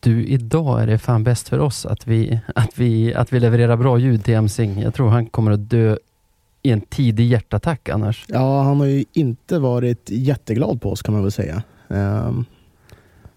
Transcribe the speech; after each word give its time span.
Du, 0.00 0.26
idag 0.26 0.82
är 0.82 0.86
det 0.86 0.98
fan 0.98 1.24
bäst 1.24 1.48
för 1.48 1.58
oss 1.58 1.86
att 1.86 2.06
vi, 2.06 2.40
att 2.54 2.78
vi, 2.78 3.14
att 3.14 3.32
vi 3.32 3.40
levererar 3.40 3.76
bra 3.76 3.98
ljud 3.98 4.24
till 4.24 4.34
Emsing. 4.34 4.80
Jag 4.80 4.94
tror 4.94 5.08
han 5.08 5.26
kommer 5.26 5.50
att 5.50 5.70
dö 5.70 5.96
i 6.62 6.70
en 6.70 6.80
tidig 6.80 7.26
hjärtattack 7.26 7.88
annars. 7.88 8.24
Ja, 8.28 8.62
han 8.62 8.80
har 8.80 8.86
ju 8.86 9.04
inte 9.12 9.58
varit 9.58 10.10
jätteglad 10.10 10.82
på 10.82 10.92
oss 10.92 11.02
kan 11.02 11.14
man 11.14 11.22
väl 11.22 11.32
säga. 11.32 11.62
Um, 11.88 12.44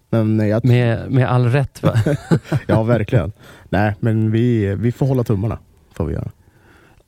men 0.10 0.48
jag... 0.48 0.66
med, 0.66 1.12
med 1.12 1.30
all 1.30 1.46
rätt 1.46 1.84
va? 1.84 1.94
ja, 2.68 2.84
verkligen. 2.84 3.32
Nej, 3.70 3.96
men 4.00 4.32
vi, 4.32 4.76
vi 4.76 4.92
får 4.92 5.06
hålla 5.06 5.24
tummarna. 5.24 5.60
Får 5.94 6.06
vi 6.06 6.14
göra. 6.14 6.32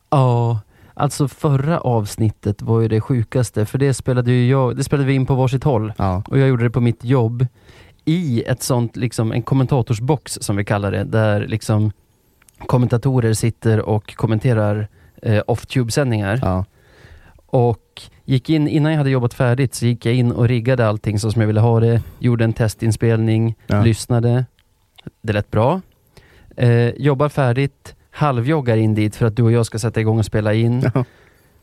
Ja, 0.09 0.59
alltså 0.93 1.27
förra 1.27 1.79
avsnittet 1.79 2.61
var 2.61 2.81
ju 2.81 2.87
det 2.87 3.01
sjukaste, 3.01 3.65
för 3.65 3.77
det 3.77 3.93
spelade, 3.93 4.31
ju 4.31 4.49
jag, 4.49 4.77
det 4.77 4.83
spelade 4.83 5.07
vi 5.07 5.13
in 5.13 5.25
på 5.25 5.35
varsitt 5.35 5.63
håll. 5.63 5.93
Ja. 5.97 6.23
Och 6.27 6.39
jag 6.39 6.47
gjorde 6.47 6.63
det 6.63 6.69
på 6.69 6.81
mitt 6.81 7.03
jobb 7.03 7.47
i 8.05 8.43
ett 8.47 8.63
sånt, 8.63 8.95
liksom 8.95 9.31
en 9.31 9.41
kommentatorsbox 9.41 10.37
som 10.41 10.55
vi 10.55 10.65
kallar 10.65 10.91
det, 10.91 11.03
där 11.03 11.47
liksom 11.47 11.91
kommentatorer 12.59 13.33
sitter 13.33 13.79
och 13.81 14.15
kommenterar 14.15 14.87
eh, 15.21 15.41
off-tube-sändningar. 15.47 16.39
Ja. 16.41 16.65
Och 17.45 18.01
gick 18.25 18.49
in, 18.49 18.67
innan 18.67 18.91
jag 18.91 18.97
hade 18.97 19.09
jobbat 19.09 19.33
färdigt 19.33 19.75
så 19.75 19.85
gick 19.85 20.05
jag 20.05 20.15
in 20.15 20.31
och 20.31 20.47
riggade 20.47 20.87
allting 20.87 21.19
så 21.19 21.31
som 21.31 21.41
jag 21.41 21.47
ville 21.47 21.59
ha 21.59 21.79
det. 21.79 22.01
Gjorde 22.19 22.43
en 22.43 22.53
testinspelning, 22.53 23.55
Ja. 23.67 23.81
lyssnade. 23.83 24.45
Det 25.21 25.33
lät 25.33 25.51
bra. 25.51 25.81
Eh, 26.57 26.89
jobbar 26.89 27.29
färdigt, 27.29 27.95
halvjoggar 28.11 28.77
in 28.77 28.95
dit 28.95 29.15
för 29.15 29.25
att 29.25 29.35
du 29.35 29.43
och 29.43 29.51
jag 29.51 29.65
ska 29.65 29.79
sätta 29.79 30.01
igång 30.01 30.19
och 30.19 30.25
spela 30.25 30.53
in. 30.53 30.91
Ja. 30.93 31.05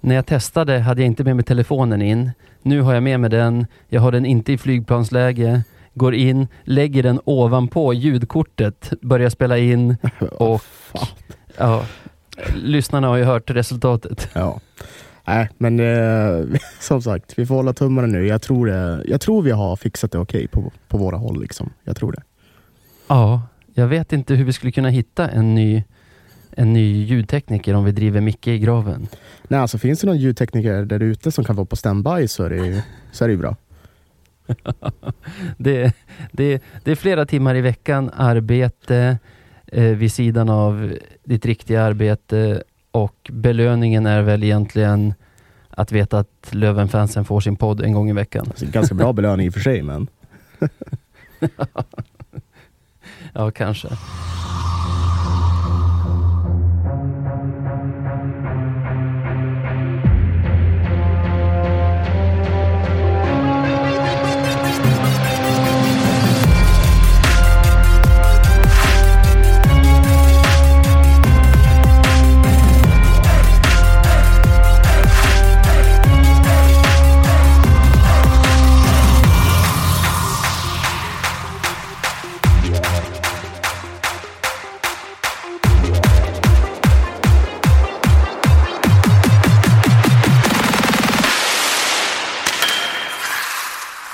När 0.01 0.15
jag 0.15 0.27
testade 0.27 0.79
hade 0.79 1.01
jag 1.02 1.07
inte 1.07 1.24
med 1.24 1.37
mig 1.37 1.45
telefonen 1.45 2.02
in. 2.02 2.30
Nu 2.63 2.80
har 2.80 2.95
jag 2.95 3.02
med 3.02 3.21
mig 3.21 3.30
den. 3.30 3.66
Jag 3.88 4.01
har 4.01 4.13
den 4.13 4.27
inte 4.27 4.52
i 4.52 4.59
flygplansläge. 4.59 5.63
Går 5.95 6.14
in, 6.14 6.46
lägger 6.64 7.02
den 7.02 7.20
ovanpå 7.24 7.95
ljudkortet, 7.95 8.92
börjar 9.01 9.30
spela 9.30 9.59
in 9.59 9.96
och 10.30 10.62
ja, 11.56 11.84
lyssnarna 12.54 13.09
har 13.09 13.16
ju 13.16 13.24
hört 13.24 13.51
resultatet. 13.51 14.29
Ja. 14.32 14.60
Nej, 15.24 15.49
men 15.59 15.80
eh, 15.80 16.59
som 16.80 17.02
sagt, 17.02 17.38
vi 17.38 17.46
får 17.46 17.54
hålla 17.54 17.73
tummarna 17.73 18.07
nu. 18.07 18.26
Jag 18.26 18.43
tror, 18.43 18.66
det, 18.66 19.04
jag 19.07 19.21
tror 19.21 19.43
vi 19.43 19.51
har 19.51 19.76
fixat 19.76 20.12
det 20.12 20.18
okej 20.18 20.49
på, 20.49 20.73
på 20.88 20.99
våra 20.99 21.16
håll. 21.16 21.40
Liksom. 21.40 21.71
Jag 21.84 21.96
tror 21.96 22.12
det. 22.12 22.23
Ja, 23.09 23.43
jag 23.74 23.87
vet 23.87 24.12
inte 24.12 24.34
hur 24.34 24.45
vi 24.45 24.52
skulle 24.52 24.73
kunna 24.73 24.88
hitta 24.88 25.29
en 25.29 25.54
ny, 25.54 25.84
en 26.51 26.73
ny 26.73 27.04
ljudtekniker 27.04 27.74
om 27.74 27.84
vi 27.84 27.93
driver 27.93 28.21
Micke 28.21 28.49
i 28.49 28.59
graven. 28.59 29.09
Nej, 29.49 29.60
alltså 29.60 29.79
finns 29.79 30.01
det 30.01 30.06
någon 30.06 30.18
ljudtekniker 30.18 30.84
där 30.84 31.01
ute 31.01 31.32
som 31.32 31.45
kan 31.45 31.56
vara 31.56 31.66
på 31.66 31.77
standby 31.77 32.29
så 32.29 32.45
är 32.45 32.51
det 32.51 32.56
ju, 32.56 32.82
så 33.12 33.24
är 33.24 33.29
det 33.29 33.32
ju 33.32 33.38
bra. 33.38 33.56
Det, 35.57 35.95
det, 36.32 36.62
det 36.85 36.90
är 36.90 36.95
flera 36.95 37.26
timmar 37.26 37.54
i 37.54 37.60
veckan 37.60 38.10
arbete 38.15 39.18
eh, 39.66 39.84
vid 39.84 40.12
sidan 40.12 40.49
av 40.49 40.95
ditt 41.24 41.46
riktiga 41.46 41.82
arbete 41.82 42.62
och 42.90 43.30
belöningen 43.32 44.07
är 44.07 44.23
väl 44.23 44.45
egentligen 44.45 45.15
att 45.71 45.93
veta 45.93 46.18
att 46.18 46.49
Lövenfansen 46.51 47.24
får 47.24 47.40
sin 47.40 47.57
podd 47.57 47.80
en 47.80 47.93
gång 47.93 48.10
i 48.10 48.12
veckan. 48.12 48.46
Alltså, 48.49 48.66
ganska 48.66 48.95
bra 48.95 49.12
belöning 49.12 49.46
i 49.46 49.49
och 49.49 49.54
för 49.54 49.60
sig, 49.60 49.82
men 49.82 50.09
Ja, 53.32 53.51
kanske. 53.51 53.88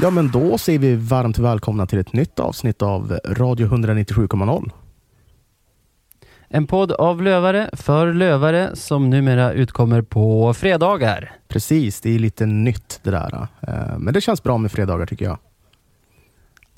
Ja, 0.01 0.11
men 0.11 0.31
då 0.31 0.59
säger 0.59 0.79
vi 0.79 0.97
varmt 0.97 1.39
välkomna 1.39 1.87
till 1.87 1.99
ett 1.99 2.13
nytt 2.13 2.39
avsnitt 2.41 2.83
av 2.83 3.19
Radio 3.27 3.67
197,0. 3.67 4.71
En 6.49 6.67
podd 6.67 6.93
av 6.93 7.23
lövare 7.23 7.71
för 7.73 8.13
lövare 8.13 8.71
som 8.77 9.11
numera 9.11 9.53
utkommer 9.53 10.03
på 10.03 10.55
fredagar. 10.55 11.33
Precis, 11.49 12.01
det 12.01 12.15
är 12.15 12.19
lite 12.19 12.47
nytt 12.47 13.01
det 13.03 13.11
där. 13.11 13.49
Eh, 13.61 13.99
Men 13.99 14.15
det 14.15 14.21
känns 14.21 14.43
bra 14.43 14.59
med 14.59 14.73
fredagar 14.73 15.07
tycker 15.07 15.25
jag. 15.25 15.39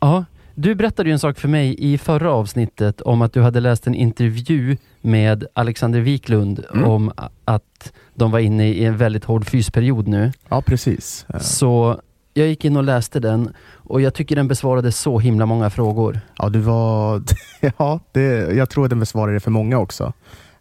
Ja, 0.00 0.24
du 0.54 0.74
berättade 0.74 1.08
ju 1.08 1.12
en 1.12 1.18
sak 1.18 1.38
för 1.38 1.48
mig 1.48 1.76
i 1.92 1.98
förra 1.98 2.32
avsnittet 2.32 3.00
om 3.00 3.22
att 3.22 3.32
du 3.32 3.42
hade 3.42 3.60
läst 3.60 3.86
en 3.86 3.94
intervju 3.94 4.76
med 5.00 5.44
Alexander 5.54 6.00
Wiklund 6.00 6.64
Mm. 6.74 6.84
om 6.84 7.12
att 7.44 7.92
de 8.14 8.30
var 8.30 8.38
inne 8.38 8.68
i 8.68 8.84
en 8.84 8.96
väldigt 8.96 9.24
hård 9.24 9.46
fysperiod 9.46 10.08
nu. 10.08 10.32
Ja, 10.48 10.62
precis. 10.62 11.26
Eh, 11.28 11.38
Så 11.40 12.00
jag 12.40 12.48
gick 12.48 12.64
in 12.64 12.76
och 12.76 12.84
läste 12.84 13.20
den 13.20 13.52
och 13.74 14.00
jag 14.00 14.14
tycker 14.14 14.36
den 14.36 14.48
besvarade 14.48 14.92
så 14.92 15.18
himla 15.18 15.46
många 15.46 15.70
frågor. 15.70 16.20
Ja, 16.38 16.48
du 16.48 16.58
var... 16.60 17.22
Ja, 17.76 18.00
det, 18.12 18.54
jag 18.56 18.70
tror 18.70 18.84
att 18.84 18.90
den 18.90 19.00
besvarar 19.00 19.32
det 19.32 19.40
för 19.40 19.50
många 19.50 19.78
också. 19.78 20.12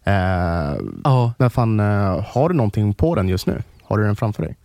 Eh, 0.04 0.12
Ja, 1.04 1.32
men 1.38 1.50
fan, 1.50 1.80
eh, 1.80 2.24
har 2.26 2.48
du 2.48 2.54
någonting 2.54 2.94
på 2.94 3.14
den 3.14 3.28
just 3.28 3.46
nu? 3.46 3.62
Har 3.82 3.98
du 3.98 4.04
den 4.04 4.16
framför 4.16 4.42
dig? 4.42 4.56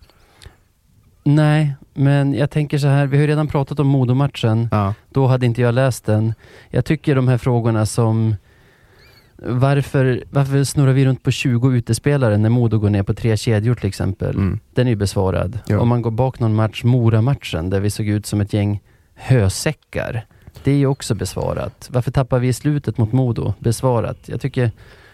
nej, 1.27 1.75
men 1.93 2.33
jag 2.33 2.51
tänker 2.51 2.77
så 2.77 2.87
här, 2.87 3.05
vi 3.05 3.17
har 3.17 3.21
ju 3.21 3.27
redan 3.27 3.47
pratat 3.47 3.79
om 3.79 3.87
Modomatchen. 3.87 4.67
Ja. 4.71 4.93
Då 5.09 5.27
hade 5.27 5.45
inte 5.45 5.61
jag 5.61 5.73
läst 5.73 6.05
den. 6.05 6.33
Jag 6.69 6.85
tycker 6.85 7.15
de 7.15 7.27
här 7.27 7.37
frågorna 7.37 7.85
som 7.85 8.35
varför, 9.37 10.23
varför 10.29 10.63
snurrar 10.63 10.93
vi 10.93 11.05
runt 11.05 11.23
på 11.23 11.31
20 11.31 11.71
utespelare 11.71 12.37
när 12.37 12.49
Modo 12.49 12.79
går 12.79 12.89
ner 12.89 13.03
på 13.03 13.13
tre 13.13 13.37
kedjor 13.37 13.75
till 13.75 13.87
exempel? 13.87 14.35
Mm. 14.35 14.59
Den 14.73 14.87
är 14.87 14.91
ju 14.91 14.95
besvarad. 14.95 15.59
Ja. 15.67 15.79
Om 15.79 15.87
man 15.87 16.01
går 16.01 16.11
bak 16.11 16.39
någon 16.39 16.55
match, 16.55 16.83
Mora-matchen, 16.83 17.69
där 17.69 17.79
vi 17.79 17.89
såg 17.89 18.07
ut 18.07 18.25
som 18.25 18.41
ett 18.41 18.53
gäng 18.53 18.81
hösäckar. 19.15 20.25
Det 20.63 20.71
är 20.71 20.75
ju 20.75 20.87
också 20.87 21.15
besvarat. 21.15 21.89
Varför 21.91 22.11
tappar 22.11 22.39
vi 22.39 22.47
i 22.47 22.53
slutet 22.53 22.97
mot 22.97 23.11
Modo? 23.11 23.53
Besvarat. 23.59 24.17
Jag 24.25 24.41
tycker, 24.41 24.71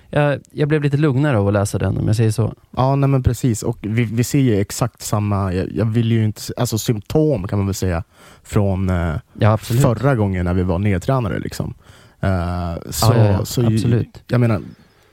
jag, 0.10 0.40
jag 0.52 0.68
blev 0.68 0.82
lite 0.84 0.98
lugnare 0.98 1.38
av 1.38 1.48
att 1.48 1.54
läsa 1.54 1.78
den 1.78 1.98
om 1.98 2.08
jag 2.08 2.16
säger 2.16 2.32
så. 2.32 2.54
Ja, 2.72 2.96
nej 2.96 3.10
men 3.10 3.24
precis. 3.24 3.64
Och 3.64 3.78
vi, 3.82 4.04
vi 4.04 4.24
ser 4.24 4.40
ju 4.40 4.60
exakt 4.60 5.02
samma, 5.02 5.54
jag, 5.54 5.72
jag 5.72 5.86
vill 5.86 6.12
ju 6.12 6.24
inte, 6.24 6.42
alltså 6.58 6.78
symptom 6.78 7.48
kan 7.48 7.60
man 7.60 7.66
väl 7.66 7.76
säga, 7.76 8.04
från 8.44 8.90
eh, 8.90 9.16
Ja, 9.34 9.58
förra 9.58 10.16
gången 10.16 10.46
när 10.46 10.54
vi 10.54 10.64
var 10.64 10.80
nedtränare. 10.80 11.40
Liksom. 11.40 11.74
Eh, 12.22 12.76
så, 12.90 13.14
Ja, 13.14 13.26
ja, 13.26 13.46
så 13.46 13.66
Absolut. 13.68 14.24
Jag 14.28 14.42
menar, 14.42 14.62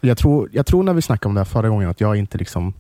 jag 0.01 0.19
tror, 0.19 0.49
jag 0.53 0.67
tror 0.67 0.83
när 0.83 0.93
vi 0.95 1.03
snackade 1.03 1.29
om 1.29 1.35
det 1.35 1.41
här 1.41 1.45
förra 1.45 1.69
gången 1.69 1.91
att 1.91 2.01
jag 2.01 2.17
inte 2.17 2.39
liksom 2.39 2.73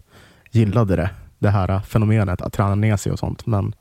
gillade 0.50 0.96
det. 0.96 1.10
Det 1.38 1.50
här 1.50 1.80
fenomenet 1.80 2.40
att 2.42 2.52
träna 2.52 2.74
ner 2.74 2.96
sig 2.96 3.12
och 3.12 3.18
sånt. 3.18 3.46
Men, 3.46 3.74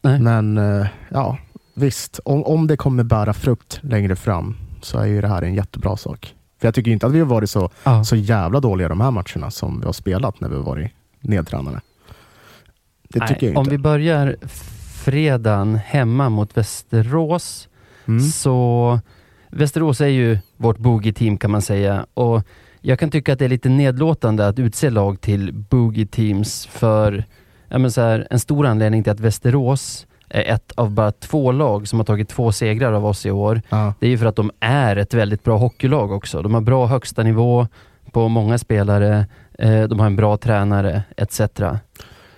Nej. 0.00 0.20
men 0.20 0.58
eh, 0.58 0.86
ja, 1.08 1.38
visst. 1.74 2.20
Om, 2.24 2.44
om 2.44 2.66
det 2.66 2.76
kommer 2.76 3.04
bära 3.04 3.32
frukt 3.32 3.78
längre 3.82 4.16
fram 4.16 4.56
så 4.82 4.98
är 4.98 5.06
ju 5.06 5.20
det 5.20 5.28
här 5.28 5.42
en 5.42 5.54
jättebra 5.54 5.96
sak. 5.96 6.34
För 6.60 6.66
jag 6.66 6.74
tycker 6.74 6.90
inte 6.90 7.06
att 7.06 7.12
vi 7.12 7.18
har 7.18 7.26
varit 7.26 7.50
så, 7.50 7.70
Ja. 7.84 8.04
så 8.04 8.16
jävla 8.16 8.60
dåliga 8.60 8.88
de 8.88 9.00
här 9.00 9.10
matcherna 9.10 9.50
som 9.50 9.80
vi 9.80 9.86
har 9.86 9.92
spelat 9.92 10.40
när 10.40 10.48
vi 10.48 10.56
har 10.56 10.62
varit 10.62 10.90
nedtränade. 11.20 11.80
Det 13.08 13.20
tycker 13.20 13.42
Nej, 13.42 13.50
jag 13.50 13.56
om 13.58 13.60
inte. 13.60 13.70
vi 13.70 13.78
börjar 13.78 14.36
fredagen 15.04 15.74
hemma 15.76 16.28
mot 16.28 16.56
Västerås 16.56 17.68
Mm. 18.06 18.20
Så 18.20 19.00
Västerås 19.50 20.00
är 20.00 20.06
ju 20.06 20.38
vårt 20.56 20.78
boogie-team 20.78 21.38
kan 21.38 21.50
man 21.50 21.62
säga. 21.62 22.06
Och 22.14 22.42
jag 22.80 22.98
kan 22.98 23.10
tycka 23.10 23.32
att 23.32 23.38
det 23.38 23.44
är 23.44 23.48
lite 23.48 23.68
nedlåtande 23.68 24.48
att 24.48 24.58
utse 24.58 24.90
lag 24.90 25.20
till 25.20 25.52
boogie-teams 25.52 26.68
för 26.68 27.24
ja, 27.68 27.90
så 27.90 28.00
här, 28.00 28.26
en 28.30 28.40
stor 28.40 28.66
anledning 28.66 29.02
till 29.02 29.12
att 29.12 29.20
Västerås 29.20 30.06
är 30.28 30.54
ett 30.54 30.72
av 30.74 30.90
bara 30.90 31.12
två 31.12 31.52
lag 31.52 31.88
som 31.88 31.98
har 31.98 32.04
tagit 32.04 32.28
två 32.28 32.52
segrar 32.52 32.92
av 32.92 33.06
oss 33.06 33.26
i 33.26 33.30
år. 33.30 33.62
Ja. 33.68 33.94
Det 34.00 34.06
är 34.06 34.10
ju 34.10 34.18
för 34.18 34.26
att 34.26 34.36
de 34.36 34.50
är 34.60 34.96
ett 34.96 35.14
väldigt 35.14 35.44
bra 35.44 35.56
hockeylag 35.56 36.12
också. 36.12 36.42
De 36.42 36.54
har 36.54 36.60
bra 36.60 36.86
högsta 36.86 37.22
nivå 37.22 37.66
på 38.12 38.28
många 38.28 38.58
spelare, 38.58 39.26
eh, 39.58 39.82
de 39.82 39.98
har 39.98 40.06
en 40.06 40.16
bra 40.16 40.36
tränare 40.36 41.02
etc. 41.16 41.40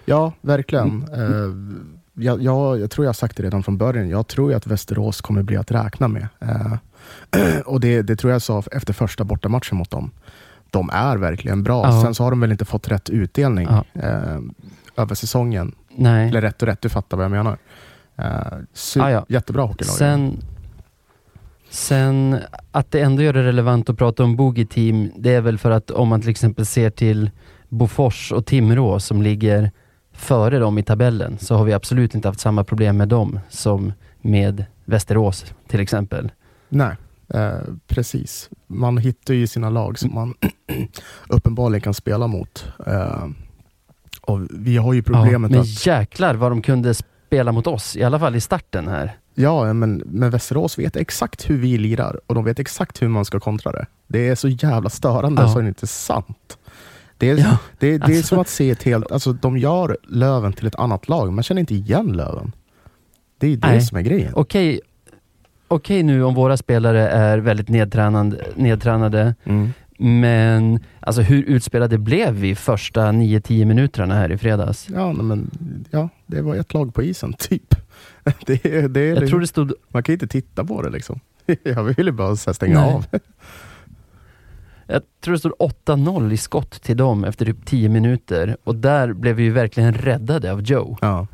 Ja, 0.05 0.33
verkligen. 0.41 1.09
Eh, 1.15 1.81
jag, 2.25 2.43
jag, 2.43 2.81
jag 2.81 2.91
tror 2.91 3.05
jag 3.05 3.09
har 3.09 3.15
sagt 3.15 3.37
det 3.37 3.43
redan 3.43 3.63
från 3.63 3.79
början. 3.79 4.09
Jag 4.09 4.27
tror 4.27 4.51
ju 4.51 4.56
att 4.56 4.67
Västerås 4.67 5.21
kommer 5.21 5.43
bli 5.43 5.56
att 5.56 5.71
räkna 5.71 6.09
med. 6.09 6.29
Eh, 6.41 6.75
och 7.67 7.81
det, 7.81 8.02
det 8.02 8.17
tror 8.17 8.32
jag 8.32 8.43
sa 8.43 8.62
efter 8.73 8.93
första 8.93 9.25
bortamatchen 9.25 9.79
mot 9.79 9.91
dem. 9.91 10.11
De 10.70 10.91
är 10.93 11.17
verkligen 11.17 11.62
bra. 11.62 11.85
Ja. 11.87 12.02
Sen 12.02 12.14
så 12.14 12.25
har 12.25 12.31
de 12.31 12.41
väl 12.41 12.52
inte 12.52 12.64
fått 12.64 12.88
rätt 12.88 13.11
utdelning 13.11 13.69
Ja. 13.70 13.85
eh, 14.02 14.38
över 14.97 15.14
säsongen. 15.14 15.75
Nej. 15.97 16.29
Eller 16.29 16.41
rätt 16.41 16.62
och 16.62 16.69
rätt, 16.69 16.81
du 16.81 16.88
fattar 16.88 17.17
vad 17.17 17.25
jag 17.25 17.31
menar. 17.31 17.58
Eh, 18.17 18.25
su- 18.75 19.02
Ah, 19.02 19.11
ja. 19.11 19.26
Jättebra 19.29 19.62
hockeylag. 19.62 19.94
Sen, 19.97 20.37
Sen 21.70 22.38
att 22.73 22.91
det 22.91 23.00
ändå 23.00 23.23
gör 23.23 23.32
det 23.32 23.43
relevant 23.44 23.91
att 23.91 23.99
prata 23.99 24.25
om 24.25 24.37
Boogie 24.37 24.67
Team, 24.67 25.11
det 25.17 25.35
är 25.35 25.41
väl 25.41 25.58
för 25.58 25.70
att 25.70 25.91
om 25.91 26.08
man 26.08 26.20
till 26.20 26.31
exempel 26.31 26.67
ser 26.67 26.91
till 26.91 27.31
Bofors 27.69 28.32
och 28.32 28.46
Timrå 28.46 29.00
som 29.00 29.23
ligger 29.23 29.70
före 30.12 30.58
dem 30.58 30.79
i 30.79 30.82
tabellen, 30.82 31.38
så 31.38 31.55
har 31.56 31.64
vi 31.64 31.73
absolut 31.73 32.14
inte 32.14 32.29
haft 32.29 32.41
samma 32.41 32.64
problem 32.64 32.96
med 32.96 33.08
dem 33.08 33.41
som 33.49 33.93
med 34.20 34.64
Västerås 34.85 35.55
till 35.69 35.81
exempel. 35.81 36.32
Nej, 36.70 36.96
eh, 37.34 37.58
precis. 37.87 38.50
Man 38.67 38.99
hittar 38.99 39.34
ju 39.34 39.46
sina 39.46 39.70
lag 39.70 39.99
som 39.99 40.14
man 40.14 40.34
uppenbarligen 41.28 41.81
kan 41.81 41.94
spela 41.94 42.26
mot. 42.26 42.64
Eh, 42.87 43.26
och 44.20 44.40
vi 44.50 44.76
har 44.76 44.93
ju 44.93 45.02
problemet 45.02 45.32
ja, 45.32 45.38
men 45.38 45.61
att... 45.61 45.87
jäklar 45.87 46.34
vad 46.34 46.52
de 46.52 46.62
kunde 46.62 46.94
spela 46.94 47.52
mot 47.52 47.67
oss, 47.67 47.96
i 47.96 48.02
alla 48.02 48.19
fall 48.19 48.37
i 48.37 48.40
starten 48.40 48.88
här. 48.88 49.17
Ja, 49.34 49.72
men, 49.72 50.02
men 50.06 50.31
Västerås 50.31 50.78
vet 50.78 50.96
exakt 50.96 51.50
hur 51.50 51.58
vi 51.58 51.78
lirar 51.78 52.20
och 52.26 52.34
de 52.34 52.44
vet 52.44 52.58
exakt 52.58 53.02
hur 53.02 53.08
man 53.08 53.25
ska 53.25 53.40
kontra 53.40 53.72
det. 53.72 53.87
Det 54.06 54.28
är 54.28 54.34
så 54.34 54.49
jävla 54.49 54.90
störande 54.90 55.43
Ja. 55.43 55.49
så 55.49 55.58
det 55.58 55.64
är 55.64 55.69
inte 55.69 55.87
sant. 55.87 56.58
Det 57.19 57.31
är, 57.31 57.37
Ja, 57.38 57.58
det, 57.78 57.99
det 57.99 58.05
är 58.05 58.05
alltså- 58.05 58.22
som 58.22 58.38
att 58.38 58.49
se 58.49 58.70
ett 58.70 58.82
helt... 58.82 59.12
Alltså, 59.12 59.32
de 59.32 59.58
gör 59.58 59.96
Löven 60.08 60.52
till 60.52 60.67
ett 60.67 60.75
annat 60.75 61.08
lag. 61.08 61.32
Man 61.32 61.43
känner 61.43 61.61
inte 61.61 61.75
igen 61.75 62.12
Löven. 62.12 62.52
Det 63.38 63.46
är 63.46 63.56
det 63.56 63.69
Nej. 63.69 63.81
som 63.82 63.99
är 63.99 64.02
grejen. 64.02 64.32
Okej, 64.37 64.81
okej 65.70 66.02
nu 66.02 66.25
om 66.25 66.34
våra 66.34 66.56
spelare 66.56 67.08
är 67.08 67.38
väldigt 67.38 67.69
nedtränande, 67.69 68.44
nedtränade, 68.56 69.34
Mm. 69.44 69.72
men 69.99 70.81
alltså 71.00 71.22
hur 71.22 71.43
utspelade 71.43 71.99
blev 71.99 72.34
vi 72.34 72.55
första 72.55 73.12
9-10 73.12 73.64
minuterna 73.64 74.14
här 74.14 74.32
i 74.32 74.38
fredags? 74.38 74.88
Ja, 74.94 75.12
men, 75.12 75.50
ja, 75.90 76.08
det 76.26 76.43
var 76.43 76.56
ett 76.56 76.75
lag 76.75 76.94
på 76.94 77.02
isen, 77.02 77.32
typ. 77.38 77.75
Det, 78.46 78.64
är- 78.64 78.88
det, 78.88 79.06
Jag 79.06 79.28
tror 79.28 79.40
det 79.40 79.46
stod, 79.46 79.72
Man 79.88 80.02
kan 80.02 80.12
inte 80.12 80.26
titta 80.26 80.64
på 80.64 80.82
det 80.82 80.90
liksom. 80.90 81.20
Jag 81.62 81.82
ville 81.84 82.12
bara 82.12 82.37
så 82.37 82.50
här 82.50 82.55
stänga 82.55 82.81
Nej. 82.81 82.94
av. 82.94 83.06
jag 84.87 85.02
tror 85.25 85.32
det 85.32 85.38
stod 85.38 85.52
8-0 85.87 86.32
i 86.32 86.37
skott 86.37 86.70
till 86.82 86.96
dem 86.96 87.25
efter 87.25 87.44
typ 87.46 87.67
10 87.67 87.88
minuter 87.88 88.56
och 88.64 88.75
där 88.75 89.12
blev 89.12 89.37
vi 89.37 89.43
ju 89.43 89.50
verkligen 89.50 89.94
räddade 89.94 90.52
av 90.52 90.62
Joe. 90.62 90.96
Ja, 91.00 91.26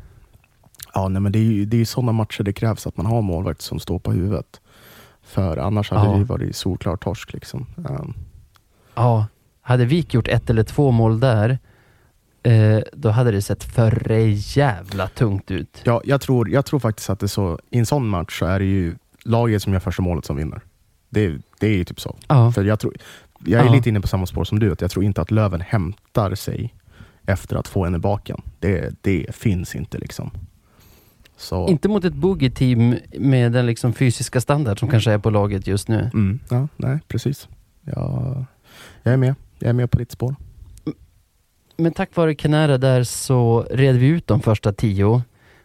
ja 0.97 1.07
nej, 1.07 1.21
men 1.21 1.31
det 1.31 1.39
är 1.39 1.43
ju 1.43 1.65
det 1.65 1.81
är 1.81 1.85
sådana 1.85 2.11
matcher 2.11 2.43
det 2.43 2.53
krävs 2.53 2.87
att 2.87 2.97
man 2.97 3.05
har 3.05 3.21
målvakt 3.21 3.61
som 3.61 3.79
står 3.79 3.99
på 3.99 4.11
huvudet. 4.11 4.61
För 5.23 5.57
annars 5.57 5.91
hade 5.91 6.05
Ja. 6.11 6.17
vi 6.17 6.23
varit 6.23 6.55
solklar 6.55 6.95
torsk. 6.97 7.33
Liksom. 7.33 7.65
Um, 7.75 8.13
Ja, 8.95 9.25
hade 9.61 9.85
Vik 9.85 10.13
gjort 10.13 10.27
ett 10.27 10.49
eller 10.49 10.63
två 10.63 10.91
mål 10.91 11.19
där, 11.19 11.59
eh, 12.43 12.79
då 12.93 13.09
hade 13.09 13.31
det 13.31 13.41
sett 13.41 13.63
för 13.63 14.09
jävla 14.57 15.07
tungt 15.07 15.51
ut. 15.51 15.81
ja, 15.83 16.01
jag, 16.05 16.21
tror, 16.21 16.49
jag 16.49 16.65
tror 16.65 16.79
faktiskt 16.79 17.09
att 17.09 17.19
det 17.19 17.27
så, 17.27 17.59
i 17.69 17.77
en 17.79 17.85
sån 17.85 18.07
match 18.07 18.39
så 18.39 18.45
är 18.45 18.59
det 18.59 18.65
ju 18.65 18.95
laget 19.23 19.61
som 19.63 19.73
gör 19.73 19.79
första 19.79 20.01
målet 20.01 20.25
som 20.25 20.35
vinner. 20.35 20.61
Det, 21.09 21.37
det 21.59 21.67
är 21.67 21.77
ju 21.77 21.83
typ 21.83 21.99
så. 21.99 22.15
Ja, 22.27 22.51
För 22.51 22.63
jag, 22.63 22.79
tror, 22.79 22.93
jag 23.45 23.61
är 23.61 23.65
Ja. 23.65 23.73
lite 23.73 23.89
inne 23.89 24.01
på 24.01 24.07
samma 24.07 24.25
spår 24.25 24.43
som 24.43 24.59
du, 24.59 24.71
att 24.71 24.81
jag 24.81 24.91
tror 24.91 25.05
inte 25.05 25.21
att 25.21 25.31
Löven 25.31 25.61
hämtar 25.61 26.35
sig 26.35 26.73
efter 27.25 27.55
att 27.55 27.67
få 27.67 27.85
en 27.85 27.95
i 27.95 27.99
baken. 27.99 28.41
Det, 28.59 28.95
det 29.01 29.35
finns 29.35 29.75
inte 29.75 29.97
liksom. 29.97 30.31
Så, 31.37 31.67
inte 31.67 31.89
mot 31.89 32.05
ett 32.05 32.13
boogie-team 32.13 32.95
med 33.11 33.51
den 33.51 33.65
liksom 33.65 33.93
fysiska 33.93 34.41
standard 34.41 34.79
som 34.79 34.89
kanske 34.89 35.11
är 35.11 35.17
på 35.17 35.29
laget 35.29 35.67
just 35.67 35.87
nu. 35.87 36.09
Mm, 36.13 36.39
ja, 36.49 36.67
nej, 36.75 36.99
precis. 37.07 37.47
Jag, 37.81 38.45
jag 39.03 39.13
är 39.13 39.17
med. 39.17 39.35
Jag 39.59 39.69
är 39.69 39.73
med 39.73 39.91
på 39.91 39.97
ditt 39.97 40.11
spår. 40.11 40.35
Men 41.77 41.91
tack 41.91 42.15
vare 42.15 42.35
Canara 42.35 42.77
där 42.77 43.03
så 43.03 43.67
red 43.71 43.95
vi 43.95 44.07
ut 44.07 44.27
de 44.27 44.41
första 44.41 44.73
tio, 44.73 45.21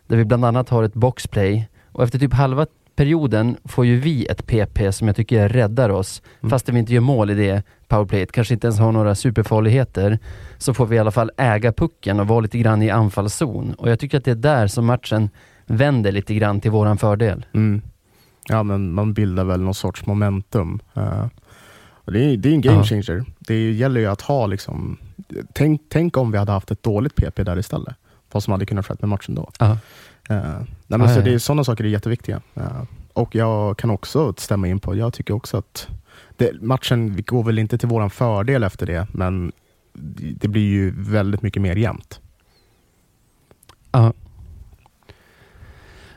där 0.06 0.16
vi 0.16 0.24
bland 0.24 0.44
annat 0.44 0.69
har 0.69 0.82
ett 0.82 0.94
boxplay. 0.94 1.69
Och 1.92 2.02
efter 2.02 2.19
typ 2.19 2.32
halva 2.32 2.66
perioden 2.96 3.56
får 3.64 3.86
ju 3.86 4.00
vi 4.00 4.26
ett 4.26 4.46
PP 4.46 4.92
som 4.92 5.06
jag 5.06 5.16
tycker 5.16 5.48
räddar 5.48 5.88
oss. 5.88 6.22
Mm. 6.40 6.50
Fast 6.50 6.69
vi 6.69 6.78
inte 6.78 6.94
gör 6.94 7.00
mål 7.00 7.30
i 7.30 7.34
det 7.34 7.62
powerplayet, 7.88 8.32
kanske 8.32 8.54
inte 8.54 8.66
ens 8.66 8.78
har 8.78 8.92
några 8.92 9.14
superfarligheter, 9.14 10.19
så 10.58 10.74
får 10.74 10.86
vi 10.86 10.96
i 10.96 10.98
alla 10.98 11.10
fall 11.10 11.30
äga 11.36 11.72
pucken 11.72 12.20
och 12.20 12.28
vara 12.28 12.40
lite 12.40 12.58
grann 12.58 12.82
i 12.82 12.90
anfallszon. 12.90 13.74
Och 13.74 13.90
jag 13.90 13.98
tycker 13.98 14.19
att 14.19 14.24
det 14.24 14.30
är 14.30 14.34
där 14.34 14.66
som 14.66 14.86
matchen 14.86 15.30
vänder 15.76 16.12
lite 16.12 16.34
grann 16.34 16.60
till 16.60 16.70
våran 16.70 16.98
fördel. 16.98 17.46
Mm. 17.52 17.82
Ja, 18.48 18.62
men 18.62 18.92
man 18.92 19.12
bildar 19.14 19.44
väl 19.44 19.60
någon 19.60 19.74
sorts 19.74 20.06
momentum. 20.06 20.80
Och 22.04 22.12
det, 22.12 22.24
är, 22.24 22.36
det 22.36 22.48
är 22.48 22.52
en 22.52 22.60
game 22.60 22.76
Ja. 22.78 22.84
changer. 22.84 23.24
Det 23.38 23.72
gäller 23.72 24.00
ju 24.00 24.06
att 24.06 24.20
ha 24.20 24.46
liksom... 24.46 24.96
Tänk, 25.52 25.82
tänk 25.88 26.16
om 26.16 26.30
vi 26.32 26.38
hade 26.38 26.52
haft 26.52 26.70
ett 26.70 26.82
dåligt 26.82 27.14
PP 27.16 27.42
där 27.44 27.58
istället. 27.58 27.94
Vad 28.32 28.42
som 28.42 28.52
hade 28.52 28.66
kunnat 28.66 28.86
skett 28.86 29.00
med 29.00 29.08
matchen 29.08 29.34
då. 29.34 29.50
Ja. 29.58 29.70
Eh, 29.70 29.78
nej, 30.28 30.66
men 30.86 31.00
Ja, 31.00 31.08
så 31.08 31.20
ja, 31.20 31.24
det 31.24 31.30
ja. 31.30 31.34
är, 31.34 31.38
sådana 31.38 31.64
saker 31.64 31.84
är 31.84 31.88
jätteviktiga. 31.88 32.40
Eh, 32.54 32.82
och 33.12 33.34
jag 33.34 33.78
kan 33.78 33.90
också 33.90 34.34
stämma 34.36 34.69
in 34.69 34.78
på, 34.78 34.96
jag 34.96 35.12
tycker 35.12 35.34
också 35.34 35.56
att 35.56 35.88
det, 36.36 36.62
matchen 36.62 37.22
går 37.26 37.42
väl 37.44 37.58
inte 37.58 37.78
till 37.78 37.88
våran 37.88 38.10
fördel 38.10 38.62
efter 38.62 38.86
det, 38.86 39.06
men 39.12 39.52
det 40.40 40.48
blir 40.48 40.69
ju 40.70 40.94
väldigt 40.96 41.42
mycket 41.42 41.62
mer 41.62 41.76
jämnt. 41.76 42.20
Ja. 43.92 44.12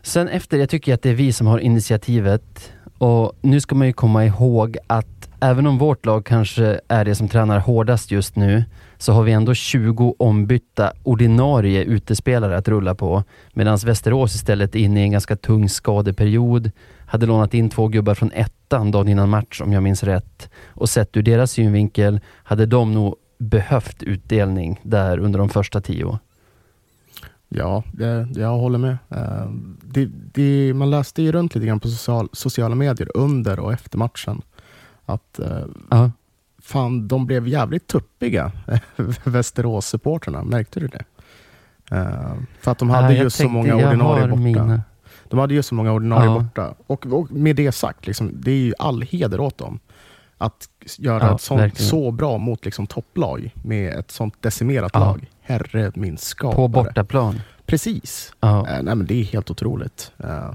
Sen 0.06 0.28
efter, 0.28 0.58
jag 0.58 0.70
tycker 0.70 0.94
att 0.94 1.02
det 1.02 1.10
är 1.10 1.14
vi 1.14 1.34
som 1.34 1.48
har 1.48 1.60
initiativet. 1.60 2.74
Och 2.98 3.34
nu 3.42 3.60
ska 3.60 3.76
man 3.76 3.88
ju 3.88 3.94
komma 3.94 4.26
ihåg 4.26 4.78
att 4.88 5.30
även 5.42 5.68
om 5.68 5.78
vårt 5.78 6.06
lag 6.06 6.26
kanske 6.26 6.80
är 6.88 7.06
det 7.06 7.16
som 7.16 7.28
tränar 7.28 7.60
hårdast 7.60 8.12
just 8.12 8.36
nu 8.36 8.64
så 8.98 9.14
har 9.14 9.24
vi 9.24 9.32
ändå 9.32 9.54
20 9.54 10.16
ombytta 10.20 10.94
ordinarie 11.04 11.84
utespelare 11.84 12.58
att 12.58 12.68
rulla 12.68 12.96
på. 12.96 13.24
Medan 13.54 13.78
Västerås 13.78 14.36
istället 14.36 14.76
är 14.76 14.80
inne 14.80 15.00
i 15.00 15.04
en 15.04 15.12
ganska 15.12 15.36
tung 15.36 15.70
skadeperiod. 15.70 16.72
Hade 17.06 17.26
lånat 17.26 17.54
in 17.54 17.70
två 17.70 17.88
gubbar 17.88 18.14
från 18.14 18.32
ettan 18.32 18.92
dagen 18.92 19.08
innan 19.08 19.30
match 19.30 19.62
om 19.62 19.74
jag 19.74 19.84
minns 19.84 20.04
rätt. 20.04 20.50
Och 20.68 20.90
sett 20.90 21.18
ur 21.18 21.22
deras 21.22 21.52
synvinkel 21.52 22.20
hade 22.44 22.66
de 22.66 22.94
nog 22.94 23.16
behövt 23.38 24.04
utdelning 24.04 24.80
där 24.84 25.20
under 25.20 25.40
de 25.40 25.50
första 25.50 25.82
tio. 25.82 26.20
Ja, 27.50 27.84
det, 27.92 28.28
jag 28.36 28.58
håller 28.58 28.78
med. 28.80 28.98
Eh, 29.10 29.50
det, 29.82 30.06
det, 30.34 30.74
man 30.74 30.90
läste 30.90 31.22
ju 31.22 31.32
runt 31.32 31.56
lite 31.56 31.68
grann 31.68 31.80
på 31.80 31.88
social, 31.88 32.30
sociala 32.34 32.76
medier 32.76 33.10
under 33.18 33.60
och 33.60 33.74
efter 33.74 33.98
matchen. 33.98 34.42
Att 35.06 35.40
eh, 35.40 35.60
Ja. 35.90 36.12
fan, 36.62 37.08
de 37.08 37.26
blev 37.26 37.48
jävligt 37.48 37.88
tuppiga, 37.88 38.52
Västerås-supporterna. 39.24 40.44
Märkte 40.44 40.80
du 40.80 40.88
det? 40.88 41.04
Eh, 41.92 42.34
för 42.60 42.72
att 42.72 42.78
de 42.80 42.90
hade 42.90 43.14
jag 43.14 43.24
just 43.24 43.38
så 43.38 43.50
många 43.50 43.76
ordinarie 43.76 44.28
borta. 44.28 44.42
mina. 44.42 44.82
De 45.30 45.40
hade 45.40 45.54
just 45.54 45.70
så 45.70 45.76
många 45.76 45.92
ordinarie 45.92 46.26
Ja. 46.26 46.40
borta. 46.40 46.74
Och, 46.88 47.06
och 47.06 47.32
med 47.32 47.56
det 47.56 47.72
sagt, 47.72 48.08
liksom, 48.08 48.32
det 48.34 48.52
är 48.52 48.56
ju 48.56 48.74
all 48.80 49.02
heder 49.02 49.40
åt 49.40 49.58
dem. 49.58 49.80
Att 50.38 50.70
göra 50.98 51.24
Ja, 51.28 51.36
ett 51.36 51.42
sånt, 51.42 51.62
verkligen. 51.62 51.90
så 51.90 52.12
bra 52.12 52.38
mot 52.38 52.66
liksom, 52.66 52.88
topplag 52.88 53.54
med 53.64 53.94
ett 53.94 54.12
sånt 54.12 54.42
decimerat 54.42 54.92
Ja. 54.94 55.00
lag. 55.00 55.30
Herre 55.46 55.92
min 55.96 56.18
skapare. 56.18 56.56
På 56.56 56.68
bortaplan. 56.68 57.42
Precis. 57.66 58.34
Ja. 58.40 58.68
Eh, 58.70 58.84
nej, 58.84 58.96
men 58.96 59.06
det 59.06 59.14
är 59.20 59.24
helt 59.24 59.52
otroligt. 59.52 60.12
Eh, 60.24 60.52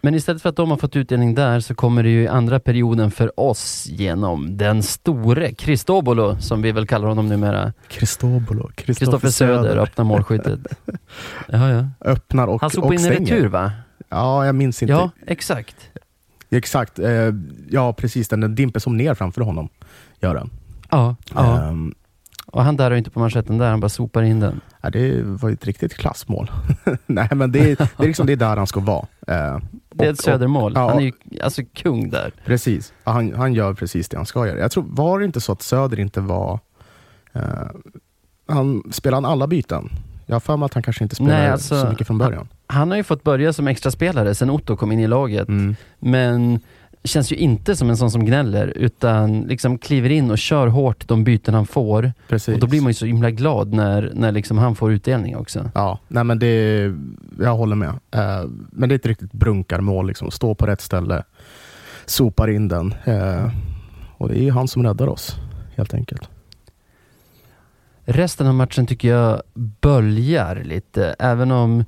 Men 0.00 0.14
istället 0.14 0.42
för 0.42 0.48
att 0.48 0.56
de 0.56 0.70
har 0.70 0.76
fått 0.76 0.96
utdelning 0.96 1.34
där 1.34 1.60
så 1.60 1.74
kommer 1.74 2.02
det 2.02 2.08
ju 2.08 2.22
i 2.22 2.28
andra 2.28 2.60
perioden 2.60 3.10
för 3.10 3.40
oss 3.40 3.86
genom 3.86 4.56
den 4.56 4.82
store 4.82 5.52
Cristobolo, 5.52 6.36
som 6.40 6.62
vi 6.62 6.72
väl 6.72 6.86
kallar 6.86 7.08
honom 7.08 7.28
numera. 7.28 7.72
Cristobolo, 7.88 8.70
Kristoffer 8.74 9.28
Söder 9.28 9.76
öppnar 9.76 10.04
målskyttet. 10.04 10.60
Ja, 11.48 11.70
ja. 11.70 11.88
Öppnar 12.00 12.46
och, 12.46 12.60
Han 12.60 12.70
slog 12.70 12.86
på 12.86 12.94
in 12.94 13.00
retur 13.08 13.46
va? 13.48 13.72
Ja, 14.08 14.46
jag 14.46 14.54
minns 14.54 14.82
inte. 14.82 14.92
Ja, 14.92 15.10
exakt. 15.26 15.76
Exakt. 16.50 16.98
Eh, 16.98 17.32
ja, 17.70 17.92
precis. 17.92 18.28
Den, 18.28 18.40
den 18.40 18.54
dimper 18.54 18.80
som 18.80 18.96
ner 18.96 19.14
framför 19.14 19.40
honom. 19.40 19.68
Gör 20.20 20.34
den. 20.34 20.50
Ja, 20.90 21.16
ja. 21.34 21.62
Ehm, 21.62 21.94
Och 22.46 22.64
han 22.64 22.80
och 22.80 22.96
inte 22.96 23.10
på 23.10 23.20
manschetten 23.20 23.58
där, 23.58 23.70
han 23.70 23.80
bara 23.80 23.88
sopar 23.88 24.22
in 24.22 24.40
den. 24.40 24.60
ja, 24.80 24.90
det 24.90 25.22
var 25.22 25.48
ju 25.48 25.52
ett 25.52 25.64
riktigt 25.66 25.94
klassmål. 25.94 26.50
Nej, 27.06 27.28
men 27.34 27.52
det, 27.52 27.58
är- 27.70 27.76
det, 27.76 28.02
är 28.02 28.06
liksom, 28.06 28.26
det 28.26 28.32
är 28.32 28.36
där 28.36 28.56
han 28.56 28.66
ska 28.66 28.80
vara. 28.80 29.06
Eh, 29.26 29.58
Det 29.90 30.04
är 30.04 30.08
och- 30.08 30.14
ett 30.14 30.20
södermål. 30.20 30.72
ja. 30.74 30.88
Han 30.88 30.98
är 30.98 31.02
ju 31.02 31.12
alltså 31.42 31.62
kung 31.74 32.10
där. 32.10 32.32
Precis. 32.44 32.92
Han, 33.04 33.34
han 33.34 33.54
gör 33.54 33.74
precis 33.74 34.08
det 34.08 34.16
han 34.16 34.26
ska 34.26 34.46
göra. 34.46 34.58
Jag 34.58 34.70
tror, 34.70 34.84
var 34.88 35.18
det 35.18 35.24
inte 35.24 35.40
så 35.40 35.52
att 35.52 35.62
Söder 35.62 36.00
inte 36.00 36.20
var... 36.20 36.60
Eh, 37.32 37.42
han 38.48 38.82
Spelade 38.92 39.16
han 39.26 39.32
alla 39.32 39.46
byten? 39.46 39.88
Jag 40.26 40.34
har 40.34 40.40
för 40.40 40.56
mig 40.56 40.66
att 40.66 40.74
han 40.74 40.82
kanske 40.82 41.04
inte 41.04 41.14
spelade 41.16 41.38
Nej, 41.38 41.50
alltså, 41.50 41.82
så 41.82 41.88
mycket 41.90 42.06
från 42.06 42.18
början. 42.18 42.48
Han 42.66 42.90
har 42.90 42.96
ju 42.96 43.02
fått 43.02 43.22
börja 43.22 43.52
som 43.52 43.68
extra 43.68 43.90
spelare 43.90 44.34
sen 44.34 44.50
Otto 44.50 44.76
kom 44.76 44.92
in 44.92 45.00
i 45.00 45.06
laget. 45.06 45.48
Mm. 45.48 45.76
Men 45.98 46.60
känns 47.06 47.32
ju 47.32 47.36
inte 47.36 47.76
som 47.76 47.90
en 47.90 47.96
sån 47.96 48.10
som 48.10 48.24
gnäller, 48.24 48.66
utan 48.66 49.40
liksom 49.40 49.78
kliver 49.78 50.10
in 50.10 50.30
och 50.30 50.38
kör 50.38 50.66
hårt 50.66 51.08
de 51.08 51.24
byten 51.24 51.54
han 51.54 51.66
får. 51.66 52.12
Precis. 52.28 52.54
Och 52.54 52.60
då 52.60 52.66
blir 52.66 52.80
man 52.80 52.90
ju 52.90 52.94
så 52.94 53.06
himla 53.06 53.30
glad 53.30 53.72
när, 53.72 54.12
när 54.14 54.32
liksom 54.32 54.58
han 54.58 54.74
får 54.74 54.92
utdelning 54.92 55.36
också. 55.36 55.70
Ja, 55.74 55.98
nej 56.08 56.24
men 56.24 56.38
det, 56.38 56.94
jag 57.40 57.56
håller 57.56 57.76
med. 57.76 57.88
Eh, 57.88 58.44
men 58.70 58.88
det 58.88 58.94
är 58.94 58.96
ett 58.96 59.06
riktigt 59.06 59.32
brunkarmål. 59.32 60.06
Liksom. 60.06 60.30
Stå 60.30 60.54
på 60.54 60.66
rätt 60.66 60.80
ställe, 60.80 61.22
sopar 62.06 62.48
in 62.48 62.68
den. 62.68 62.94
Eh, 63.04 63.50
och 64.16 64.28
det 64.28 64.38
är 64.38 64.42
ju 64.42 64.50
han 64.50 64.68
som 64.68 64.82
räddar 64.82 65.06
oss, 65.06 65.36
helt 65.76 65.94
enkelt. 65.94 66.28
Resten 68.04 68.46
av 68.46 68.54
matchen 68.54 68.86
tycker 68.86 69.08
jag 69.08 69.42
böljar 69.80 70.62
lite, 70.64 71.16
även 71.18 71.50
om 71.50 71.84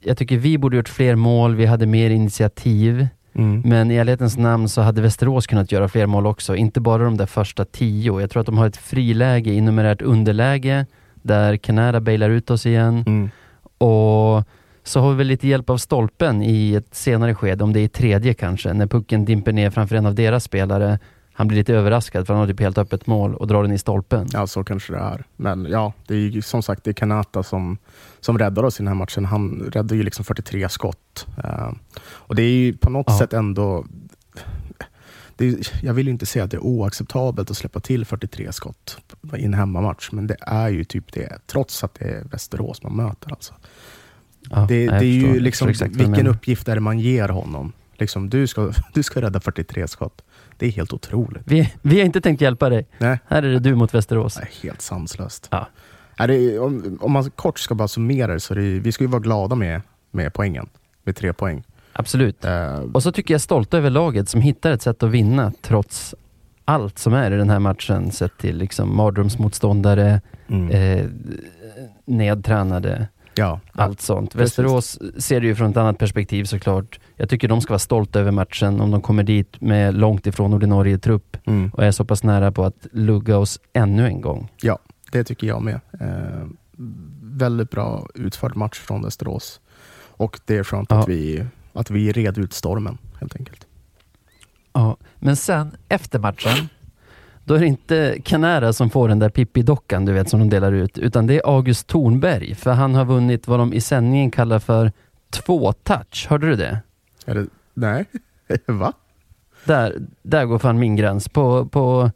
jag 0.00 0.18
tycker 0.18 0.38
vi 0.38 0.58
borde 0.58 0.76
gjort 0.76 0.88
fler 0.88 1.14
mål, 1.14 1.54
vi 1.54 1.66
hade 1.66 1.86
mer 1.86 2.10
initiativ. 2.10 3.08
Mm. 3.34 3.62
Men 3.64 3.90
i 3.90 3.96
ärlighetens 3.96 4.38
namn 4.38 4.68
så 4.68 4.80
hade 4.80 5.02
Västerås 5.02 5.46
kunnat 5.46 5.72
göra 5.72 5.88
fler 5.88 6.06
mål 6.06 6.26
också. 6.26 6.56
Inte 6.56 6.80
bara 6.80 7.04
de 7.04 7.16
där 7.16 7.26
första 7.26 7.64
tio. 7.64 8.20
Jag 8.20 8.30
tror 8.30 8.40
att 8.40 8.46
de 8.46 8.58
har 8.58 8.66
ett 8.66 8.76
friläge 8.76 9.50
i 9.50 9.60
numerärt 9.60 10.02
underläge 10.02 10.86
där 11.14 11.56
Canada 11.56 12.00
bailar 12.00 12.30
ut 12.30 12.50
oss 12.50 12.66
igen. 12.66 13.04
Mm. 13.06 13.30
Och 13.78 14.44
så 14.84 15.00
har 15.00 15.10
vi 15.10 15.16
väl 15.16 15.26
lite 15.26 15.48
hjälp 15.48 15.70
av 15.70 15.76
stolpen 15.76 16.42
i 16.42 16.74
ett 16.74 16.94
senare 16.94 17.34
skede, 17.34 17.64
om 17.64 17.72
det 17.72 17.80
är 17.80 17.84
i 17.84 17.88
tredje 17.88 18.34
kanske, 18.34 18.72
när 18.72 18.86
pucken 18.86 19.24
dimper 19.24 19.52
ner 19.52 19.70
framför 19.70 19.96
en 19.96 20.06
av 20.06 20.14
deras 20.14 20.44
spelare. 20.44 20.98
Han 21.40 21.48
blir 21.48 21.58
lite 21.58 21.74
överraskad 21.74 22.26
för 22.26 22.34
han 22.34 22.40
har 22.40 22.48
typ 22.48 22.60
helt 22.60 22.78
öppet 22.78 23.06
mål 23.06 23.34
och 23.34 23.46
drar 23.46 23.62
den 23.62 23.72
i 23.72 23.78
stolpen. 23.78 24.26
Ja, 24.32 24.46
så 24.46 24.64
kanske 24.64 24.92
det 24.92 24.98
är. 24.98 25.24
Men 25.36 25.64
ja, 25.70 25.92
det 26.06 26.14
är 26.14 26.18
ju 26.18 26.42
som 26.42 26.62
sagt 26.62 26.84
det 26.84 26.90
är 26.90 26.92
Kanata 26.92 27.42
som, 27.42 27.78
som 28.20 28.38
räddar 28.38 28.62
oss 28.62 28.80
i 28.80 28.82
den 28.82 28.88
här 28.88 28.94
matchen. 28.94 29.24
Han 29.24 29.70
räddar 29.72 29.96
ju 29.96 30.02
liksom 30.02 30.24
43 30.24 30.68
skott. 30.68 31.26
Eh, 31.44 31.70
och 32.02 32.34
det 32.34 32.42
är 32.42 32.50
ju 32.50 32.76
på 32.76 32.90
något 32.90 33.06
Ja. 33.08 33.18
sätt 33.18 33.32
ändå... 33.32 33.86
Är, 35.38 35.54
jag 35.82 35.94
vill 35.94 36.06
ju 36.06 36.12
inte 36.12 36.26
säga 36.26 36.44
att 36.44 36.50
det 36.50 36.56
är 36.56 36.64
oacceptabelt 36.64 37.50
att 37.50 37.56
släppa 37.56 37.80
till 37.80 38.04
43 38.04 38.52
skott 38.52 38.98
i 39.36 39.44
en 39.44 39.54
hemmamatch, 39.54 40.08
men 40.12 40.26
det 40.26 40.36
är 40.40 40.68
ju 40.68 40.84
typ 40.84 41.12
det, 41.12 41.38
trots 41.46 41.84
att 41.84 41.94
det 41.94 42.04
är 42.04 42.24
Västerås 42.24 42.82
man 42.82 42.96
möter. 42.96 43.30
Alltså. 43.30 43.54
Ja, 44.50 44.66
Det, 44.68 44.86
det 44.86 44.96
är 44.96 45.02
ju 45.02 45.40
liksom, 45.40 45.68
vilken 45.88 46.26
uppgift 46.26 46.68
är 46.68 46.74
det 46.74 46.80
man 46.80 46.98
ger 46.98 47.28
honom? 47.28 47.72
Liksom, 47.94 48.30
du, 48.30 48.46
ska, 48.46 48.72
du 48.94 49.02
ska 49.02 49.22
rädda 49.22 49.40
43 49.40 49.88
skott. 49.88 50.22
Det 50.60 50.66
är 50.66 50.70
helt 50.70 50.92
otroligt. 50.92 51.42
Vi, 51.44 51.72
vi 51.82 51.98
har 51.98 52.06
inte 52.06 52.20
tänkt 52.20 52.40
hjälpa 52.40 52.68
dig. 52.68 52.86
Nej. 52.98 53.18
Här 53.28 53.42
är 53.42 53.48
det 53.52 53.58
du 53.58 53.74
mot 53.74 53.94
Västerås. 53.94 54.34
Det 54.34 54.40
är 54.42 54.62
helt 54.62 54.80
sanslöst. 54.80 55.48
Ja. 55.50 55.66
Nej, 56.18 56.28
det 56.28 56.34
är, 56.34 56.62
om, 56.62 56.98
om 57.00 57.12
man 57.12 57.30
kort 57.30 57.58
ska 57.58 57.74
bara 57.74 57.88
summera 57.88 58.32
det, 58.32 58.40
så 58.40 58.54
det 58.54 58.62
är, 58.62 58.80
vi 58.80 58.92
ska 58.92 59.04
ju 59.04 59.10
vara 59.10 59.20
glada 59.20 59.56
med, 59.56 59.80
med 60.10 60.32
poängen. 60.32 60.68
Med 61.02 61.16
tre 61.16 61.32
poäng. 61.32 61.62
Absolut. 61.92 62.44
Eh, 62.44 62.78
Och 62.78 63.02
så 63.02 63.12
tycker 63.12 63.34
jag 63.34 63.40
stolta 63.40 63.78
över 63.78 63.90
laget 63.90 64.28
som 64.28 64.40
hittar 64.40 64.72
ett 64.72 64.82
sätt 64.82 65.02
att 65.02 65.10
vinna 65.10 65.52
trots 65.62 66.14
allt 66.64 66.98
som 66.98 67.14
är 67.14 67.30
i 67.30 67.36
den 67.36 67.50
här 67.50 67.58
matchen. 67.58 68.12
Sett 68.12 68.38
till 68.38 68.56
liksom 68.56 68.96
mardrömsmotståndare, 68.96 70.20
mm. 70.48 70.70
eh, 70.70 71.06
nedtränade, 72.04 73.08
ja, 73.34 73.60
allt 73.72 74.00
sånt. 74.00 74.32
precis. 74.32 74.58
Västerås 74.58 74.98
ser 75.18 75.40
det 75.40 75.46
ju 75.46 75.54
från 75.54 75.70
ett 75.70 75.76
annat 75.76 75.98
perspektiv 75.98 76.44
såklart. 76.44 77.00
Jag 77.16 77.28
tycker 77.28 77.48
de 77.48 77.60
ska 77.60 77.70
vara 77.72 77.78
stolta 77.78 78.20
över 78.20 78.30
matchen 78.30 78.80
om 78.80 78.90
de 78.90 79.00
kommer 79.00 79.22
dit 79.22 79.60
med 79.60 79.94
långt 79.94 80.26
ifrån 80.26 80.52
ordinarie 80.54 80.98
trupp 80.98 81.36
Mm. 81.46 81.70
och 81.74 81.84
är 81.84 81.90
så 81.92 82.04
pass 82.04 82.22
nära 82.22 82.52
på 82.52 82.64
att 82.64 82.86
lugga 82.92 83.38
oss 83.38 83.60
ännu 83.72 84.06
en 84.06 84.20
gång. 84.20 84.48
Det 85.12 85.24
tycker 85.24 85.46
jag 85.46 85.62
med. 85.62 85.80
Eh, 86.00 86.46
väldigt 87.22 87.70
bra 87.70 88.06
utförd 88.14 88.56
match 88.56 88.78
från 88.78 89.02
Västerås. 89.02 89.60
Och 90.00 90.40
det 90.44 90.56
är 90.56 90.64
skönt 90.64 90.90
Ja. 90.90 91.00
att, 91.00 91.08
vi, 91.08 91.44
att 91.72 91.90
vi 91.90 92.12
red 92.12 92.38
ut 92.38 92.52
stormen, 92.52 92.98
helt 93.20 93.36
enkelt. 93.36 93.66
Ja, 94.72 94.96
Men 95.18 95.36
sen 95.36 95.76
efter 95.88 96.18
matchen, 96.18 96.68
då 97.50 97.56
är 97.56 97.60
det 97.60 97.66
inte 97.66 98.18
Canara 98.24 98.72
som 98.72 98.90
får 98.90 99.08
den 99.08 99.18
där 99.18 99.28
Pippi-dockan 99.28 100.06
du 100.06 100.12
vet 100.12 100.30
som 100.30 100.40
de 100.40 100.50
delar 100.50 100.72
ut, 100.72 100.98
utan 100.98 101.26
det 101.26 101.34
är 101.34 101.56
August 101.56 101.86
Thornberg, 101.86 102.54
för 102.54 102.70
han 102.70 102.94
har 102.94 103.04
vunnit 103.04 103.48
vad 103.48 103.58
de 103.58 103.72
i 103.72 103.80
sändningen 103.80 104.30
kallar 104.30 104.58
för 104.58 104.92
två-touch. 105.30 106.26
Hörde 106.28 106.46
du 106.46 106.56
det? 106.56 106.80
Är 107.26 107.34
det, 107.34 107.46
nej, 107.74 108.04
va? 108.66 108.92
Där, 109.64 109.96
där 110.22 110.44
går 110.44 110.58
fan 110.58 110.78
min 110.78 110.96
gräns. 110.96 111.28
På, 111.28 111.66
på, 111.66 112.10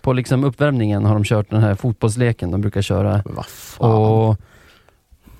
på 0.00 0.12
liksom 0.12 0.44
uppvärmningen 0.44 1.04
har 1.04 1.14
de 1.14 1.24
kört 1.24 1.50
den 1.50 1.60
här 1.60 1.74
fotbollsleken 1.74 2.50
de 2.50 2.60
brukar 2.60 2.82
köra. 2.82 3.22
Vad 3.24 3.46
fan? 3.46 3.90
Och 3.90 4.36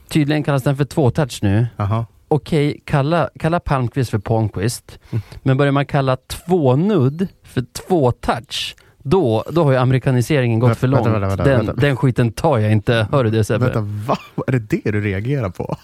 tydligen 0.08 0.42
kallas 0.42 0.62
den 0.62 0.76
för 0.76 0.84
två-touch 0.84 1.38
nu. 1.42 1.66
Aha. 1.76 2.06
Okej, 2.28 2.80
kalla, 2.84 3.30
kalla 3.38 3.60
Palmqvist 3.60 4.10
för 4.10 4.18
Palmqvist. 4.18 4.98
Mm. 5.10 5.22
Men 5.42 5.56
börjar 5.56 5.72
man 5.72 5.86
kalla 5.86 6.16
två-nudd 6.16 7.28
för 7.42 7.64
två-touch, 7.72 8.76
då, 9.02 9.44
då 9.50 9.64
har 9.64 9.72
ju 9.72 9.78
amerikaniseringen 9.78 10.58
gått 10.60 10.70
Vä- 10.70 10.74
för 10.74 10.88
vänta, 10.88 11.08
långt. 11.10 11.22
vänta, 11.22 11.28
vänta, 11.36 11.44
den, 11.44 11.66
vänta. 11.66 11.80
den 11.80 11.96
skiten 11.96 12.32
tar 12.32 12.58
jag 12.58 12.72
inte. 12.72 13.06
Hör 13.12 13.24
du 13.24 13.30
det 13.30 13.44
Sebbe? 13.44 13.64
Vänta, 13.64 13.80
va? 13.80 14.16
Är 14.46 14.52
det 14.52 14.58
det 14.58 14.90
du 14.90 15.00
reagerar 15.00 15.50
på? 15.50 15.76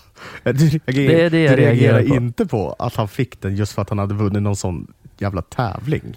Du 0.44 0.52
reagerar, 0.52 0.82
Det 0.86 1.22
är 1.22 1.30
det 1.30 1.42
jag 1.42 1.52
du 1.52 1.62
reagerar 1.62 1.94
reagerar 1.98 2.08
på. 2.08 2.14
inte 2.14 2.46
på 2.46 2.76
att 2.78 2.96
han 2.96 3.08
fick 3.08 3.40
den 3.40 3.56
just 3.56 3.72
för 3.72 3.82
att 3.82 3.88
han 3.88 3.98
hade 3.98 4.14
vunnit 4.14 4.42
någon 4.42 4.56
sån 4.56 4.86
jävla 5.18 5.42
tävling. 5.42 6.16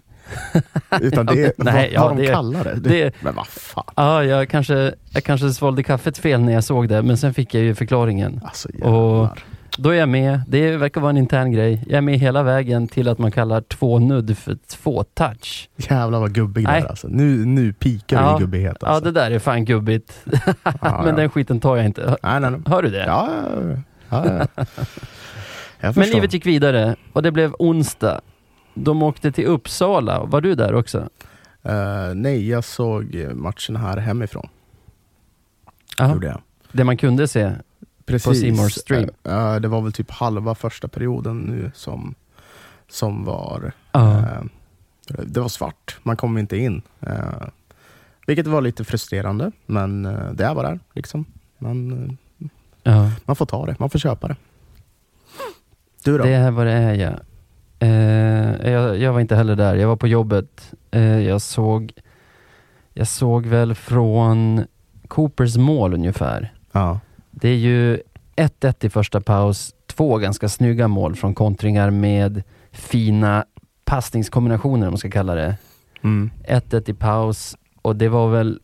Utan 1.02 1.26
det 1.26 1.44
är 1.44 1.54
Nej, 1.58 1.74
vad, 1.74 1.92
ja, 1.92 2.02
vad 2.08 2.18
de 2.18 2.22
det- 2.22 2.32
kallar 2.34 2.64
det. 2.64 2.76
det- 2.90 3.14
Men 3.22 3.36
vad 3.36 3.48
fan. 3.48 3.84
Ja, 3.96 4.24
jag 4.24 4.50
kanske, 4.50 4.94
jag 5.10 5.24
kanske 5.24 5.50
svalde 5.50 5.84
kaffet 5.84 6.18
fel 6.18 6.42
när 6.42 6.54
jag 6.54 6.64
såg 6.64 6.90
det, 6.90 7.02
men 7.02 7.18
sen 7.18 7.34
fick 7.34 7.54
jag 7.54 7.64
ju 7.64 7.76
förklaringen. 7.76 8.42
Alltså 8.44 8.70
Och- 8.70 8.76
jävlar. 8.80 9.44
Då 9.78 9.90
är 9.90 9.94
jag 9.94 10.10
med. 10.10 10.42
Det 10.48 10.78
verkar 10.78 11.02
vara 11.02 11.10
en 11.10 11.18
intern 11.18 11.52
grej. 11.52 11.84
Jag 11.88 11.98
är 11.98 12.02
med 12.02 12.20
hela 12.20 12.44
vägen 12.44 12.88
till 12.88 13.08
att 13.08 13.18
man 13.18 13.32
kallar 13.32 13.62
två 13.62 14.00
nudd 14.00 14.38
för 14.38 14.56
två 14.68 15.04
touch. 15.04 15.70
Jävlar 15.78 16.20
vad 16.20 16.34
gubbig 16.34 16.64
Nej. 16.64 16.82
är 16.82 16.86
alltså. 16.88 17.08
Nu, 17.08 17.46
nu 17.46 17.74
pikar 17.74 18.22
Ja. 18.22 18.38
i 18.38 18.40
gubbighet 18.40 18.78
Ja, 18.82 18.88
alltså. 18.88 19.04
det 19.04 19.12
där 19.12 19.32
är 19.32 19.40
fan 19.40 19.66
gubbigt. 19.66 20.26
Ja, 20.64 20.74
Men 20.82 21.08
ja. 21.08 21.12
den 21.16 21.30
skiten 21.30 21.60
tar 21.60 21.76
jag 21.78 21.86
inte. 21.86 22.18
Nej, 22.24 22.40
nej, 22.40 22.52
nej. 22.52 22.60
Hör 22.66 22.82
du 22.84 22.90
det? 22.90 23.06
Ja, 23.06 23.30
ja, 23.44 23.62
ja. 24.10 24.26
ja, 24.26 24.48
ja. 25.82 25.92
Men 25.96 26.10
livet 26.10 26.34
gick 26.34 26.46
vidare 26.46 26.96
och 27.14 27.24
det 27.24 27.32
blev 27.32 27.54
onsdag. 27.60 28.22
De 28.74 29.04
åkte 29.04 29.32
till 29.32 29.46
Uppsala. 29.46 30.24
Var 30.24 30.42
du 30.42 30.56
där 30.56 30.74
också? 30.76 31.10
Eh, 31.64 32.14
nej, 32.16 32.50
jag 32.50 32.64
såg 32.64 33.16
matchen 33.34 33.76
här 33.76 33.98
hemifrån. 33.98 34.48
Ja, 35.98 36.14
Gjorde 36.14 36.28
jag. 36.28 36.42
det 36.72 36.84
man 36.84 36.98
kunde 36.98 37.28
se. 37.28 37.52
Precis. 38.12 38.42
C 38.42 38.52
More 38.52 38.70
Stream. 38.70 39.10
Eh, 39.24 39.56
det 39.56 39.68
var 39.68 39.82
väl 39.82 39.94
typ 39.94 40.12
halva 40.12 40.56
första 40.56 40.88
perioden 40.88 41.38
nu 41.40 41.72
som, 41.76 42.16
som 42.90 43.26
var... 43.26 43.72
Eh, 43.94 44.42
det 45.08 45.40
var 45.40 45.50
svart. 45.50 45.98
Man 46.04 46.18
kom 46.18 46.38
inte 46.38 46.58
in. 46.58 46.82
Eh, 47.00 47.48
vilket 48.28 48.48
var 48.48 48.62
lite 48.62 48.84
frustrerande, 48.84 49.52
men 49.66 50.04
det 50.34 50.46
är 50.46 50.54
vad 50.54 50.66
det 50.66 50.70
är. 50.70 50.80
Liksom. 50.94 51.26
Man, 51.58 52.18
man 53.26 53.36
får 53.36 53.46
ta 53.46 53.66
det. 53.66 53.76
Man 53.80 53.90
får 53.90 54.00
köpa 54.00 54.28
det. 54.28 54.36
Du 56.04 56.18
då? 56.18 56.24
Det 56.24 56.34
är 56.34 56.52
vad 56.52 56.66
det 56.66 56.72
är 56.72 56.94
ja. 56.94 57.20
Eh, 57.80 58.72
jag, 58.72 58.98
jag 58.98 59.14
var 59.14 59.20
inte 59.20 59.36
heller 59.36 59.56
där. 59.56 59.76
Jag 59.76 59.88
var 59.88 59.96
på 59.96 60.08
jobbet. 60.08 60.74
Eh, 60.92 61.20
jag 61.20 61.42
såg 61.42 61.94
Jag 62.94 63.08
såg 63.08 63.46
väl 63.46 63.76
från 63.76 64.66
Coopers 65.08 65.58
mål 65.58 65.94
ungefär. 65.94 66.54
Ja. 66.72 67.00
Det 67.42 67.50
är 67.50 67.58
ju 67.58 68.00
1-1 68.36 68.86
i 68.86 68.90
första 68.90 69.22
paus, 69.22 69.76
två 69.88 70.18
ganska 70.18 70.50
snygga 70.50 70.88
mål 70.88 71.16
från 71.16 71.36
kontringar 71.36 71.90
med 71.90 72.44
fina 72.72 73.46
passningskombinationer 73.86 74.88
om 74.88 74.92
man 74.92 74.98
ska 74.98 75.10
kalla 75.10 75.36
det. 75.36 75.58
Mm. 76.02 76.32
1-1 76.48 76.90
i 76.90 76.94
paus 76.94 77.58
och 77.82 77.96
det 77.96 78.10
var 78.10 78.30
väl, 78.30 78.60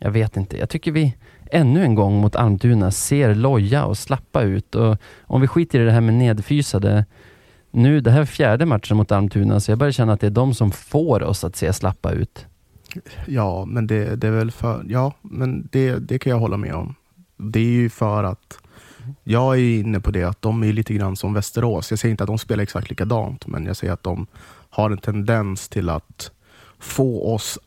jag 0.00 0.10
vet 0.10 0.36
inte, 0.36 0.58
jag 0.58 0.68
tycker 0.68 0.92
vi 0.92 1.16
ännu 1.50 1.84
en 1.84 1.94
gång 1.94 2.20
mot 2.20 2.36
Almtuna 2.36 2.90
ser 2.90 3.34
loja 3.34 3.84
och 3.84 3.98
slappa 3.98 4.42
ut 4.42 4.74
och 4.74 4.96
om 5.22 5.40
vi 5.40 5.46
skiter 5.46 5.80
i 5.80 5.84
det 5.84 5.92
här 5.92 6.00
med 6.00 6.14
nedfysade, 6.14 7.04
nu 7.70 8.00
det 8.00 8.10
här 8.10 8.20
är 8.20 8.24
fjärde 8.24 8.66
matchen 8.66 8.96
mot 8.96 9.12
Almtuna 9.12 9.60
så 9.60 9.70
jag 9.70 9.78
börjar 9.78 9.92
känna 9.92 10.12
att 10.12 10.20
det 10.20 10.26
är 10.26 10.30
de 10.30 10.54
som 10.54 10.70
får 10.70 11.22
oss 11.22 11.44
att 11.44 11.56
se 11.56 11.72
slappa 11.72 12.12
ut. 12.12 12.46
Ja, 13.26 13.64
men 13.64 13.86
det, 13.86 14.16
det 14.16 14.26
är 14.26 14.30
väl 14.30 14.50
för... 14.50 14.84
Ja, 14.88 15.12
men 15.22 15.68
det, 15.72 15.96
det 15.96 16.18
kan 16.18 16.30
jag 16.30 16.38
hålla 16.38 16.56
med 16.56 16.74
om. 16.74 16.94
Det 17.36 17.60
är 17.60 17.64
ju 17.64 17.88
för 17.88 18.24
att 18.24 18.58
jag 19.24 19.54
är 19.54 19.78
inne 19.80 20.00
på 20.00 20.10
det 20.10 20.22
att 20.24 20.42
de 20.42 20.64
är 20.64 20.72
lite 20.72 20.94
grann 20.94 21.16
som 21.16 21.34
Västerås. 21.34 21.90
Jag 21.90 21.98
säger 21.98 22.10
inte 22.10 22.24
att 22.24 22.28
de 22.28 22.38
spelar 22.38 22.62
exakt 22.62 22.90
likadant, 22.90 23.46
men 23.46 23.66
jag 23.66 23.76
säger 23.76 23.92
att 23.92 24.02
de 24.02 24.26
har 24.70 24.90
en 24.90 24.98
tendens 24.98 25.68
till 25.68 25.88
att 25.88 26.30
få 26.78 27.34
oss, 27.34 27.58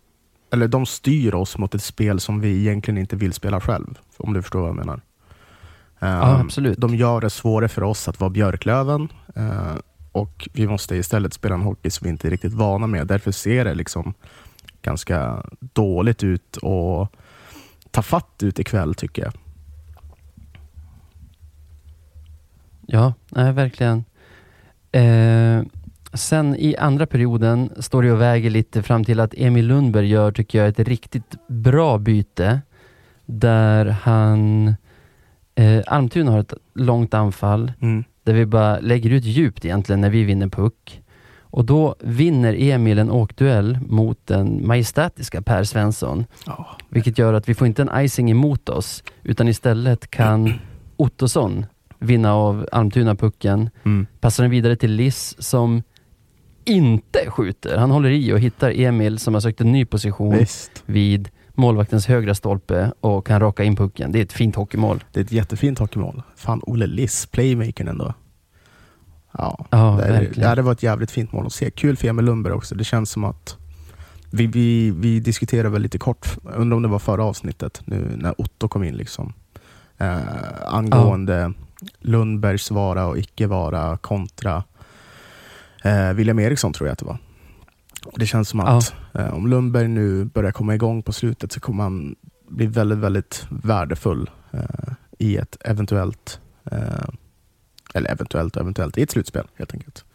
eller 0.53 0.67
de 0.67 0.85
styr 0.85 1.35
oss 1.35 1.57
mot 1.57 1.75
ett 1.75 1.83
spel 1.83 2.19
som 2.19 2.39
vi 2.39 2.59
egentligen 2.59 2.97
inte 2.97 3.15
vill 3.15 3.33
spela 3.33 3.61
själv. 3.61 3.99
Om 4.17 4.33
du 4.33 4.41
förstår 4.41 4.59
vad 4.59 4.69
jag 4.69 4.75
menar. 4.75 5.01
Ja, 5.99 6.07
Ehm, 6.07 6.41
absolut. 6.41 6.77
De 6.77 6.95
gör 6.95 7.21
det 7.21 7.29
svårare 7.29 7.69
för 7.69 7.83
oss 7.83 8.07
att 8.07 8.19
vara 8.19 8.29
Björklöven 8.29 9.07
eh, 9.35 9.75
och 10.11 10.49
vi 10.53 10.67
måste 10.67 10.95
istället 10.95 11.33
spela 11.33 11.55
en 11.55 11.61
hockey 11.61 11.89
som 11.89 12.05
vi 12.05 12.09
inte 12.09 12.27
är 12.27 12.31
riktigt 12.31 12.53
vana 12.53 12.88
med. 12.88 13.07
Därför 13.07 13.31
ser 13.31 13.65
det 13.65 13.73
liksom 13.73 14.13
ganska 14.81 15.43
dåligt 15.59 16.23
ut 16.23 16.57
och 16.57 17.15
ta 17.91 18.01
fatt 18.01 18.43
ut 18.43 18.59
ikväll 18.59 18.95
tycker 18.95 19.23
jag. 19.23 19.33
Ja, 22.91 23.13
nej, 23.29 23.53
verkligen. 23.53 24.03
Eh, 24.91 25.62
sen 26.13 26.55
i 26.55 26.75
andra 26.77 27.05
perioden 27.05 27.69
står 27.79 28.03
det 28.03 28.12
och 28.12 28.22
väger 28.22 28.50
lite 28.50 28.84
fram 28.84 29.05
till 29.05 29.19
att 29.19 29.34
Emil 29.38 29.67
Lundberg 29.67 30.08
gör, 30.08 30.31
tycker 30.31 30.60
jag, 30.60 30.67
ett 30.67 30.79
riktigt 30.79 31.48
bra 31.48 31.98
byte. 31.98 32.62
Där 33.25 33.86
han... 33.86 34.67
Eh, 35.55 35.81
Almtuna 35.88 36.31
har 36.31 36.39
ett 36.39 36.53
långt 36.74 37.13
anfall 37.13 37.72
där 38.24 38.34
vi 38.34 38.46
bara 38.46 38.79
lägger 38.79 39.10
ut 39.10 39.25
djupt 39.25 39.65
egentligen 39.65 40.01
när 40.01 40.10
vi 40.10 40.24
vinner 40.24 40.48
puck. 40.48 41.01
Och 41.41 41.65
då 41.65 41.96
vinner 42.00 42.55
Emil 42.60 43.00
en 43.00 43.12
åkduell 43.12 43.79
mot 43.88 44.27
den 44.27 44.67
majestätiska 44.67 45.41
Per 45.41 45.63
Svensson. 45.63 46.25
Ja. 46.46 46.77
Vilket 46.89 47.17
gör 47.17 47.34
att 47.34 47.50
vi 47.50 47.53
får 47.53 47.67
inte 47.67 47.81
en 47.81 48.05
icing 48.05 48.31
emot 48.31 48.69
oss, 48.69 49.03
utan 49.24 49.48
istället 49.48 50.12
kan 50.12 50.53
Ottosson 50.96 51.65
vinna 51.99 52.33
av 52.33 52.67
Almtuna-pucken. 52.71 53.69
Mm. 53.85 54.07
Passar 54.19 54.43
den 54.43 54.51
vidare 54.51 54.75
till 54.75 54.91
Liss 54.91 55.35
som 55.39 55.83
inte 56.65 57.19
skjuter. 57.31 57.77
Han 57.77 57.91
håller 57.91 58.09
i 58.09 58.33
och 58.33 58.39
hittar 58.39 58.71
Emil 58.79 59.19
som 59.19 59.33
har 59.33 59.41
sökt 59.41 59.61
en 59.61 59.71
ny 59.71 59.85
position 59.85 60.37
Visst. 60.37 60.83
vid 60.85 61.29
målvaktens 61.53 62.07
högra 62.07 62.35
stolpe 62.35 62.91
och 62.99 63.27
kan 63.27 63.39
raka 63.39 63.63
in 63.63 63.75
pucken. 63.75 64.11
Det 64.11 64.19
är 64.19 64.23
ett 64.23 64.33
fint 64.33 64.55
hockeymål. 64.55 65.03
Det 65.13 65.19
är 65.19 65.23
ett 65.23 65.31
jättefint 65.31 65.79
hockeymål. 65.79 66.21
Fan, 66.35 66.61
Olle 66.63 66.87
Liss, 66.87 67.25
playmakern 67.25 67.87
ändå. 67.87 68.13
Ja, 69.31 69.65
Ja, 69.69 69.95
det, 69.97 70.03
är- 70.15 70.31
ja, 70.35 70.55
det 70.55 70.61
var 70.61 70.71
ett 70.71 70.83
jävligt 70.83 71.11
fint 71.11 71.31
mål 71.31 71.45
att 71.45 71.53
se. 71.53 71.71
Kul 71.71 71.97
för 71.97 72.07
Emil 72.07 72.25
Lundberg 72.25 72.53
också. 72.53 72.75
Det 72.75 72.83
känns 72.83 73.09
som 73.11 73.23
att 73.23 73.57
vi, 74.31 74.47
vi, 74.47 74.91
vi 74.91 75.19
diskuterade 75.19 75.69
väl 75.69 75.81
lite 75.81 75.97
kort, 75.97 76.37
undrar 76.55 76.75
om 76.75 76.81
det 76.83 76.89
var 76.89 76.99
förra 76.99 77.23
avsnittet, 77.23 77.81
nu 77.85 78.11
när 78.17 78.41
Otto 78.41 78.67
kom 78.67 78.83
in. 78.83 78.95
liksom 78.95 79.33
eh, 79.97 80.17
Angående 80.67 81.53
Lundbergs 82.00 82.71
vara 82.71 83.05
och 83.05 83.17
icke 83.17 83.48
vara 83.48 83.98
kontra 83.98 84.63
eh, 85.83 86.13
William 86.13 86.39
Eriksson 86.39 86.74
tror 86.74 86.88
jag 86.88 86.93
att 86.93 87.00
det 87.00 87.05
var. 87.05 87.17
Det 88.15 88.25
känns 88.25 88.50
som 88.50 88.59
att 88.59 88.93
eh, 89.13 89.33
om 89.33 89.48
Lundberg 89.48 89.88
nu 89.88 90.25
börjar 90.25 90.51
komma 90.51 90.75
igång 90.75 91.03
på 91.03 91.13
slutet 91.13 91.51
så 91.51 91.59
kommer 91.59 91.83
han 91.83 92.15
bli 92.48 92.65
väldigt, 92.65 92.98
väldigt 92.98 93.45
värdefull 93.50 94.29
eh, 94.51 94.59
i 95.17 95.38
ett 95.38 95.57
eventuellt, 95.65 96.39
eh, 96.71 96.79
eller 97.93 98.12
eventuellt 98.12 98.55
och 98.55 98.62
eventuellt, 98.62 98.98
i 98.98 99.01
ett 99.01 99.12
slutspel 99.12 99.48
helt 99.55 99.74
enkelt. 99.74 100.05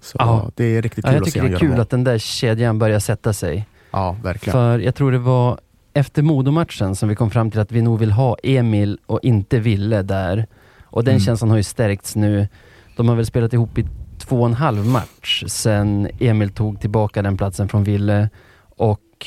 Så 0.00 0.16
Ja. 0.18 0.50
det 0.54 0.64
är 0.64 0.82
riktigt 0.82 1.04
Ja, 1.04 1.10
kul 1.10 1.14
jag 1.14 1.22
att 1.22 1.26
se 1.26 1.32
tycker 1.32 1.42
han 1.42 1.50
det 1.50 1.56
är 1.56 1.70
kul 1.70 1.80
att 1.80 1.90
den 1.90 2.04
där 2.04 2.18
kedjan 2.18 2.78
börjar 2.78 2.98
sätta 3.00 3.32
sig. 3.32 3.68
Ja, 3.90 4.16
verkligen. 4.22 4.52
För 4.52 4.78
jag 4.78 4.94
tror 4.94 5.12
det 5.12 5.18
var 5.18 5.60
efter 5.96 6.22
Modomatchen 6.22 6.96
som 6.96 7.08
vi 7.08 7.14
kom 7.14 7.30
fram 7.30 7.50
till 7.50 7.60
att 7.60 7.72
vi 7.72 7.82
nog 7.82 7.98
vill 7.98 8.12
ha 8.12 8.36
Emil 8.42 8.98
och 9.06 9.20
inte 9.22 9.58
Ville 9.58 10.02
där. 10.02 10.46
Och 10.84 11.04
den 11.04 11.12
Mm. 11.14 11.20
känslan 11.20 11.50
har 11.50 11.56
ju 11.56 11.62
stärkts 11.62 12.16
nu. 12.16 12.48
De 12.96 13.08
har 13.08 13.16
väl 13.16 13.26
spelat 13.26 13.52
ihop 13.52 13.78
i 13.78 13.86
två 14.18 14.40
och 14.40 14.46
en 14.46 14.54
halv 14.54 14.86
match 14.86 15.44
sen 15.46 16.08
Emil 16.20 16.50
tog 16.50 16.80
tillbaka 16.80 17.22
den 17.22 17.36
platsen 17.36 17.68
från 17.68 17.84
Ville. 17.84 18.28
Och 18.76 19.26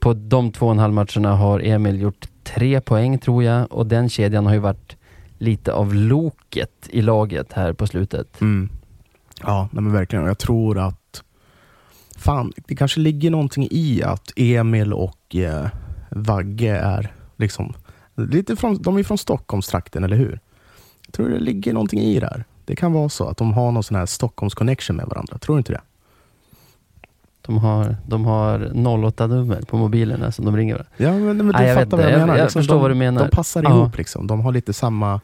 på 0.00 0.12
de 0.14 0.52
två 0.52 0.66
och 0.66 0.72
en 0.72 0.78
halv 0.78 0.94
matcherna 0.94 1.36
har 1.36 1.60
Emil 1.60 2.00
gjort 2.00 2.28
tre 2.44 2.80
poäng 2.80 3.18
tror 3.18 3.44
jag 3.44 3.72
och 3.72 3.86
den 3.86 4.08
kedjan 4.08 4.46
har 4.46 4.52
ju 4.54 4.58
varit 4.60 4.96
lite 5.38 5.72
av 5.72 5.94
loket 5.94 6.88
i 6.90 7.02
laget 7.02 7.52
här 7.52 7.72
på 7.72 7.86
slutet. 7.86 8.40
Mm. 8.40 8.68
Ja, 9.42 9.68
men 9.72 9.92
verkligen. 9.92 10.24
Jag 10.24 10.38
tror 10.38 10.78
att 10.78 11.22
fan, 12.16 12.52
det 12.66 12.76
kanske 12.76 13.00
ligger 13.00 13.30
någonting 13.30 13.68
i 13.70 14.02
att 14.02 14.32
Emil 14.36 14.92
och 14.92 15.36
eh, 15.36 15.66
Vagge 16.10 16.76
är 16.78 17.12
liksom 17.36 17.74
lite 18.14 18.56
från, 18.56 18.82
de 18.82 18.96
är 18.96 19.02
från 19.02 19.18
Stockholmstrakten, 19.18 20.04
eller 20.04 20.16
hur? 20.16 20.40
Jag 21.06 21.12
tror 21.14 21.28
det 21.28 21.38
ligger 21.38 21.72
någonting 21.72 22.00
i 22.00 22.20
det 22.20 22.26
här. 22.26 22.44
Det 22.64 22.76
kan 22.76 22.92
vara 22.92 23.08
så 23.08 23.28
att 23.28 23.36
de 23.36 23.52
har 23.52 23.72
någon 23.72 23.82
sån 23.82 23.96
här 23.96 24.06
Stockholms 24.06 24.54
connection 24.54 24.96
med 24.96 25.06
varandra. 25.06 25.38
Tror 25.38 25.56
du 25.56 25.58
inte 25.58 25.72
det? 25.72 25.80
De 27.42 27.58
har, 27.58 27.96
de 28.06 28.24
har 28.24 28.58
08-nummer 28.58 29.62
på 29.62 29.76
mobilerna 29.76 30.32
som 30.32 30.44
de 30.44 30.56
ringer 30.56 30.74
varandra. 30.74 30.90
Ja, 30.96 31.12
men, 31.12 31.24
men 31.36 31.38
du 31.46 31.52
Nej, 31.52 31.66
jag 31.68 31.74
fattar 31.76 31.96
vad 31.96 32.06
jag 32.06 32.12
Jag- 32.12 32.18
menar. 32.20 32.36
jag 32.36 32.44
liksom, 32.44 32.60
förstår 32.62 32.74
de, 32.74 32.82
vad 32.82 32.90
du 32.90 32.94
menar. 32.94 33.24
De 33.24 33.30
passar 33.36 33.62
Ja. 33.62 33.70
ihop 33.70 33.96
liksom. 33.98 34.26
De 34.26 34.40
har 34.40 34.52
lite 34.52 34.72
samma, 34.72 35.20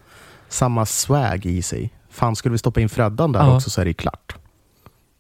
samma 0.48 0.86
swag 0.86 1.46
i 1.46 1.62
sig. 1.62 1.90
Fan, 2.10 2.36
skulle 2.36 2.52
vi 2.52 2.58
stoppa 2.58 2.80
in 2.80 2.88
Freddan 2.88 3.32
där 3.32 3.40
Ja. 3.40 3.56
också 3.56 3.70
så 3.70 3.80
är 3.80 3.84
det 3.84 3.94
klart. 3.94 4.36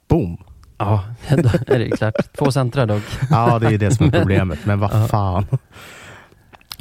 Boom! 0.08 0.36
Ja, 0.78 1.04
då 1.28 1.74
är 1.74 1.78
det 1.78 1.90
klart. 1.90 2.14
Två 2.38 2.52
centra 2.52 2.86
dock. 2.86 3.02
Ja, 3.30 3.58
det 3.58 3.66
är 3.66 3.78
det 3.78 3.90
som 3.90 4.06
är 4.06 4.10
problemet. 4.10 4.58
Men 4.64 4.80
vad 4.80 5.10
fan. 5.10 5.46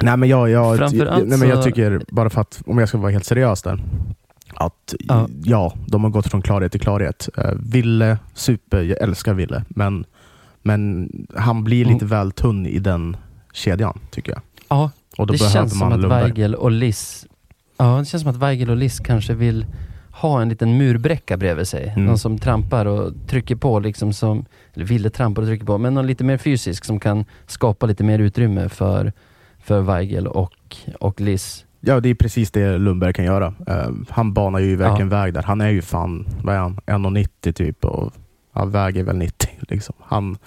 Nej 0.01 0.17
men 0.17 0.29
jag, 0.29 0.49
jag, 0.49 0.79
nej, 1.27 1.37
men 1.37 1.49
jag 1.49 1.63
tycker, 1.63 2.01
bara 2.09 2.29
för 2.29 2.41
att, 2.41 2.61
om 2.65 2.77
jag 2.77 2.89
ska 2.89 2.97
vara 2.97 3.11
helt 3.11 3.25
seriös 3.25 3.61
där, 3.61 3.79
att 4.55 4.93
ja, 4.99 5.27
Ja. 5.43 5.73
de 5.87 6.03
har 6.03 6.11
gått 6.11 6.27
från 6.27 6.41
klarhet 6.41 6.71
till 6.71 6.81
klarhet. 6.81 7.29
Uh, 7.37 7.45
Ville, 7.55 8.17
super, 8.33 8.81
jag 8.81 9.01
älskar 9.01 9.33
Ville, 9.33 9.65
men, 9.69 10.05
men 10.61 11.09
han 11.35 11.63
blir 11.63 11.85
lite 11.85 12.05
väl 12.05 12.31
tunn 12.31 12.65
i 12.65 12.79
den 12.79 13.17
kedjan, 13.53 13.99
tycker 14.11 14.31
jag. 14.31 14.41
Ja, 14.69 14.91
Och 15.17 15.27
då 15.27 15.33
det 15.33 15.37
känns 15.39 15.79
som 15.79 15.91
att 15.91 15.99
Lundberg. 15.99 16.23
Weigel 16.23 16.55
och 16.55 16.71
Liss 16.71 17.25
Ja, 17.77 17.97
det 17.99 18.05
känns 18.05 18.23
som 18.23 18.31
att 18.31 18.37
Weigel 18.37 18.69
och 18.69 18.77
Liss 18.77 18.99
kanske 18.99 19.33
vill 19.33 19.65
ha 20.27 20.41
en 20.41 20.49
liten 20.49 20.77
murbräcka 20.77 21.37
bredvid 21.37 21.67
sig. 21.67 21.89
Mm. 21.89 22.05
Någon 22.05 22.17
som 22.17 22.39
trampar 22.39 22.85
och 22.85 23.13
trycker 23.27 23.55
på, 23.55 23.79
liksom 23.79 24.13
som, 24.13 24.45
eller 24.73 24.85
ville 24.85 25.09
trampa 25.09 25.41
och 25.41 25.47
trycker 25.47 25.65
på, 25.65 25.77
men 25.77 25.93
någon 25.93 26.07
lite 26.07 26.23
mer 26.23 26.37
fysisk 26.37 26.85
som 26.85 26.99
kan 26.99 27.25
skapa 27.47 27.85
lite 27.85 28.03
mer 28.03 28.19
utrymme 28.19 28.69
för, 28.69 29.13
för 29.59 29.81
Weigel 29.81 30.27
och, 30.27 30.77
och 30.99 31.21
Liss. 31.21 31.65
Ja, 31.79 31.99
det 31.99 32.09
är 32.09 32.15
precis 32.15 32.51
det 32.51 32.77
Lundberg 32.77 33.13
kan 33.13 33.25
göra. 33.25 33.53
Eh, 33.67 33.91
han 34.09 34.33
banar 34.33 34.59
ju 34.59 34.75
verkligen 34.75 35.09
väg 35.09 35.33
där. 35.33 35.43
Han 35.43 35.61
är 35.61 35.69
ju 35.69 35.81
fan, 35.81 36.27
vad 36.43 36.55
är 36.55 36.59
han, 36.59 36.79
1,90 36.85 37.51
typ 37.51 37.85
och 37.85 38.13
han 38.53 38.71
väger 38.71 39.03
väl 39.03 39.17
90. 39.17 39.49
Liksom. 39.59 39.95
Han, 39.99 40.37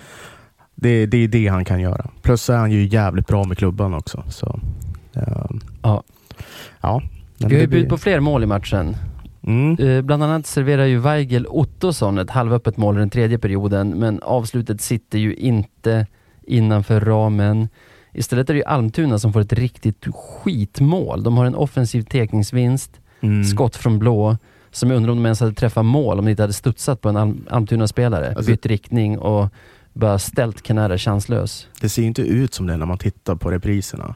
det, 0.74 1.06
det 1.06 1.16
är 1.16 1.28
det 1.28 1.48
han 1.48 1.64
kan 1.64 1.80
göra. 1.80 2.10
Plus 2.22 2.42
så 2.42 2.52
är 2.52 2.56
han 2.56 2.70
ju 2.70 2.86
jävligt 2.86 3.26
bra 3.26 3.44
med 3.44 3.58
klubban 3.58 3.94
också. 3.94 4.24
Så, 4.28 4.60
eh, 5.14 5.46
Ja. 5.82 6.02
ja. 6.80 7.02
Vi 7.38 7.54
har 7.54 7.62
ju 7.62 7.66
bjudit 7.66 7.88
på 7.88 7.98
fler 7.98 8.20
mål 8.20 8.42
i 8.42 8.46
matchen. 8.46 8.96
Mm. 9.46 9.76
Eh, 9.78 10.02
bland 10.02 10.22
annat 10.22 10.46
serverar 10.46 10.84
ju 10.84 10.98
Weigel 10.98 11.46
Ottosson 11.46 12.18
ett 12.18 12.30
halvöppet 12.30 12.76
mål 12.76 12.96
i 12.96 12.98
den 12.98 13.10
tredje 13.10 13.38
perioden, 13.38 13.90
men 13.98 14.20
avslutet 14.22 14.80
sitter 14.80 15.18
ju 15.18 15.34
inte 15.34 16.06
innanför 16.46 17.00
ramen. 17.00 17.68
Istället 18.12 18.50
är 18.50 18.54
det 18.54 18.58
ju 18.58 18.64
Almtuna 18.64 19.18
som 19.18 19.32
får 19.32 19.40
ett 19.40 19.52
riktigt 19.52 20.06
skitmål. 20.14 21.22
De 21.22 21.36
har 21.36 21.44
en 21.46 21.54
offensiv 21.54 22.02
tekningsvinst, 22.02 23.00
Mm. 23.20 23.44
skott 23.44 23.76
från 23.76 23.98
blå, 23.98 24.36
som 24.70 24.90
jag 24.90 24.96
undrar 24.96 25.12
om 25.12 25.18
de 25.18 25.26
ens 25.26 25.40
hade 25.40 25.52
träffat 25.52 25.84
mål 25.84 26.18
om 26.18 26.24
de 26.24 26.30
inte 26.30 26.42
hade 26.42 26.52
studsat 26.52 27.00
på 27.00 27.08
en 27.08 27.16
Alm- 27.16 27.46
Almtuna-spelare. 27.50 28.28
Alltså- 28.36 28.50
Bytt 28.50 28.66
riktning 28.66 29.18
och 29.18 29.48
bara 29.92 30.18
ställt 30.18 30.62
Kanara 30.62 30.98
chanslös. 30.98 31.68
Det 31.80 31.88
ser 31.88 32.02
inte 32.02 32.22
ut 32.22 32.54
som 32.54 32.66
det 32.66 32.76
när 32.76 32.86
man 32.86 32.98
tittar 32.98 33.34
på 33.34 33.50
repriserna. 33.50 34.14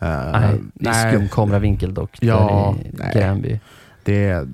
Eh, 0.00 0.08
nej, 0.32 0.54
det 0.74 0.88
är 0.88 1.12
skum 1.12 1.28
kameravinkel 1.28 1.94
dock, 1.94 2.10
Ja, 2.20 2.76
i. 2.84 2.90
Gränby. 3.14 3.60
Det 4.08 4.24
är, 4.24 4.48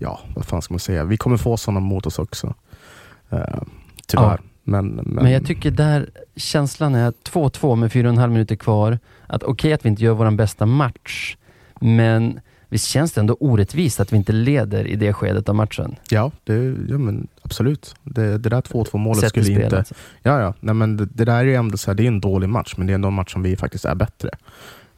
ja, 0.00 0.20
vad 0.34 0.44
fan 0.44 0.62
ska 0.62 0.74
man 0.74 0.78
säga? 0.78 1.04
Vi 1.04 1.16
kommer 1.16 1.36
få 1.36 1.56
sådana 1.56 1.80
mot 1.80 2.06
oss 2.06 2.18
också. 2.18 2.46
Uh, 3.32 3.38
tyvärr. 4.06 4.24
Ja. 4.24 4.38
Men, 4.64 4.86
men, 4.88 5.04
Men 5.04 5.32
jag 5.32 5.46
tycker 5.46 5.70
där 5.70 6.10
känslan 6.36 6.94
är 6.94 7.10
2-2 7.10 7.76
med 7.76 7.90
4,5 7.90 8.28
minuter 8.28 8.56
kvar. 8.56 8.98
Att 9.26 9.42
okej 9.42 9.72
att 9.72 9.84
vi 9.84 9.88
inte 9.88 10.02
gör 10.02 10.12
vår 10.12 10.30
bästa 10.30 10.66
match, 10.66 11.36
men 11.80 12.40
visst 12.68 12.86
känns 12.86 13.12
det 13.12 13.20
ändå 13.20 13.36
orättvist 13.40 14.00
att 14.00 14.12
vi 14.12 14.16
inte 14.16 14.32
leder 14.32 14.86
i 14.86 14.96
det 14.96 15.12
skedet 15.12 15.48
av 15.48 15.54
matchen? 15.54 15.96
Ja, 16.10 16.30
det, 16.44 16.54
ja 16.88 16.98
men 16.98 17.28
absolut. 17.42 17.94
Det, 18.02 18.38
det 18.38 18.48
där 18.48 18.60
2-2 18.60 18.98
målet 18.98 19.20
till 19.20 19.28
skulle 19.28 19.44
spel, 19.44 19.62
inte... 19.62 19.78
alltså. 19.78 19.94
Ja, 20.22 20.40
ja. 20.40 20.54
Nej, 20.60 20.74
men 20.74 20.96
det, 20.96 21.06
det 21.06 21.24
där 21.24 21.44
är 21.44 21.58
ändå 21.58 21.76
så 21.76 21.90
här, 21.90 21.94
det 21.94 22.02
är 22.02 22.08
en 22.08 22.20
dålig 22.20 22.48
match, 22.48 22.74
men 22.76 22.86
det 22.86 22.92
är 22.92 22.94
ändå 22.94 23.08
en 23.08 23.14
match 23.14 23.32
som 23.32 23.42
vi 23.42 23.56
faktiskt 23.56 23.84
är 23.84 23.94
bättre. 23.94 24.30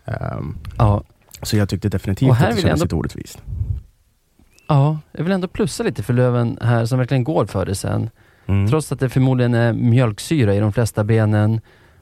Ehm, 0.05 0.57
Ja, 0.79 1.03
så 1.43 1.57
jag 1.57 1.69
tyckte 1.69 1.89
definitivt 1.89 2.31
att 2.31 2.39
det 2.39 2.45
kändes 2.45 2.65
ändå- 2.65 2.85
lite 2.85 2.95
orättvist. 2.95 3.43
Ja, 4.69 4.99
jag 5.13 5.25
vill 5.25 5.33
ändå 5.33 5.49
plussa 5.49 5.83
lite 5.83 6.03
för 6.03 6.13
Löven 6.13 6.59
här 6.61 6.87
som 6.87 6.99
verkligen 6.99 7.25
går 7.25 7.47
för 7.47 7.67
det 7.67 7.75
sen. 7.75 8.11
Mm. 8.47 8.69
Trots 8.69 8.93
att 8.93 9.01
det 9.01 9.09
förmodligen 9.09 9.55
är 9.55 9.73
mjölksyra 9.73 10.55
i 10.55 10.61
de 10.61 10.73
flesta 10.73 11.05
benen 11.05 11.61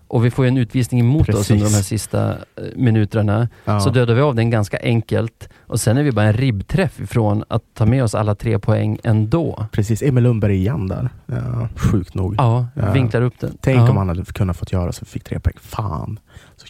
och 0.09 0.25
vi 0.25 0.31
får 0.31 0.45
ju 0.45 0.49
en 0.49 0.57
utvisning 0.57 1.01
emot 1.01 1.29
oss 1.29 1.35
Precis. 1.37 1.51
under 1.51 1.65
de 1.67 1.75
här 1.75 1.83
sista 1.83 2.31
eh, 2.31 2.37
minuterna. 2.77 3.49
ja. 3.65 3.81
Så 3.81 3.91
dödar 3.91 4.15
vi 4.15 4.21
av 4.21 4.35
den 4.35 4.51
ganska 4.51 4.79
enkelt 4.83 5.49
och 5.67 5.81
sen 5.81 5.97
är 5.97 6.03
vi 6.03 6.13
bara 6.13 6.27
en 6.27 6.33
ribbträff 6.33 7.01
ifrån 7.01 7.45
att 7.49 7.63
ta 7.75 7.87
med 7.87 8.05
oss 8.05 8.15
alla 8.15 8.35
tre 8.35 8.59
poäng 8.59 8.99
ändå. 9.05 9.67
Precis, 9.73 10.03
Emil 10.03 10.25
Lundberg 10.25 10.55
igen 10.57 10.89
där. 10.89 11.09
Ja, 11.27 11.69
sjukt 11.77 12.15
nog. 12.15 12.35
Ja, 12.39 12.67
Ja. 12.75 12.93
vinklar 12.93 13.23
upp 13.23 13.41
den. 13.41 13.57
Tänk 13.61 13.91
om 13.91 13.97
han 13.97 14.09
hade 14.09 14.25
kunnat 14.25 14.57
fått 14.57 14.73
göra 14.73 14.93
så 14.93 15.05
vi 15.05 15.11
fick 15.11 15.25
tre 15.25 15.41
poäng. 15.41 15.55
Fan, 15.61 16.19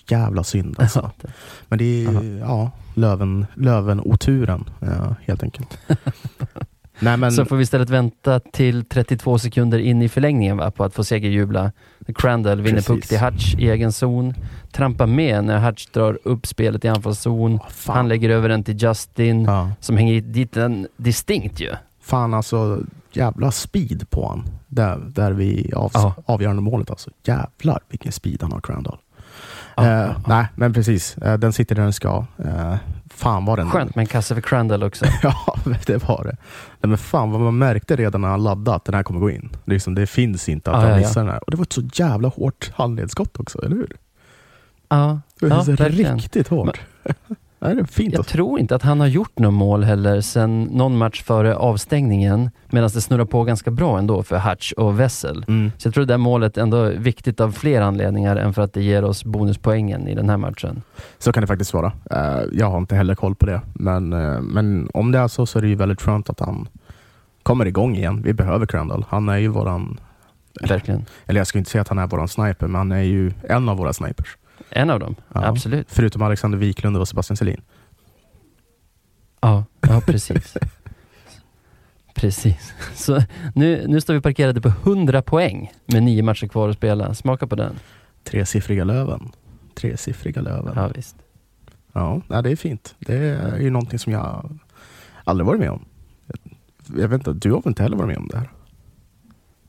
jävla 0.08 0.44
synd 0.44 0.76
alltså. 0.78 1.10
Men 1.68 1.78
det 1.78 2.04
är 2.04 2.08
Aha. 2.08 2.22
ja, 2.40 2.70
Löven, 2.94 3.46
Löven-oturen 3.54 4.64
ja, 4.80 5.14
helt 5.26 5.42
enkelt. 5.42 5.78
Nej, 6.98 7.16
men, 7.16 7.32
Så 7.32 7.44
får 7.44 7.56
vi 7.56 7.62
istället 7.62 7.90
vänta 7.90 8.40
till 8.40 8.84
32 8.84 9.38
sekunder 9.38 9.78
in 9.78 10.02
i 10.02 10.08
förlängningen 10.08 10.56
va, 10.56 10.70
på 10.70 10.84
att 10.84 10.94
få 10.94 11.04
segerjubla. 11.04 11.72
Crandall 12.14 12.60
vinner 12.60 12.76
Precis. 12.76 12.86
puck 12.88 13.06
till 13.08 13.18
Hutch 13.20 13.54
i 13.54 13.70
egen 13.70 13.92
zon. 13.92 14.34
Trampar 14.72 15.06
med 15.06 15.44
när 15.44 15.58
Hutch 15.58 15.86
drar 15.92 16.18
upp 16.24 16.46
spelet 16.46 16.84
i 16.84 16.88
anfallszon. 16.88 17.58
Fan. 17.70 17.96
Han 17.96 18.08
lägger 18.08 18.30
över 18.30 18.48
den 18.48 18.64
till 18.64 18.82
Justin, 18.82 19.44
ja. 19.44 19.70
som 19.80 19.96
hänger 19.96 20.20
dit 20.20 20.52
den 20.52 20.88
distinkt 20.96 21.60
ju. 21.60 21.70
Fan 22.00 22.34
alltså, 22.34 22.80
jävla 23.12 23.50
speed 23.50 24.10
på 24.10 24.28
han. 24.28 24.44
Där, 24.68 24.98
där 25.08 25.32
vi 25.32 25.72
av, 25.76 25.90
Ja. 25.94 26.14
avgörande 26.26 26.62
målet 26.62 26.90
alltså. 26.90 27.10
Jävlar 27.24 27.80
vilken 27.88 28.12
speed 28.12 28.42
han 28.42 28.52
har, 28.52 28.60
Crandall. 28.60 28.98
Ja, 29.76 29.82
Eh, 29.84 29.90
ja, 29.90 30.06
ja. 30.06 30.14
Nej, 30.26 30.46
men 30.54 30.72
precis. 30.72 31.16
Eh, 31.18 31.38
den 31.38 31.52
sitter 31.52 31.74
där 31.74 31.82
den 31.82 31.92
ska. 31.92 32.24
Eh, 32.44 32.74
fan 33.14 33.44
var 33.44 33.56
den... 33.56 33.70
Skönt 33.70 33.94
med 33.94 34.02
en 34.02 34.06
kasse 34.06 34.34
för 34.34 34.42
Crandall 34.42 34.82
också. 34.82 35.04
ja, 35.22 35.56
det 35.86 36.08
var 36.08 36.24
det. 36.24 36.36
Nej, 36.80 36.88
men 36.88 36.98
fan 36.98 37.30
vad 37.30 37.40
man 37.40 37.58
märkte 37.58 37.96
redan 37.96 38.20
när 38.20 38.28
han 38.28 38.42
laddade 38.42 38.76
att 38.76 38.84
den 38.84 38.94
här 38.94 39.02
kommer 39.02 39.20
gå 39.20 39.30
in. 39.30 39.48
Det, 39.64 39.72
liksom, 39.72 39.94
det 39.94 40.06
finns 40.06 40.48
inte 40.48 40.70
att 40.70 40.76
Ja, 40.76 40.80
han 40.80 40.90
ja, 40.90 40.96
ja. 40.96 41.06
missar 41.08 41.20
den 41.20 41.30
här. 41.30 41.44
Och 41.44 41.50
det 41.50 41.56
var 41.56 41.62
ett 41.64 41.72
så 41.72 41.82
jävla 41.94 42.28
hårt 42.28 42.70
handledsskott 42.74 43.40
också, 43.40 43.58
eller 43.64 43.76
hur? 43.76 43.92
Ja, 44.88 45.20
Det 45.40 45.46
var 45.48 45.56
ja 45.56 45.64
så 45.64 45.72
verkligen. 45.72 46.16
riktigt 46.18 46.48
hårt. 47.68 47.76
det 47.76 47.82
är 47.82 47.84
fint. 47.84 48.14
Jag 48.14 48.26
tror 48.26 48.60
inte 48.60 48.74
att 48.74 48.82
han 48.82 49.00
har 49.00 49.06
gjort 49.06 49.38
något 49.38 49.54
mål 49.54 49.84
heller 49.84 50.20
sen 50.20 50.62
någon 50.62 50.98
match 50.98 51.22
före 51.22 51.56
avstängningen, 51.56 52.50
medan 52.70 52.90
det 52.94 53.00
snurrar 53.00 53.24
på 53.24 53.44
ganska 53.44 53.70
bra 53.70 53.98
ändå 53.98 54.22
för 54.22 54.38
Hutch 54.38 54.72
och 54.72 55.00
Wessel. 55.00 55.44
Mm. 55.48 55.72
Så 55.78 55.86
jag 55.86 55.94
tror 55.94 56.04
det 56.04 56.12
där 56.12 56.18
målet 56.18 56.58
ändå 56.58 56.76
är 56.76 56.92
viktigt 56.92 57.40
av 57.40 57.52
fler 57.52 57.80
anledningar 57.80 58.36
än 58.36 58.54
för 58.54 58.62
att 58.62 58.72
det 58.72 58.82
ger 58.82 59.04
oss 59.04 59.24
bonuspoängen 59.24 60.08
i 60.08 60.14
den 60.14 60.28
här 60.28 60.36
matchen. 60.36 60.82
Så 61.18 61.32
kan 61.32 61.40
det 61.40 61.46
faktiskt 61.46 61.74
vara. 61.74 61.92
Eh, 62.10 62.42
jag 62.52 62.70
har 62.70 62.78
inte 62.78 62.94
heller 62.94 63.14
koll 63.14 63.34
på 63.34 63.46
det. 63.46 63.60
Men, 63.74 64.12
eh, 64.12 64.40
men 64.40 64.88
om 64.94 65.12
det 65.12 65.18
är 65.18 65.28
så 65.28 65.46
så 65.46 65.58
är 65.58 65.62
det 65.62 65.68
ju 65.68 65.74
väldigt 65.74 66.00
skönt 66.02 66.30
att 66.30 66.40
han 66.40 66.68
kommer 67.42 67.66
igång 67.66 67.96
igen. 67.96 68.22
Vi 68.24 68.32
behöver 68.32 68.66
Crandall. 68.66 69.04
Han 69.08 69.28
är 69.28 69.36
ju 69.36 69.48
våran, 69.48 70.00
Verkligen. 70.60 71.04
eller 71.26 71.40
jag 71.40 71.46
ska 71.46 71.58
inte 71.58 71.70
säga 71.70 71.82
att 71.82 71.88
han 71.88 71.98
är 71.98 72.06
våran 72.06 72.28
sniper, 72.28 72.66
men 72.66 72.74
han 72.74 72.92
är 72.92 73.02
ju 73.02 73.32
en 73.48 73.68
av 73.68 73.76
våra 73.76 73.92
snipers. 73.92 74.36
En 74.74 74.90
av 74.90 75.00
dem, 75.00 75.14
Ja. 75.34 75.44
absolut. 75.46 75.86
Förutom 75.90 76.22
Alexander 76.22 76.58
Wiklund 76.58 76.96
och 76.96 77.08
Sebastian 77.08 77.36
Selin. 77.36 77.60
Ja, 79.40 79.64
ja 79.80 80.00
precis. 80.06 80.56
precis. 82.14 82.72
Så 82.94 83.22
nu, 83.54 83.84
nu 83.88 84.00
står 84.00 84.14
vi 84.14 84.20
parkerade 84.20 84.60
på 84.60 84.68
100 84.68 85.22
poäng 85.22 85.72
med 85.86 86.02
nio 86.02 86.22
matcher 86.22 86.46
kvar 86.46 86.68
att 86.68 86.76
spela. 86.76 87.14
Smaka 87.14 87.46
på 87.46 87.54
den. 87.56 87.74
Tresiffriga 88.24 88.84
Löven. 88.84 89.32
Tresiffriga 89.74 90.40
Löven. 90.42 90.72
Ja, 90.76 90.88
visst. 90.94 91.16
Ja, 91.92 92.22
det 92.42 92.50
är 92.50 92.56
fint. 92.56 92.94
Det 92.98 93.14
är 93.16 93.58
ju 93.58 93.70
någonting 93.70 93.98
som 93.98 94.12
jag 94.12 94.58
aldrig 95.24 95.46
varit 95.46 95.60
med 95.60 95.70
om. 95.70 95.84
Jag 96.96 97.08
vet 97.08 97.18
inte, 97.28 97.32
du 97.32 97.52
har 97.52 97.62
väl 97.62 97.70
inte 97.70 97.82
heller 97.82 97.96
varit 97.96 98.08
med 98.08 98.16
om 98.18 98.28
det 98.28 98.38
här? 98.38 98.50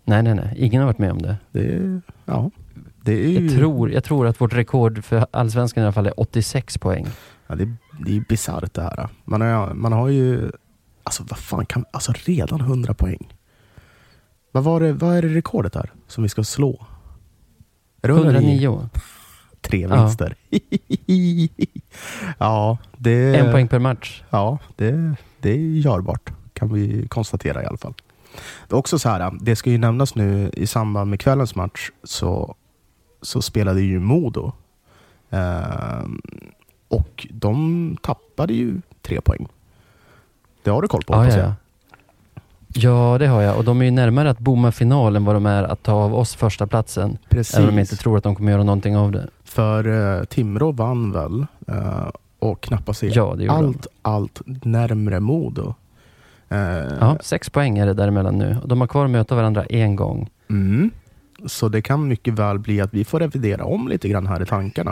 Nej, 0.05 0.23
nej, 0.23 0.35
nej. 0.35 0.53
Ingen 0.57 0.81
har 0.81 0.85
varit 0.87 0.97
med 0.97 1.11
om 1.11 1.21
det. 1.21 1.37
Det 1.51 1.59
är, 1.73 2.01
ja, 2.25 2.51
ju... 3.11 3.47
Jag 3.47 3.55
tror, 3.57 3.91
jag 3.91 4.03
tror 4.03 4.27
att 4.27 4.41
vårt 4.41 4.53
rekord 4.53 5.03
för 5.03 5.27
allsvenskan 5.31 5.83
i 5.83 5.85
alla 5.85 5.93
fall 5.93 6.05
är 6.07 6.19
86 6.19 6.77
poäng. 6.77 7.07
Ja, 7.47 7.55
det, 7.55 7.65
det 8.05 8.11
är 8.11 8.13
ju 8.15 8.23
bisarrt 8.29 8.73
det 8.73 8.81
här. 8.81 9.09
Man 9.25 9.41
har, 9.41 9.73
man 9.73 9.93
har 9.93 10.07
ju... 10.09 10.51
Alltså 11.03 11.23
vad 11.29 11.39
fan 11.39 11.65
kan... 11.65 11.85
Alltså 11.91 12.13
redan 12.25 12.61
100 12.61 12.93
poäng. 12.93 13.33
Vad, 14.51 14.63
var 14.63 14.79
det, 14.79 14.93
vad 14.93 15.15
är 15.17 15.21
det 15.21 15.27
rekordet 15.27 15.75
här 15.75 15.91
som 16.07 16.23
vi 16.23 16.29
ska 16.29 16.43
slå? 16.43 16.85
Är 18.01 18.07
det 18.07 18.13
109. 18.13 18.89
Tre 19.61 19.81
Ja. 19.89 20.03
vinster. 20.03 20.35
ja, 22.37 22.77
det... 22.97 23.35
En 23.35 23.51
poäng 23.51 23.67
per 23.67 23.79
match. 23.79 24.23
Ja, 24.29 24.57
det, 24.75 25.15
det 25.39 25.49
är 25.51 25.57
görbart. 25.57 26.31
Kan 26.53 26.73
vi 26.73 27.07
konstatera 27.07 27.63
i 27.63 27.65
alla 27.65 27.77
fall. 27.77 27.93
Det 28.67 28.73
är 28.75 28.77
också 28.77 28.99
så 28.99 29.09
här, 29.09 29.31
det 29.41 29.55
ska 29.55 29.69
ju 29.69 29.77
nämnas 29.77 30.15
nu 30.15 30.49
i 30.53 30.67
samband 30.67 31.09
med 31.09 31.19
kvällens 31.19 31.55
match 31.55 31.91
så, 32.03 32.55
så 33.23 33.41
spelade 33.41 33.81
ju 33.81 33.99
Modo. 33.99 34.51
Ehm, 35.29 36.21
och 36.87 37.27
de 37.31 37.97
tappade 38.01 38.53
ju 38.53 38.81
tre 39.01 39.21
poäng. 39.21 39.47
Det 40.63 40.69
har 40.69 40.81
du 40.81 40.87
koll 40.87 41.03
på 41.03 41.13
Ja, 41.13 41.17
hoppas 41.17 41.35
ja, 41.35 41.41
jag. 41.41 41.49
ja. 41.49 42.41
ja, 43.13 43.17
det 43.17 43.27
har 43.27 43.41
jag. 43.41 43.57
Och 43.57 43.63
de 43.63 43.81
är 43.81 43.85
ju 43.85 43.91
närmare 43.91 44.29
att 44.29 44.39
bomma 44.39 44.71
finalen 44.71 45.25
vad 45.25 45.35
de 45.35 45.45
är 45.45 45.63
att 45.63 45.83
ta 45.83 45.93
av 45.93 46.15
oss 46.15 46.35
första 46.35 46.67
platsen 46.67 47.17
Precis. 47.29 47.55
Även 47.55 47.69
om 47.69 47.75
jag 47.75 47.83
inte 47.83 47.95
tror 47.95 48.17
att 48.17 48.23
de 48.23 48.35
kommer 48.35 48.51
göra 48.51 48.63
någonting 48.63 48.97
av 48.97 49.11
det. 49.11 49.29
För 49.43 49.87
uh, 49.87 50.23
Timrå 50.23 50.71
vann 50.71 51.11
väl 51.11 51.45
eh, 51.67 52.07
och 52.39 52.61
knappade 52.61 52.95
sig 52.95 53.09
Ja, 53.09 53.37
allt, 53.49 53.87
allt 54.01 54.41
närmre 54.45 55.19
Modo. 55.19 55.73
Eh, 56.49 56.57
Ja, 56.99 57.17
sex 57.21 57.49
poäng 57.49 57.77
är 57.77 57.85
det 57.85 57.93
däremellan 57.93 58.37
nu. 58.37 58.57
Och 58.61 58.67
de 58.67 58.81
har 58.81 58.87
kvar 58.87 59.05
att 59.05 59.11
möta 59.11 59.35
varandra 59.35 59.63
en 59.63 59.95
gång. 59.95 60.29
Mm. 60.49 60.91
Så 61.45 61.69
det 61.69 61.81
kan 61.81 62.07
mycket 62.07 62.33
väl 62.33 62.59
bli 62.59 62.81
att 62.81 62.93
vi 62.93 63.03
får 63.05 63.19
revidera 63.19 63.65
om 63.65 63.87
lite 63.87 64.09
grann 64.09 64.27
här 64.27 64.41
i 64.41 64.45
tankarna. 64.45 64.91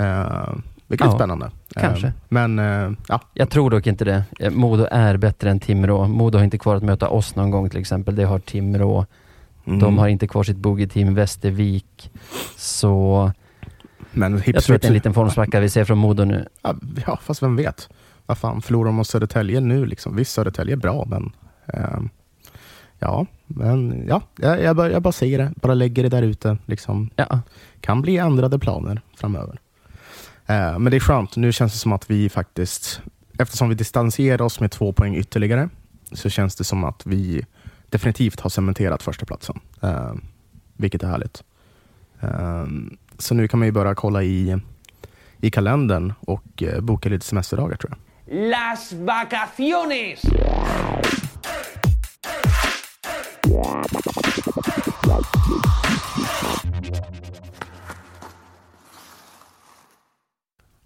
Uh, 0.00 0.54
vilket 0.86 1.06
är 1.06 1.10
Ja, 1.10 1.16
spännande. 1.16 1.50
kanske. 1.74 2.06
Eh, 2.06 2.12
men 2.28 2.58
eh, 2.58 2.90
ja, 3.08 3.20
Jag 3.34 3.50
tror 3.50 3.70
dock 3.70 3.86
inte 3.86 4.04
det. 4.04 4.24
Eh, 4.40 4.50
Modo 4.50 4.86
är 4.90 5.16
bättre 5.16 5.50
än 5.50 5.60
Timrå. 5.60 6.08
Modo 6.08 6.38
har 6.38 6.44
inte 6.44 6.58
kvar 6.58 6.76
att 6.76 6.82
möta 6.82 7.08
oss 7.08 7.34
någon 7.36 7.50
gång 7.50 7.70
till 7.70 7.80
exempel. 7.80 8.16
Det 8.16 8.24
har 8.24 8.38
Timrå. 8.38 9.06
mm. 9.66 9.78
De 9.78 9.98
har 9.98 10.08
inte 10.08 10.26
kvar 10.26 10.42
sitt 10.42 10.56
bogeyteam 10.56 11.14
Västervik. 11.14 12.10
Så 12.56 13.32
men 14.12 14.42
jag 14.46 14.64
tror 14.64 14.76
att 14.76 14.82
det 14.82 14.86
är 14.86 14.90
en 14.90 14.94
liten 14.94 15.14
formsvacka 15.14 15.60
vi 15.60 15.68
ser 15.68 15.84
från 15.84 15.98
Modo 15.98 16.24
nu. 16.24 16.48
ja, 16.62 16.74
ja, 17.06 17.18
fast 17.22 17.42
vem 17.42 17.56
vet. 17.56 17.88
Vad 18.26 18.38
fan, 18.38 18.62
förlorar 18.62 18.86
de 18.86 18.94
mot 18.94 19.06
Södertälje 19.06 19.60
nu 19.60 19.86
liksom? 19.86 20.16
Visst, 20.16 20.32
Södertälje 20.32 20.74
är 20.74 20.76
bra, 20.76 21.04
men 21.08 21.32
eh, 21.66 22.00
ja, 22.98 23.26
men 23.46 24.06
ja, 24.08 24.22
jag, 24.36 24.62
jag, 24.62 24.76
bara, 24.76 24.90
jag 24.90 25.02
bara 25.02 25.12
säger 25.12 25.38
det. 25.38 25.52
Bara 25.56 25.74
lägger 25.74 26.02
det 26.02 26.08
där 26.08 26.22
ute. 26.22 26.58
Liksom. 26.66 27.10
Ja, 27.16 27.40
kan 27.80 28.02
bli 28.02 28.16
ändrade 28.16 28.58
planer 28.58 29.00
framöver. 29.16 29.60
Eh, 30.46 30.78
men 30.78 30.84
det 30.84 30.96
är 30.96 31.00
skönt. 31.00 31.36
Nu 31.36 31.52
känns 31.52 31.72
det 31.72 31.78
som 31.78 31.92
att 31.92 32.10
vi 32.10 32.28
faktiskt, 32.28 33.00
eftersom 33.38 33.68
vi 33.68 33.74
distanserar 33.74 34.42
oss 34.42 34.60
med 34.60 34.70
två 34.70 34.92
poäng 34.92 35.16
ytterligare, 35.16 35.68
så 36.12 36.28
känns 36.28 36.56
det 36.56 36.64
som 36.64 36.84
att 36.84 37.06
vi 37.06 37.46
definitivt 37.90 38.40
har 38.40 38.50
cementerat 38.50 39.02
första 39.02 39.26
platsen. 39.26 39.60
Eh, 39.82 40.14
vilket 40.76 41.02
är 41.02 41.06
härligt. 41.08 41.42
Eh, 42.20 42.66
så 43.18 43.34
nu 43.34 43.48
kan 43.48 43.58
man 43.58 43.68
ju 43.68 43.72
börja 43.72 43.94
kolla 43.94 44.22
i, 44.22 44.58
i 45.40 45.50
kalendern 45.50 46.12
och 46.20 46.62
eh, 46.62 46.80
boka 46.80 47.08
lite 47.08 47.26
semesterdagar 47.26 47.76
tror 47.76 47.92
jag. 47.92 47.98
Las 48.50 48.92
vacaciones. 48.92 50.22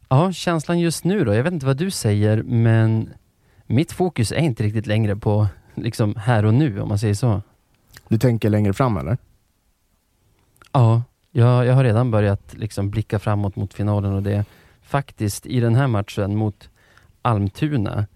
Ja, 0.08 0.32
känslan 0.32 0.80
just 0.80 1.04
nu 1.04 1.24
då. 1.24 1.34
Jag 1.34 1.42
vet 1.42 1.52
inte 1.52 1.66
vad 1.66 1.76
du 1.76 1.90
säger, 1.90 2.42
men 2.42 3.10
mitt 3.66 3.92
fokus 3.92 4.32
är 4.32 4.36
inte 4.36 4.62
riktigt 4.62 4.86
längre 4.86 5.16
på 5.16 5.46
liksom 5.74 6.14
här 6.16 6.44
och 6.44 6.54
nu, 6.54 6.80
om 6.80 6.88
man 6.88 6.98
säger 6.98 7.14
så. 7.14 7.42
Du 8.08 8.18
tänker 8.18 8.50
längre 8.50 8.72
fram 8.72 8.96
eller? 8.96 9.18
Ja, 10.72 11.02
jag, 11.30 11.66
jag 11.66 11.74
har 11.74 11.84
redan 11.84 12.10
börjat 12.10 12.54
liksom 12.54 12.90
blicka 12.90 13.18
framåt 13.18 13.56
mot 13.56 13.74
finalen 13.74 14.12
och 14.12 14.22
det 14.22 14.44
faktiskt 14.82 15.46
i 15.46 15.60
den 15.60 15.74
här 15.74 15.86
matchen 15.86 16.36
mot 16.36 16.68
Almtuna, 17.22 18.06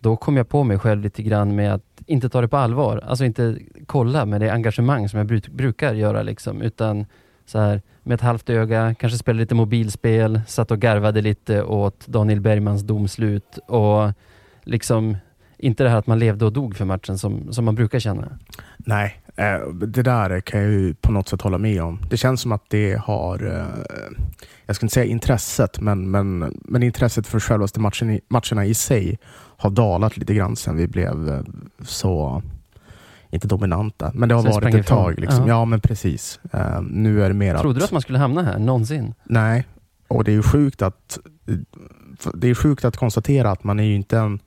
då 0.00 0.16
kom 0.16 0.36
jag 0.36 0.48
på 0.48 0.64
mig 0.64 0.78
själv 0.78 1.02
lite 1.02 1.22
grann 1.22 1.54
med 1.54 1.74
att 1.74 1.91
inte 2.12 2.28
ta 2.28 2.40
det 2.40 2.48
på 2.48 2.56
allvar. 2.56 3.00
Alltså 3.04 3.24
inte 3.24 3.58
kolla 3.86 4.26
med 4.26 4.40
det 4.40 4.52
engagemang 4.52 5.08
som 5.08 5.18
jag 5.18 5.26
bruk, 5.26 5.48
brukar 5.48 5.94
göra 5.94 6.22
liksom, 6.22 6.62
utan 6.62 7.06
så 7.46 7.58
här 7.58 7.82
med 8.02 8.14
ett 8.14 8.20
halvt 8.20 8.50
öga, 8.50 8.94
kanske 8.94 9.18
spelade 9.18 9.42
lite 9.42 9.54
mobilspel, 9.54 10.40
satt 10.46 10.70
och 10.70 10.78
garvade 10.78 11.20
lite 11.20 11.62
åt 11.62 12.06
Daniel 12.06 12.40
Bergmans 12.40 12.82
domslut 12.82 13.58
och 13.68 14.12
liksom 14.62 15.16
inte 15.58 15.84
det 15.84 15.90
här 15.90 15.98
att 15.98 16.06
man 16.06 16.18
levde 16.18 16.44
och 16.44 16.52
dog 16.52 16.76
för 16.76 16.84
matchen 16.84 17.18
som, 17.18 17.52
som 17.52 17.64
man 17.64 17.74
brukar 17.74 17.98
känna. 17.98 18.38
Nej, 18.76 19.21
det 19.72 20.02
där 20.02 20.40
kan 20.40 20.60
jag 20.60 20.70
ju 20.70 20.94
på 20.94 21.12
något 21.12 21.28
sätt 21.28 21.42
hålla 21.42 21.58
med 21.58 21.82
om. 21.82 21.98
Det 22.10 22.16
känns 22.16 22.40
som 22.40 22.52
att 22.52 22.64
det 22.68 23.00
har, 23.04 23.46
eh, 23.46 24.22
jag 24.66 24.76
ska 24.76 24.86
inte 24.86 24.94
säga 24.94 25.06
intresset, 25.06 25.80
men, 25.80 26.10
men, 26.10 26.60
men 26.64 26.82
intresset 26.82 27.26
för 27.26 27.40
självaste 27.40 27.80
matchen 27.80 28.10
i, 28.10 28.20
matcherna 28.28 28.64
i 28.64 28.74
sig 28.74 29.18
har 29.56 29.70
dalat 29.70 30.16
lite 30.16 30.34
grann 30.34 30.56
sen 30.56 30.76
vi 30.76 30.88
blev 30.88 31.28
eh, 31.28 31.40
så, 31.84 32.42
inte 33.30 33.48
dominanta, 33.48 34.10
men 34.14 34.28
det 34.28 34.34
har 34.34 34.42
Sen 34.42 34.52
varit 34.52 34.74
ett 34.74 34.86
tag. 34.86 35.18
Liksom. 35.18 35.40
Ja. 35.40 35.48
Ja. 35.48 35.64
men 35.64 35.80
precis. 35.80 36.40
Eh, 36.52 36.82
nu 36.82 37.24
är 37.24 37.28
det 37.28 37.34
mer 37.34 37.58
Trodde 37.58 37.78
du 37.78 37.84
att... 37.84 37.88
att 37.88 37.92
man 37.92 38.02
skulle 38.02 38.18
hamna 38.18 38.42
här 38.42 38.58
någonsin? 38.58 39.14
Nej, 39.24 39.66
och 40.08 40.24
det 40.24 40.30
är 40.30 40.36
ju 40.36 40.42
sjukt 40.42 40.82
att 40.82 41.18
det 42.34 42.48
är 42.48 42.54
sjukt 42.54 42.84
att 42.84 42.96
konstatera 42.96 43.50
att 43.50 43.64
man 43.64 43.80
är 43.80 43.84
ju 43.84 43.94
inte 43.94 44.18
en 44.18 44.40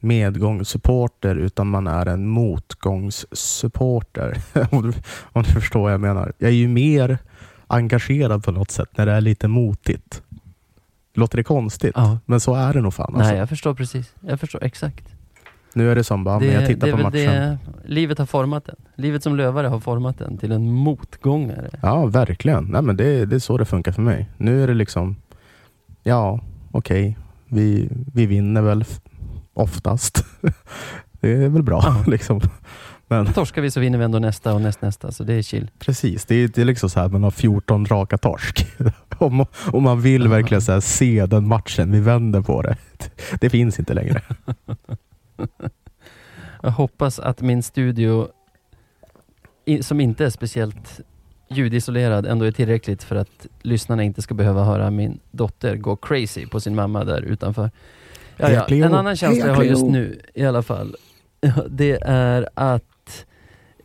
medgångssupporter 0.00 1.36
utan 1.36 1.66
man 1.66 1.86
är 1.86 2.06
en 2.06 2.28
motgångssupporter. 2.28 4.38
om, 4.70 4.82
du, 4.82 4.92
om 5.32 5.42
du 5.42 5.48
förstår 5.48 5.80
vad 5.80 5.92
jag 5.92 6.00
menar. 6.00 6.32
Jag 6.38 6.50
är 6.50 6.54
ju 6.54 6.68
mer 6.68 7.18
engagerad 7.66 8.44
på 8.44 8.52
något 8.52 8.70
sätt 8.70 8.88
när 8.96 9.06
det 9.06 9.12
är 9.12 9.20
lite 9.20 9.48
motigt. 9.48 10.22
Låter 11.14 11.36
det 11.36 11.44
konstigt? 11.44 11.92
Ja. 11.94 12.18
Men 12.26 12.40
så 12.40 12.54
är 12.54 12.74
det 12.74 12.80
nog 12.80 12.94
fan. 12.94 13.14
Alltså. 13.14 13.30
Nej, 13.30 13.38
jag 13.38 13.48
förstår 13.48 13.74
precis. 13.74 14.14
Jag 14.20 14.40
förstår 14.40 14.64
exakt. 14.64 15.04
Nu 15.74 15.90
är 15.90 15.94
det 15.94 16.04
som 16.04 16.24
bara, 16.24 16.38
men 16.38 16.52
jag 16.52 16.66
tittar 16.66 16.86
det 16.86 16.92
på 16.92 16.98
matchen. 16.98 17.12
det 17.12 17.58
livet 17.84 18.18
har 18.18 18.26
format 18.26 18.64
den. 18.64 18.76
Livet 18.94 19.22
som 19.22 19.36
lövare 19.36 19.66
har 19.66 19.80
format 19.80 20.18
den 20.18 20.38
till 20.38 20.52
en 20.52 20.72
motgångare. 20.72 21.70
Ja, 21.82 22.06
verkligen. 22.06 22.64
Nej, 22.64 22.82
men 22.82 22.96
det, 22.96 23.24
det 23.24 23.36
är 23.36 23.40
så 23.40 23.58
det 23.58 23.64
funkar 23.64 23.92
för 23.92 24.02
mig. 24.02 24.28
Nu 24.36 24.62
är 24.62 24.66
det 24.66 24.74
liksom, 24.74 25.16
ja, 26.02 26.40
okej, 26.70 27.18
vi, 27.48 27.88
vi 28.14 28.26
vinner 28.26 28.62
väl 28.62 28.84
oftast. 29.60 30.24
det 31.20 31.32
är 31.32 31.48
väl 31.48 31.62
bra. 31.62 31.80
Ja. 31.84 32.04
liksom. 32.10 32.40
Men 33.08 33.32
Torskar 33.32 33.62
vi 33.62 33.70
så 33.70 33.80
vinner 33.80 33.98
vi 33.98 34.04
ändå 34.04 34.18
nästa 34.18 34.54
och 34.54 34.60
nästnästa, 34.60 35.12
så 35.12 35.24
det 35.24 35.34
är 35.34 35.42
chill. 35.42 35.70
precis, 35.78 36.24
det 36.24 36.34
är, 36.34 36.48
det 36.48 36.60
är 36.60 36.64
liksom 36.64 36.90
så 36.90 37.00
här, 37.00 37.08
man 37.08 37.22
har 37.22 37.30
14 37.30 37.86
raka 37.86 38.18
torsk. 38.18 38.66
om, 39.18 39.46
om 39.72 39.82
man 39.82 40.00
vill 40.00 40.28
verkligen 40.28 40.62
så 40.62 40.72
här, 40.72 40.80
se 40.80 41.26
den 41.26 41.48
matchen, 41.48 41.92
vi 41.92 42.00
vänder 42.00 42.40
på 42.40 42.62
det. 42.62 42.76
Det 43.40 43.50
finns 43.50 43.78
inte 43.78 43.94
längre. 43.94 44.22
Jag 46.62 46.70
hoppas 46.70 47.18
att 47.18 47.40
min 47.40 47.62
studio, 47.62 48.28
som 49.80 50.00
inte 50.00 50.24
är 50.24 50.30
speciellt 50.30 51.00
ljudisolerad 51.50 52.26
ändå 52.26 52.44
är 52.44 52.52
tillräckligt 52.52 53.02
för 53.02 53.16
att 53.16 53.46
lyssnarna 53.62 54.02
inte 54.02 54.22
ska 54.22 54.34
behöva 54.34 54.64
höra 54.64 54.90
min 54.90 55.20
dotter 55.30 55.76
gå 55.76 55.96
crazy 55.96 56.46
på 56.46 56.60
sin 56.60 56.74
mamma 56.74 57.04
där 57.04 57.22
utanför. 57.22 57.70
Ja, 58.40 58.50
ja. 58.68 58.86
En 58.86 58.94
annan 58.94 59.16
känsla 59.16 59.46
jag 59.46 59.54
har 59.54 59.62
just 59.62 59.84
nu 59.84 60.20
i 60.34 60.44
alla 60.44 60.62
fall, 60.62 60.96
det 61.68 61.98
är 62.02 62.48
att 62.54 63.26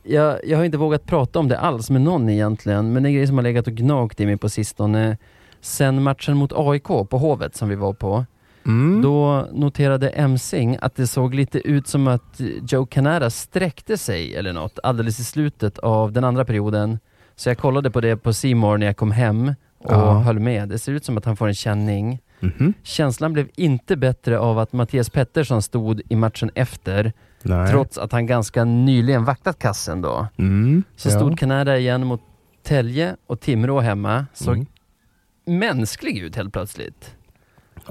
jag, 0.04 0.40
jag 0.46 0.58
har 0.58 0.66
inte 0.66 0.78
vågat 0.78 1.06
prata 1.06 1.40
om 1.40 1.48
det 1.48 1.60
alls 1.60 1.90
med 1.90 2.02
någon 2.02 2.30
egentligen, 2.30 2.94
men 2.94 3.04
det 3.04 3.08
är 3.08 3.10
en 3.12 3.16
grej 3.16 3.28
som 3.28 3.38
har 3.38 3.44
legat 3.44 3.68
och 3.68 3.74
gnagt 3.74 4.20
i 4.20 4.26
mig 4.26 4.38
på 4.38 4.50
sistone. 4.50 5.18
Sen 5.62 6.04
matchen 6.04 6.38
mot 6.38 6.52
AIK 6.56 6.84
på 6.84 7.18
Hovet 7.18 7.56
som 7.56 7.70
vi 7.70 7.76
var 7.76 7.94
på, 7.94 8.26
Mm. 8.68 9.02
då 9.02 9.48
noterade 9.54 10.10
Emsing 10.10 10.78
att 10.82 10.96
det 10.96 11.08
såg 11.08 11.34
lite 11.36 11.60
ut 11.68 11.88
som 11.88 12.08
att 12.08 12.42
Joe 12.70 12.86
Canada 12.86 13.30
sträckte 13.30 13.98
sig 13.98 14.36
eller 14.36 14.54
något 14.54 14.80
alldeles 14.84 15.20
i 15.20 15.24
slutet 15.24 15.80
av 15.80 16.12
den 16.12 16.24
andra 16.24 16.46
perioden. 16.46 17.00
Så 17.36 17.50
jag 17.50 17.58
kollade 17.58 17.92
på 17.92 18.02
det 18.02 18.18
på 18.18 18.34
Simor 18.34 18.78
när 18.78 18.86
jag 18.86 18.98
kom 18.98 19.12
hem 19.12 19.48
och 19.80 19.92
Ja. 19.94 20.14
höll 20.20 20.40
med. 20.40 20.70
Det 20.70 20.80
ser 20.80 20.92
ut 20.92 21.06
som 21.06 21.18
att 21.18 21.26
han 21.26 21.36
får 21.36 21.48
en 21.48 21.54
känning. 21.54 22.20
Mhm. 22.40 22.74
Känslan 22.84 23.34
blev 23.34 23.48
inte 23.56 23.96
bättre 23.98 24.40
av 24.40 24.60
att 24.60 24.74
Mattias 24.74 25.10
Pettersson 25.10 25.62
stod 25.62 26.02
i 26.10 26.16
matchen 26.16 26.52
efter, 26.56 27.14
Nej. 27.44 27.72
trots 27.72 27.98
att 27.98 28.12
han 28.12 28.26
ganska 28.26 28.64
nyligen 28.66 29.26
vaktat 29.26 29.60
kassen 29.60 30.02
då. 30.02 30.28
Mm. 30.38 30.84
Så 30.96 31.10
ja. 31.10 31.16
stod 31.16 31.40
Canada 31.40 31.78
igen 31.78 32.06
mot 32.08 32.22
Tälje 32.64 33.16
och 33.28 33.40
Timrå 33.40 33.80
hemma. 33.80 34.26
Såg 34.34 34.56
Mm. 34.56 35.60
mänsklig 35.60 36.18
ut 36.18 36.36
helt 36.36 36.54
plötsligt. 36.54 37.16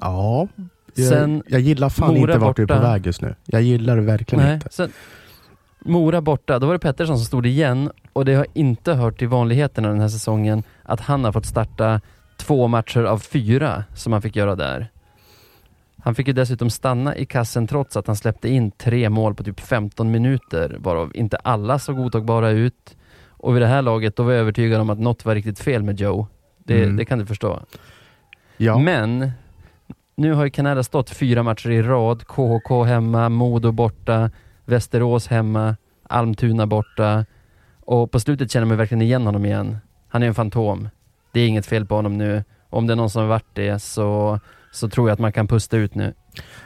Ja. 0.00 0.48
Jag, 0.94 1.06
Sen 1.06 1.42
jag 1.46 1.60
gillar 1.60 1.88
fan 1.88 2.14
Mora 2.14 2.32
inte 2.32 2.38
vart 2.38 2.56
du 2.56 2.62
är 2.62 2.66
på 2.66 2.74
borta. 2.74 2.90
väg 2.92 3.06
just 3.06 3.22
nu. 3.22 3.34
Jag 3.46 3.62
gillar 3.62 3.96
det 3.96 4.02
verkligen 4.02 4.44
Nej, 4.44 4.54
inte. 4.54 4.68
sen, 4.70 4.92
Mora 5.84 6.20
borta, 6.20 6.58
då 6.58 6.66
var 6.66 6.72
det 6.72 6.78
Pettersson 6.78 7.16
som 7.18 7.24
stod 7.26 7.46
igen 7.46 7.90
och 8.12 8.24
det 8.24 8.34
har 8.34 8.46
inte 8.54 8.92
hört 8.94 9.18
till 9.18 9.28
vanligheterna 9.28 9.88
den 9.88 10.00
här 10.00 10.08
säsongen 10.08 10.62
att 10.82 11.00
han 11.00 11.24
har 11.24 11.32
fått 11.32 11.46
starta 11.46 12.00
två 12.46 12.68
matcher 12.68 13.02
av 13.04 13.18
fyra 13.18 13.84
som 13.94 14.12
han 14.12 14.22
fick 14.22 14.36
göra 14.36 14.54
där. 14.56 14.90
Han 16.02 16.14
fick 16.14 16.26
ju 16.26 16.32
dessutom 16.32 16.70
stanna 16.70 17.16
i 17.16 17.26
kassen 17.26 17.66
trots 17.66 17.96
att 17.96 18.06
han 18.06 18.16
släppte 18.16 18.48
in 18.48 18.70
tre 18.70 19.10
mål 19.10 19.34
på 19.34 19.42
typ 19.44 19.60
15 19.60 20.10
minuter, 20.10 20.76
varav 20.78 21.12
inte 21.14 21.36
alla 21.36 21.78
såg 21.78 21.96
godtagbara 21.96 22.50
ut. 22.50 22.96
Och 23.28 23.54
vid 23.54 23.62
det 23.62 23.66
här 23.66 23.82
laget, 23.82 24.16
då 24.16 24.22
var 24.22 24.32
jag 24.32 24.40
övertygad 24.40 24.80
om 24.80 24.90
att 24.90 24.98
något 24.98 25.24
var 25.24 25.34
riktigt 25.34 25.58
fel 25.58 25.82
med 25.82 26.00
Joe. 26.00 26.26
Det, 26.64 26.82
Mm. 26.82 26.96
det 26.96 27.04
kan 27.04 27.18
du 27.18 27.26
förstå. 27.26 27.60
Ja. 28.56 28.78
Men 28.78 29.30
nu 30.16 30.32
har 30.32 30.44
ju 30.44 30.50
Kanada 30.50 30.82
stått 30.82 31.10
fyra 31.10 31.42
matcher 31.42 31.70
i 31.70 31.82
rad. 31.82 32.26
KHK 32.26 32.84
hemma, 32.86 33.28
Modo 33.28 33.72
borta, 33.72 34.30
Västerås 34.64 35.26
hemma, 35.26 35.76
Almtuna 36.08 36.66
borta. 36.66 37.24
Och 37.80 38.10
på 38.10 38.20
slutet 38.20 38.50
känner 38.50 38.66
man 38.66 38.76
verkligen 38.76 39.02
igen 39.02 39.26
honom 39.26 39.44
igen. 39.44 39.78
Han 40.08 40.22
är 40.22 40.26
en 40.26 40.34
fantom. 40.34 40.88
Det 41.34 41.40
är 41.40 41.48
inget 41.48 41.66
fel 41.66 41.86
på 41.86 41.94
honom 41.94 42.18
nu. 42.18 42.44
Om 42.70 42.86
det 42.86 42.94
är 42.94 42.96
någon 42.96 43.10
som 43.10 43.22
har 43.22 43.28
varit 43.28 43.50
det 43.52 43.82
så, 43.82 44.40
så 44.72 44.88
tror 44.88 45.08
jag 45.08 45.12
att 45.12 45.20
man 45.20 45.32
kan 45.32 45.48
pusta 45.48 45.76
ut 45.76 45.94
nu. 45.94 46.14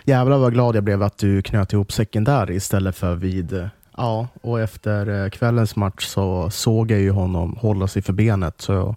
Jävlar 0.04 0.38
vad 0.38 0.52
glad 0.52 0.76
jag 0.76 0.84
blev 0.84 1.02
att 1.02 1.18
du 1.18 1.42
knöt 1.42 1.72
ihop 1.72 1.92
säcken 1.92 2.24
där 2.24 2.50
istället 2.50 2.96
för 2.96 3.14
vid... 3.14 3.68
Ja, 3.96 4.28
och 4.42 4.60
efter 4.60 5.24
eh, 5.24 5.30
kvällens 5.30 5.76
match 5.76 6.06
så 6.06 6.50
såg 6.50 6.90
jag 6.90 7.00
ju 7.00 7.10
honom 7.10 7.56
hålla 7.60 7.86
sig 7.86 8.02
för 8.02 8.12
benet. 8.12 8.60
Så 8.60 8.96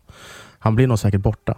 han 0.59 0.75
blir 0.75 0.87
nog 0.87 0.99
säkert 0.99 1.21
borta. 1.21 1.57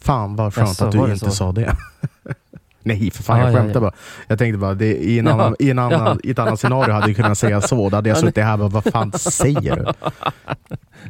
Fan 0.00 0.36
vad 0.36 0.54
skönt 0.54 0.68
Jaså, 0.68 0.84
att 0.84 0.92
du 0.92 1.12
inte 1.12 1.18
så? 1.18 1.30
sa 1.30 1.52
det. 1.52 1.76
Nej 2.82 3.10
för 3.10 3.22
fan, 3.22 3.36
Ah, 3.36 3.40
jag 3.40 3.52
ja, 3.52 3.56
skämtar 3.56 3.74
ja. 3.74 3.80
bara. 3.80 3.92
Jag 4.26 4.38
tänkte 4.38 4.58
bara, 4.58 4.74
det, 4.74 4.96
i, 4.96 5.18
en 5.18 5.26
Ja, 5.26 5.32
annan, 5.32 5.56
i, 5.58 5.70
en 5.70 5.78
annan, 5.78 6.00
ja. 6.06 6.16
i 6.24 6.30
ett 6.30 6.38
annat 6.38 6.58
scenario 6.60 6.92
hade 6.92 7.06
jag 7.06 7.16
kunnat 7.16 7.38
säga 7.38 7.60
så. 7.60 7.88
Då 7.88 7.96
hade 7.96 8.08
jag 8.08 8.16
Ja, 8.16 8.20
suttit 8.20 8.44
här 8.44 8.52
och 8.52 8.58
bara, 8.58 8.68
vad 8.68 8.92
fan 8.92 9.12
säger 9.12 9.76
du? 9.76 9.86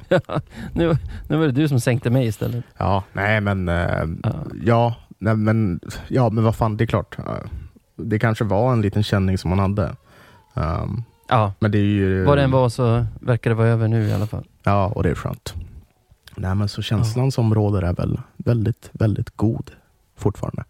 nu, 0.72 0.96
nu 1.28 1.36
var 1.36 1.46
det 1.46 1.52
du 1.52 1.68
som 1.68 1.80
sänkte 1.80 2.10
mig 2.10 2.26
istället. 2.26 2.64
Ja, 2.78 3.02
nej 3.12 3.40
men... 3.40 3.68
Eh, 3.68 4.04
Ja. 4.22 4.34
ja, 4.64 4.94
nej, 5.18 5.36
men, 5.36 5.80
ja, 6.08 6.30
men 6.30 6.44
vad 6.44 6.56
fan, 6.56 6.76
det 6.76 6.84
är 6.84 6.86
klart. 6.86 7.16
Det 7.96 8.18
kanske 8.18 8.44
var 8.44 8.72
en 8.72 8.80
liten 8.82 9.02
känning 9.02 9.38
som 9.38 9.50
man 9.50 9.58
hade. 9.58 9.96
Um, 10.54 11.04
Ja, 11.30 11.52
men 11.58 11.70
det 11.70 11.78
är 11.78 11.82
ju... 11.82 12.24
vad 12.24 12.38
det 12.38 12.42
än 12.44 12.50
var 12.50 12.68
så 12.68 13.06
verkar 13.20 13.50
det 13.50 13.54
vara 13.56 13.68
över 13.68 13.88
nu 13.88 14.08
i 14.08 14.12
alla 14.12 14.26
fall. 14.26 14.44
Ja, 14.64 14.86
och 14.86 15.02
det 15.02 15.10
är 15.10 15.14
skönt. 15.14 15.54
Nej, 16.36 16.54
men 16.54 16.68
så 16.68 16.82
känslan 16.82 17.32
som 17.32 17.54
råder 17.54 17.82
är 17.82 17.92
väl 17.92 18.20
väldigt, 18.36 18.90
väldigt 18.92 19.36
god 19.36 19.70
fortfarande. 20.16 20.64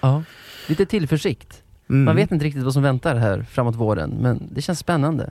Ja. 0.00 0.22
Lite 0.68 0.86
tillförsikt. 0.86 1.62
Mm. 1.88 2.04
Man 2.04 2.16
vet 2.16 2.32
inte 2.32 2.44
riktigt 2.44 2.62
vad 2.62 2.72
som 2.72 2.82
väntar 2.82 3.16
här 3.16 3.42
framåt 3.50 3.74
våren, 3.74 4.10
men 4.10 4.48
det 4.54 4.62
känns 4.62 4.78
spännande. 4.78 5.30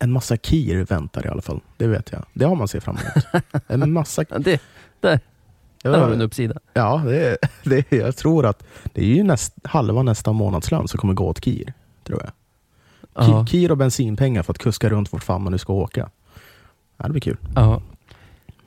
En 0.00 0.12
massa 0.12 0.36
kir 0.36 0.84
väntar 0.84 1.26
i 1.26 1.28
alla 1.28 1.42
fall. 1.42 1.60
Det 1.76 1.86
vet 1.86 2.12
jag. 2.12 2.24
Det 2.32 2.44
har 2.44 2.54
man 2.56 2.68
sett 2.68 2.84
fram 2.84 2.96
emot. 2.96 3.44
En 3.66 3.92
massa... 3.92 4.22
Det, 4.38 4.60
där, 5.00 5.20
där 5.82 5.98
har 5.98 6.08
du 6.08 6.14
en 6.14 6.20
uppsida. 6.22 6.58
Ja, 6.74 7.02
det, 7.04 7.36
det, 7.64 7.92
jag 7.92 8.16
tror 8.16 8.46
att 8.46 8.66
det 8.92 9.00
är 9.00 9.14
ju 9.16 9.22
näst, 9.22 9.54
halva 9.64 10.02
nästa 10.02 10.32
månadslön 10.32 10.88
som 10.88 10.98
kommer 10.98 11.14
gå 11.14 11.26
åt 11.28 11.40
kir. 11.40 11.72
Tror 12.04 12.20
jag. 12.22 12.30
Ja. 13.14 13.22
Ki- 13.22 13.46
Kir 13.46 13.70
och 13.70 13.76
bensinpengar 13.76 14.42
för 14.42 14.52
att 14.52 14.58
kuska 14.58 14.88
runt 14.88 15.12
vart 15.12 15.24
fan 15.24 15.42
man 15.42 15.52
nu 15.52 15.58
ska 15.58 15.72
åka. 15.72 16.10
Ja, 16.96 17.04
det 17.04 17.10
blir 17.10 17.20
kul. 17.20 17.36
Ja. 17.54 17.82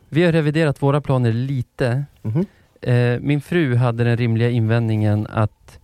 Vi 0.09 0.23
har 0.23 0.31
reviderat 0.31 0.81
våra 0.81 1.01
planer 1.01 1.33
lite. 1.33 2.05
Mhm. 2.21 2.45
Eh, 2.82 3.20
min 3.22 3.42
fru 3.42 3.76
hade 3.76 4.04
den 4.04 4.18
rimliga 4.18 4.50
invändningen 4.50 5.28
att 5.30 5.80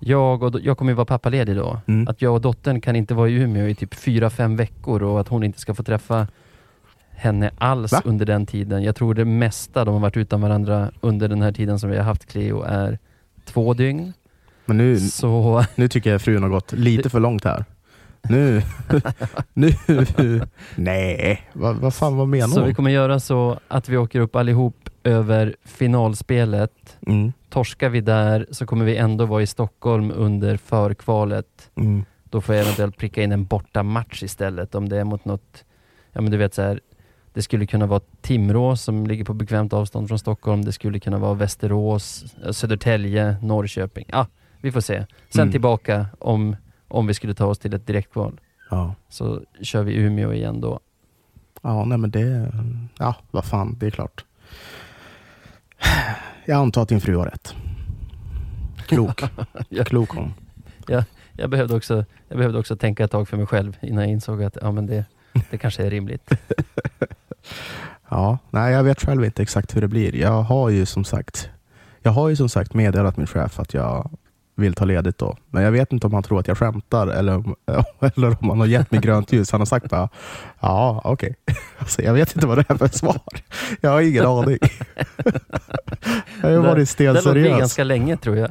jag, 0.00 0.42
och, 0.42 0.60
jag 0.62 0.78
kommer 0.78 0.92
ju 0.92 0.96
vara 0.96 1.04
pappaledig 1.06 1.56
då, 1.56 1.80
Mm. 1.86 2.08
att 2.08 2.22
jag 2.22 2.34
och 2.34 2.40
dottern 2.40 2.80
kan 2.80 2.96
inte 2.96 3.14
vara 3.14 3.28
i 3.28 3.32
Umeå 3.34 3.66
i 3.68 3.74
typ 3.74 3.94
fyra 3.94 4.30
fem 4.30 4.56
veckor 4.56 5.02
och 5.02 5.20
att 5.20 5.28
hon 5.28 5.42
inte 5.44 5.58
ska 5.60 5.74
få 5.74 5.82
träffa 5.82 6.26
henne 7.10 7.50
alls 7.58 7.92
Va? 7.92 8.02
under 8.04 8.26
den 8.26 8.46
tiden. 8.46 8.82
Jag 8.82 8.96
tror 8.96 9.14
det 9.14 9.24
mesta 9.24 9.84
de 9.84 9.94
har 9.94 10.00
varit 10.00 10.16
utan 10.16 10.40
varandra 10.40 10.90
under 11.00 11.28
den 11.28 11.42
här 11.42 11.52
tiden 11.52 11.78
som 11.78 11.90
vi 11.90 11.96
har 11.96 12.04
haft 12.04 12.26
Cleo 12.32 12.62
är 12.62 12.98
två 13.44 13.74
dygn. 13.74 14.12
Men 14.66 14.76
nu, 14.76 14.98
Så 15.00 15.64
nu 15.74 15.88
tycker 15.88 16.10
jag 16.10 16.22
frun 16.22 16.42
har 16.42 16.50
gått 16.50 16.72
lite 16.72 17.10
för 17.10 17.20
långt 17.20 17.44
här. 17.44 17.64
Nu, 18.28 18.62
nu, 19.54 19.72
nej, 20.76 21.42
vad, 21.52 21.76
vad 21.76 21.94
fan 21.94 22.16
vad 22.16 22.28
menar 22.28 22.48
Så 22.48 22.60
vi 22.60 22.66
hon? 22.66 22.74
kommer 22.74 22.90
göra 22.90 23.20
så 23.20 23.60
att 23.68 23.88
vi 23.88 23.96
åker 23.96 24.20
upp 24.20 24.36
allihop 24.36 24.90
över 25.04 25.56
finalspelet. 25.64 26.96
Mm, 27.06 27.32
Torskar 27.50 27.88
vi 27.88 28.00
där 28.00 28.46
så 28.50 28.66
kommer 28.66 28.84
vi 28.84 28.96
ändå 28.96 29.24
vara 29.26 29.42
i 29.42 29.46
Stockholm 29.46 30.12
under 30.16 30.56
förkvalet. 30.56 31.70
mm, 31.74 32.04
Då 32.24 32.40
får 32.40 32.54
jag 32.54 32.62
eventuellt 32.62 32.96
pricka 32.96 33.22
in 33.22 33.32
en 33.32 33.44
borta 33.44 33.82
match 33.82 34.22
istället 34.22 34.74
om 34.74 34.88
det 34.88 34.96
är 35.00 35.04
mot 35.04 35.24
något, 35.24 35.64
ja 36.12 36.20
men 36.20 36.30
du 36.32 36.36
vet 36.38 36.54
så 36.54 36.62
här. 36.62 36.80
Det 37.34 37.42
skulle 37.42 37.66
kunna 37.66 37.86
vara 37.86 38.00
Timrå 38.20 38.76
som 38.76 39.06
ligger 39.06 39.24
på 39.24 39.34
bekvämt 39.34 39.72
avstånd 39.72 40.08
från 40.08 40.18
Stockholm. 40.18 40.64
Det 40.64 40.72
skulle 40.72 41.00
kunna 41.00 41.18
vara 41.18 41.34
Västerås, 41.34 42.24
Södertälje, 42.52 43.36
Norrköping. 43.42 44.04
Ja, 44.08 44.26
vi 44.60 44.72
får 44.72 44.80
se. 44.80 45.06
Sen 45.28 45.42
Mm. 45.42 45.52
tillbaka 45.52 46.06
om, 46.18 46.56
om 46.90 47.06
vi 47.06 47.14
skulle 47.14 47.34
ta 47.34 47.46
oss 47.46 47.58
till 47.58 47.74
ett 47.74 47.86
direktkval. 47.86 48.40
ja. 48.70 48.94
Så 49.08 49.42
kör 49.62 49.82
vi 49.82 49.94
Umeå 49.94 50.32
igen 50.32 50.60
då. 50.60 50.80
ja, 51.62 51.84
nej 51.84 51.98
men 51.98 52.10
det, 52.10 52.52
ja 52.98 53.14
vad 53.30 53.44
fan, 53.44 53.76
det 53.78 53.86
är 53.86 53.90
klart. 53.90 54.24
Jag 56.44 56.56
antar 56.58 56.82
att 56.82 56.88
din 56.88 57.00
fru 57.00 57.16
har 57.16 57.24
rätt. 57.26 57.54
Klok, 58.86 59.22
Ja. 59.68 59.84
klok 59.84 60.10
hon. 60.10 60.32
Jag 61.32 61.50
behövde, 61.50 61.74
också, 61.76 62.04
jag 62.28 62.38
behövde 62.38 62.58
också 62.58 62.76
tänka 62.76 63.04
ett 63.04 63.10
tag 63.10 63.28
för 63.28 63.36
mig 63.36 63.46
själv 63.46 63.76
innan 63.80 64.02
jag 64.04 64.12
insåg 64.12 64.42
att 64.42 64.56
ja, 64.60 64.70
men 64.72 64.86
det, 64.86 65.04
det 65.50 65.58
kanske 65.58 65.86
är 65.86 65.90
rimligt. 65.90 66.30
Ja, 68.12 68.38
nej 68.50 68.72
jag 68.72 68.84
vet 68.84 69.00
själv 69.04 69.24
inte 69.24 69.42
exakt 69.42 69.76
hur 69.76 69.80
det 69.80 69.88
blir. 69.88 70.16
Jag 70.16 70.42
har 70.42 70.68
ju 70.68 70.86
som 70.86 71.04
sagt 71.04 71.50
Jag 72.02 72.10
har 72.12 72.28
ju 72.28 72.36
som 72.36 72.48
sagt 72.48 72.74
meddelat 72.74 73.16
min 73.16 73.26
chef 73.26 73.60
att 73.60 73.74
jag 73.74 74.10
vill 74.60 74.74
ta 74.74 74.84
ledigt 74.84 75.18
då. 75.18 75.36
Men 75.50 75.62
jag 75.62 75.72
vet 75.72 75.92
inte 75.92 76.06
om 76.06 76.14
han 76.14 76.22
tror 76.22 76.40
att 76.40 76.48
jag 76.48 76.58
skämtar 76.58 77.06
eller 77.06 77.34
om, 77.34 77.54
eller 78.16 78.36
om 78.42 78.50
han 78.50 78.60
har 78.60 78.66
gett 78.66 78.90
mig 78.90 79.00
grönt 79.00 79.32
ljus. 79.32 79.52
Han 79.52 79.60
har 79.60 79.66
sagt 79.66 79.90
bara, 79.90 80.08
ja 80.60 81.00
okej. 81.04 81.36
Alltså, 81.78 82.02
jag 82.02 82.14
vet 82.14 82.34
inte 82.34 82.46
vad 82.46 82.58
det 82.58 82.64
är 82.68 82.74
för 82.74 82.88
svar. 82.88 83.20
Jag 83.80 83.90
har 83.90 84.00
ingen 84.00 84.26
aning. 84.26 84.58
Jag 86.42 86.50
har 86.50 86.58
varit 86.58 86.98
Där 86.98 87.24
låg 87.24 87.34
vi 87.34 87.48
ganska 87.48 87.84
länge 87.84 88.16
tror 88.16 88.36
jag. 88.36 88.50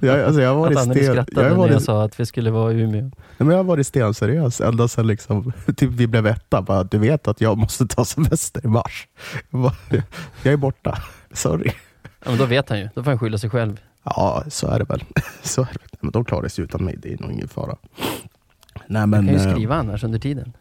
Jag, 0.00 0.20
alltså, 0.20 0.40
jag 0.40 0.54
varit 0.54 0.76
Att 0.76 0.82
Anneli 0.82 1.00
sten, 1.00 1.14
jag 1.16 1.24
skrattade 1.24 1.48
har 1.48 1.56
när 1.56 1.66
jag 1.66 1.72
varit, 1.74 1.84
sa 1.84 2.04
att 2.04 2.20
vi 2.20 2.26
skulle 2.26 2.50
vara 2.50 2.72
i 2.72 2.80
Umeå. 2.80 3.02
Nej, 3.02 3.12
men 3.36 3.48
jag 3.48 3.56
har 3.56 3.64
varit 3.64 3.86
stenseriös 3.86 4.60
ända 4.60 4.88
sedan 4.88 5.06
liksom, 5.06 5.52
typ 5.76 5.90
vi 5.90 6.06
blev 6.06 6.26
etta. 6.26 6.62
Bara, 6.62 6.84
du 6.84 6.98
vet 6.98 7.28
att 7.28 7.40
jag 7.40 7.58
måste 7.58 7.86
ta 7.86 8.04
semester 8.04 8.64
i 8.64 8.68
mars. 8.68 9.08
Jag, 9.50 9.72
jag 10.42 10.52
är 10.52 10.56
borta. 10.56 10.98
Sorry. 11.32 11.72
Ja, 12.02 12.30
men 12.30 12.38
då 12.38 12.44
vet 12.44 12.68
han 12.68 12.78
ju. 12.78 12.88
Då 12.94 13.02
får 13.02 13.10
han 13.10 13.18
skylla 13.18 13.38
sig 13.38 13.50
själv. 13.50 13.80
Ja, 14.04 14.44
så 14.48 14.66
är 14.66 14.78
det 14.78 14.84
väl. 14.84 15.04
Så 15.42 15.62
är 15.62 15.66
det. 15.66 15.78
väl. 15.80 15.98
Men 16.00 16.10
de 16.10 16.24
klarar 16.24 16.48
sig 16.48 16.64
utan 16.64 16.84
mig. 16.84 16.96
Det 16.98 17.12
är 17.12 17.18
nog 17.18 17.32
ingen 17.32 17.48
fara. 17.48 17.76
Nej, 18.86 19.06
men, 19.06 19.26
kan 19.26 19.34
ju 19.34 19.40
eh, 19.40 19.52
skriva 19.52 19.76
annars 19.76 20.04
under 20.04 20.18
tiden. 20.18 20.52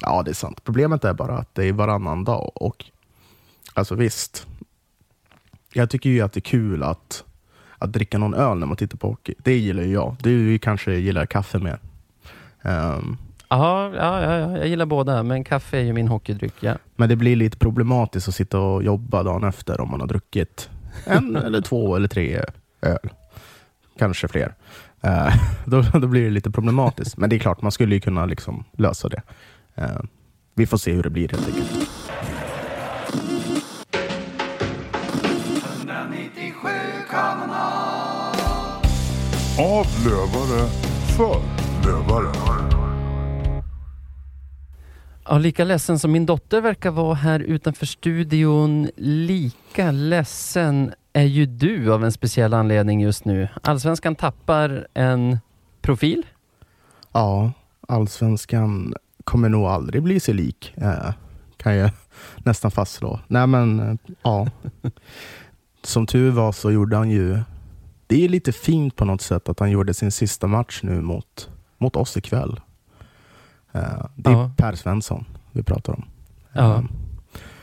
Ja, 0.00 0.22
det 0.22 0.30
är 0.30 0.34
sant. 0.34 0.64
Problemet 0.64 1.04
är 1.04 1.14
bara 1.14 1.38
att 1.38 1.54
det 1.54 1.64
är 1.64 1.72
varannan 1.72 2.24
dag. 2.24 2.52
Och 2.54 2.84
alltså 3.74 3.94
visst, 3.94 4.46
jag 5.72 5.90
tycker 5.90 6.10
ju 6.10 6.20
att 6.20 6.32
det 6.32 6.38
är 6.38 6.42
kul 6.42 6.82
att, 6.82 7.24
att 7.78 7.92
dricka 7.92 8.18
någon 8.18 8.34
öl 8.34 8.58
när 8.58 8.66
man 8.66 8.76
tittar 8.76 8.98
på 8.98 9.08
hockey. 9.08 9.34
Det 9.38 9.56
gillar 9.56 9.82
ju 9.82 9.92
jag. 9.92 10.16
Du 10.20 10.58
kanske 10.58 10.94
gillar 10.94 11.26
kaffe 11.26 11.58
mer. 11.58 11.78
Ehm, 12.62 13.16
Ja, 13.48 13.90
ja, 13.94 14.22
ja, 14.22 14.38
ja, 14.38 14.58
jag 14.58 14.68
gillar 14.68 14.86
båda, 14.86 15.22
men 15.22 15.44
kaffe 15.44 15.78
är 15.78 15.82
ju 15.82 15.92
min 15.92 16.08
hockeydryck. 16.08 16.54
Ja. 16.60 16.74
Men 16.96 17.08
det 17.08 17.16
blir 17.16 17.36
lite 17.36 17.56
problematiskt 17.56 18.28
att 18.28 18.34
sitta 18.34 18.60
och 18.60 18.82
jobba 18.82 19.22
dagen 19.22 19.44
efter 19.44 19.80
om 19.80 19.90
man 19.90 20.00
har 20.00 20.06
druckit 20.06 20.70
en 21.04 21.36
eller 21.46 21.60
två 21.60 21.96
eller 21.96 22.08
tre 22.08 22.40
öl. 22.82 23.10
Kanske 23.98 24.28
fler. 24.28 24.54
Eh, 25.00 25.34
då, 25.64 25.82
då 25.82 26.06
blir 26.06 26.24
det 26.24 26.30
lite 26.30 26.50
problematiskt. 26.50 27.16
Men 27.16 27.30
det 27.30 27.36
är 27.36 27.40
klart, 27.40 27.62
man 27.62 27.72
skulle 27.72 27.94
ju 27.94 28.00
kunna 28.00 28.26
liksom 28.26 28.64
lösa 28.72 29.08
det. 29.08 29.22
Eh, 29.74 30.00
vi 30.54 30.66
får 30.66 30.76
se 30.78 30.92
hur 30.92 31.02
det 31.02 31.10
blir 31.10 31.28
helt 31.28 31.46
enkelt. 31.46 31.88
Av 39.58 39.86
lövare 40.04 40.68
för 41.16 41.40
lövare. 41.86 42.32
Ja, 45.24 45.38
lika 45.38 45.64
ledsen 45.64 45.98
som 45.98 46.12
min 46.12 46.26
dotter 46.26 46.60
verkar 46.60 46.90
vara 46.90 47.14
här 47.14 47.40
utanför 47.40 47.86
studion, 47.86 48.90
lika 48.96 49.90
ledsen 49.90 50.92
är 51.12 51.24
ju 51.24 51.46
du 51.46 51.92
av 51.92 52.04
en 52.04 52.12
speciell 52.12 52.54
anledning 52.54 53.00
just 53.00 53.24
nu. 53.24 53.48
Allsvenskan 53.62 54.14
tappar 54.14 54.86
en 54.94 55.38
profil. 55.80 56.26
Ja, 57.12 57.52
allsvenskan 57.88 58.94
kommer 59.24 59.48
nog 59.48 59.66
aldrig 59.66 60.02
bli 60.02 60.20
sig 60.20 60.34
lik. 60.34 60.74
Eh, 60.76 61.12
kan 61.56 61.76
jag 61.76 61.90
nästan 62.36 62.70
fastslå. 62.70 63.20
Nej 63.28 63.46
men, 63.46 63.80
eh, 63.80 63.94
ja. 64.22 64.48
Som 65.84 66.06
tur 66.06 66.30
var 66.30 66.52
så 66.52 66.70
gjorde 66.70 66.96
han 66.96 67.10
ju... 67.10 67.40
Det 68.06 68.24
är 68.24 68.28
lite 68.28 68.52
fint 68.52 68.96
på 68.96 69.04
något 69.04 69.22
sätt 69.22 69.48
att 69.48 69.60
han 69.60 69.70
gjorde 69.70 69.94
sin 69.94 70.12
sista 70.12 70.46
match 70.46 70.80
nu 70.82 71.00
mot, 71.00 71.50
mot 71.78 71.96
oss 71.96 72.16
ikväll. 72.16 72.60
Eh, 73.72 74.06
det 74.16 74.30
är 74.30 74.34
Ja. 74.34 74.50
Per 74.56 74.74
Svensson 74.74 75.24
vi 75.52 75.62
pratar 75.62 75.92
om. 75.92 76.04
Ja. 76.52 76.84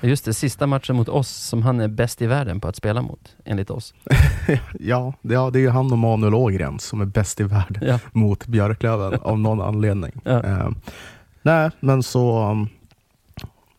Just 0.01 0.25
det, 0.25 0.33
sista 0.33 0.67
matchen 0.67 0.95
mot 0.95 1.09
oss 1.09 1.29
som 1.29 1.63
han 1.63 1.79
är 1.79 1.87
bäst 1.87 2.21
i 2.21 2.27
världen 2.27 2.59
på 2.61 2.67
att 2.67 2.75
spela 2.75 3.01
mot, 3.01 3.35
enligt 3.45 3.69
oss. 3.69 3.93
ja, 4.79 5.13
det, 5.21 5.33
ja, 5.33 5.49
det 5.49 5.59
är 5.59 5.61
ju 5.61 5.69
han 5.69 5.91
och 5.91 5.97
Manuel 5.97 6.33
Ågren 6.33 6.79
som 6.79 7.01
är 7.01 7.05
bäst 7.05 7.39
i 7.39 7.43
världen 7.43 7.83
Ja. 7.87 7.99
mot 8.11 8.47
Björklöven 8.47 9.19
av 9.21 9.39
någon 9.39 9.61
anledning. 9.61 10.21
Ja. 10.23 10.43
Eh, 10.43 10.69
nej, 11.41 11.69
men 11.79 12.03
så 12.03 12.49
um, 12.51 12.67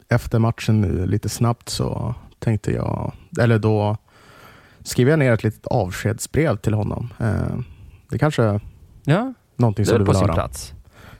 efter 0.08 0.38
matchen 0.38 0.82
lite 1.06 1.28
snabbt 1.28 1.68
så 1.68 2.14
tänkte 2.38 2.72
jag, 2.72 3.12
eller 3.40 3.58
då 3.58 3.96
skrev 4.82 5.08
jag 5.08 5.18
ner 5.18 5.32
ett 5.32 5.44
litet 5.44 5.66
avskedsbrev 5.66 6.56
till 6.56 6.74
honom. 6.74 7.08
Eh, 7.18 7.58
det 8.10 8.18
kanske 8.18 8.42
är 8.42 8.60
Ja, 9.04 9.32
någonting 9.56 9.82
det 9.82 9.86
som 9.88 9.94
är 9.94 9.98
du 9.98 10.04
på 10.04 10.10
vill 10.12 10.18
sin 10.18 10.28
höra. 10.28 10.34
plats. 10.34 10.74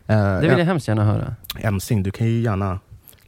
Eh, 0.07 0.17
Det 0.35 0.41
vill 0.49 0.59
jag 0.59 0.65
hemskt 0.67 0.89
gärna 0.89 1.05
höra. 1.05 1.35
Emsing, 1.59 2.03
du 2.03 2.11
kan 2.11 2.27
ju 2.27 2.41
gärna 2.41 2.81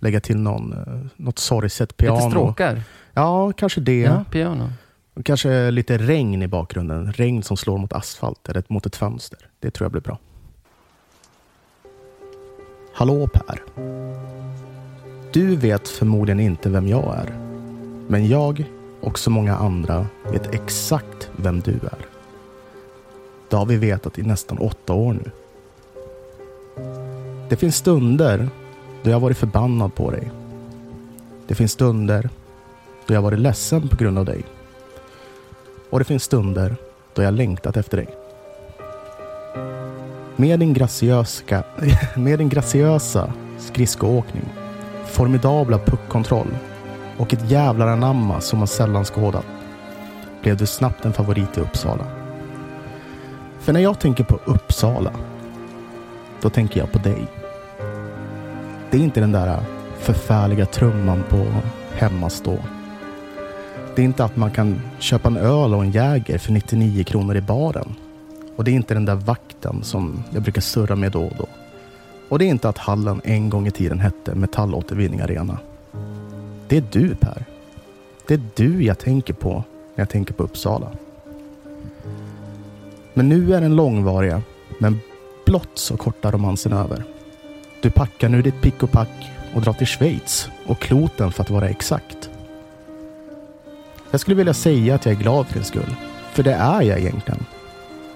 lägga 0.02 0.20
till 0.20 0.36
någon, 0.36 0.72
eh, 0.72 1.06
något 1.16 1.38
sorgset 1.38 1.96
piano. 1.96 2.16
Lite 2.16 2.30
stråkar. 2.30 2.82
Ja, 3.12 3.52
kanske 3.52 3.80
det. 3.80 4.00
Ja, 4.00 4.24
piano. 4.30 4.70
Kanske 5.24 5.70
lite 5.70 5.98
regn 5.98 6.42
i 6.42 6.46
bakgrunden. 6.46 7.12
Regn 7.12 7.42
som 7.42 7.56
slår 7.56 7.78
mot 7.78 7.92
asfalt 7.92 8.48
eller 8.48 8.64
mot 8.68 8.86
ett 8.86 8.96
fönster. 8.96 9.38
Det 9.60 9.70
tror 9.70 9.84
jag 9.84 9.92
blir 9.92 10.02
bra. 10.02 10.18
Hallå 12.94 13.26
Per. 13.26 13.62
Du 15.32 15.56
vet 15.56 15.88
förmodligen 15.88 16.40
inte 16.40 16.70
vem 16.70 16.88
jag 16.88 17.16
är. 17.16 17.38
Men 18.08 18.28
jag 18.28 18.64
och 19.00 19.18
så 19.18 19.30
många 19.30 19.56
andra 19.56 20.06
vet 20.32 20.54
exakt 20.54 21.30
vem 21.36 21.60
du 21.60 21.72
är. 21.72 22.06
Det 23.50 23.56
har 23.56 23.66
vi 23.66 23.76
vetat 23.76 24.18
i 24.18 24.22
nästan 24.22 24.58
åtta 24.58 24.92
år 24.92 25.12
nu. 25.12 25.30
Det 27.48 27.56
finns 27.56 27.76
stunder 27.76 28.48
då 29.02 29.10
jag 29.10 29.20
varit 29.20 29.38
förbannad 29.38 29.94
på 29.94 30.10
dig. 30.10 30.30
Det 31.46 31.54
finns 31.54 31.72
stunder 31.72 32.30
då 33.06 33.14
jag 33.14 33.22
varit 33.22 33.38
ledsen 33.38 33.88
på 33.88 33.96
grund 33.96 34.18
av 34.18 34.24
dig. 34.24 34.44
Och 35.90 35.98
det 35.98 36.04
finns 36.04 36.22
stunder 36.22 36.76
då 37.14 37.22
jag 37.22 37.34
längtat 37.34 37.76
efter 37.76 37.96
dig. 37.96 38.08
Med 40.36 40.60
din, 40.60 40.74
graciösa, 40.74 41.62
med 42.16 42.38
din 42.38 42.48
graciösa 42.48 43.32
skridskoåkning, 43.58 44.44
formidabla 45.06 45.78
puckkontroll 45.78 46.56
och 47.18 47.32
ett 47.34 47.50
jävlar 47.50 47.86
anamma 47.86 48.40
som 48.40 48.58
man 48.58 48.68
sällan 48.68 49.04
skådat 49.04 49.46
blev 50.42 50.56
du 50.56 50.66
snabbt 50.66 51.04
en 51.04 51.12
favorit 51.12 51.58
i 51.58 51.60
Uppsala. 51.60 52.04
För 53.60 53.72
när 53.72 53.80
jag 53.80 54.00
tänker 54.00 54.24
på 54.24 54.40
Uppsala, 54.44 55.12
då 56.40 56.50
tänker 56.50 56.80
jag 56.80 56.92
på 56.92 56.98
dig. 56.98 57.41
Det 58.92 58.98
är 58.98 59.02
inte 59.02 59.20
den 59.20 59.32
där 59.32 59.62
förfärliga 59.98 60.66
trumman 60.66 61.22
på 61.28 61.46
hemmastå. 61.92 62.58
Det 63.94 64.02
är 64.02 64.04
inte 64.04 64.24
att 64.24 64.36
man 64.36 64.50
kan 64.50 64.80
köpa 64.98 65.28
en 65.28 65.36
öl 65.36 65.74
och 65.74 65.84
en 65.84 65.90
Jäger 65.90 66.38
för 66.38 66.52
99 66.52 67.04
kronor 67.04 67.36
i 67.36 67.40
baren. 67.40 67.94
Och 68.56 68.64
det 68.64 68.70
är 68.70 68.72
inte 68.72 68.94
den 68.94 69.04
där 69.04 69.14
vakten 69.14 69.82
som 69.82 70.24
jag 70.30 70.42
brukar 70.42 70.60
surra 70.60 70.96
med 70.96 71.12
då 71.12 71.24
och 71.24 71.32
då. 71.38 71.46
Och 72.28 72.38
det 72.38 72.44
är 72.44 72.48
inte 72.48 72.68
att 72.68 72.78
hallen 72.78 73.20
en 73.24 73.50
gång 73.50 73.66
i 73.66 73.70
tiden 73.70 74.00
hette 74.00 74.34
Metallåtervinning 74.34 75.20
Arena. 75.20 75.58
Det 76.68 76.76
är 76.76 76.84
du 76.92 77.14
Per. 77.14 77.44
Det 78.26 78.34
är 78.34 78.42
du 78.54 78.84
jag 78.84 78.98
tänker 78.98 79.34
på 79.34 79.52
när 79.94 80.02
jag 80.02 80.08
tänker 80.08 80.34
på 80.34 80.42
Uppsala. 80.42 80.92
Men 83.14 83.28
nu 83.28 83.54
är 83.54 83.60
den 83.60 83.76
långvariga, 83.76 84.42
men 84.78 85.00
blott 85.46 85.70
så 85.74 85.96
korta 85.96 86.30
romansen 86.30 86.72
över. 86.72 87.04
Du 87.82 87.90
packar 87.90 88.28
nu 88.28 88.42
ditt 88.42 88.60
pick 88.60 88.82
och 88.82 88.90
pack 88.90 89.30
och 89.54 89.62
drar 89.62 89.72
till 89.72 89.86
Schweiz 89.86 90.50
och 90.66 90.78
kloten 90.78 91.32
för 91.32 91.42
att 91.42 91.50
vara 91.50 91.68
exakt. 91.68 92.30
Jag 94.10 94.20
skulle 94.20 94.36
vilja 94.36 94.54
säga 94.54 94.94
att 94.94 95.06
jag 95.06 95.14
är 95.14 95.18
glad 95.18 95.46
för 95.46 95.54
din 95.54 95.64
skull. 95.64 95.96
För 96.32 96.42
det 96.42 96.52
är 96.52 96.82
jag 96.82 96.98
egentligen. 96.98 97.44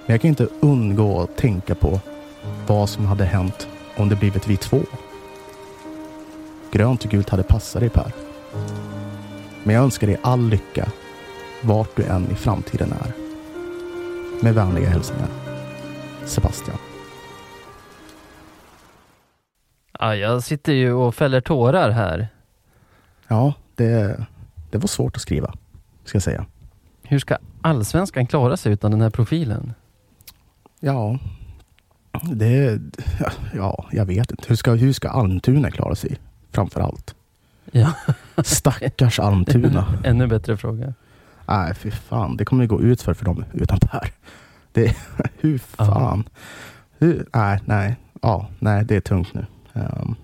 Men 0.07 0.15
jag 0.15 0.21
kan 0.21 0.29
inte 0.29 0.49
undgå 0.61 1.21
att 1.21 1.37
tänka 1.37 1.75
på 1.75 2.01
vad 2.67 2.89
som 2.89 3.07
hade 3.07 3.25
hänt 3.25 3.69
om 3.97 4.09
det 4.09 4.17
blivit 4.17 4.49
vi 4.49 4.57
två. 4.57 4.81
Grönt 6.71 7.05
och 7.05 7.11
gult 7.11 7.29
hade 7.29 7.43
passat 7.43 7.81
dig 7.81 7.91
Per. 7.91 8.13
Men 9.65 9.75
jag 9.75 9.85
önskar 9.85 10.07
dig 10.07 10.17
all 10.23 10.49
lycka 10.49 10.89
vart 11.63 11.97
du 11.97 12.03
än 12.03 12.31
i 12.31 12.35
framtiden 12.35 12.93
är. 12.93 13.13
Med 14.43 14.55
vänliga 14.55 14.89
hälsningar. 14.89 15.29
Sebastian. 16.25 16.79
Ja, 20.01 20.17
jag 20.17 20.43
sitter 20.43 20.73
ju 20.73 20.93
och 20.93 21.15
fäller 21.15 21.41
tårar 21.41 21.91
här. 21.91 22.29
Ja, 23.29 23.55
det, 23.75 24.27
det 24.71 24.79
var 24.79 24.87
svårt 24.87 25.17
att 25.17 25.23
skriva. 25.23 25.55
Ska 26.05 26.17
jag 26.17 26.23
säga. 26.23 26.47
Hur 27.03 27.19
ska 27.19 27.37
allsvenskan 27.63 28.27
klara 28.27 28.57
sig 28.57 28.73
utan 28.73 28.91
den 28.91 29.01
här 29.01 29.11
profilen? 29.11 29.75
Ja, 30.81 31.19
det... 32.23 32.81
Ja, 33.55 33.87
jag 33.93 34.07
vet 34.07 34.31
inte. 34.31 34.45
Hur 34.49 34.57
ska, 34.57 34.73
hur 34.73 34.93
ska 34.93 35.09
Almtuna 35.09 35.71
klara 35.71 35.95
sig? 35.95 36.17
Framför 36.51 36.81
allt. 36.81 37.15
Ja, 37.73 37.93
Stackars 38.45 39.21
Almtuna. 39.21 39.87
ännu 40.05 40.27
bättre 40.27 40.57
fråga. 40.57 40.95
Nej, 41.49 41.75
fy 41.75 41.91
fan. 41.91 42.37
Det 42.37 42.45
kommer 42.45 42.63
ju 42.65 42.69
gå 42.69 42.81
ut 42.81 43.03
för, 43.03 43.15
för 43.15 43.25
dem 43.25 43.45
utan 43.53 43.79
Per. 43.79 44.13
Det, 44.73 44.97
hur 45.41 45.59
fan? 45.59 46.29
Hur, 46.99 47.27
nej, 47.33 47.61
nej. 47.65 47.97
Ja, 48.23 48.49
nej, 48.59 48.85
det 48.85 48.97
är 48.97 49.01
tungt 49.01 49.35
nu. 49.35 49.47
Ehm, 49.77 50.15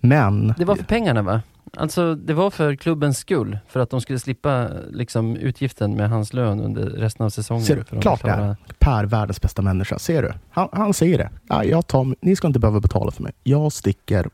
men... 0.00 0.54
Det 0.58 0.64
var 0.64 0.76
för 0.76 0.84
pengarna 0.84 1.22
va? 1.22 1.42
Alltså 1.76 2.14
det 2.14 2.34
var 2.34 2.50
för 2.50 2.74
klubbens 2.74 3.18
skull, 3.18 3.58
för 3.68 3.80
att 3.80 3.90
de 3.90 4.00
skulle 4.00 4.18
slippa 4.18 4.68
liksom, 4.90 5.36
utgiften 5.36 5.96
med 5.96 6.10
hans 6.10 6.32
lön 6.32 6.60
under 6.60 6.84
resten 6.84 7.26
av 7.26 7.30
säsongen. 7.30 7.64
Ser 7.64 7.84
du? 7.90 8.00
Klart 8.00 8.24
det 8.24 8.30
är. 8.30 8.56
Per, 8.78 9.04
världens 9.04 9.40
bästa 9.40 9.62
människa. 9.62 9.98
Ser 9.98 10.22
du? 10.22 10.32
Han, 10.50 10.68
han 10.72 10.94
säger 10.94 11.18
det. 11.18 11.30
Ja, 11.48 11.64
jag 11.64 11.86
tar, 11.86 12.16
ni 12.20 12.36
ska 12.36 12.46
inte 12.46 12.60
behöva 12.60 12.80
betala 12.80 13.10
för 13.10 13.22
mig. 13.22 13.32
Jag 13.42 13.72
sticker. 13.72 14.28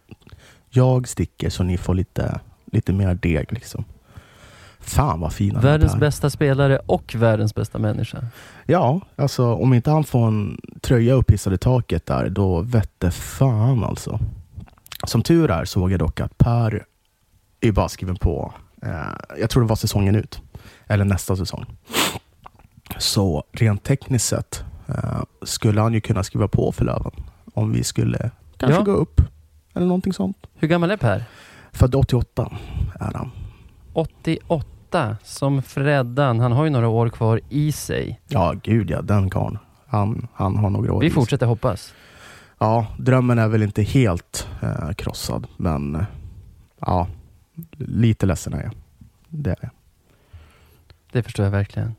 Jag 0.70 1.08
sticker 1.08 1.50
så 1.50 1.62
ni 1.62 1.78
får 1.78 1.94
lite, 1.94 2.40
lite 2.72 2.92
mer 2.92 3.14
deg 3.14 3.52
liksom. 3.52 3.84
Fan 4.86 5.20
vad 5.20 5.32
fin 5.32 5.50
han 5.54 5.64
är, 5.64 5.68
Världens 5.68 5.96
bästa 5.96 6.30
spelare 6.30 6.78
och 6.86 7.14
världens 7.14 7.54
bästa 7.54 7.78
människa. 7.78 8.18
Ja, 8.66 9.00
alltså 9.16 9.54
om 9.54 9.74
inte 9.74 9.90
han 9.90 10.04
får 10.04 10.26
en 10.26 10.60
tröja 10.80 11.14
upphissad 11.14 11.52
i 11.54 11.58
taket 11.58 12.06
där, 12.06 12.28
då 12.28 12.60
vette 12.60 13.10
fan 13.10 13.84
alltså. 13.84 14.20
Som 15.06 15.22
tur 15.22 15.50
är 15.50 15.64
såg 15.64 15.92
jag 15.92 15.98
dock 15.98 16.20
att 16.20 16.38
Per 16.38 16.84
är 17.60 17.72
bara 17.72 17.88
skriven 17.88 18.16
på, 18.16 18.54
eh, 18.82 18.90
jag 19.40 19.50
tror 19.50 19.62
det 19.62 19.68
var 19.68 19.76
säsongen 19.76 20.14
ut, 20.14 20.40
eller 20.86 21.04
nästa 21.04 21.36
säsong. 21.36 21.64
Så 22.98 23.44
rent 23.52 23.82
tekniskt 23.84 24.26
sett 24.28 24.64
eh, 24.86 25.22
skulle 25.42 25.80
han 25.80 25.92
ju 25.94 26.00
kunna 26.00 26.22
skriva 26.22 26.48
på 26.48 26.72
för 26.72 26.84
Löven 26.84 27.12
om 27.54 27.72
vi 27.72 27.84
skulle 27.84 28.30
kanske 28.56 28.78
Ja. 28.78 28.84
gå 28.84 28.92
upp 28.92 29.20
eller 29.74 29.86
någonting 29.86 30.12
sånt. 30.12 30.36
Hur 30.54 30.68
gammal 30.68 30.90
är 30.90 30.96
Per? 30.96 31.24
Född 31.72 31.94
88 31.94 32.52
är 33.00 33.12
han. 33.14 33.30
88, 33.92 34.66
som 35.22 35.62
Freddan. 35.62 36.40
Han 36.40 36.52
har 36.52 36.64
ju 36.64 36.70
några 36.70 36.88
år 36.88 37.08
kvar 37.08 37.40
i 37.48 37.72
sig. 37.72 38.20
Ja, 38.28 38.54
gud 38.62 38.90
ja, 38.90 39.02
den 39.02 39.30
karln. 39.30 39.58
Han, 39.86 40.28
han 40.34 40.56
har 40.56 40.70
några 40.70 40.92
år 40.92 41.00
Vi 41.00 41.06
i 41.06 41.10
sig. 41.10 41.14
fortsätter 41.14 41.46
hoppas. 41.46 41.94
ja, 42.58 42.86
drömmen 42.98 43.38
är 43.38 43.48
väl 43.48 43.62
inte 43.62 43.82
helt 43.82 44.48
eh, 44.62 44.92
krossad, 44.92 45.46
men 45.56 45.94
eh, 45.94 46.04
ja, 46.80 47.06
lite 47.78 48.26
ledsen 48.26 48.52
är 48.54 48.62
jag. 48.62 48.72
Det 49.28 49.50
är 49.50 49.56
jag. 49.60 49.70
Det 51.12 51.22
förstår 51.22 51.44
jag 51.44 51.52
verkligen. 51.52 51.94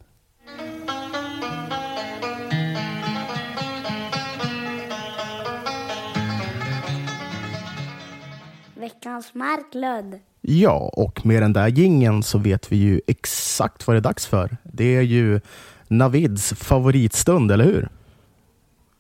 Veckans 8.76 9.34
Marklund. 9.34 10.20
Ja, 10.48 10.90
och 10.94 11.26
med 11.26 11.42
den 11.42 11.54
där 11.54 11.68
gingen 11.68 12.24
så 12.24 12.38
vet 12.38 12.72
vi 12.72 12.78
ju 12.78 13.02
exakt 13.08 13.88
vad 13.88 13.96
det 13.96 14.00
är 14.00 14.02
dags 14.02 14.26
för. 14.26 14.58
Det 14.64 14.96
är 14.96 15.02
ju 15.02 15.42
Navids 15.88 16.54
favoritstund, 16.54 17.52
eller 17.52 17.66
hur? 17.66 17.90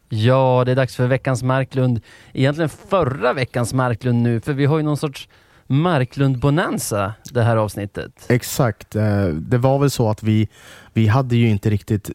Ja, 0.09 0.63
det 0.65 0.71
är 0.71 0.75
dags 0.75 0.95
för 0.95 1.07
veckans 1.07 1.43
Marklund. 1.43 2.01
Egentligen 2.33 2.69
förra 2.69 3.33
veckans 3.33 3.73
Marklund 3.73 4.21
nu, 4.21 4.39
för 4.39 4.53
vi 4.53 4.65
har 4.65 4.77
ju 4.77 4.83
någon 4.83 4.97
sorts 4.97 5.29
Marklund-bonanza 5.67 7.13
det 7.31 7.43
här 7.43 7.57
avsnittet. 7.57 8.25
Exakt. 8.29 8.95
eh, 8.95 9.27
Det 9.27 9.57
var 9.57 9.79
väl 9.79 9.89
så 9.89 10.09
att 10.09 10.23
vi, 10.23 10.49
vi 10.93 11.07
hade 11.07 11.35
ju 11.35 11.49
inte 11.49 11.69
riktigt 11.69 12.09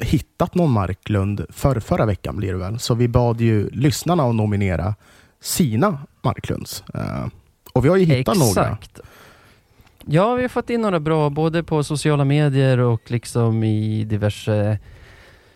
hittat 0.00 0.54
någon 0.54 0.70
Marklund 0.70 1.46
för 1.48 1.80
förra 1.80 2.06
veckan 2.06 2.36
blir 2.36 2.52
det 2.52 2.58
väl. 2.58 2.78
Så 2.78 2.94
vi 2.94 3.08
bad 3.08 3.40
ju 3.40 3.70
lyssnarna 3.70 4.22
att 4.22 4.34
nominera 4.34 4.94
sina 5.40 5.98
Marklunds. 6.22 6.84
Och 7.76 7.84
vi 7.84 7.88
har 7.88 7.96
ju 7.96 8.04
hittat 8.04 8.36
några. 8.38 8.48
Exakt. 8.50 9.00
Ja, 10.04 10.34
vi 10.34 10.42
har 10.42 10.48
fått 10.48 10.70
in 10.70 10.80
några 10.80 11.00
bra, 11.00 11.30
både 11.30 11.62
på 11.62 11.84
sociala 11.84 12.24
medier 12.24 12.78
och 12.78 13.10
liksom 13.10 13.64
i 13.64 14.04
diverse 14.04 14.78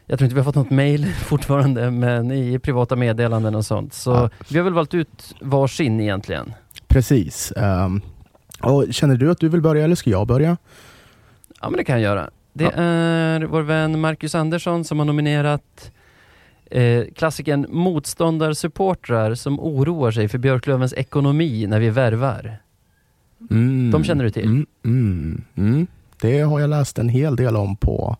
jag 0.06 0.18
tror 0.18 0.24
inte 0.26 0.34
vi 0.34 0.40
har 0.40 0.44
fått 0.44 0.54
något 0.54 0.70
mail 0.70 1.06
fortfarande, 1.24 1.90
men 1.90 2.30
i 2.32 2.58
privata 2.58 2.96
meddelanden 2.96 3.54
och 3.54 3.66
sånt. 3.66 3.94
Så 3.94 4.10
Ja. 4.10 4.30
vi 4.48 4.58
har 4.58 4.64
väl 4.64 4.74
valt 4.74 4.94
ut 4.94 5.34
varsin 5.40 6.00
egentligen. 6.00 6.52
Precis. 6.88 7.52
Ehm, 7.56 8.00
Och 8.62 8.84
känner 8.90 9.16
du 9.16 9.30
att 9.30 9.38
du 9.40 9.48
vill 9.48 9.60
börja 9.60 9.84
eller 9.84 9.94
ska 9.94 10.10
jag 10.10 10.26
börja? 10.26 10.56
Ja, 11.60 11.70
men 11.70 11.76
det 11.78 11.84
kan 11.84 11.94
jag 11.94 12.02
göra. 12.02 12.30
Det 12.52 12.64
Ja. 12.64 12.70
är 12.70 13.40
vår 13.40 13.62
vän 13.62 14.00
Marcus 14.00 14.34
Andersson 14.34 14.84
som 14.84 14.98
har 14.98 15.06
nominerat 15.06 15.90
eh, 16.70 17.04
klassikern 17.16 17.66
Motståndarsupportrar 17.68 19.34
som 19.34 19.60
oroar 19.60 20.10
sig 20.10 20.28
för 20.28 20.38
Björklövens 20.38 20.94
ekonomi 20.94 21.66
när 21.66 21.80
vi 21.80 21.90
värvar. 21.90 22.58
Mm. 23.50 23.90
De 23.90 24.04
känner 24.04 24.24
du 24.24 24.30
till? 24.30 24.44
Mm, 24.44 24.66
mm, 24.84 25.44
mm. 25.56 25.86
Det 26.20 26.40
har 26.40 26.60
jag 26.60 26.70
läst 26.70 26.98
en 26.98 27.08
hel 27.08 27.36
del 27.36 27.56
om 27.56 27.76
på, 27.76 28.16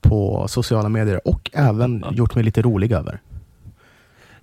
på 0.00 0.48
sociala 0.48 0.88
medier 0.88 1.28
och 1.28 1.50
även 1.52 2.04
gjort 2.10 2.34
mig 2.34 2.44
lite 2.44 2.62
rolig 2.62 2.92
över. 2.92 3.20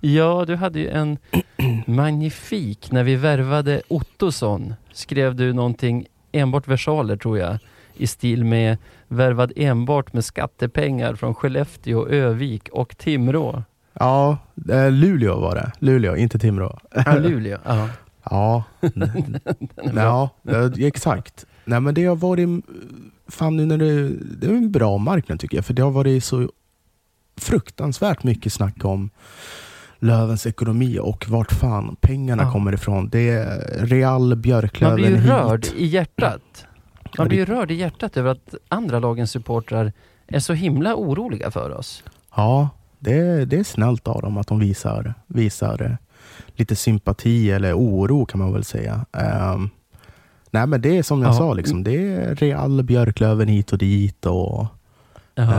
Ja, 0.00 0.44
du 0.46 0.56
hade 0.56 0.78
ju 0.78 0.88
en 0.88 1.18
magnifik 1.86 2.90
när 2.90 3.04
vi 3.04 3.16
värvade 3.16 3.82
Ottosson. 3.88 4.74
Skrev 4.92 5.34
du 5.34 5.52
någonting, 5.52 6.06
enbart 6.32 6.68
versaler 6.68 7.16
tror 7.16 7.38
jag, 7.38 7.58
i 7.96 8.06
stil 8.06 8.44
med 8.44 8.76
värvad 9.08 9.52
enbart 9.56 10.12
med 10.12 10.24
skattepengar 10.24 11.14
från 11.14 11.34
Skellefteå, 11.34 12.08
Övik 12.08 12.68
och 12.72 12.98
Timrå. 12.98 13.62
Ja, 13.92 14.38
eh, 14.70 14.90
Luleå 14.90 15.40
var 15.40 15.54
det. 15.54 15.72
Luleå, 15.78 16.16
inte 16.16 16.38
Timrå. 16.38 16.78
Ja, 16.94 17.14
Luleå. 17.18 17.58
Ja. 17.64 17.88
Ja, 19.94 20.30
ja 20.42 20.70
exakt. 20.78 21.46
Nej, 21.64 21.80
men 21.80 21.94
det 21.94 22.04
har 22.04 22.16
varit, 22.16 22.48
fan 23.28 23.56
nu 23.56 23.66
när 23.66 23.78
det, 23.78 24.08
det 24.38 24.46
är 24.46 24.50
en 24.50 24.72
bra 24.72 24.98
marknad 24.98 25.40
tycker 25.40 25.56
jag, 25.56 25.64
för 25.64 25.74
det 25.74 25.82
har 25.82 25.90
varit 25.90 26.24
så 26.24 26.48
fruktansvärt 27.40 28.22
mycket 28.22 28.52
snack 28.52 28.84
om 28.84 29.10
Lövens 29.98 30.46
ekonomi 30.46 30.98
och 31.02 31.28
vart 31.28 31.52
fan 31.52 31.96
pengarna 32.00 32.42
Ja. 32.42 32.52
kommer 32.52 32.72
ifrån. 32.72 33.08
Det 33.08 33.28
är 33.30 33.76
Real, 33.86 34.36
Björklöven, 34.36 34.90
Man 34.92 34.96
blir 34.96 35.10
ju 35.10 35.16
hit. 35.16 35.30
rörd 35.30 35.66
i 35.76 35.86
hjärtat. 35.86 36.66
Man 37.18 37.28
blir 37.28 37.38
ju 37.38 37.44
rörd 37.44 37.70
i 37.70 37.74
hjärtat 37.74 38.16
över 38.16 38.30
att 38.30 38.54
andra 38.68 38.98
lagens 38.98 39.30
supportrar 39.30 39.92
är 40.26 40.38
så 40.38 40.52
himla 40.52 40.94
oroliga 40.96 41.50
för 41.50 41.70
oss. 41.78 42.04
Ja, 42.36 42.68
det, 42.98 43.44
det 43.44 43.56
är 43.58 43.64
snällt 43.64 44.08
av 44.08 44.22
dem 44.22 44.36
att 44.36 44.46
de 44.46 44.58
visar, 44.58 45.14
visar 45.26 45.82
eh, 45.82 45.96
lite 46.56 46.76
sympati 46.76 47.50
eller 47.50 47.74
oro 47.78 48.26
kan 48.26 48.40
man 48.40 48.52
väl 48.52 48.64
säga. 48.64 49.06
Ehm, 49.12 49.70
nej 50.50 50.66
men 50.66 50.80
det 50.80 50.98
är 50.98 51.02
som 51.02 51.22
jag 51.22 51.28
Ja. 51.30 51.38
sa, 51.38 51.54
liksom, 51.54 51.84
det 51.84 51.94
är 52.12 52.34
Real, 52.34 52.82
Björklöven 52.82 53.48
hit 53.48 53.72
och 53.72 53.78
dit. 53.78 54.26
Och, 54.26 54.66
Eh. 55.36 55.50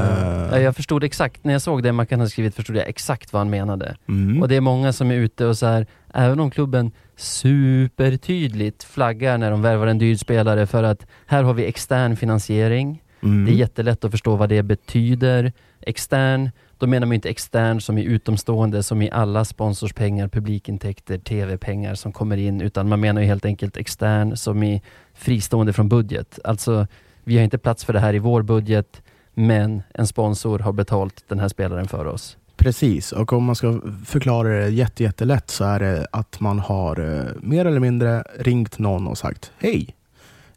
Ja, 0.52 0.60
jag 0.60 0.76
förstod 0.76 1.04
exakt, 1.04 1.43
när 1.43 1.54
jag 1.54 1.62
såg 1.62 1.84
det 1.84 1.91
Mackan 1.91 2.20
hade 2.20 2.30
skrivit 2.30 2.56
förstod 2.56 2.76
jag 2.76 2.88
exakt 2.88 3.34
vad 3.34 3.39
han 3.39 3.50
menade. 3.50 3.96
mm, 4.08 4.41
Och 4.41 4.48
det 4.48 4.56
är 4.56 4.62
många 4.62 4.93
som 4.93 5.12
är 5.12 5.16
ute 5.16 5.46
och 5.46 5.58
så 5.58 5.66
här, 5.66 5.86
även 6.14 6.39
om 6.39 6.52
klubben 6.52 6.91
supertydligt 7.18 8.84
flaggar 8.84 9.38
när 9.38 9.51
de 9.51 9.61
värvar 9.61 9.88
en 9.88 9.97
dyr 9.97 10.16
spelare 10.16 10.68
för 10.68 10.84
att 10.84 11.05
här 11.26 11.43
har 11.43 11.53
vi 11.53 11.66
extern 11.66 12.16
finansiering. 12.16 13.03
mm, 13.24 13.45
Det 13.45 13.51
är 13.51 13.55
jättelätt 13.55 14.03
att 14.03 14.11
förstå 14.11 14.36
vad 14.36 14.49
det 14.49 14.63
betyder. 14.63 15.53
Extern, 15.82 16.49
då 16.78 16.88
menar 16.88 17.07
man 17.07 17.13
inte 17.13 17.30
extern 17.30 17.82
som 17.82 17.97
i 17.97 18.03
utomstående, 18.03 18.84
som 18.84 19.01
i 19.01 19.11
alla 19.11 19.45
sponsorspengar, 19.45 20.28
publikintäkter, 20.28 21.18
tv-pengar 21.18 21.95
som 21.95 22.11
kommer 22.11 22.38
in, 22.38 22.61
utan 22.61 22.89
man 22.89 22.99
menar 22.99 23.22
ju 23.22 23.28
helt 23.28 23.45
enkelt 23.45 23.78
extern 23.78 24.36
som 24.36 24.63
i 24.63 24.82
fristående 25.13 25.74
från 25.74 25.89
budget. 25.89 26.39
Alltså, 26.43 26.88
vi 27.24 27.38
har 27.38 27.43
inte 27.43 27.57
plats 27.57 27.86
för 27.86 27.93
det 27.93 27.99
här 27.99 28.16
i 28.16 28.20
vår 28.20 28.41
budget, 28.41 29.01
men 29.34 29.84
en 29.93 30.07
sponsor 30.07 30.59
har 30.59 30.74
betalt 30.74 31.24
den 31.28 31.39
här 31.39 31.47
spelaren 31.47 31.88
för 31.88 32.05
oss. 32.05 32.38
Precis, 32.56 33.12
och 33.12 33.34
om 33.34 33.43
man 33.43 33.56
ska 33.56 33.82
förklara 34.06 34.47
det 34.49 34.70
jätte, 34.70 35.03
jättelätt 35.03 35.49
så 35.49 35.64
är 35.64 35.80
det 35.80 36.08
att 36.12 36.39
man 36.39 36.60
har 36.60 36.99
eh, 36.99 37.32
mer 37.41 37.66
eller 37.66 37.80
mindre 37.80 38.24
ringt 38.39 38.80
någon 38.80 39.08
och 39.08 39.18
sagt 39.18 39.51
Hej, 39.58 39.95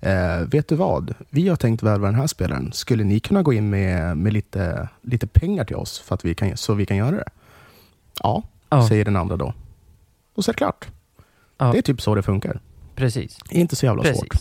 eh, 0.00 0.40
vet 0.46 0.68
du 0.68 0.74
vad? 0.74 1.14
Vi 1.30 1.48
har 1.48 1.56
tänkt 1.56 1.82
värva 1.82 2.06
den 2.06 2.14
här 2.14 2.26
spelaren. 2.26 2.72
Skulle 2.72 3.04
ni 3.04 3.20
kunna 3.20 3.42
gå 3.42 3.52
in 3.52 3.70
med, 3.70 4.16
med 4.16 4.32
lite, 4.32 4.88
lite 5.02 5.26
pengar 5.26 5.64
till 5.64 5.76
oss 5.76 5.98
för 5.98 6.14
att 6.14 6.24
vi 6.24 6.34
kan, 6.34 6.56
så 6.56 6.74
vi 6.74 6.86
kan 6.86 6.96
göra 6.96 7.10
det? 7.16 7.28
Ja, 8.22 8.42
Ja, 8.70 8.88
säger 8.88 9.04
den 9.04 9.16
andra 9.16 9.36
då. 9.36 9.54
Och 10.34 10.44
så 10.44 10.50
är 10.50 10.52
det 10.52 10.58
klart. 10.58 10.88
ja 11.58 11.72
Det 11.72 11.78
är 11.78 11.82
typ 11.82 12.00
så 12.02 12.14
det 12.14 12.22
funkar. 12.22 12.60
precis. 12.94 13.38
Inte 13.50 13.76
så 13.76 13.86
jävla 13.86 14.04
svårt. 14.04 14.36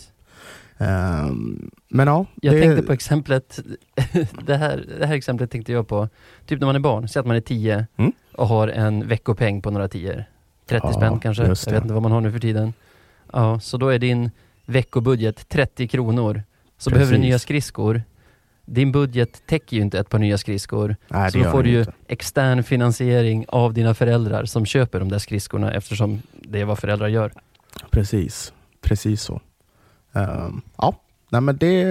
Precis. 0.78 0.90
Ehm, 0.90 1.70
men 1.88 2.06
ja, 2.08 2.26
Jag 2.42 2.54
det, 2.54 2.60
tänkte 2.60 2.82
på 2.86 2.92
exemplet, 2.92 3.60
det 4.46 4.56
här, 4.56 4.84
det 4.98 5.06
här 5.06 5.14
exemplet 5.14 5.50
tänkte 5.50 5.72
jag 5.72 5.88
på, 5.88 6.08
typ 6.46 6.60
när 6.60 6.66
man 6.66 6.76
är 6.76 6.80
barn, 6.80 7.08
säg 7.08 7.20
att 7.20 7.26
man 7.26 7.36
är 7.36 7.40
10 7.40 7.86
Mm. 7.96 8.12
och 8.32 8.48
har 8.48 8.68
en 8.68 9.08
veckopeng 9.08 9.62
på 9.62 9.70
några 9.70 9.88
tior. 9.88 10.24
30 10.66 10.86
Ja, 10.86 10.92
spänn 10.92 11.18
kanske, 11.20 11.42
jag 11.42 11.48
vet 11.72 11.82
inte 11.82 11.94
vad 11.94 12.02
man 12.02 12.12
har 12.12 12.20
nu 12.20 12.32
för 12.32 12.38
tiden. 12.38 12.72
Ja, 13.32 13.60
så 13.60 13.76
då 13.76 13.88
är 13.88 13.98
din 13.98 14.30
veckobudget 14.66 15.48
30 15.48 15.88
kronor. 15.88 16.42
Så 16.78 16.90
behöver 16.90 17.12
du 17.12 17.16
Precis. 17.16 17.28
nya 17.28 17.38
skridskor. 17.38 18.02
Din 18.64 18.92
budget 18.92 19.42
täcker 19.46 19.76
ju 19.76 19.82
inte 19.82 19.98
ett 19.98 20.08
par 20.08 20.18
nya 20.18 20.38
skridskor. 20.38 20.96
nej, 21.08 21.32
Så 21.32 21.38
då 21.38 21.44
får 21.50 21.62
du 21.62 21.70
ju 21.70 21.78
inte. 21.80 21.92
extern 22.06 22.62
finansiering 22.62 23.44
av 23.48 23.74
dina 23.74 23.94
föräldrar 23.94 24.44
som 24.44 24.66
köper 24.66 24.98
de 25.00 25.08
där 25.08 25.18
skridskorna 25.18 25.72
eftersom 25.72 26.22
det 26.32 26.60
är 26.60 26.64
vad 26.64 26.78
föräldrar 26.78 27.08
gör. 27.08 27.32
Precis, 27.90 28.52
precis 28.80 29.22
så. 29.22 29.40
Ehm, 30.18 30.60
ja, 30.76 30.94
nej, 31.30 31.40
men 31.40 31.56
det, 31.56 31.84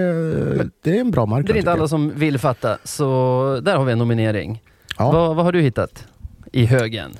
det 0.82 0.96
är 0.96 1.00
en 1.00 1.10
bra 1.10 1.26
marknad. 1.26 1.46
Det 1.54 1.58
är 1.58 1.58
inte 1.58 1.72
alla 1.72 1.88
som 1.88 2.12
vill 2.14 2.38
fatta, 2.38 2.78
så 2.84 3.60
där 3.62 3.76
har 3.76 3.84
vi 3.84 3.92
en 3.92 3.98
nominering. 3.98 4.62
Ja. 4.98 5.10
Vad, 5.12 5.36
vad 5.36 5.44
har 5.44 5.52
du 5.52 5.60
hittat 5.60 6.06
i 6.52 6.66
högen? 6.66 7.10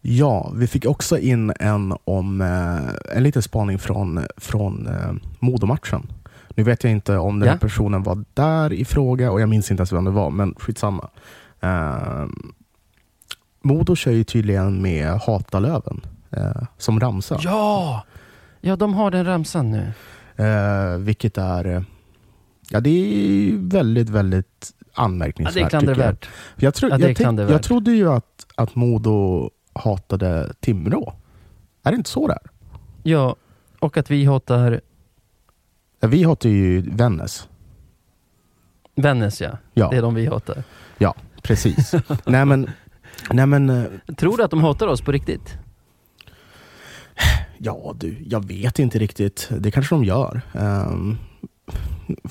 Ja, 0.00 0.52
vi 0.54 0.66
fick 0.66 0.86
också 0.86 1.18
in 1.18 1.52
en 1.60 1.94
om 2.04 2.40
eh, 2.40 3.16
en 3.16 3.22
liten 3.22 3.42
spaning 3.42 3.78
från, 3.78 4.24
från 4.36 4.86
eh, 4.86 5.12
Modomatchen. 5.38 6.12
Nu 6.54 6.62
vet 6.62 6.84
jag 6.84 6.90
inte 6.92 7.16
om 7.16 7.38
den 7.40 7.48
här 7.48 7.56
Ja. 7.56 7.60
personen 7.60 8.02
var 8.02 8.24
där 8.34 8.72
i 8.72 8.84
fråga 8.84 9.30
och 9.30 9.40
jag 9.40 9.48
minns 9.48 9.70
inte 9.70 9.80
ens 9.80 9.92
vem 9.92 10.04
det 10.04 10.10
var, 10.10 10.30
men 10.30 10.54
skitsamma. 10.58 11.08
Eh, 11.60 12.24
Modo 13.62 13.96
kör 13.96 14.12
ju 14.12 14.24
tydligen 14.24 14.82
med 14.82 15.08
Hata 15.20 15.58
Löven 15.58 16.00
eh, 16.30 16.62
som 16.78 17.00
ramsa. 17.00 17.38
Ja! 17.42 18.02
Ja, 18.60 18.76
de 18.76 18.94
har 18.94 19.10
den 19.10 19.24
ramsan 19.26 19.70
nu. 19.70 19.92
Eh, 20.36 20.98
vilket 20.98 21.38
är 21.38 21.64
eh, 21.66 21.82
ja, 22.70 22.80
det 22.80 22.90
är 22.90 23.52
väldigt, 23.56 24.08
väldigt 24.08 24.72
Ja, 24.96 25.02
anmärkningsvärt. 25.02 25.54
det 25.54 25.60
är 25.60 25.68
klandervärt. 25.68 26.28
Jag, 26.56 26.62
jag, 26.62 26.74
tro, 26.74 26.88
Ja, 26.88 26.98
jag, 26.98 27.16
tänk, 27.16 27.40
jag 27.40 27.62
trodde 27.62 27.90
ju 27.90 28.08
att, 28.12 28.46
att 28.54 28.74
Modo 28.74 29.50
hatade 29.72 30.54
Timrå. 30.60 31.14
Är 31.82 31.90
det 31.90 31.96
inte 31.96 32.10
så 32.10 32.28
det 32.28 32.32
är? 32.34 32.50
Ja, 33.02 33.36
och 33.78 33.96
att 33.96 34.10
vi 34.10 34.24
hatar 34.24 34.80
Ja, 36.00 36.08
vi 36.08 36.22
hatar 36.22 36.48
ju 36.48 36.80
Vännäs. 36.90 37.48
Vännäs 38.94 39.40
ja. 39.40 39.58
Ja, 39.74 39.88
Det 39.90 39.96
är 39.96 40.02
de 40.02 40.14
vi 40.14 40.26
hatar. 40.26 40.62
precis. 41.42 41.94
nej, 42.26 42.44
men, 42.44 42.70
nej 43.30 43.46
men, 43.46 43.70
eh, 43.70 44.14
Tror 44.16 44.36
du 44.36 44.42
att 44.44 44.50
de 44.50 44.60
hatar 44.60 44.86
oss 44.86 45.00
på 45.00 45.12
riktigt? 45.12 45.58
Ja 47.58 47.94
du, 48.00 48.16
jag 48.26 48.44
vet 48.48 48.78
inte 48.78 48.98
riktigt. 48.98 49.48
Det 49.58 49.70
kanske 49.70 49.94
de 49.94 50.04
gör. 50.04 50.40
Ehm, 50.54 51.16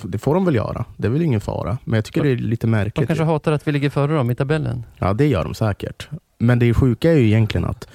det 0.03 0.17
får 0.17 0.33
de 0.35 0.45
väl 0.45 0.55
göra. 0.55 0.85
Det 0.97 1.07
är 1.07 1.11
väl 1.11 1.21
ingen 1.21 1.41
fara. 1.41 1.77
Men 1.83 1.97
jag 1.97 2.05
tycker 2.05 2.23
det 2.23 2.29
är 2.29 2.35
lite 2.35 2.67
De 2.67 2.71
märkligt. 2.71 3.07
kanske 3.07 3.23
hatar 3.25 3.51
att 3.51 3.67
vi 3.67 3.71
ligger 3.71 3.89
före 3.89 4.13
dem 4.13 4.31
i 4.31 4.35
tabellen. 4.35 4.83
Ja, 4.97 5.13
det 5.13 5.27
gör 5.27 5.43
de 5.43 5.53
säkert. 5.53 6.07
men 6.37 6.59
det 6.59 6.73
sjuka 6.73 7.11
är 7.11 7.15
ju 7.17 7.25
egentligen 7.27 7.65
att 7.65 7.87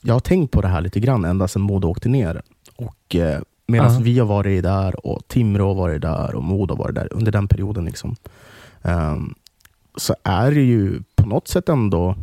jag 0.00 0.14
har 0.14 0.20
tänkt 0.20 0.50
på 0.50 0.60
det 0.60 0.68
här 0.68 0.80
lite 0.80 1.00
grann 1.00 1.24
ända 1.24 1.48
sedan 1.48 1.62
Modo 1.62 1.88
åkte 1.88 2.08
ner. 2.08 2.42
Och 2.76 3.16
eh, 3.16 3.40
medan 3.66 3.92
Ja. 3.94 4.00
vi 4.02 4.18
har 4.18 4.26
varit 4.26 4.62
där 4.62 5.06
och 5.06 5.28
Timrå 5.28 5.66
har 5.68 5.74
varit 5.74 6.02
där 6.02 6.34
och 6.34 6.44
Modo 6.44 6.74
har 6.74 6.78
varit 6.78 6.94
där 6.94 7.08
under 7.12 7.32
den 7.32 7.48
perioden. 7.48 7.84
Liksom, 7.84 8.16
ehm, 8.82 9.34
så 9.96 10.14
är 10.22 10.50
det 10.50 10.60
ju 10.62 11.02
på 11.16 11.26
något 11.28 11.48
sätt 11.48 11.68
ändå 11.68 12.16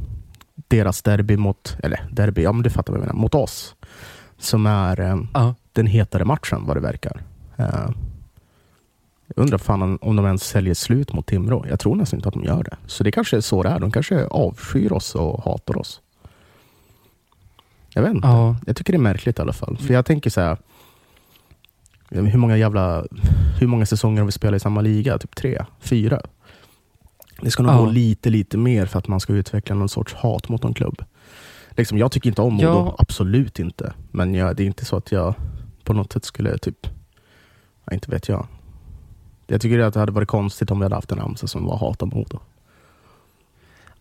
deras 0.67 1.01
derby 1.01 1.37
mot, 1.37 1.77
eller 1.83 2.05
derby, 2.11 2.41
ja 2.43 2.51
men 2.51 2.63
du 2.63 2.69
fattar 2.69 2.93
vad 2.93 3.01
jag 3.01 3.07
menar, 3.07 3.19
mot 3.21 3.35
oss. 3.35 3.75
Som 4.41 4.65
är 4.65 4.99
eh, 4.99 5.17
Ja. 5.33 5.55
den 5.73 5.87
hetare 5.87 6.25
matchen 6.25 6.65
vad 6.65 6.77
det 6.77 6.81
verkar. 6.81 7.21
Eh, 7.57 7.89
jag 9.35 9.43
undrar 9.43 9.57
fan 9.57 9.81
om, 9.81 9.97
om 10.01 10.15
de 10.15 10.25
ens 10.25 10.43
säljer 10.43 10.73
slut 10.73 11.13
mot 11.13 11.25
Timrå. 11.27 11.65
Jag 11.69 11.79
tror 11.79 11.95
nästan 11.95 12.17
inte 12.19 12.27
att 12.29 12.33
de 12.33 12.43
gör 12.43 12.63
det. 12.63 12.77
Så 12.87 13.03
det 13.03 13.11
kanske 13.11 13.37
är 13.37 13.41
så 13.41 13.63
det 13.63 13.69
är. 13.69 13.79
De 13.79 13.91
kanske 13.91 14.25
avskyr 14.25 14.91
oss 14.91 15.15
och 15.15 15.43
hatar 15.43 15.77
oss. 15.77 16.01
Jag 17.93 18.01
vet 18.01 18.13
inte. 18.13 18.27
Ja. 18.27 18.55
Jag 18.67 18.75
tycker 18.75 18.93
det 18.93 18.97
är 18.97 19.01
märkligt 19.01 19.39
i 19.39 19.41
alla 19.41 19.53
fall. 19.53 19.77
För 19.77 19.93
jag 19.93 20.05
tänker 20.05 20.29
så 20.29 20.41
här. 20.41 20.57
men 22.09 22.25
Hur 22.25 22.39
många 22.39 22.57
jävla 22.57 23.05
Hur 23.59 23.67
många 23.67 23.85
säsonger 23.85 24.21
har 24.21 24.25
vi 24.25 24.31
spelat 24.31 24.57
i 24.57 24.59
samma 24.59 24.81
liga? 24.81 25.17
Typ 25.17 25.35
tre? 25.35 25.65
Fyra? 25.79 26.21
Det 27.41 27.51
ska 27.51 27.63
nog 27.63 27.71
Ja. 27.71 27.77
gå 27.77 27.85
lite, 27.85 28.29
lite 28.29 28.57
mer 28.57 28.85
för 28.85 28.99
att 28.99 29.07
man 29.07 29.19
ska 29.19 29.33
utveckla 29.33 29.75
någon 29.75 29.89
sorts 29.89 30.13
hat 30.13 30.49
mot 30.49 30.63
någon 30.63 30.73
klubb. 30.73 31.03
Liksom, 31.71 31.97
jag 31.97 32.11
tycker 32.11 32.29
inte 32.29 32.41
om 32.41 32.53
Modo, 32.53 32.67
Ja. 32.67 32.95
absolut 32.97 33.59
inte. 33.59 33.93
Men 34.11 34.33
jag, 34.33 34.55
det 34.55 34.63
är 34.63 34.67
inte 34.67 34.85
så 34.85 34.95
att 34.95 35.11
jag 35.11 35.33
på 35.83 35.93
något 35.93 36.13
sätt 36.13 36.25
skulle 36.25 36.57
typ, 36.57 36.87
inte 37.91 38.11
vet 38.11 38.27
jag. 38.27 38.47
Jag 39.47 39.61
tycker 39.61 39.79
att 39.79 39.93
det 39.93 39.99
hade 39.99 40.11
varit 40.11 40.27
konstigt 40.27 40.71
om 40.71 40.79
vi 40.79 40.85
hade 40.85 40.95
haft 40.95 41.11
en 41.11 41.17
ramsa 41.17 41.47
som 41.47 41.65
var 41.65 41.77
hata 41.77 42.05
Modo. 42.05 42.39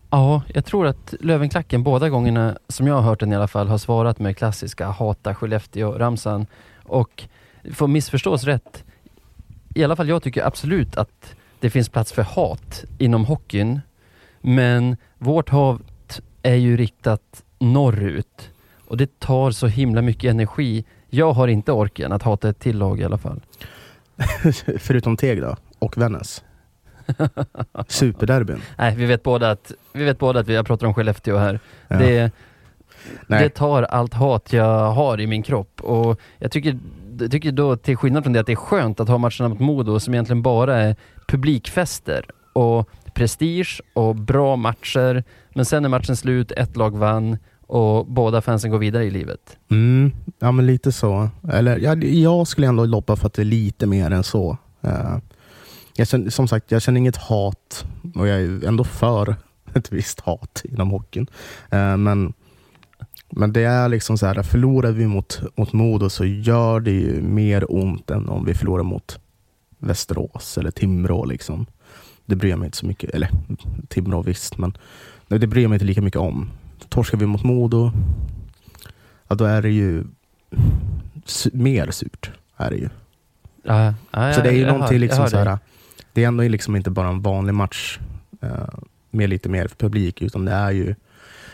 Ja, 0.09 0.41
jag 0.53 0.65
tror 0.65 0.87
att 0.87 1.13
Lövenklacken 1.19 1.83
båda 1.83 2.09
gångerna 2.09 2.57
som 2.67 2.87
jag 2.87 2.95
har 2.95 3.01
hört 3.01 3.19
den 3.19 3.31
i 3.31 3.35
alla 3.35 3.47
fall 3.47 3.67
har 3.67 3.77
svarat 3.77 4.19
med 4.19 4.37
klassiska 4.37 4.87
hata 4.87 5.33
Skellefteå-ramsan. 5.35 6.45
Och 6.83 7.23
för 7.73 7.85
att 7.85 7.91
missförstås 7.91 8.43
rätt, 8.43 8.83
i 9.75 9.83
alla 9.83 9.95
fall 9.95 10.09
jag 10.09 10.23
tycker 10.23 10.43
absolut 10.45 10.97
att 10.97 11.35
det 11.59 11.69
finns 11.69 11.89
plats 11.89 12.11
för 12.11 12.21
hat 12.23 12.83
inom 12.97 13.25
hockeyn. 13.25 13.81
Men 14.41 14.97
vårt 15.17 15.49
hat 15.49 16.21
är 16.43 16.55
ju 16.55 16.77
riktat 16.77 17.43
norrut 17.61 18.49
och 18.87 18.97
det 18.97 19.19
tar 19.19 19.51
så 19.51 19.67
himla 19.67 20.01
mycket 20.01 20.29
energi. 20.29 20.85
Jag 21.09 21.33
har 21.33 21.47
inte 21.47 21.71
orken 21.71 22.11
att 22.11 22.23
hata 22.23 22.49
ett 22.49 22.59
till 22.59 22.77
lag 22.77 22.99
i 22.99 23.03
alla 23.03 23.17
fall. 23.17 23.41
Förutom 24.79 25.17
Teg 25.17 25.41
då, 25.41 25.55
och 25.79 25.97
Vännäs. 25.97 26.43
Superderbyn. 27.87 28.61
Nej, 28.77 28.95
vi 28.95 29.05
vet 29.05 29.23
båda 29.23 29.51
att 29.51 29.71
vi, 29.93 30.03
vet 30.03 30.19
båda 30.19 30.39
att 30.39 30.47
vi 30.47 30.53
jag 30.53 30.65
pratar 30.65 30.87
om 30.87 30.93
Skellefteå 30.93 31.37
här. 31.37 31.59
Ja. 31.87 31.97
Det, 31.97 32.31
det 33.27 33.49
tar 33.49 33.83
allt 33.83 34.13
hat 34.13 34.53
jag 34.53 34.91
har 34.91 35.19
i 35.19 35.27
min 35.27 35.43
kropp 35.43 35.81
och 35.81 36.19
jag 36.39 36.51
tycker, 36.51 36.79
jag 37.19 37.31
tycker 37.31 37.51
då 37.51 37.77
till 37.77 37.97
skillnad 37.97 38.23
från 38.23 38.33
det 38.33 38.39
att 38.39 38.45
det 38.45 38.51
är 38.51 38.55
skönt 38.55 38.99
att 38.99 39.07
ha 39.07 39.17
matcherna 39.17 39.49
mot 39.49 39.59
Modo 39.59 39.99
som 39.99 40.13
egentligen 40.13 40.41
bara 40.41 40.77
är 40.77 40.95
publikfester 41.27 42.25
och 42.53 42.89
prestige 43.13 43.81
och 43.93 44.15
bra 44.15 44.55
matcher. 44.55 45.23
Men 45.53 45.65
sen 45.65 45.85
är 45.85 45.89
matchen 45.89 46.15
slut, 46.15 46.51
ett 46.51 46.75
lag 46.75 46.97
vann 46.97 47.37
och 47.71 48.05
båda 48.05 48.41
fansen 48.41 48.71
går 48.71 48.77
vidare 48.77 49.05
i 49.05 49.11
livet. 49.11 49.57
Mm, 49.69 50.11
ja 50.39 50.51
men 50.51 50.65
lite 50.65 50.91
så. 50.91 51.29
Eller, 51.51 51.77
jag, 51.77 52.03
jag 52.03 52.47
skulle 52.47 52.67
ändå 52.67 52.85
loppa 52.85 53.15
för 53.15 53.27
att 53.27 53.33
det 53.33 53.41
är 53.41 53.45
lite 53.45 53.85
mer 53.85 54.11
än 54.11 54.23
så. 54.23 54.57
Eh, 54.81 55.17
jag 55.95 56.07
känner, 56.07 56.29
som 56.29 56.47
sagt, 56.47 56.71
jag 56.71 56.81
känner 56.81 56.97
inget 56.97 57.17
hat 57.17 57.85
och 58.15 58.27
jag 58.27 58.41
är 58.41 58.65
ändå 58.65 58.83
för 58.83 59.35
ett 59.73 59.91
visst 59.91 60.19
hat 60.19 60.61
inom 60.63 60.91
hockeyn. 60.91 61.27
Eh, 61.69 61.97
men, 61.97 62.33
men 63.29 63.53
det 63.53 63.63
är 63.63 63.89
liksom 63.89 64.17
så 64.17 64.25
här, 64.25 64.43
förlorar 64.43 64.91
vi 64.91 65.07
mot, 65.07 65.41
mot 65.55 65.73
Modo 65.73 66.09
så 66.09 66.25
gör 66.25 66.79
det 66.79 66.91
ju 66.91 67.21
mer 67.21 67.65
ont 67.69 68.09
än 68.09 68.29
om 68.29 68.45
vi 68.45 68.53
förlorar 68.53 68.83
mot 68.83 69.19
Västerås 69.79 70.57
eller 70.57 70.71
Timrå. 70.71 71.25
Liksom. 71.25 71.65
Det 72.25 72.35
bryr 72.35 72.49
jag 72.49 72.59
mig 72.59 72.65
inte 72.65 72.77
så 72.77 72.85
mycket, 72.85 73.09
eller 73.09 73.29
Timrå 73.87 74.21
visst, 74.21 74.57
men 74.57 74.73
det 75.27 75.47
bryr 75.47 75.61
jag 75.61 75.69
mig 75.69 75.75
inte 75.75 75.85
lika 75.85 76.01
mycket 76.01 76.19
om. 76.21 76.49
Torskar 76.91 77.17
vi 77.17 77.25
mot 77.25 77.43
Modo, 77.43 77.91
ja, 79.27 79.35
då 79.35 79.45
är 79.45 79.61
det 79.61 79.69
ju 79.69 80.03
su- 81.25 81.55
mer 81.55 81.91
surt. 81.91 82.31
Är 82.57 82.69
det 82.69 82.75
ju. 82.77 82.89
Ja, 83.63 83.93
ja, 84.11 84.33
så 84.33 84.41
det 84.41 84.49
är 84.49 84.53
ju 84.53 84.59
jag 84.61 84.67
någonting, 84.73 84.95
jag 84.95 85.01
liksom 85.01 85.21
hör 85.21 85.29
så 85.29 85.35
dig. 85.35 85.45
här, 85.45 85.59
det 86.13 86.23
är 86.23 86.27
ändå 86.27 86.43
liksom 86.43 86.75
inte 86.75 86.89
bara 86.89 87.07
en 87.07 87.21
vanlig 87.21 87.53
match 87.53 87.99
eh, 88.41 88.67
med 89.09 89.29
lite 89.29 89.49
mer 89.49 89.67
publik, 89.67 90.21
utan 90.21 90.45
det 90.45 90.51
är 90.51 90.71
ju 90.71 90.95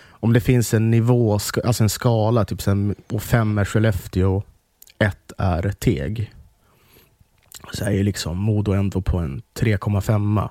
om 0.10 0.34
det 0.34 0.40
finns 0.42 0.74
en 0.74 0.92
nivå, 0.92 1.34
alltså 1.64 1.84
en 1.84 1.90
skala, 1.90 2.46
typ 2.46 2.62
sen, 2.62 2.96
och 3.12 3.24
fem 3.24 3.58
är 3.58 3.66
Skellefteå, 3.66 4.44
ett 5.00 5.32
är 5.38 5.72
Teg. 5.80 6.34
Så 7.74 7.86
är 7.86 7.92
ju 7.92 8.04
liksom 8.04 8.38
Modo 8.38 8.72
ändå 8.72 9.02
på 9.02 9.18
en 9.18 9.42
3,5. 9.60 10.50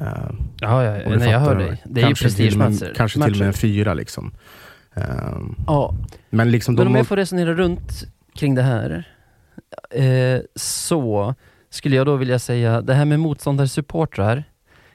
Eh, 0.00 0.06
Ja, 0.60 0.84
ja, 0.84 1.16
nej, 1.16 1.30
jag 1.30 1.40
hör 1.40 1.54
dig. 1.56 1.82
Det 1.84 2.02
är 2.02 2.08
ju 2.08 2.14
prestigematcher. 2.14 2.92
Kanske 2.96 3.22
till 3.22 3.32
och 3.32 3.38
med 3.38 3.48
en 3.48 3.54
fyra 3.54 3.94
liksom. 3.94 4.32
Eh, 4.94 5.04
Ja, 5.66 5.94
men 6.30 6.50
liksom 6.50 6.74
Men 6.74 6.86
om 6.86 6.94
jag 6.94 7.06
får 7.06 7.16
resonera 7.16 7.54
runt 7.54 7.92
kring 8.34 8.54
det 8.54 8.62
här, 8.62 9.04
eh, 9.90 10.40
så 10.54 11.34
skulle 11.70 11.96
jag 11.96 12.06
då 12.06 12.16
vilja 12.16 12.38
säga, 12.38 12.80
det 12.80 12.94
här 12.94 13.04
med 13.04 13.20
motståndarsupportrar, 13.20 14.44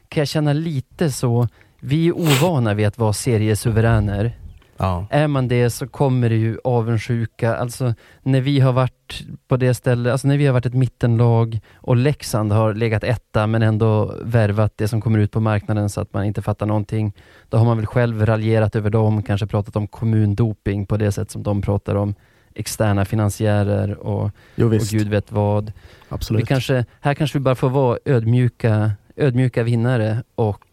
kan 0.09 0.21
jag 0.21 0.27
känna 0.27 0.53
lite 0.53 1.11
så, 1.11 1.47
vi 1.79 2.07
är 2.07 2.11
ovana 2.17 2.73
vid 2.73 2.87
att 2.87 2.97
vara 2.97 3.13
seriesuveräner. 3.13 4.37
Ja. 4.81 5.05
Är 5.09 5.27
man 5.27 5.47
det 5.47 5.69
så 5.69 5.87
kommer 5.87 6.29
det 6.29 6.35
ju 6.35 6.57
avundsjuka. 6.63 7.55
Alltså 7.55 7.93
när 8.23 8.41
vi 8.41 8.59
har 8.59 8.73
varit 8.73 9.23
på 9.47 9.57
det 9.57 9.73
stället, 9.73 10.11
alltså 10.11 10.27
när 10.27 10.37
vi 10.37 10.45
har 10.45 10.53
varit 10.53 10.65
ett 10.65 10.73
mittenlag 10.73 11.59
och 11.75 11.95
Leksand 11.95 12.51
har 12.51 12.73
legat 12.73 13.03
etta 13.03 13.47
men 13.47 13.61
ändå 13.61 14.15
värvat 14.21 14.73
det 14.75 14.87
som 14.87 15.01
kommer 15.01 15.19
ut 15.19 15.31
på 15.31 15.39
marknaden 15.39 15.89
så 15.89 16.01
att 16.01 16.13
man 16.13 16.25
inte 16.25 16.41
fattar 16.41 16.65
någonting. 16.65 17.13
Då 17.49 17.57
har 17.57 17.65
man 17.65 17.77
väl 17.77 17.85
själv 17.85 18.25
raljerat 18.25 18.75
över 18.75 18.89
dem, 18.89 19.23
kanske 19.23 19.47
pratat 19.47 19.75
om 19.75 19.87
kommundoping 19.87 20.85
på 20.85 20.97
det 20.97 21.11
sätt 21.11 21.31
som 21.31 21.43
de 21.43 21.61
pratar 21.61 21.95
om 21.95 22.15
externa 22.55 23.05
finansiärer 23.05 23.97
och, 23.97 24.31
Jo 24.55 24.67
och 24.67 24.81
gud 24.91 25.07
vet 25.07 25.31
vad. 25.31 25.65
Vi 25.65 25.73
absolut. 26.09 26.47
kanske, 26.47 26.85
här 27.01 27.13
kanske 27.13 27.37
vi 27.37 27.43
bara 27.43 27.55
får 27.55 27.69
vara 27.69 27.97
ödmjuka, 28.05 28.91
ödmjuka 29.15 29.63
vinnare 29.63 30.23
och 30.35 30.65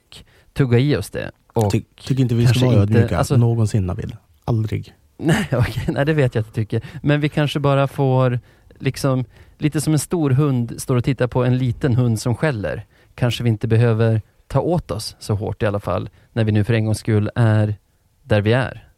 tugga 0.52 0.78
i 0.78 0.96
oss 0.96 1.10
det. 1.10 1.30
Och 1.52 1.72
Ty, 1.72 1.82
tycker 2.04 2.22
inte 2.22 2.34
vi 2.34 2.46
ska 2.46 2.66
vara 2.66 2.76
ödmjuka 2.76 3.18
alltså- 3.18 3.36
någonsin 3.36 3.86
Navid. 3.86 4.12
Aldrig. 4.44 4.94
Nej, 5.16 5.48
okej, 5.52 5.84
nej 5.88 6.04
det 6.06 6.12
vet 6.12 6.34
jag 6.34 6.42
att 6.42 6.46
du 6.46 6.52
tycker. 6.52 6.82
Men 7.02 7.20
vi 7.20 7.28
kanske 7.28 7.60
bara 7.60 7.86
får, 7.88 8.40
liksom, 8.78 9.24
lite 9.58 9.80
som 9.80 9.92
en 9.92 9.98
stor 9.98 10.30
hund 10.30 10.74
står 10.78 10.96
och 10.96 11.04
tittar 11.04 11.26
på 11.26 11.44
en 11.44 11.58
liten 11.58 11.94
hund 11.94 12.20
som 12.20 12.34
skäller. 12.34 12.86
Kanske 13.14 13.42
vi 13.42 13.48
inte 13.48 13.68
behöver 13.68 14.22
ta 14.46 14.60
åt 14.60 14.90
oss 14.90 15.16
så 15.18 15.34
hårt 15.34 15.62
i 15.62 15.66
alla 15.66 15.80
fall, 15.80 16.10
när 16.32 16.44
vi 16.44 16.52
nu 16.52 16.64
för 16.64 16.74
en 16.74 16.84
gångs 16.84 16.98
skull 16.98 17.30
är 17.34 17.74
där 18.22 18.40
vi 18.40 18.52
är. 18.52 18.88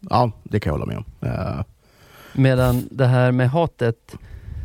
Ja, 0.00 0.32
det 0.42 0.60
kan 0.60 0.70
jag 0.70 0.78
hålla 0.78 0.86
med 0.86 0.96
om. 0.96 1.04
Eh, 1.28 1.64
Medan 2.32 2.88
det 2.90 3.06
här 3.06 3.32
med 3.32 3.50
hatet, 3.50 4.14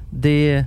det, 0.10 0.66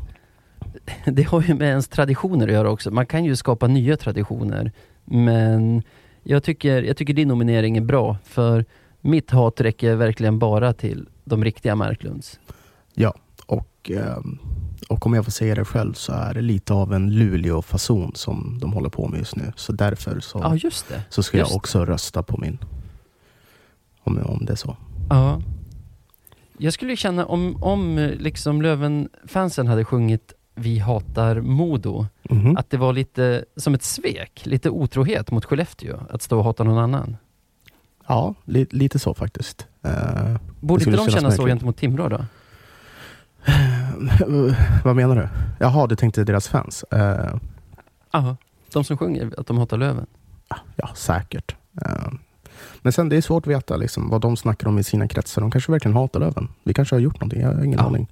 det 1.07 1.23
har 1.23 1.43
ju 1.43 1.55
med 1.55 1.69
ens 1.69 1.89
traditioner 1.89 2.47
att 2.47 2.53
göra 2.53 2.71
också. 2.71 2.91
Man 2.91 3.07
kan 3.07 3.25
ju 3.25 3.37
skapa 3.37 3.67
nya 3.67 3.97
traditioner, 3.97 4.73
men 5.05 5.83
jag 6.25 6.43
tycker, 6.43 6.83
jag 6.83 6.97
tycker 6.97 7.15
din 7.15 7.29
nominering 7.29 7.77
är 7.77 7.81
bra, 7.81 8.17
för 8.25 8.65
mitt 9.01 9.31
hat 9.31 9.61
räcker 9.61 9.95
verkligen 9.95 10.39
bara 10.39 10.73
till 10.73 11.09
de 11.25 11.45
riktiga 11.45 11.75
Marklunds. 11.75 12.41
ja, 12.95 13.15
och, 13.47 13.91
ehm, 13.95 14.39
och 14.89 15.07
om 15.07 15.15
jag 15.15 15.25
får 15.25 15.33
säga 15.33 15.55
det 15.55 15.65
själv 15.65 15.93
så 15.93 16.13
är 16.13 16.35
det 16.35 16.41
lite 16.41 16.73
av 16.75 16.93
en 16.95 17.11
Luleå-fason 17.11 18.13
som 18.15 18.59
de 18.61 18.73
håller 18.73 18.89
på 18.89 19.09
med 19.09 19.19
just 19.19 19.37
nu. 19.37 19.53
Så 19.57 19.73
därför 19.73 20.21
så, 20.21 20.39
Ja, 20.39 20.57
just 20.57 20.89
det. 20.89 21.03
så 21.09 21.23
ska 21.23 21.39
jag 21.39 21.45
just. 21.45 21.57
också 21.57 21.85
rösta 21.85 22.23
på 22.23 22.37
min. 22.41 22.59
Om, 24.03 24.19
om 24.25 24.45
det 24.45 24.53
är 24.53 24.57
så. 24.57 24.77
Ja. 25.11 25.43
Jag 26.59 26.73
skulle 26.73 26.97
känna 26.97 27.27
om, 27.27 27.63
om 27.63 28.11
liksom 28.19 28.63
Löven-fansen 28.63 29.67
hade 29.67 29.85
sjungit 29.85 30.33
Vi 30.55 30.79
hatar 30.79 31.41
Modo, 31.41 32.07
Mhm. 32.31 32.57
att 32.57 32.71
det 32.71 32.77
var 32.77 32.93
lite 32.93 33.45
som 33.57 33.75
ett 33.75 33.83
svek, 33.83 34.43
lite 34.47 34.71
otrohet 34.71 35.31
mot 35.31 35.45
Skellefteå, 35.45 35.97
att 36.11 36.23
stå 36.23 36.39
och 36.39 36.45
hata 36.45 36.65
någon 36.65 36.79
annan. 36.79 37.17
Ja, 38.07 38.35
li, 38.45 38.67
lite 38.71 38.99
så 38.99 39.15
faktiskt. 39.15 39.67
Eh, 39.83 40.37
Borde 40.61 40.85
inte 40.85 40.97
de 40.97 41.11
känna 41.11 41.31
så 41.31 41.47
gentemot 41.47 41.77
Timrå 41.77 42.09
då? 42.09 42.25
vad 44.85 44.97
menar 44.97 45.17
du? 45.17 45.29
Jaha, 45.59 45.87
du 45.87 45.97
tänkte 45.97 46.25
deras 46.25 46.49
fans? 46.49 46.83
Eh, 46.91 47.35
Ja, 48.13 48.37
de 48.73 48.85
som 48.85 48.97
sjunger 48.99 49.33
att 49.41 49.47
de 49.47 49.59
hatar 49.59 49.77
Löven. 49.77 50.07
ja, 50.77 50.91
säkert. 50.95 51.55
Eh, 51.83 52.13
men 52.83 52.93
sen 52.93 53.09
det 53.09 53.17
är 53.17 53.21
svårt 53.21 53.47
att 53.47 53.51
veta 53.53 53.77
liksom, 53.77 54.09
vad 54.11 54.21
de 54.21 54.37
snackar 54.37 54.69
om 54.69 54.79
i 54.79 54.83
sina 54.85 55.09
kretsar. 55.09 55.41
De 55.43 55.51
kanske 55.51 55.73
verkligen 55.73 55.97
hatar 55.97 56.21
Löven. 56.21 56.49
Vi 56.63 56.75
kanske 56.75 56.95
har 56.95 57.01
gjort 57.01 57.15
någonting, 57.21 57.41
jag 57.41 57.53
har 57.55 57.65
ingen 57.65 57.79
Ja. 57.79 57.87
aning. 57.87 58.09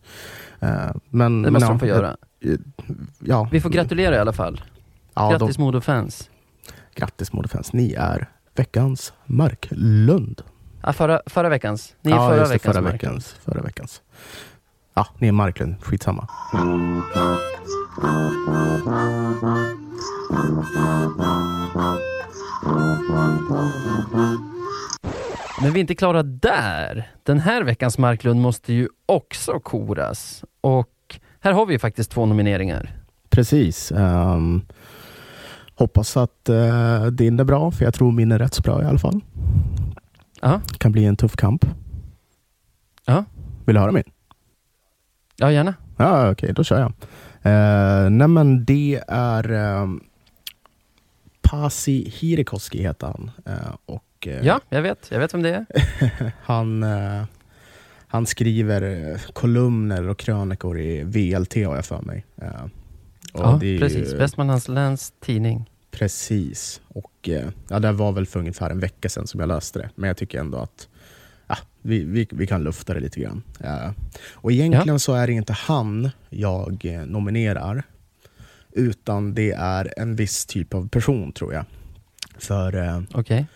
Eh, 0.61 0.69
men, 1.11 1.43
Det 1.43 1.51
men 1.51 1.53
måste 1.53 1.67
ja, 1.67 1.71
de 1.71 1.79
få 1.79 1.87
göra. 1.87 2.17
Ja, 3.19 3.49
Vi 3.53 3.61
får 3.61 3.71
gratulera 3.71 4.15
i 4.17 4.19
alla 4.19 4.33
fall. 4.33 4.61
ja, 5.15 5.31
Grattis 5.31 5.59
Modo-fans. 5.59 6.31
Grattis 6.95 7.33
Modefans, 7.33 7.73
ni 7.73 7.93
är 7.93 8.29
veckans 8.55 9.13
Marklund. 9.25 10.43
Ja, 10.83 10.93
förra, 10.93 11.21
förra 11.27 11.49
veckans. 11.49 11.95
Ni 12.03 12.11
är 12.11 12.17
ja, 12.17 12.29
förra 12.29 12.39
just 12.39 12.49
det, 12.49 12.55
veckans. 12.55 12.75
förra 12.77 12.93
veckans. 12.93 13.37
Förra 13.45 13.63
veckans. 13.63 14.03
Ja, 14.95 15.07
ni 15.19 15.29
är 15.29 15.33
Marklund. 15.33 15.75
Skitsamma. 15.83 16.29
Men 25.63 25.73
vi 25.73 25.79
är 25.79 25.81
inte 25.81 25.95
klara 25.95 26.23
där. 26.23 27.11
Den 27.23 27.39
här 27.41 27.63
veckans 27.63 27.99
Marklund 27.99 28.41
måste 28.41 28.73
ju 28.73 28.89
också 29.07 29.61
koras. 29.61 30.45
Och 30.61 30.89
här 31.43 31.53
har 31.53 31.67
vi 31.67 31.73
ju 31.73 31.79
faktiskt 31.79 32.11
två 32.11 32.27
nomineringar. 32.27 32.91
Precis. 33.31 33.93
ehm, 33.93 34.63
hoppas 35.75 36.17
att 36.17 36.49
uh, 36.51 37.07
din 37.07 37.41
är 37.41 37.45
bra, 37.45 37.71
för 37.71 37.85
jag 37.85 37.95
tror 37.95 38.13
min 38.13 38.33
är 38.33 38.39
rätt 38.39 38.55
så 38.55 38.63
bra 38.63 38.83
i 38.83 38.87
alla 38.87 38.99
fall. 38.99 39.21
Ja, 40.41 40.61
kan 40.79 40.93
bli 40.93 41.05
en 41.05 41.17
tuff 41.17 41.37
kamp. 41.37 41.65
Ja. 43.07 43.25
Vill 43.65 43.75
du 43.75 43.81
höra 43.81 43.93
min? 43.93 44.05
ja 45.37 45.53
gärna. 45.53 45.75
Ja, 45.97 46.31
okej, 46.31 46.53
då 46.53 46.65
kör 46.65 46.81
jag. 46.81 46.93
Uh, 47.47 48.11
nej, 48.11 48.29
men 48.29 48.65
det 48.65 49.03
är 49.09 49.53
um, 49.53 50.01
Pasi 51.43 52.09
Hirikoski 52.11 52.83
heter 52.83 53.07
han. 53.07 53.31
Eh, 53.47 53.75
och, 53.87 54.27
eh, 54.27 54.47
Ja, 54.47 54.61
jag 54.69 54.83
vet. 54.83 55.11
Jag 55.11 55.19
vet 55.19 55.35
vem 55.35 55.43
det 55.43 55.55
är. 55.55 55.67
han, 56.43 56.85
han 58.13 58.27
skriver 58.27 58.83
eh, 59.13 59.19
kolumner 59.33 60.09
och 60.09 60.19
krönikor 60.19 60.79
i 60.81 61.03
VLT 61.05 61.55
har 61.55 61.75
jag 61.77 61.85
för 61.87 62.01
mig. 62.03 62.25
Eh, 62.43 62.63
och 63.33 63.41
Ja, 63.41 63.57
det 63.61 63.67
är 63.67 63.71
ju- 63.73 63.79
precis. 63.79 64.13
Västmanlands 64.13 64.69
läns 64.69 65.13
tidning. 65.21 65.71
Precis. 65.91 66.81
Och 66.89 67.29
eh, 67.29 67.49
ja, 67.69 67.79
det 67.79 67.93
var 67.93 68.13
väl 68.13 68.27
för 68.27 68.41
ungefär 68.41 68.71
en 68.71 68.81
vecka 68.81 69.09
sedan 69.09 69.27
som 69.27 69.41
jag 69.41 69.47
läste 69.49 69.79
det. 69.79 69.91
Men 69.95 70.09
jag 70.09 70.17
tycker 70.17 70.41
ändå 70.41 70.59
att 70.59 70.89
ja, 71.47 71.57
vi, 71.83 72.05
vi, 72.05 72.29
vi 72.31 72.47
kan 72.47 72.63
lufta 72.65 72.95
det 72.95 73.01
lite 73.01 73.21
grann. 73.21 73.43
Och 74.33 74.53
egentligen 74.53 75.01
så 75.01 75.15
är 75.15 75.27
det 75.27 75.33
inte 75.33 75.53
han 75.53 76.11
jag 76.31 76.85
nominerar. 77.07 77.83
Utan 78.73 79.35
det 79.35 79.53
är 79.53 79.95
en 79.97 80.17
viss 80.17 80.47
typ 80.47 80.75
av 80.75 80.89
person 80.89 81.33
tror 81.33 81.55
jag. 81.55 81.65
För 82.39 83.05
Okej. 83.15 83.47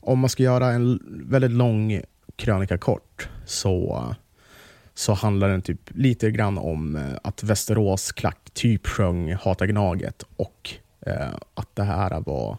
om 0.00 0.18
man 0.18 0.30
ska 0.30 0.42
göra 0.42 0.66
en 0.72 1.00
väldigt 1.26 1.50
lång 1.50 2.00
krönika 2.36 2.78
kort 2.78 3.28
så, 3.46 4.06
så 4.94 5.12
handlar 5.12 5.48
den 5.48 5.62
typ 5.62 5.80
lite 5.94 6.30
grann 6.30 6.58
om 6.58 6.96
eh, 6.96 7.02
att 7.22 7.42
Västerås 7.42 8.12
klack 8.12 8.50
typ 8.52 8.86
sjöng 8.86 9.34
Hata 9.34 9.66
Gnaget 9.66 10.24
och 10.36 10.70
eh, 11.06 11.34
att 11.54 11.76
det 11.76 11.82
här 11.82 12.20
var 12.20 12.58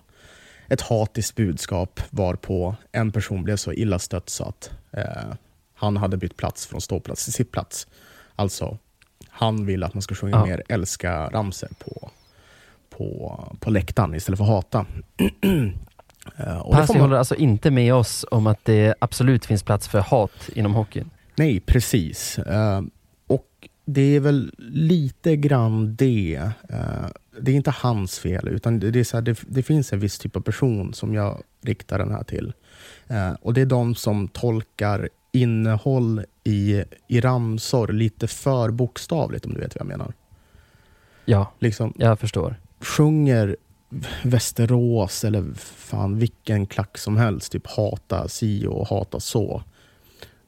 ett 0.68 0.82
hatiskt 0.82 1.36
budskap 1.36 2.00
varpå 2.10 2.76
en 2.92 3.12
person 3.12 3.44
blev 3.44 3.56
så 3.56 3.74
illa 3.74 4.00
stött 4.00 4.30
så 4.30 4.44
att 4.44 4.72
eh, 4.92 5.34
han 5.76 5.98
hade 5.98 6.18
bytt 6.18 6.38
plats 6.38 6.66
från 6.68 6.82
ståplats 6.82 7.24
till 7.24 7.34
sittplats. 7.34 7.88
Alltså, 8.36 8.78
han 9.30 9.66
vill 9.66 9.84
att 9.84 9.94
man 9.94 10.02
ska 10.02 10.16
sjunga 10.16 10.38
Ja. 10.38 10.46
mer 10.46 10.64
älska 10.70 11.30
ramser 11.30 11.70
på, 11.80 12.12
på, 12.90 13.58
på 13.60 13.70
läktaren 13.70 14.16
istället 14.16 14.38
för 14.38 14.46
hata. 14.46 14.86
Eh, 16.38 16.58
och 16.58 16.74
Pasi 16.74 16.94
man- 16.94 17.02
håller 17.02 17.18
alltså 17.18 17.36
inte 17.36 17.72
med 17.72 17.94
oss 17.94 18.26
om 18.32 18.48
att 18.48 18.66
det 18.66 18.96
absolut 19.00 19.46
finns 19.46 19.64
plats 19.64 19.88
för 19.88 20.00
hat 20.00 20.50
inom 20.56 20.74
hockeyn. 20.74 21.10
Nej, 21.36 21.60
precis. 21.60 22.40
Eh, 22.40 22.82
och 23.28 23.48
det 23.86 24.16
är 24.16 24.20
väl 24.20 24.52
lite 24.58 25.36
grann 25.36 25.96
det. 25.96 26.42
eh, 26.70 27.08
det 27.42 27.52
är 27.52 27.56
inte 27.56 27.72
hans 27.78 28.20
fel, 28.20 28.48
utan 28.48 28.80
det, 28.80 29.00
är 29.00 29.04
så 29.04 29.18
här, 29.18 29.22
det, 29.22 29.40
det 29.48 29.64
finns 29.64 29.94
en 29.94 30.00
viss 30.00 30.20
typ 30.20 30.36
av 30.36 30.42
person 30.42 30.94
som 30.94 31.14
jag 31.14 31.42
riktar 31.62 32.00
den 32.00 32.12
här 32.12 32.24
till. 32.24 32.54
Och 33.42 33.54
det 33.54 33.62
är 33.62 33.66
de 33.66 33.96
som 33.96 34.28
tolkar 34.28 35.10
innehåll 35.32 36.24
i, 36.44 36.84
i 37.08 37.22
ramsor 37.22 37.88
lite 37.88 38.28
för 38.28 38.70
bokstavligt, 38.72 39.46
om 39.46 39.54
du 39.54 39.60
vet 39.60 39.76
vad 39.76 39.80
jag 39.82 39.88
menar. 39.88 40.14
Ja, 41.26 41.54
Liksom, 41.60 41.94
jag 41.98 42.20
förstår. 42.20 42.56
sjunger 42.82 43.56
Västerås 44.24 45.24
eller 45.24 45.54
fan 45.56 46.20
vilken 46.20 46.66
klack 46.66 46.98
som 46.98 47.18
helst, 47.18 47.52
typ 47.52 47.68
hata 47.68 48.28
si 48.28 48.68
och 48.68 48.88
hata 48.88 49.20
så. 49.20 49.64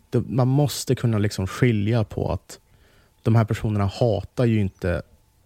Det, 0.09 0.19
man 0.19 0.47
måste 0.47 0.95
kunna 0.95 1.17
liksom 1.17 1.47
skilja 1.47 2.03
på 2.03 2.31
att 2.31 2.59
de 3.21 3.35
här 3.35 3.45
personerna 3.45 3.85
hatar 3.85 4.45
ju 4.45 4.59
inte 4.59 5.01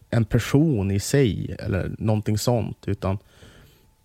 en 0.10 0.26
person 0.26 0.92
i 0.92 1.00
sig 1.00 1.56
eller 1.60 1.96
någonting 1.98 2.38
sånt, 2.38 2.88
utan 2.88 3.18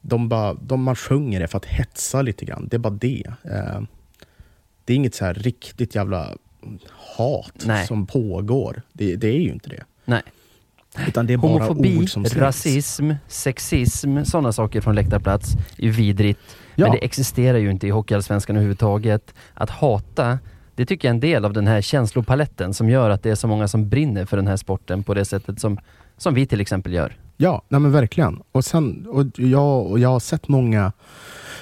de 0.00 0.28
bara, 0.28 0.54
de, 0.54 0.82
man 0.82 0.96
sjunger 0.96 1.40
det 1.40 1.48
för 1.48 1.58
att 1.58 1.64
hetsa 1.64 2.22
lite 2.22 2.44
grann. 2.44 2.68
Det 2.70 2.76
är 2.76 2.78
bara 2.78 2.94
det. 2.94 3.24
Eh, 3.42 3.80
det 4.84 4.92
är 4.92 4.96
inget 4.96 5.14
så 5.14 5.24
här 5.24 5.34
riktigt 5.34 5.94
jävla 5.94 6.36
hat 7.16 7.64
Nej. 7.64 7.86
som 7.86 8.06
pågår. 8.06 8.82
Det, 8.92 9.16
det 9.16 9.28
är 9.28 9.40
ju 9.40 9.52
inte 9.52 9.68
det. 9.68 9.84
Nej. 10.04 10.22
Utan 11.08 11.26
det 11.26 11.32
är 11.32 11.36
bara 11.36 11.52
Homofobi, 11.52 11.98
ord 11.98 12.10
som 12.10 12.24
rasism, 12.24 13.10
sexism, 13.28 14.24
sådana 14.24 14.52
saker 14.52 14.80
från 14.80 14.94
läktarplats 14.94 15.54
är 15.78 15.84
ju 15.84 15.90
vidrigt. 15.90 16.40
Ja. 16.74 16.86
Men 16.86 16.92
det 16.92 17.04
existerar 17.04 17.58
ju 17.58 17.70
inte 17.70 17.86
i 17.86 17.90
Hockeyallsvenskan 17.90 18.56
överhuvudtaget. 18.56 19.34
Att 19.54 19.70
hata, 19.70 20.38
det 20.74 20.86
tycker 20.86 21.08
jag 21.08 21.10
är 21.10 21.14
en 21.14 21.20
del 21.20 21.44
av 21.44 21.52
den 21.52 21.66
här 21.66 21.80
känslopaletten 21.80 22.74
som 22.74 22.88
gör 22.88 23.10
att 23.10 23.22
det 23.22 23.30
är 23.30 23.34
så 23.34 23.48
många 23.48 23.68
som 23.68 23.88
brinner 23.88 24.24
för 24.24 24.36
den 24.36 24.46
här 24.46 24.56
sporten 24.56 25.02
på 25.02 25.14
det 25.14 25.24
sättet 25.24 25.60
som, 25.60 25.78
som 26.16 26.34
vi 26.34 26.46
till 26.46 26.60
exempel 26.60 26.92
gör. 26.92 27.16
Ja, 27.36 27.62
nej 27.68 27.80
men 27.80 27.92
verkligen. 27.92 28.42
Och, 28.52 28.64
sen, 28.64 29.06
och, 29.06 29.26
jag, 29.36 29.86
och 29.86 29.98
jag 29.98 30.08
har 30.08 30.20
sett 30.20 30.48
många, 30.48 30.92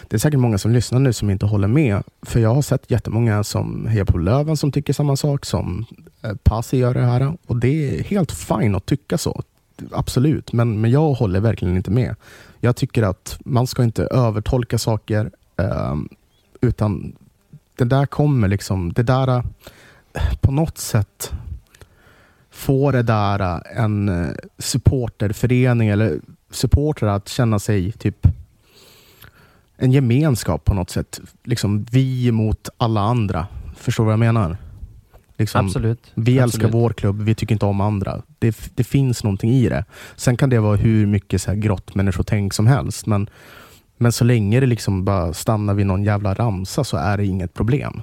det 0.09 0.17
är 0.17 0.19
säkert 0.19 0.41
många 0.41 0.59
som 0.59 0.73
lyssnar 0.73 0.99
nu 0.99 1.13
som 1.13 1.31
inte 1.31 1.47
håller 1.47 1.69
med. 1.69 2.03
För 2.23 2.41
jag 2.41 2.55
har 2.55 2.63
sett 2.63 2.91
jättemånga 2.91 3.45
som 3.45 3.87
hejar 3.87 4.05
på 4.05 4.19
Löven 4.19 4.57
som 4.57 4.73
tycker 4.73 4.93
samma 4.93 5.17
sak, 5.17 5.45
som 5.45 5.87
Eh, 6.23 6.35
Pasi 6.43 6.79
gör 6.79 6.95
det 6.95 7.01
här. 7.01 7.37
Och 7.47 7.57
det 7.57 7.99
är 7.99 8.03
helt 8.03 8.33
fine 8.33 8.75
att 8.75 8.87
tycka 8.87 9.19
så. 9.19 9.43
Absolut, 9.91 10.53
men, 10.53 10.81
men 10.81 10.91
jag 10.91 11.13
håller 11.13 11.41
verkligen 11.41 11.77
inte 11.77 11.91
med. 11.91 12.17
Jag 12.61 12.77
tycker 12.77 13.03
att 13.03 13.39
man 13.45 13.67
ska 13.67 13.83
inte 13.83 14.05
övertolka 14.05 14.79
saker, 14.79 15.31
eh, 15.57 15.97
utan 16.61 17.17
det 17.77 17.85
där 17.85 18.07
kommer 18.07 18.49
liksom, 18.49 18.93
det 18.93 19.03
där 19.03 19.29
eh, 19.29 19.43
på 20.41 20.53
något 20.53 20.79
sätt 20.79 21.33
får 22.51 22.93
det 22.93 23.03
där 23.03 23.41
eh, 23.41 23.83
en 23.85 24.35
supporterförening 24.59 25.89
eller 25.89 26.21
supportrar 26.51 27.09
att 27.09 27.29
känna 27.29 27.59
sig 27.59 27.93
typ 27.93 28.27
en 29.77 29.93
gemenskap 29.93 30.65
på 30.65 30.75
något 30.75 30.91
sätt. 30.91 31.21
Liksom 31.45 31.87
vi 31.91 32.33
mot 32.33 32.69
alla 32.77 33.01
andra. 33.01 33.47
Förstår 33.77 34.05
du 34.05 34.07
vad 34.07 34.13
jag 34.13 34.19
menar? 34.35 34.57
Liksom, 35.43 35.67
Absolut. 35.67 36.13
vi 36.15 36.39
älskar 36.39 36.59
Absolut. 36.59 36.75
vår 36.75 36.91
klubb, 36.91 37.23
vi 37.23 37.35
tycker 37.35 37.55
inte 37.55 37.67
om 37.67 37.81
andra. 37.81 38.23
Det, 38.39 38.71
det 38.75 38.85
finns 38.85 39.25
någonting 39.25 39.51
i 39.51 39.69
det. 39.69 39.85
Sen 40.17 40.37
kan 40.37 40.51
det 40.51 40.59
vara 40.59 40.77
hur 40.77 41.07
mycket 41.07 41.43
så 41.43 41.51
här 41.51 41.59
grått 41.59 41.95
människotänk 41.95 42.53
som 42.55 42.67
helst. 42.67 43.07
Men, 43.07 43.31
men 43.97 44.13
så 44.13 44.25
länge 44.25 44.61
det 44.61 44.67
liksom 44.67 45.05
bara 45.05 45.33
stannar 45.33 45.75
vid 45.75 45.87
någon 45.87 46.05
jävla 46.05 46.35
ramsa 46.35 46.85
så 46.85 46.97
är 46.97 47.17
det 47.17 47.27
inget 47.27 47.55
problem. 47.55 48.03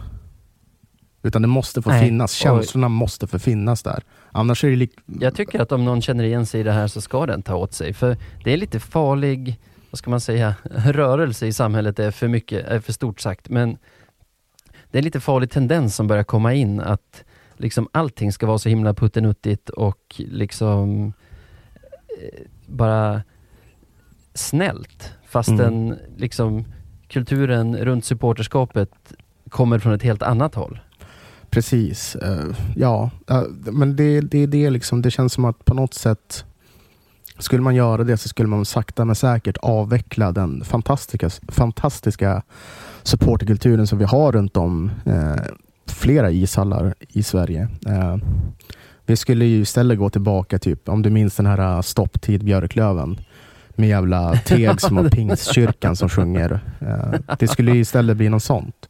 Utan 1.23 1.41
det 1.41 1.47
måste 1.47 1.81
få 1.81 1.89
Nej, 1.89 2.03
finnas. 2.05 2.31
Känslorna 2.33 2.89
måste 2.89 3.27
få 3.27 3.39
finnas 3.39 3.83
där. 3.83 4.03
Annars 4.31 4.63
är 4.63 4.69
det 4.69 4.75
lik- 4.75 4.97
Jag 5.19 5.35
tycker 5.35 5.59
att 5.59 5.71
om 5.71 5.85
någon 5.85 6.01
känner 6.01 6.23
igen 6.23 6.45
sig 6.45 6.59
i 6.61 6.63
det 6.63 6.71
här 6.71 6.87
så 6.87 7.01
ska 7.01 7.25
den 7.25 7.41
ta 7.41 7.55
åt 7.55 7.73
sig. 7.73 7.93
För 7.93 8.17
det 8.43 8.53
är 8.53 8.57
lite 8.57 8.79
farlig, 8.79 9.59
vad 9.91 9.99
ska 9.99 10.09
man 10.09 10.21
säga, 10.21 10.55
rörelse 10.85 11.47
i 11.47 11.53
samhället 11.53 11.99
är 11.99 12.11
för 12.11 12.27
mycket, 12.27 12.65
är 12.67 12.79
för 12.79 12.93
stort 12.93 13.19
sagt. 13.21 13.49
Men 13.49 13.77
det 14.91 14.97
är 14.97 14.99
en 14.99 15.03
lite 15.05 15.19
farlig 15.19 15.51
tendens 15.51 15.95
som 15.95 16.07
börjar 16.07 16.23
komma 16.23 16.53
in 16.53 16.79
att 16.79 17.23
liksom 17.60 17.88
allting 17.91 18.32
ska 18.32 18.47
vara 18.47 18.57
så 18.57 18.70
himla 18.70 18.93
puttenuttigt 18.93 19.70
och 19.70 20.16
liksom 20.18 21.14
eh, 22.22 22.41
bara 22.66 23.22
snällt. 24.34 25.12
Fastän 25.28 25.60
Mm. 25.60 25.97
liksom 26.18 26.66
kulturen 27.07 27.78
runt 27.78 28.05
supporterskapet 28.05 28.91
kommer 29.49 29.80
från 29.80 29.93
ett 29.93 30.03
helt 30.03 30.24
annat 30.24 30.55
håll. 30.55 30.80
Precis. 31.49 32.16
eh, 32.16 32.55
ja, 32.76 33.10
eh, 33.30 33.43
men 33.49 33.95
det, 33.95 34.22
det, 34.22 34.45
det, 34.45 34.70
liksom, 34.70 35.01
det 35.01 35.12
känns 35.12 35.34
som 35.34 35.45
att 35.45 35.66
på 35.66 35.74
något 35.74 35.93
sätt 35.93 36.45
skulle 37.39 37.62
man 37.62 37.76
göra 37.76 38.03
det 38.03 38.18
så 38.18 38.30
skulle 38.30 38.49
man 38.49 38.66
sakta 38.66 39.05
men 39.05 39.16
säkert 39.16 39.57
avveckla 39.57 40.32
den 40.32 40.64
fantastiska, 40.64 41.30
fantastiska 41.47 42.43
supporterkulturen 43.03 43.88
som 43.88 43.97
vi 43.97 44.05
har 44.05 44.32
runt 44.32 44.57
om 44.57 44.91
eh, 45.05 45.36
flera 45.91 46.31
ishallar 46.31 46.93
i 47.09 47.23
Sverige. 47.23 47.67
Eh, 47.87 48.17
vi 49.05 49.15
skulle 49.15 49.45
ju 49.45 49.61
istället 49.61 49.97
gå 49.97 50.09
tillbaka, 50.09 50.59
typ, 50.59 50.89
om 50.89 51.01
du 51.01 51.09
minns 51.09 51.35
den 51.35 51.45
här 51.45 51.75
eh, 51.75 51.81
Stopptid 51.81 52.43
Björklöven 52.43 53.19
med 53.69 53.89
jävla 53.89 54.35
Tegs 54.35 54.83
och 54.91 55.11
Pingstkyrkan 55.11 55.95
som 55.95 56.09
sjunger. 56.09 56.59
Eh, 56.81 57.35
det 57.39 57.47
skulle 57.47 57.71
ju 57.71 57.79
istället 57.79 58.17
bli 58.17 58.29
något 58.29 58.43
sånt. 58.43 58.89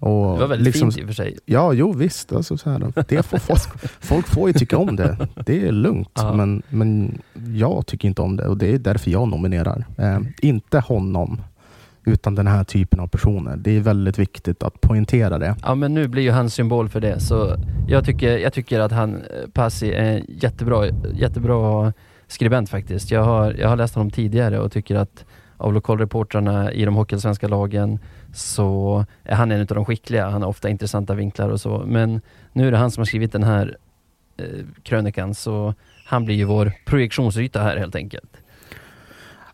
Och 0.00 0.34
Det 0.34 0.40
var 0.40 0.46
väldigt 0.46 0.64
liksom- 0.66 0.90
fint 0.92 1.00
i 1.00 1.04
och 1.04 1.06
för 1.06 1.14
sig. 1.14 1.38
Ja, 1.44 1.72
jo 1.72 1.92
visst. 1.92 2.32
Alltså, 2.32 2.56
så 2.56 2.70
här, 2.70 2.92
det 3.08 3.22
får 3.22 3.38
folk, 3.38 3.62
folk 4.00 4.26
får 4.26 4.48
ju 4.48 4.52
tycka 4.52 4.78
om 4.78 4.96
det. 4.96 5.16
Det 5.46 5.66
är 5.68 5.72
lugnt. 5.72 6.20
Men, 6.34 6.62
men 6.68 7.18
jag 7.54 7.86
tycker 7.86 8.08
inte 8.08 8.22
om 8.22 8.36
det 8.36 8.46
och 8.46 8.56
det 8.58 8.74
är 8.74 8.78
därför 8.78 9.10
jag 9.10 9.28
nominerar. 9.28 9.84
Eh, 9.98 10.18
inte 10.42 10.78
honom 10.80 11.40
utan 12.04 12.34
den 12.34 12.46
här 12.46 12.64
typen 12.64 13.00
av 13.00 13.06
personer. 13.06 13.56
Det 13.56 13.76
är 13.76 13.80
väldigt 13.80 14.18
viktigt 14.18 14.62
att 14.62 14.80
poängtera 14.80 15.38
det. 15.38 15.56
Ja 15.62 15.74
men 15.74 15.94
nu 15.94 16.08
blir 16.08 16.22
ju 16.22 16.30
han 16.30 16.50
symbol 16.50 16.88
för 16.88 17.00
det 17.00 17.20
så 17.20 17.56
jag 17.88 18.04
tycker, 18.04 18.38
jag 18.38 18.52
tycker 18.52 18.80
att 18.80 18.92
han, 18.92 19.14
eh, 19.14 19.50
Passi, 19.52 19.92
är 19.92 20.04
en 20.04 20.24
jättebra, 20.28 20.86
jättebra 21.14 21.92
skribent 22.26 22.70
faktiskt. 22.70 23.10
Jag 23.10 23.22
har, 23.22 23.52
jag 23.52 23.68
har 23.68 23.76
läst 23.76 23.94
honom 23.94 24.10
tidigare 24.10 24.58
och 24.58 24.72
tycker 24.72 24.96
att 24.96 25.24
av 25.56 25.74
lokalreportrarna 25.74 26.72
i 26.72 26.84
de 26.84 26.94
hockeyallsvenska 26.94 27.48
lagen 27.48 27.98
så 28.32 29.04
är 29.22 29.34
han 29.34 29.50
en 29.50 29.60
av 29.60 29.66
de 29.66 29.84
skickliga. 29.84 30.28
Han 30.28 30.42
har 30.42 30.48
ofta 30.48 30.68
intressanta 30.68 31.14
vinklar 31.14 31.48
och 31.48 31.60
så. 31.60 31.84
Men 31.86 32.20
nu 32.52 32.66
är 32.66 32.70
det 32.70 32.76
han 32.78 32.90
som 32.90 33.00
har 33.00 33.06
skrivit 33.06 33.32
den 33.32 33.42
här 33.42 33.76
eh, 34.36 34.64
krönikan 34.82 35.34
så 35.34 35.74
han 36.06 36.24
blir 36.24 36.34
ju 36.34 36.44
vår 36.44 36.72
projektionsyta 36.84 37.62
här 37.62 37.76
helt 37.76 37.96
enkelt. 37.96 38.33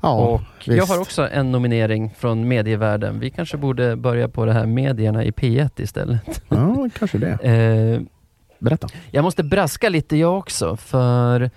Ja, 0.02 0.14
och 0.26 0.40
jag 0.64 0.86
har 0.86 1.00
också 1.00 1.28
en 1.28 1.52
nominering 1.52 2.14
från 2.18 2.48
medievärlden. 2.48 3.20
Vi 3.20 3.30
kanske 3.30 3.56
borde 3.56 3.96
börja 3.96 4.28
på 4.28 4.44
det 4.44 4.52
här 4.52 4.66
medierna 4.66 5.24
i 5.24 5.30
P1 5.30 5.70
istället. 5.76 6.42
Ja, 6.48 6.88
kanske 6.98 7.18
det. 7.18 7.30
Eh, 7.42 8.00
Berätta. 8.58 8.88
jag 9.10 9.22
måste 9.22 9.42
braska 9.42 9.88
lite 9.88 10.16
jag 10.16 10.38
också, 10.38 10.76
för 10.76 11.50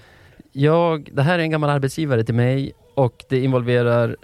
jag, 0.52 1.10
det 1.14 1.22
här 1.22 1.40
är 1.40 1.44
en 1.44 1.52
gammal 1.52 1.70
arbetsgivare 1.70 2.24
till 2.24 2.36
mig 2.36 2.72
och 2.96 3.26
det 3.30 3.40
involverar 3.44 4.18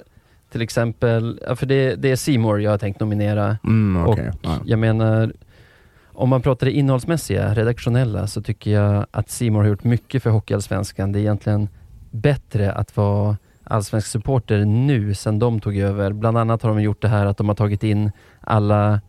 till 0.51 0.61
exempel, 0.61 1.39
för 1.55 1.65
det, 1.65 1.95
det 1.95 2.11
är 2.11 2.15
Seymour 2.15 2.59
jag 2.59 2.71
har 2.71 2.77
tänkt 2.77 2.99
nominera. 2.99 3.57
Mm, 3.63 4.05
okej. 4.07 4.29
Och 4.29 4.35
Ja. 4.41 4.57
jag 4.65 4.79
menar, 4.79 5.33
om 6.07 6.29
man 6.29 6.41
pratar 6.41 6.65
det 6.65 6.71
innehållsmässiga, 6.71 7.53
redaktionella, 7.53 8.27
så 8.27 8.41
tycker 8.41 8.71
jag 8.71 9.05
att 9.11 9.29
Seymour 9.29 9.61
har 9.61 9.67
gjort 9.69 9.83
mycket 9.83 10.23
för 10.23 10.29
Hockeyallsvenskan. 10.29 11.11
Det 11.11 11.19
är 11.19 11.21
egentligen 11.21 11.69
bättre 12.11 12.71
att 12.71 12.97
vara 12.97 13.37
allsvensk 13.69 14.07
supporter 14.07 14.65
nu, 14.65 15.13
sen 15.13 15.39
de 15.39 15.59
tog 15.59 15.77
över. 15.77 16.13
Bland 16.13 16.37
annat 16.37 16.61
har 16.61 16.69
de 16.69 16.81
gjort 16.81 17.01
det 17.01 17.07
här 17.07 17.25
att 17.25 17.37
de 17.37 17.47
har 17.47 17.55
tagit 17.55 17.83
in 17.83 18.11
alla, 18.41 19.01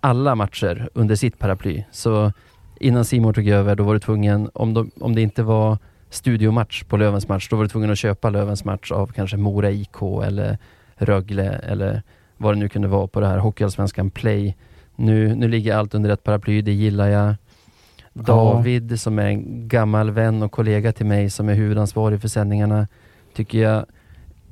alla 0.00 0.34
matcher 0.34 0.88
under 0.94 1.16
sitt 1.16 1.38
paraply. 1.38 1.84
Så 1.90 2.32
innan 2.80 3.04
Simon 3.04 3.34
tog 3.34 3.48
över, 3.48 3.76
då 3.76 3.84
var 3.84 3.94
du 3.94 4.00
tvungen, 4.00 4.50
om, 4.54 4.74
de, 4.74 4.90
om 5.00 5.14
det 5.14 5.22
inte 5.22 5.42
var 5.42 5.78
studiomatch 6.10 6.84
på 6.84 6.96
Lövens 6.96 7.28
match, 7.28 7.48
då 7.48 7.56
var 7.56 7.62
du 7.62 7.68
tvungen 7.68 7.90
att 7.90 7.98
köpa 7.98 8.30
Lövens 8.30 8.64
match 8.64 8.92
av 8.92 9.06
kanske 9.06 9.36
Mora 9.36 9.70
IK 9.70 10.02
eller 10.24 10.58
Rögle 10.94 11.48
eller 11.48 12.02
vad 12.36 12.54
det 12.54 12.58
nu 12.58 12.68
kunde 12.68 12.88
vara 12.88 13.06
på 13.06 13.20
det 13.20 13.26
här 13.26 13.38
Hockeyallsvenskan 13.38 14.10
Play. 14.10 14.56
Nu, 14.96 15.34
nu 15.34 15.48
ligger 15.48 15.74
allt 15.74 15.94
under 15.94 16.10
ett 16.10 16.24
paraply, 16.24 16.62
det 16.62 16.72
gillar 16.72 17.08
jag. 17.08 17.34
David 18.12 19.00
som 19.00 19.18
är 19.18 19.26
en 19.26 19.68
gammal 19.68 20.10
vän 20.10 20.42
och 20.42 20.52
kollega 20.52 20.92
till 20.92 21.06
mig 21.06 21.30
som 21.30 21.48
är 21.48 21.54
huvudansvarig 21.54 22.20
för 22.20 22.28
sändningarna 22.28 22.86
tycker 23.38 23.58
jag 23.58 23.86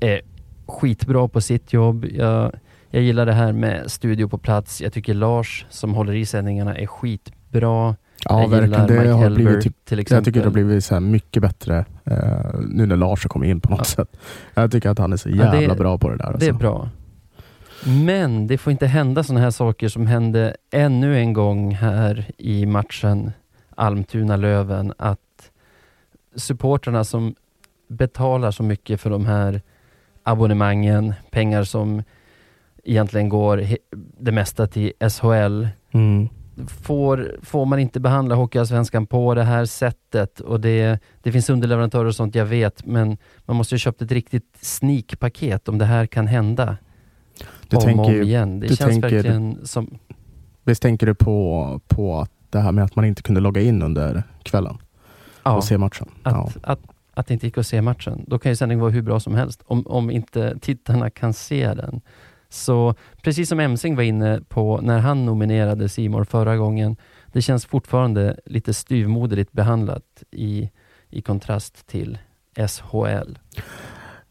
är 0.01 0.20
skitbra 0.66 1.28
på 1.28 1.41
sitt 1.41 1.72
jobb. 1.72 2.05
Jag, 2.05 2.53
jag 2.91 3.03
gillar 3.03 3.26
det 3.26 3.32
här 3.32 3.53
med 3.53 3.91
studio 3.91 4.28
på 4.28 4.39
plats. 4.39 4.80
Jag 4.80 4.93
tycker 4.93 5.14
Lars 5.14 5.66
som 5.70 5.95
håller 5.95 6.14
i 6.14 6.26
sändningarna 6.26 6.76
är 6.76 6.87
skitbra. 6.87 7.97
Ja, 8.24 8.41
jag 8.43 8.49
verkligen. 8.49 8.87
Det 8.87 8.95
Mike 8.95 9.11
har 9.11 9.18
Hellberg 9.22 9.45
blivit 9.45 9.62
typ, 9.64 9.84
till 9.84 9.99
exempel. 9.99 10.16
jag 10.18 10.24
tycker 10.24 10.41
det 10.41 10.47
har 10.47 10.53
blivit 10.53 10.84
så 10.84 10.95
här 10.95 11.01
mycket 11.01 11.43
bättre 11.43 11.84
eh, 12.05 12.61
nu 12.68 12.87
när 12.87 12.97
Lars 12.97 13.24
har 13.24 13.28
kommit 13.28 13.49
in 13.49 13.61
på 13.61 13.70
något 13.70 13.78
Ja. 13.78 13.84
sätt. 13.84 14.16
Jag 14.55 14.72
tycker 14.72 14.89
att 14.91 14.99
han 14.99 15.12
är 15.12 15.16
så 15.16 15.28
Ja, 15.28 15.34
jävla 15.55 15.74
det- 15.74 15.78
bra 15.80 15.99
på 15.99 16.09
det 16.11 16.16
där. 16.16 16.24
Det 16.24 16.47
är 16.47 16.51
alltså. 16.51 16.53
bra. 16.53 16.89
Men 18.07 18.47
det 18.47 18.59
får 18.59 18.70
inte 18.70 18.87
hända 18.87 19.22
sådana 19.22 19.41
här 19.45 19.51
saker 19.51 19.89
som 19.89 20.07
hände 20.07 20.57
ännu 20.72 21.18
en 21.18 21.32
gång 21.32 21.74
här 21.74 22.26
i 22.39 22.66
matchen 22.66 23.32
Almtuna-Löven. 23.74 24.93
Att 24.99 25.51
supporterna 26.37 27.05
som 27.05 27.34
betalar 27.89 28.51
så 28.51 28.62
mycket 28.62 29.01
för 29.01 29.11
de 29.11 29.26
här 29.26 29.62
abonnemangen, 30.22 31.14
pengar 31.30 31.64
som 31.64 32.03
egentligen 32.84 33.28
går 33.28 33.66
det 34.20 34.32
mesta 34.32 34.66
till 34.66 34.93
SHL, 35.11 35.66
Mm. 35.93 36.28
får, 36.68 37.37
får 37.43 37.64
man 37.66 37.78
inte 37.78 38.01
behandla 38.01 38.34
Hockeyallsvenskan 38.34 39.07
på 39.07 39.34
det 39.34 39.43
här 39.43 39.64
sättet 39.64 40.41
och 40.41 40.61
det, 40.61 40.99
det 41.22 41.32
finns 41.32 41.51
underleverantörer 41.51 42.05
och 42.05 42.14
sånt 42.14 42.34
jag 42.34 42.45
vet 42.47 42.87
men 42.87 43.16
man 43.45 43.57
måste 43.57 43.74
ju 43.74 43.78
köpt 43.78 44.03
ett 44.03 44.12
riktigt 44.12 44.57
sneakpaket 44.61 45.68
om 45.68 45.78
det 45.78 45.84
här 45.84 46.07
kan 46.07 46.26
hända 46.26 46.76
Du 47.68 47.76
om 47.76 47.78
och 47.78 47.82
tänker, 47.84 48.05
om 48.05 48.12
ju- 48.12 48.22
igen. 48.22 48.61
Det 48.61 48.66
känns 48.68 48.78
tänker- 48.78 49.09
verkligen 49.11 49.66
som... 49.66 49.99
visst 50.64 50.82
tänker 50.82 51.07
du 51.07 51.14
på, 51.14 51.80
på 51.89 52.20
att 52.20 52.30
det 52.51 52.61
här 52.61 52.72
med 52.72 52.84
att 52.84 52.97
man 52.97 53.05
inte 53.05 53.22
kunde 53.22 53.41
logga 53.41 53.61
in 53.61 53.82
under 53.82 54.22
kvällen 54.43 54.78
Ja, 55.45 55.57
och 55.57 55.64
se 55.64 55.78
matchen? 55.78 56.09
Ja. 56.22 56.51
att, 56.62 56.80
att, 57.17 57.27
det 57.27 57.35
inte 57.35 57.47
gick 57.47 57.59
att 57.59 57.67
se 57.67 57.83
matchen. 57.83 58.25
Då 58.27 58.39
kan 58.39 58.53
ju 58.53 58.57
sändningen 58.57 58.81
vara 58.81 58.91
hur 58.91 59.03
bra 59.03 59.21
som 59.21 59.35
helst 59.35 59.62
om, 59.67 59.87
om 59.87 60.11
inte 60.11 60.59
tittarna 60.61 61.11
kan 61.11 61.33
se 61.33 61.75
den. 61.75 62.01
Så 62.49 62.95
precis 63.23 63.49
som 63.49 63.61
Emsing 63.61 63.97
var 63.97 64.03
inne 64.03 64.41
på 64.49 64.81
när 64.81 64.99
han 64.99 65.25
nominerade 65.27 65.89
Simor 65.89 66.25
förra 66.25 66.57
gången, 66.57 66.97
det 67.33 67.43
känns 67.43 67.67
fortfarande 67.67 68.37
lite 68.47 68.75
styvmoderligt 68.75 69.53
behandlat 69.53 70.23
i, 70.31 70.71
i 71.11 71.23
kontrast 71.23 71.87
till 71.87 72.19
SHL. 72.69 73.39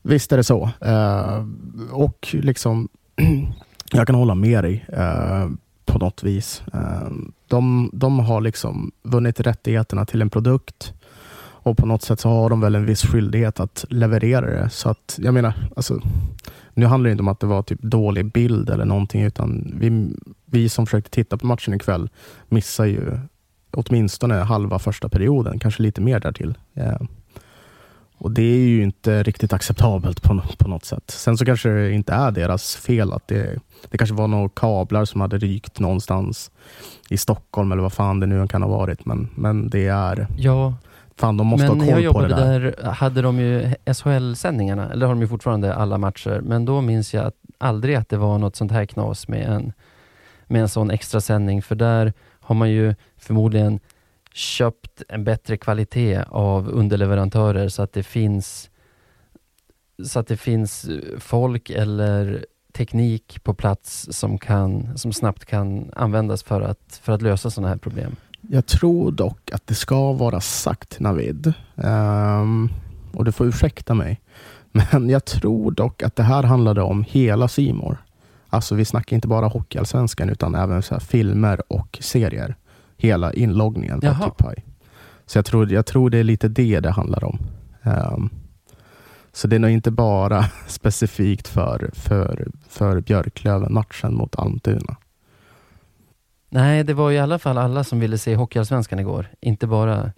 Visst 0.01 0.31
är 0.31 0.37
det 0.37 0.43
så. 0.43 0.69
Uh, 0.85 1.45
och 1.91 2.27
liksom, 2.31 2.89
jag 3.91 4.07
kan 4.07 4.15
hålla 4.15 4.35
med 4.35 4.63
dig 4.63 4.85
uh, 4.97 5.49
på 5.85 5.99
något 5.99 6.23
vis. 6.23 6.63
Uh, 6.73 7.09
de, 7.47 7.89
de 7.93 8.19
har 8.19 8.41
liksom 8.41 8.91
vunnit 9.03 9.39
rättigheterna 9.39 10.05
till 10.05 10.21
en 10.21 10.29
produkt 10.29 10.93
och 11.65 11.77
på 11.77 11.85
något 11.85 12.01
sätt 12.01 12.19
så 12.19 12.29
har 12.29 12.49
de 12.49 12.61
väl 12.61 12.75
en 12.75 12.85
viss 12.85 13.05
skyldighet 13.05 13.59
att 13.59 13.85
leverera 13.89 14.45
det. 14.45 14.69
Så 14.69 14.89
att, 14.89 15.19
jag 15.21 15.33
menar, 15.33 15.53
alltså, 15.75 15.99
nu 16.73 16.85
handlar 16.85 17.07
det 17.07 17.11
inte 17.11 17.21
om 17.21 17.27
att 17.27 17.39
det 17.39 17.47
var 17.47 17.63
typ 17.63 17.81
dålig 17.81 18.31
bild 18.31 18.69
eller 18.69 18.85
någonting, 18.85 19.23
utan 19.23 19.73
vi, 19.79 20.15
vi 20.45 20.69
som 20.69 20.85
försökte 20.85 21.09
titta 21.09 21.37
på 21.37 21.45
matchen 21.45 21.73
ikväll 21.73 22.09
missar 22.49 22.85
ju 22.85 23.19
åtminstone 23.71 24.35
halva 24.35 24.79
första 24.79 25.09
perioden, 25.09 25.59
kanske 25.59 25.83
lite 25.83 26.01
mer 26.01 26.19
därtill. 26.19 26.57
Yeah. 26.77 27.01
och 28.17 28.31
det 28.31 28.41
är 28.41 28.67
ju 28.67 28.83
inte 28.83 29.23
riktigt 29.23 29.53
acceptabelt 29.53 30.21
på, 30.21 30.41
på 30.57 30.67
något 30.67 30.85
sätt. 30.85 31.11
Sen 31.11 31.37
så 31.37 31.45
kanske 31.45 31.69
det 31.69 31.91
inte 31.91 32.13
är 32.13 32.31
deras 32.31 32.75
fel 32.75 33.13
att 33.13 33.27
det, 33.27 33.59
det 33.89 33.97
kanske 33.97 34.15
var 34.15 34.27
några 34.27 34.49
kablar 34.49 35.05
som 35.05 35.21
hade 35.21 35.37
rykt 35.37 35.79
någonstans 35.79 36.51
i 37.09 37.17
Stockholm 37.17 37.71
eller 37.71 37.81
vad 37.81 37.93
fan 37.93 38.19
det 38.19 38.27
nu 38.27 38.47
kan 38.47 38.61
ha 38.61 38.69
varit. 38.69 39.05
Men, 39.05 39.29
men 39.35 39.69
det 39.69 39.87
är, 39.87 40.27
Ja, 40.37 40.73
fan 41.17 41.37
de 41.37 41.47
måste 41.47 41.67
men 41.67 41.77
när 41.77 41.93
ha 41.93 41.99
jag 41.99 42.13
koll 42.13 42.23
på 42.23 42.27
det 42.29 42.35
där. 42.35 42.59
där 42.59 42.91
hade 42.91 43.21
de 43.21 43.39
ju 43.39 43.73
SHL-sändningarna, 43.93 44.91
eller 44.91 45.05
har 45.05 45.13
de 45.13 45.21
ju 45.21 45.27
fortfarande 45.27 45.75
alla 45.75 45.97
matcher, 45.97 46.41
men 46.43 46.65
då 46.65 46.81
minns 46.81 47.13
jag 47.13 47.25
att, 47.25 47.35
aldrig 47.57 47.95
att 47.95 48.09
det 48.09 48.17
var 48.17 48.37
något 48.37 48.55
sånt 48.55 48.71
här 48.71 48.85
knas 48.85 49.27
med 49.27 49.47
en, 49.47 49.73
med 50.45 50.61
en 50.61 50.69
sån 50.69 50.91
extra 50.91 51.21
sändning 51.21 51.61
för 51.61 51.75
där 51.75 52.13
har 52.39 52.55
man 52.55 52.71
ju 52.71 52.95
förmodligen 53.17 53.79
köpt 54.33 55.03
en 55.09 55.23
bättre 55.23 55.57
kvalitet 55.57 56.23
av 56.29 56.69
underleverantörer 56.69 57.69
så 57.69 57.81
att 57.81 57.93
det 57.93 58.03
finns 58.03 58.69
så 60.03 60.19
att 60.19 60.27
det 60.27 60.37
finns 60.37 60.85
eh, 60.85 61.19
folk 61.19 61.69
eller 61.69 62.45
teknik 62.73 63.43
på 63.43 63.53
plats 63.53 64.07
som, 64.11 64.37
kan, 64.37 64.97
som 64.97 65.13
snabbt 65.13 65.45
kan 65.45 65.91
användas 65.95 66.43
för 66.43 66.61
att, 66.61 66.99
för 67.01 67.13
att 67.13 67.21
lösa 67.21 67.49
sådana 67.49 67.67
här 67.67 67.77
problem. 67.77 68.15
Jag 68.49 68.65
tror 68.65 69.11
dock 69.11 69.51
att 69.51 69.67
det 69.67 69.75
ska 69.75 70.13
vara 70.13 70.41
sagt 70.41 70.99
Navid. 70.99 71.53
Ehm, 71.75 72.69
och 73.13 73.25
du 73.25 73.31
får 73.31 73.47
ursäkta 73.47 73.93
mig. 73.93 74.21
Men 74.71 75.09
jag 75.09 75.25
tror 75.25 75.71
dock 75.71 76.03
att 76.03 76.15
det 76.15 76.23
här 76.23 76.43
handlade 76.43 76.81
om 76.81 77.05
hela 77.07 77.47
Simor. 77.47 77.97
Alltså 78.49 78.75
vi 78.75 78.85
snackar 78.85 79.15
inte 79.15 79.27
bara 79.27 79.47
Hockeyallsvenskan 79.47 80.29
utan 80.29 80.55
även 80.55 80.81
så 80.81 80.99
filmer 80.99 81.73
och 81.73 81.97
serier. 82.01 82.55
Hela 82.97 83.33
inloggningen 83.33 84.01
typ 84.01 84.37
paj. 84.37 84.65
Så 85.25 85.37
jag 85.37 85.45
tror, 85.45 85.71
jag 85.71 85.85
tror 85.85 86.09
det 86.09 86.17
är 86.17 86.23
lite 86.23 86.47
det 86.47 86.79
det 86.79 86.91
handlar 86.91 87.23
om. 87.23 87.39
Ehm, 87.83 88.29
så 89.33 89.47
det 89.47 89.55
är 89.55 89.59
nog 89.59 89.71
inte 89.71 89.91
bara 89.91 90.45
specifikt 90.67 91.47
för, 91.47 91.89
för, 91.93 92.47
för 92.69 93.01
Björklöven-matchen 93.01 94.13
mot 94.13 94.35
Almtuna. 94.35 94.95
Nej, 96.49 96.83
det 96.83 96.93
var 96.93 97.11
i 97.11 97.19
alla 97.19 97.39
fall 97.39 97.57
alla 97.57 97.83
som 97.83 97.99
ville 97.99 98.17
se 98.17 98.35
Hockeyallsvenskan 98.35 98.99
igår. 98.99 99.27
Inte 99.41 99.67
bara, 99.67 100.11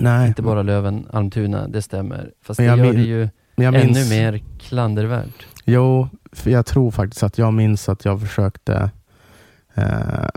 Nej, 0.00 0.28
inte 0.28 0.42
bara 0.42 0.62
Löven, 0.62 1.06
Almtuna, 1.12 1.68
det 1.68 1.82
stämmer. 1.82 2.30
Fast 2.42 2.60
Men 2.60 2.78
det 2.78 2.84
gör 2.84 2.92
min- 2.92 3.02
det 3.02 3.08
ju 3.08 3.28
ännu 3.56 3.84
minns- 3.84 4.10
mer 4.10 4.40
klandervärt. 4.60 5.46
Jo, 5.64 6.08
jag 6.44 6.66
tror 6.66 6.90
faktiskt 6.90 7.22
att 7.22 7.38
jag 7.38 7.54
minns 7.54 7.88
att 7.88 8.04
jag 8.04 8.20
försökte 8.20 8.90
eh, 9.74 10.28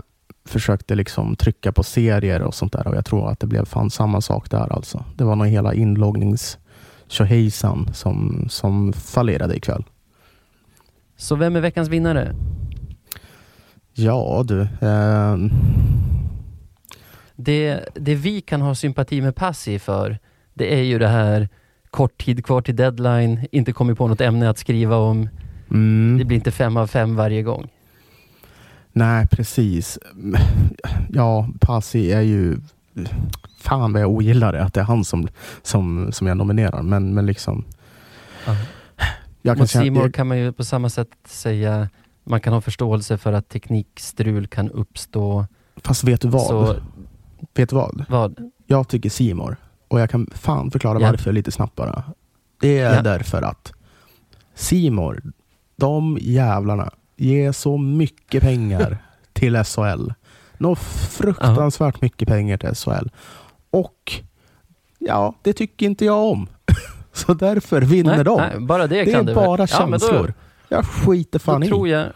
försökte 0.44 0.94
liksom 0.94 1.36
trycka 1.36 1.72
på 1.72 1.82
serier 1.82 2.42
och 2.42 2.54
sånt 2.54 2.72
där 2.72 2.86
och 2.86 2.96
jag 2.96 3.04
tror 3.04 3.30
att 3.30 3.40
det 3.40 3.46
blev 3.46 3.64
fan 3.64 3.90
samma 3.90 4.20
sak 4.20 4.50
där 4.50 4.72
alltså. 4.72 5.04
Det 5.16 5.24
var 5.24 5.36
nog 5.36 5.46
hela 5.46 5.74
inloggnings 5.74 6.58
som, 7.92 8.46
som 8.48 8.92
fallerade 8.92 9.56
ikväll. 9.56 9.84
Så 11.16 11.36
vem 11.36 11.56
är 11.56 11.60
veckans 11.60 11.88
vinnare? 11.88 12.34
Ja 13.98 14.44
du, 14.46 14.60
eh, 14.60 15.36
Det, 17.36 17.80
det 17.94 18.14
vi 18.14 18.40
kan 18.40 18.60
ha 18.60 18.74
sympati 18.74 19.20
med 19.20 19.34
Passi 19.34 19.78
för, 19.78 20.18
det 20.54 20.74
är 20.74 20.82
ju 20.82 20.98
det 20.98 21.08
här 21.08 21.48
kort 21.90 22.24
tid 22.24 22.44
kvar 22.44 22.60
till 22.60 22.76
deadline, 22.76 23.46
inte 23.52 23.72
kommit 23.72 23.98
på 23.98 24.06
något 24.06 24.20
ämne 24.20 24.50
att 24.50 24.58
skriva 24.58 24.96
om. 24.96 25.28
Mm. 25.70 26.18
Det 26.18 26.24
blir 26.24 26.36
inte 26.36 26.50
fem 26.50 26.76
av 26.76 26.86
fem 26.86 27.16
varje 27.16 27.42
gång. 27.42 27.68
Nej, 28.92 29.26
precis. 29.26 29.98
Ja, 31.08 31.48
Pasi 31.60 32.12
är 32.12 32.20
ju... 32.20 32.56
Fan 33.60 33.92
vad 33.92 34.02
jag 34.02 34.10
ogillar 34.10 34.52
det, 34.52 34.62
att 34.62 34.74
det 34.74 34.80
är 34.80 34.84
han 34.84 35.04
som, 35.04 35.28
som, 35.62 36.12
som 36.12 36.26
jag 36.26 36.36
nominerar. 36.36 36.82
Men, 36.82 37.14
men 37.14 37.26
liksom... 37.26 37.64
Kan 38.44 39.58
Mot 39.58 39.74
jag, 39.74 40.14
kan 40.14 40.26
man 40.26 40.38
ju 40.38 40.52
på 40.52 40.64
samma 40.64 40.88
sätt 40.88 41.08
säga, 41.26 41.88
man 42.28 42.40
kan 42.40 42.52
ha 42.52 42.60
förståelse 42.60 43.18
för 43.18 43.32
att 43.32 43.48
teknikstrul 43.48 44.46
kan 44.46 44.70
uppstå. 44.70 45.46
fast 45.76 46.04
vet 46.04 46.20
du 46.20 46.28
vad? 46.28 46.46
Så, 46.46 46.76
Vet 47.54 47.68
du 47.70 47.76
vad? 47.76 48.04
vad? 48.08 48.50
Jag 48.66 48.88
tycker 48.88 49.10
Simor 49.10 49.56
och 49.88 50.00
jag 50.00 50.10
kan 50.10 50.26
fan 50.34 50.70
förklara 50.70 51.00
Ja. 51.00 51.10
varför 51.10 51.32
lite 51.32 51.50
snabbt 51.52 51.74
bara. 51.76 52.02
Det 52.60 52.78
är 52.78 52.94
Ja. 52.94 53.02
därför 53.02 53.42
att 53.42 53.72
Simor, 54.54 55.22
de 55.76 56.18
jävlarna 56.20 56.90
ger 57.16 57.52
så 57.52 57.78
mycket 57.78 58.42
pengar 58.42 58.98
till 59.32 59.64
SHL. 59.64 60.10
Nå 60.58 60.74
fruktansvärt 60.76 62.00
mycket 62.00 62.28
pengar 62.28 62.56
till 62.56 62.74
SHL. 62.74 63.08
Och 63.70 64.12
ja, 64.98 65.34
det 65.42 65.52
tycker 65.52 65.86
inte 65.86 66.04
jag 66.04 66.24
om. 66.24 66.46
Så 67.12 67.34
därför 67.34 67.82
vinner 67.82 68.14
Nej, 68.16 68.24
de. 68.24 68.36
nej, 68.40 68.60
bara 68.60 68.86
det, 68.86 69.04
det 69.04 69.12
kan 69.12 69.20
är 69.20 69.24
det 69.24 69.34
bara. 69.34 69.66
Ja, 69.70 69.86
men 69.86 69.98
känslor. 70.00 70.34
Jag 70.68 70.84
skiter 70.86 71.38
fan 71.38 71.60
då 71.60 71.66
i. 71.66 71.68
tror 71.68 71.88
jag, 71.88 72.06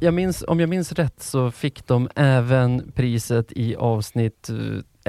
jag 0.00 0.14
minns, 0.14 0.44
om 0.48 0.60
jag 0.60 0.68
minns 0.68 0.92
rätt 0.92 1.22
så 1.22 1.50
fick 1.50 1.86
de 1.86 2.08
även 2.16 2.92
priset 2.94 3.52
i 3.52 3.76
avsnitt 3.76 4.48
eh, 4.48 4.54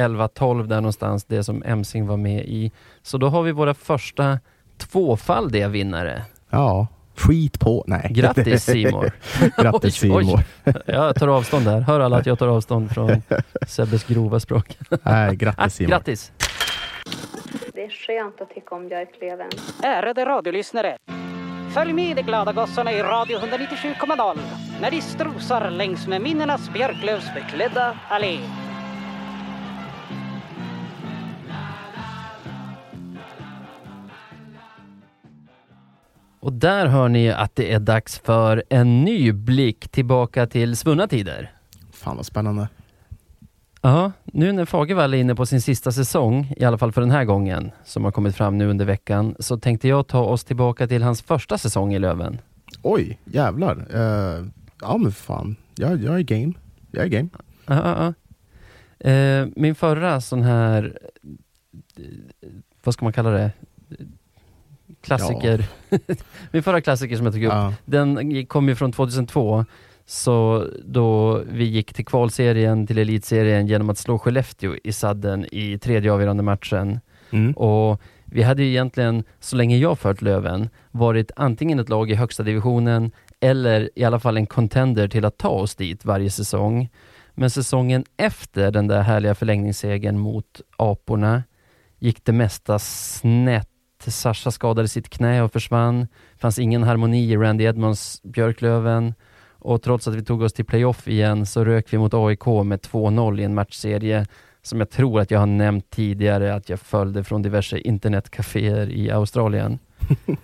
11-12 0.08 0.68
där 0.68 0.76
någonstans, 0.82 1.26
det 1.26 1.44
som 1.44 1.64
Emsing 1.66 2.08
var 2.08 2.18
med 2.18 2.46
i. 2.46 2.72
Så 3.02 3.18
då 3.18 3.28
har 3.28 3.44
vi 3.44 3.52
våra 3.52 3.74
första 3.74 4.40
tvåfaldiga 4.78 5.68
vinnare. 5.68 6.22
Ja, 6.50 6.88
skit 7.16 7.60
på. 7.60 7.84
Nej. 7.88 8.08
Grattis 8.14 8.64
Simor. 8.72 9.12
Grattis. 9.58 9.96
Simor. 9.96 10.40
Jag 10.86 11.16
tar 11.16 11.28
avstånd 11.28 11.66
där. 11.66 11.80
Hör 11.82 12.00
alla 12.00 12.18
att 12.18 12.26
jag 12.26 12.40
tar 12.40 12.48
avstånd 12.48 12.92
från 12.92 13.22
Sebbes 13.68 14.04
grova 14.04 14.40
språk. 14.40 14.78
Nej, 15.04 15.36
grattis 15.36 15.74
Simor. 15.76 15.90
grattis! 15.90 16.32
Det 17.74 17.84
är 17.84 17.90
skönt 17.90 18.42
att 18.42 18.50
tycka 18.50 18.76
om 18.76 18.88
Björklöven. 18.88 19.50
Ärade 19.84 20.26
radiolyssnare. 20.26 20.98
Följ 21.74 21.94
med 21.94 22.16
de 22.16 22.22
glada 22.22 22.54
gossarna 22.54 22.92
i 22.92 23.04
Radio 23.04 23.38
197,0 23.40 24.38
när 24.82 24.92
de 24.92 25.02
strosar 25.02 25.70
längs 25.70 26.08
med 26.08 26.22
minnenas 26.22 26.70
björklövsbeklädda 26.74 27.98
allé. 28.10 28.40
Och 36.40 36.54
där 36.54 36.86
hör 36.86 37.10
ni 37.10 37.32
att 37.32 37.56
det 37.56 37.74
är 37.74 37.80
dags 37.80 38.20
för 38.20 38.64
en 38.70 39.04
ny 39.04 39.32
blick 39.32 39.90
tillbaka 39.90 40.48
till 40.48 40.78
svunna 40.78 41.08
tider. 41.08 41.52
Fan 41.92 42.16
vad 42.16 42.26
spännande. 42.26 42.68
Ja, 43.82 44.12
nu 44.26 44.52
när 44.52 44.66
Fagervall 44.66 45.14
är 45.14 45.18
inne 45.18 45.36
på 45.36 45.46
sin 45.46 45.62
sista 45.62 45.92
säsong, 45.92 46.54
i 46.58 46.64
alla 46.64 46.78
fall 46.78 46.92
för 46.92 47.02
den 47.02 47.12
här 47.12 47.26
gången, 47.26 47.72
som 47.86 48.04
har 48.04 48.12
kommit 48.12 48.36
fram 48.36 48.58
nu 48.58 48.68
under 48.70 48.86
veckan, 48.86 49.36
så 49.40 49.58
tänkte 49.58 49.88
jag 49.88 50.08
ta 50.08 50.20
oss 50.24 50.44
tillbaka 50.44 50.88
till 50.88 51.04
hans 51.04 51.22
första 51.22 51.58
säsong 51.58 51.94
i 51.94 52.00
Löven. 52.00 52.38
Oj, 52.82 53.20
jävlar. 53.26 53.86
Eh, 53.94 54.46
ja 54.82 54.98
men 54.98 55.12
fan, 55.12 55.56
jag, 55.76 56.04
jag 56.04 56.16
är 56.16 56.22
game. 56.22 56.54
Jag 56.92 57.04
är 57.06 57.08
game. 57.10 57.30
Ja, 57.68 57.76
ja, 57.76 58.14
ja. 59.00 59.10
Eh, 59.12 59.48
min 59.56 59.76
förra 59.76 60.22
sån 60.22 60.42
här, 60.42 60.98
vad 62.84 62.94
ska 62.94 63.06
man 63.06 63.14
kalla 63.14 63.30
det? 63.30 63.52
Klassiker. 65.02 65.66
min 66.52 66.64
förra 66.64 66.82
klassiker 66.82 67.16
som 67.16 67.26
jag 67.26 67.34
tog 67.34 67.44
upp, 67.44 67.52
Ja. 67.54 67.74
den 67.86 68.46
kom 68.46 68.70
ju 68.70 68.76
från 68.76 68.92
2002. 68.92 69.66
Så 70.12 70.68
då 70.84 71.42
vi 71.48 71.64
gick 71.64 71.94
till 71.94 72.06
kvalserien, 72.06 72.88
till 72.88 72.98
elitserien 72.98 73.68
genom 73.68 73.90
att 73.90 73.98
slå 73.98 74.20
Skellefteå 74.20 74.76
i 74.84 74.94
sadden 74.94 75.46
i 75.52 75.78
tredje 75.78 76.12
avgörande 76.12 76.44
matchen. 76.44 77.00
Mm. 77.32 77.54
Och 77.54 78.02
vi 78.26 78.44
hade 78.44 78.64
ju 78.64 78.70
egentligen, 78.70 79.24
så 79.40 79.56
länge 79.56 79.78
jag 79.78 80.00
följt 80.00 80.22
Löven, 80.22 80.70
varit 80.92 81.32
antingen 81.36 81.80
ett 81.80 81.90
lag 81.90 82.12
i 82.12 82.16
högsta 82.16 82.44
divisionen 82.44 83.12
eller 83.40 83.90
i 83.96 84.04
alla 84.04 84.20
fall 84.20 84.38
en 84.38 84.48
contender 84.48 85.08
till 85.08 85.26
att 85.26 85.38
ta 85.38 85.50
oss 85.50 85.76
dit 85.76 86.06
varje 86.06 86.30
säsong. 86.30 86.90
Men 87.34 87.50
säsongen 87.50 88.06
efter 88.18 88.72
den 88.72 88.88
där 88.88 89.02
härliga 89.02 89.36
förlängningssegern 89.36 90.18
mot 90.18 90.62
Aporna 90.78 91.44
gick 92.00 92.26
det 92.26 92.34
mesta 92.34 92.80
snett. 92.80 93.68
Sasha 94.08 94.52
skadade 94.52 94.88
sitt 94.88 95.10
knä 95.10 95.42
och 95.42 95.52
försvann. 95.52 96.08
fanns 96.38 96.60
ingen 96.60 96.84
harmoni 96.84 97.32
i 97.32 97.38
Randy 97.38 97.64
Edmonds 97.64 98.22
Björklöven. 98.24 99.14
Och 99.62 99.82
trots 99.82 100.08
att 100.08 100.16
vi 100.16 100.24
tog 100.24 100.42
oss 100.42 100.54
till 100.54 100.66
playoff 100.66 101.08
igen 101.08 101.46
så 101.46 101.66
rök 101.66 101.94
vi 101.94 101.98
mot 101.98 102.14
AIK 102.14 102.46
med 102.46 102.80
2-0 102.80 103.40
i 103.40 103.44
en 103.44 103.56
matchserie 103.56 104.26
som 104.62 104.80
jag 104.80 104.90
tror 104.90 105.20
att 105.20 105.32
jag 105.32 105.40
har 105.40 105.46
nämnt 105.46 105.90
tidigare 105.90 106.56
att 106.56 106.70
jag 106.70 106.80
följde 106.80 107.24
från 107.24 107.42
diverse 107.42 107.80
internetcaféer 107.80 108.90
i 108.90 109.12
Australien. 109.12 109.80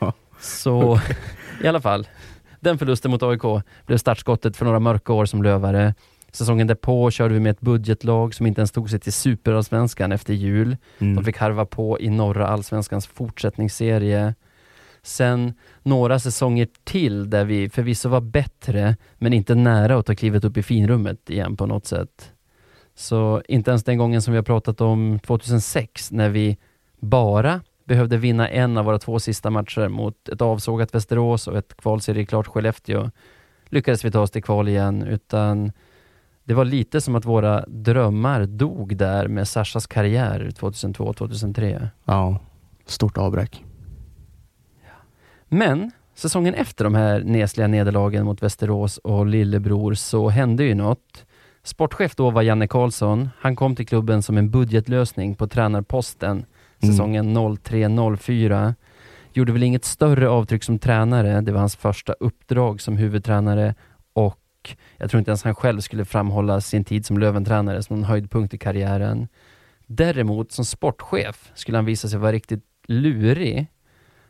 Ja. 0.00 0.12
Så 0.40 1.00
i 1.62 1.66
alla 1.66 1.80
fall, 1.80 2.08
den 2.60 2.78
förlusten 2.78 3.10
mot 3.10 3.22
AIK 3.22 3.42
blev 3.86 3.98
startskottet 3.98 4.56
för 4.56 4.64
några 4.64 4.80
mörka 4.80 5.12
år 5.12 5.24
som 5.26 5.42
lövare. 5.42 5.94
Säsongen 6.32 6.66
därpå 6.66 7.10
körde 7.10 7.34
vi 7.34 7.40
med 7.40 7.50
ett 7.50 7.60
budgetlag 7.60 8.34
som 8.34 8.46
inte 8.46 8.60
ens 8.60 8.72
tog 8.72 8.90
sig 8.90 9.00
till 9.00 9.12
superallsvenskan 9.12 10.12
efter 10.12 10.34
jul. 10.34 10.76
Mm. 10.98 11.16
De 11.16 11.24
fick 11.24 11.38
harva 11.38 11.64
på 11.64 12.00
i 12.00 12.10
norra 12.10 12.48
allsvenskans 12.48 13.06
fortsättningsserie. 13.06 14.34
Sen 15.08 15.54
några 15.82 16.18
säsonger 16.18 16.68
till 16.84 17.30
där 17.30 17.44
vi 17.44 17.68
förvisso 17.68 18.08
var 18.08 18.20
bättre, 18.20 18.96
men 19.14 19.32
inte 19.32 19.54
nära 19.54 19.98
att 19.98 20.06
ta 20.06 20.14
klivet 20.14 20.44
upp 20.44 20.56
i 20.56 20.62
finrummet 20.62 21.30
igen 21.30 21.56
på 21.56 21.66
något 21.66 21.86
sätt. 21.86 22.32
Så 22.94 23.42
inte 23.48 23.70
ens 23.70 23.84
den 23.84 23.98
gången 23.98 24.22
som 24.22 24.32
vi 24.32 24.38
har 24.38 24.44
pratat 24.44 24.80
om 24.80 25.20
2006, 25.26 26.12
när 26.12 26.28
vi 26.28 26.58
bara 27.00 27.60
behövde 27.84 28.16
vinna 28.16 28.48
en 28.48 28.76
av 28.76 28.84
våra 28.84 28.98
två 28.98 29.18
sista 29.18 29.50
matcher 29.50 29.88
mot 29.88 30.28
ett 30.28 30.42
avsågat 30.42 30.94
Västerås 30.94 31.48
och 31.48 31.58
ett 31.58 31.76
kvalserieklart 31.76 32.46
Skellefteå, 32.46 33.10
lyckades 33.68 34.04
vi 34.04 34.10
ta 34.10 34.20
oss 34.20 34.30
till 34.30 34.42
kval 34.42 34.68
igen, 34.68 35.02
utan 35.02 35.72
det 36.44 36.54
var 36.54 36.64
lite 36.64 37.00
som 37.00 37.14
att 37.14 37.24
våra 37.24 37.66
drömmar 37.66 38.46
dog 38.46 38.96
där 38.96 39.28
med 39.28 39.48
Sashas 39.48 39.86
karriär 39.86 40.50
2002-2003. 40.58 41.88
ja, 42.04 42.40
stort 42.86 43.18
avbräck. 43.18 43.64
Men 45.48 45.90
säsongen 46.14 46.54
efter 46.54 46.84
de 46.84 46.94
här 46.94 47.20
nesliga 47.20 47.66
nederlagen 47.66 48.24
mot 48.24 48.42
Västerås 48.42 48.98
och 48.98 49.26
Lillebror 49.26 49.94
så 49.94 50.28
hände 50.28 50.64
ju 50.64 50.74
något. 50.74 51.24
Sportchef 51.62 52.16
då 52.16 52.30
var 52.30 52.42
Janne 52.42 52.68
Karlsson. 52.68 53.28
Han 53.38 53.56
kom 53.56 53.76
till 53.76 53.86
klubben 53.86 54.22
som 54.22 54.38
en 54.38 54.50
budgetlösning 54.50 55.34
på 55.34 55.46
tränarposten 55.46 56.44
säsongen 56.80 57.38
03-04. 57.38 58.74
Gjorde 59.32 59.52
väl 59.52 59.62
inget 59.62 59.84
större 59.84 60.28
avtryck 60.28 60.64
som 60.64 60.78
tränare. 60.78 61.40
Det 61.40 61.52
var 61.52 61.60
hans 61.60 61.76
första 61.76 62.12
uppdrag 62.12 62.80
som 62.80 62.96
huvudtränare 62.96 63.74
och 64.12 64.44
jag 64.96 65.10
tror 65.10 65.18
inte 65.18 65.30
ens 65.30 65.44
han 65.44 65.54
själv 65.54 65.80
skulle 65.80 66.04
framhålla 66.04 66.60
sin 66.60 66.84
tid 66.84 67.06
som 67.06 67.18
Löventränare 67.18 67.82
som 67.82 67.96
en 67.96 68.04
höjdpunkt 68.04 68.54
i 68.54 68.58
karriären. 68.58 69.28
Däremot 69.86 70.52
som 70.52 70.64
sportchef 70.64 71.50
skulle 71.54 71.78
han 71.78 71.84
visa 71.84 72.08
sig 72.08 72.18
vara 72.18 72.32
riktigt 72.32 72.64
lurig. 72.86 73.66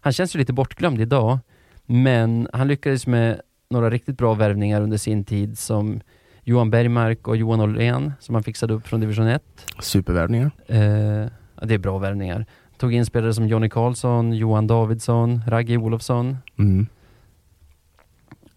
Han 0.08 0.12
känns 0.12 0.34
ju 0.34 0.38
lite 0.38 0.52
bortglömd 0.52 1.00
idag, 1.00 1.38
men 1.86 2.48
han 2.52 2.68
lyckades 2.68 3.06
med 3.06 3.40
några 3.70 3.90
riktigt 3.90 4.18
bra 4.18 4.34
värvningar 4.34 4.80
under 4.80 4.96
sin 4.96 5.24
tid 5.24 5.58
som 5.58 6.00
Johan 6.44 6.70
Bergmark 6.70 7.28
och 7.28 7.36
Johan 7.36 7.60
Åhlén 7.60 8.12
som 8.20 8.34
han 8.34 8.44
fixade 8.44 8.74
upp 8.74 8.86
från 8.86 9.00
division 9.00 9.26
1. 9.26 9.42
Supervärvningar. 9.80 10.50
Eh, 10.66 10.80
ja, 10.80 11.62
det 11.62 11.74
är 11.74 11.78
bra 11.78 11.98
värvningar. 11.98 12.46
Tog 12.78 12.94
in 12.94 13.06
spelare 13.06 13.34
som 13.34 13.48
Jonny 13.48 13.68
Karlsson, 13.68 14.32
Johan 14.32 14.66
Davidsson, 14.66 15.42
Ragge 15.46 15.76
Olofsson. 15.76 16.36
Mm. 16.58 16.86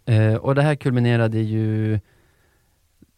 Eh, 0.05 0.35
och 0.35 0.55
det 0.55 0.61
här 0.61 0.75
kulminerade 0.75 1.39
ju 1.39 1.99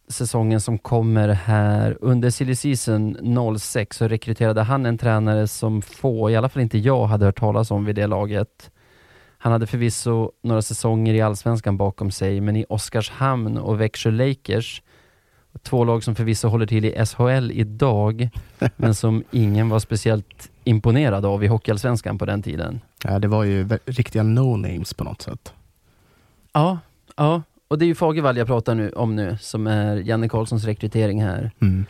säsongen 0.08 0.62
som 0.62 0.78
kommer 0.78 1.30
här. 1.30 1.97
Under 2.01 2.30
silly 2.30 2.56
season 2.56 3.18
06 3.60 3.97
så 3.97 4.08
rekryterade 4.08 4.62
han 4.62 4.86
en 4.86 4.97
tränare 4.97 5.47
som 5.47 5.82
få, 5.82 6.30
i 6.30 6.36
alla 6.36 6.49
fall 6.49 6.62
inte 6.62 6.78
jag, 6.78 7.06
hade 7.06 7.26
hört 7.26 7.39
talas 7.39 7.72
om 7.72 7.86
vid 7.86 7.95
det 7.95 8.08
laget. 8.08 8.72
Han 9.38 9.51
hade 9.51 9.68
förvisso 9.68 10.32
några 10.41 10.62
säsonger 10.62 11.14
i 11.14 11.22
Allsvenskan 11.22 11.78
bakom 11.78 12.12
sig, 12.12 12.41
men 12.41 12.56
i 12.56 12.66
Oskarshamn 12.70 13.58
och 13.58 13.82
Växjö 13.82 14.12
Lakers, 14.12 14.82
två 15.62 15.84
lag 15.84 16.04
som 16.04 16.16
förvisso 16.16 16.47
håller 16.47 16.66
till 16.66 16.86
i 16.86 17.06
SHL 17.06 17.51
idag, 17.51 18.30
men 18.76 18.95
som 18.95 19.24
ingen 19.32 19.70
var 19.70 19.80
speciellt 19.80 20.51
imponerad 20.64 21.26
av 21.26 21.43
i 21.43 21.47
Hockeyallsvenskan 21.47 22.18
på 22.18 22.26
den 22.26 22.41
tiden. 22.41 22.82
Ja, 23.04 23.20
det 23.20 23.28
var 23.28 23.43
ju 23.43 23.70
riktiga 23.86 24.24
no-names 24.24 24.97
på 24.97 25.04
något 25.04 25.22
sätt. 25.22 25.54
Ja, 26.54 26.80
ja. 27.16 27.41
Och 27.74 27.80
det 27.80 27.86
är 27.86 27.88
ju 27.88 27.95
Fagervall 27.95 28.38
jag 28.38 28.47
pratar 28.47 28.76
nu, 28.76 28.89
om 28.89 29.15
nu, 29.15 29.38
som 29.41 29.67
är 29.67 29.95
Janne 29.95 30.30
Karlssons 30.30 30.65
rekrytering 30.65 31.24
här. 31.24 31.51
Mm. 31.61 31.86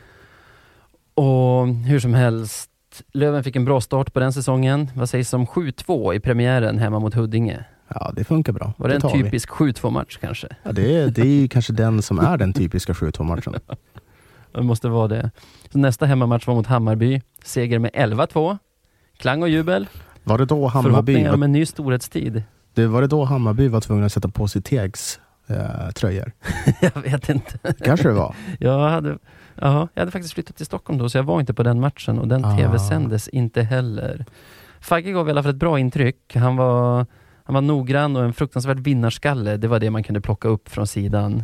Och 1.14 1.68
hur 1.68 2.00
som 2.00 2.14
helst, 2.14 2.70
Löven 3.14 3.44
fick 3.44 3.56
en 3.56 3.66
bra 3.66 3.82
start 3.82 4.14
på 4.14 4.20
den 4.20 4.34
säsongen. 4.34 4.90
Vad 4.96 5.10
sägs 5.10 5.34
om 5.34 5.46
7-2 5.46 6.14
i 6.14 6.20
premiären 6.20 6.78
hemma 6.80 7.00
mot 7.00 7.14
Huddinge? 7.14 7.66
Ja, 7.88 8.12
det 8.16 8.24
funkar 8.24 8.54
bra. 8.54 8.74
Var 8.78 8.88
det 8.88 8.96
en 8.96 9.02
tar 9.02 9.18
vi. 9.18 9.24
typisk 9.24 9.50
7-2 9.50 9.90
match 9.90 10.18
kanske? 10.22 10.48
Ja, 10.64 10.72
det, 10.72 10.96
är, 10.96 11.08
det 11.08 11.22
är 11.22 11.42
ju 11.42 11.48
kanske 11.48 11.74
den 11.74 12.02
som 12.02 12.20
är 12.20 12.38
den 12.38 12.54
typiska 12.54 12.94
7-2 12.94 13.24
matchen. 13.24 13.56
Det 14.52 14.62
måste 14.62 14.90
vara 14.90 15.08
det. 15.08 15.32
Så 15.72 15.78
nästa 15.78 16.06
hemmamatch 16.06 16.48
var 16.48 16.56
mot 16.56 16.68
Hammarby. 16.68 17.22
Seger 17.44 17.80
med 17.80 17.92
11-2. 17.92 18.58
Klang 19.18 19.42
och 19.42 19.50
jubel. 19.50 19.88
Var 20.24 20.38
det 20.38 20.46
då 20.46 20.68
Hammarby, 20.68 20.94
Förhoppningar 20.94 21.34
om 21.34 21.44
en 21.44 21.52
ny 21.52 21.66
storhetstid. 21.66 22.44
det, 22.74 22.88
var 22.88 23.02
det 23.02 23.08
då 23.08 23.24
Hammarby 23.24 23.68
var 23.68 23.82
tvungna 23.82 24.06
att 24.06 24.14
sätta 24.14 24.28
på 24.28 24.48
sig 24.48 24.62
Tegs 24.62 25.20
eh, 25.48 25.90
tröjor? 25.96 26.32
jag 26.82 27.02
vet 27.02 27.30
inte. 27.30 27.74
Kanske 27.86 28.08
det 28.08 28.14
var. 28.14 28.36
Jag 28.60 28.90
hade, 28.90 29.18
ja, 29.56 29.88
jag 29.94 30.02
hade 30.02 30.12
faktiskt 30.12 30.34
flyttat 30.34 30.56
till 30.56 30.66
Stockholm 30.66 31.00
då, 31.00 31.10
så 31.10 31.18
jag 31.18 31.24
var 31.24 31.40
inte 31.40 31.54
på 31.54 31.64
den 31.64 31.80
matchen 31.80 32.20
och 32.20 32.28
den 32.28 32.46
Ah. 32.46 32.58
tv-sändes 32.58 33.28
inte 33.28 33.62
heller. 33.62 34.26
Fagge 34.80 35.12
gav 35.12 35.28
i 35.28 35.32
alla 35.32 35.44
fall 35.44 35.50
ett 35.52 35.56
bra 35.58 35.80
intryck. 35.80 36.36
Han 36.36 36.56
var, 36.56 37.06
han 37.44 37.54
var 37.54 37.62
noggrann 37.62 38.16
och 38.16 38.24
en 38.24 38.34
fruktansvärd 38.34 38.80
vinnarskalle. 38.80 39.58
Det 39.58 39.68
var 39.68 39.80
det 39.80 39.90
man 39.90 40.04
kunde 40.04 40.22
plocka 40.22 40.48
upp 40.48 40.70
från 40.70 40.88
sidan. 40.88 41.44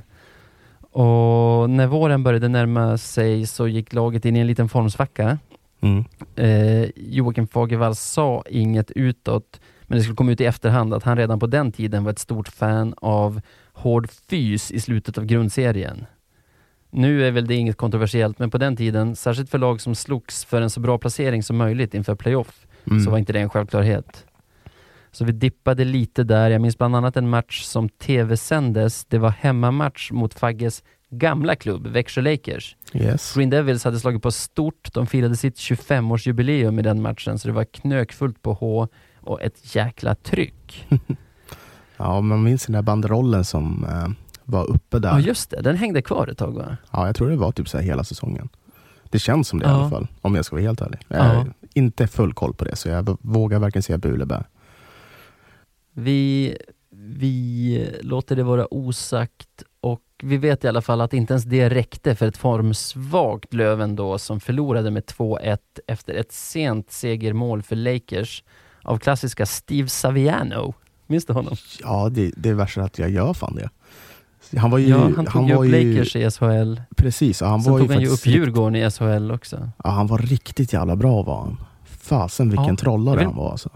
Och 0.92 1.70
när 1.70 1.88
våren 1.88 2.24
började 2.24 2.48
närma 2.48 2.98
sig 2.98 3.46
så 3.46 3.68
gick 3.68 3.94
laget 3.94 4.26
in 4.26 4.36
i 4.36 4.40
en 4.40 4.48
liten 4.48 4.70
formsvacka. 4.70 5.38
Mm. 5.82 6.04
Eh, 6.36 6.90
Joakim 6.96 7.48
Fagervall 7.48 7.96
sa 7.96 8.44
inget 8.50 8.92
utåt, 8.92 9.60
men 9.84 9.98
det 9.98 10.04
skulle 10.04 10.16
komma 10.16 10.32
ut 10.32 10.42
i 10.42 10.46
efterhand 10.46 10.94
att 10.94 11.04
han 11.04 11.18
redan 11.18 11.40
på 11.40 11.48
den 11.48 11.72
tiden 11.72 12.04
var 12.04 12.12
ett 12.12 12.20
stort 12.20 12.48
fan 12.48 12.94
av 12.98 13.42
hård 13.80 14.10
fys 14.30 14.72
i 14.72 14.80
slutet 14.80 15.18
av 15.18 15.26
grundserien. 15.26 16.06
Nu 16.92 17.28
är 17.28 17.32
väl 17.32 17.48
det 17.48 17.56
inget 17.56 17.78
kontroversiellt, 17.78 18.40
men 18.40 18.50
på 18.52 18.58
den 18.58 18.76
tiden, 18.76 19.16
särskilt 19.16 19.50
för 19.50 19.58
lag 19.58 19.82
som 19.82 19.96
slogs 19.96 20.46
för 20.46 20.62
en 20.62 20.70
så 20.70 20.80
bra 20.80 20.98
placering 20.98 21.44
som 21.44 21.58
möjligt 21.58 21.94
inför 21.94 22.16
playoff, 22.16 22.66
Mm. 22.86 23.04
så 23.04 23.12
var 23.12 23.18
inte 23.18 23.34
det 23.34 23.40
en 23.40 23.50
självklarhet. 23.50 24.26
Så 25.12 25.26
vi 25.26 25.32
dippade 25.32 25.86
lite 25.86 26.24
där. 26.24 26.50
Jag 26.50 26.62
minns 26.62 26.78
bland 26.78 26.96
annat 26.96 27.18
en 27.18 27.30
match 27.30 27.62
som 27.64 27.90
tv-sändes. 27.90 29.06
Det 29.06 29.18
var 29.18 29.30
hemmamatch 29.30 30.12
mot 30.12 30.34
Fagges 30.34 30.84
gamla 31.10 31.56
klubb, 31.56 31.88
Växjö 31.88 32.22
Lakers. 32.22 32.76
Yes. 32.94 33.34
Green 33.36 33.50
Devils 33.50 33.84
hade 33.84 34.00
slagit 34.00 34.22
på 34.22 34.32
stort. 34.32 34.94
De 34.94 35.08
firade 35.08 35.36
sitt 35.36 35.56
25-årsjubileum 35.58 36.80
i 36.80 36.82
den 36.82 37.02
matchen, 37.02 37.40
så 37.40 37.48
det 37.48 37.54
var 37.54 37.64
knökfullt 37.64 38.42
på 38.42 38.54
H 38.54 38.88
och 39.22 39.42
ett 39.42 39.76
jäkla 39.76 40.16
tryck. 40.16 40.88
Ja, 42.00 42.22
man 42.22 42.44
minns 42.44 42.66
den 42.66 42.74
där 42.74 42.82
banderollen 42.82 43.46
som 43.46 43.86
eh, 43.90 44.08
var 44.44 44.70
uppe 44.70 45.00
där. 45.00 45.10
Ja, 45.10 45.20
just 45.20 45.50
det. 45.50 45.62
Den 45.62 45.76
hängde 45.76 46.02
kvar 46.02 46.28
ett 46.28 46.38
tag 46.38 46.54
va? 46.54 46.78
Ja, 46.92 47.06
jag 47.06 47.16
tror 47.16 47.30
det 47.30 47.36
var 47.36 47.52
typ 47.52 47.70
så 47.70 47.78
här 47.78 47.84
hela 47.86 48.04
säsongen. 48.04 48.50
Det 49.10 49.20
känns 49.20 49.48
som 49.48 49.60
det 49.60 49.66
i 49.66 49.70
Ja. 49.70 49.76
alla 49.76 49.90
fall, 49.90 50.08
om 50.22 50.36
jag 50.36 50.46
ska 50.46 50.56
vara 50.56 50.64
helt 50.64 50.82
ärlig. 50.82 51.00
Jag 51.08 51.20
Ja. 51.20 51.24
har 51.24 51.54
inte 51.74 52.08
full 52.08 52.34
koll 52.34 52.54
på 52.54 52.66
det, 52.66 52.76
så 52.76 52.90
jag 52.90 53.18
vågar 53.22 53.60
varken 53.60 53.84
säga 53.84 53.98
bu 53.98 54.14
eller 54.16 54.26
bä. 54.26 54.44
Vi, 55.94 56.58
vi 56.90 57.90
låter 58.02 58.36
det 58.36 58.44
vara 58.44 58.74
osagt 58.74 59.64
och 59.82 60.02
vi 60.24 60.38
vet 60.38 60.64
i 60.64 60.68
alla 60.68 60.82
fall 60.82 61.02
att 61.02 61.14
inte 61.14 61.34
ens 61.34 61.44
det 61.44 61.70
räckte 61.70 62.16
för 62.16 62.28
ett 62.28 62.38
formsvagt 62.38 63.54
Löven 63.54 63.96
då 63.96 64.18
som 64.18 64.40
förlorade 64.40 64.92
med 64.92 65.04
2-1 65.04 65.58
efter 65.88 66.14
ett 66.14 66.32
sent 66.32 66.92
segermål 66.92 67.62
för 67.64 67.76
Lakers 67.76 68.44
av 68.84 68.98
klassiska 68.98 69.46
Steve 69.46 69.88
Saviano. 69.90 70.74
Minns 71.10 71.26
du 71.26 71.34
honom? 71.34 71.56
Ja, 71.84 72.10
det, 72.12 72.32
det 72.38 72.50
är 72.50 72.54
värsta 72.54 72.82
att 72.82 73.00
jag 73.00 73.10
gör 73.10 73.34
fan 73.34 73.56
det. 73.56 73.70
Han 74.60 74.72
var 74.72 74.78
ju... 74.78 74.88
ja, 74.88 75.10
han 75.16 75.26
tog 75.26 75.50
ju 75.50 75.56
var 75.56 75.66
upp 75.66 75.72
Lakers 75.72 76.16
i 76.16 76.32
SHL. 76.32 76.82
Precis, 76.98 77.42
han 77.42 77.62
Sen 77.62 77.72
var 77.74 77.80
ju 77.80 77.86
tog 77.86 77.94
han 77.94 78.02
ju 78.04 78.08
upp 78.10 78.26
Djurgården 78.26 78.76
i 78.76 78.92
SHL 78.92 79.32
också. 79.32 79.70
Ja, 79.84 79.90
han 79.90 80.08
var 80.08 80.18
riktigt 80.18 80.74
jävla 80.74 80.96
bra 80.96 81.22
var 81.24 81.40
han. 81.42 81.58
Fasen 81.86 82.50
vilken 82.50 82.66
Ja, 82.68 82.76
trollare 82.76 83.18
vill- 83.18 83.26
han 83.26 83.36
var 83.36 83.52
alltså. 83.52 83.70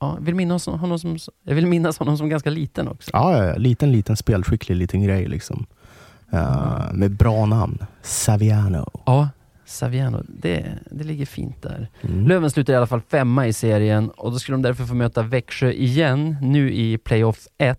Ja, 0.00 0.14
jag, 0.18 0.24
vill 0.24 0.34
minnas 0.34 0.66
honom 0.66 0.98
som, 0.98 1.18
jag 1.42 1.54
vill 1.54 1.66
minnas 1.66 1.98
honom 1.98 2.18
som 2.18 2.28
ganska 2.28 2.50
liten 2.50 2.88
också. 2.88 3.10
Ja, 3.12 3.36
ja, 3.38 3.44
ja, 3.44 3.56
liten, 3.56 3.92
liten 3.92 4.16
spelskicklig 4.16 4.76
liten 4.76 5.02
grej 5.02 5.26
liksom. 5.28 5.66
Eh, 6.32 6.92
med 6.92 7.10
bra 7.16 7.46
namn. 7.46 7.78
Saviano. 8.02 8.90
Ja, 9.06 9.28
Saviano, 9.72 10.22
det, 10.28 10.78
det 10.90 11.04
ligger 11.04 11.26
fint 11.26 11.62
där. 11.62 11.88
Mm. 12.00 12.26
Löven 12.26 12.50
slutar 12.50 12.72
i 12.72 12.76
alla 12.76 12.86
fall 12.86 13.00
femma 13.00 13.46
i 13.46 13.52
serien 13.52 14.10
och 14.10 14.32
då 14.32 14.38
skulle 14.38 14.54
de 14.54 14.62
därför 14.62 14.84
få 14.84 14.94
möta 14.94 15.22
Växjö 15.22 15.72
igen, 15.72 16.36
nu 16.40 16.72
i 16.72 16.98
playoff 16.98 17.46
1. 17.58 17.78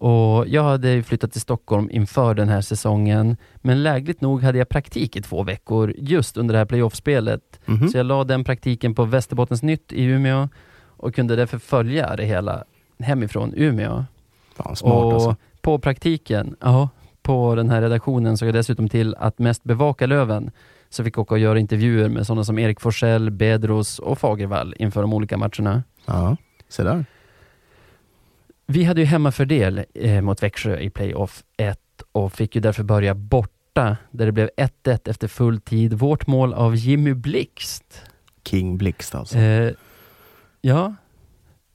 Och 0.00 0.48
jag 0.48 0.62
hade 0.62 1.02
flyttat 1.02 1.32
till 1.32 1.40
Stockholm 1.40 1.90
inför 1.90 2.34
den 2.34 2.48
här 2.48 2.60
säsongen, 2.60 3.36
men 3.56 3.82
lägligt 3.82 4.20
nog 4.20 4.42
hade 4.42 4.58
jag 4.58 4.68
praktik 4.68 5.16
i 5.16 5.22
två 5.22 5.42
veckor 5.42 5.94
just 5.98 6.36
under 6.36 6.52
det 6.52 6.58
här 6.58 6.66
playoffspelet. 6.66 7.60
Mhm. 7.64 7.88
Så 7.88 7.98
jag 7.98 8.06
la 8.06 8.24
den 8.24 8.44
praktiken 8.44 8.94
på 8.94 9.04
Västerbottens 9.04 9.62
Nytt 9.62 9.92
i 9.92 10.04
Umeå 10.04 10.48
och 10.80 11.14
kunde 11.14 11.36
därför 11.36 11.58
följa 11.58 12.16
det 12.16 12.24
hela 12.24 12.64
hemifrån 12.98 13.52
Umeå. 13.56 14.04
Fan, 14.56 14.76
smart 14.76 14.92
och 14.92 15.12
alltså. 15.12 15.36
på 15.60 15.78
praktiken, 15.78 16.56
ja, 16.60 16.88
på 17.28 17.54
den 17.54 17.70
här 17.70 17.82
redaktionen 17.82 18.36
såg 18.36 18.48
jag 18.48 18.54
dessutom 18.54 18.88
till 18.88 19.14
att 19.14 19.38
mest 19.38 19.64
bevaka 19.64 20.06
Löven. 20.06 20.50
Så 20.88 21.04
fick 21.04 21.18
åka 21.18 21.34
och 21.34 21.38
göra 21.38 21.58
intervjuer 21.58 22.08
med 22.08 22.26
sådana 22.26 22.44
som 22.44 22.58
Erik 22.58 22.80
Forsell, 22.80 23.30
Bedros 23.30 23.98
och 23.98 24.18
Fagervall 24.18 24.74
inför 24.78 25.00
de 25.02 25.12
olika 25.12 25.36
matcherna. 25.36 25.82
Ja, 26.06 26.36
se 26.68 26.82
där. 26.82 27.04
Vi 28.66 28.84
hade 28.84 29.00
ju 29.00 29.06
hemmafördel 29.06 29.84
eh, 29.94 30.20
mot 30.20 30.42
Växjö 30.42 30.78
i 30.78 30.90
playoff 30.90 31.42
1 31.56 31.78
och 32.12 32.32
fick 32.32 32.54
ju 32.54 32.60
därför 32.60 32.82
börja 32.82 33.14
borta 33.14 33.96
där 34.10 34.26
det 34.26 34.32
blev 34.32 34.50
1-1 34.56 35.10
efter 35.10 35.28
full 35.28 35.60
tid. 35.60 35.92
Vårt 35.92 36.26
mål 36.26 36.54
av 36.54 36.76
Jimmy 36.76 37.14
Blixt. 37.14 38.02
King 38.44 38.78
Blixt 38.78 39.14
alltså. 39.14 39.38
Eh, 39.38 39.72
ja, 40.60 40.94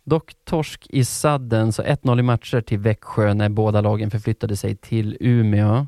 dock 0.03 0.33
torsk 0.45 0.87
i 0.89 1.05
sadden, 1.05 1.71
så 1.71 1.83
1-0 1.83 2.19
i 2.19 2.23
matcher 2.23 2.61
till 2.61 2.79
Växjö 2.79 3.33
när 3.33 3.49
båda 3.49 3.81
lagen 3.81 4.11
förflyttade 4.11 4.55
sig 4.57 4.75
till 4.75 5.17
Umeå. 5.19 5.87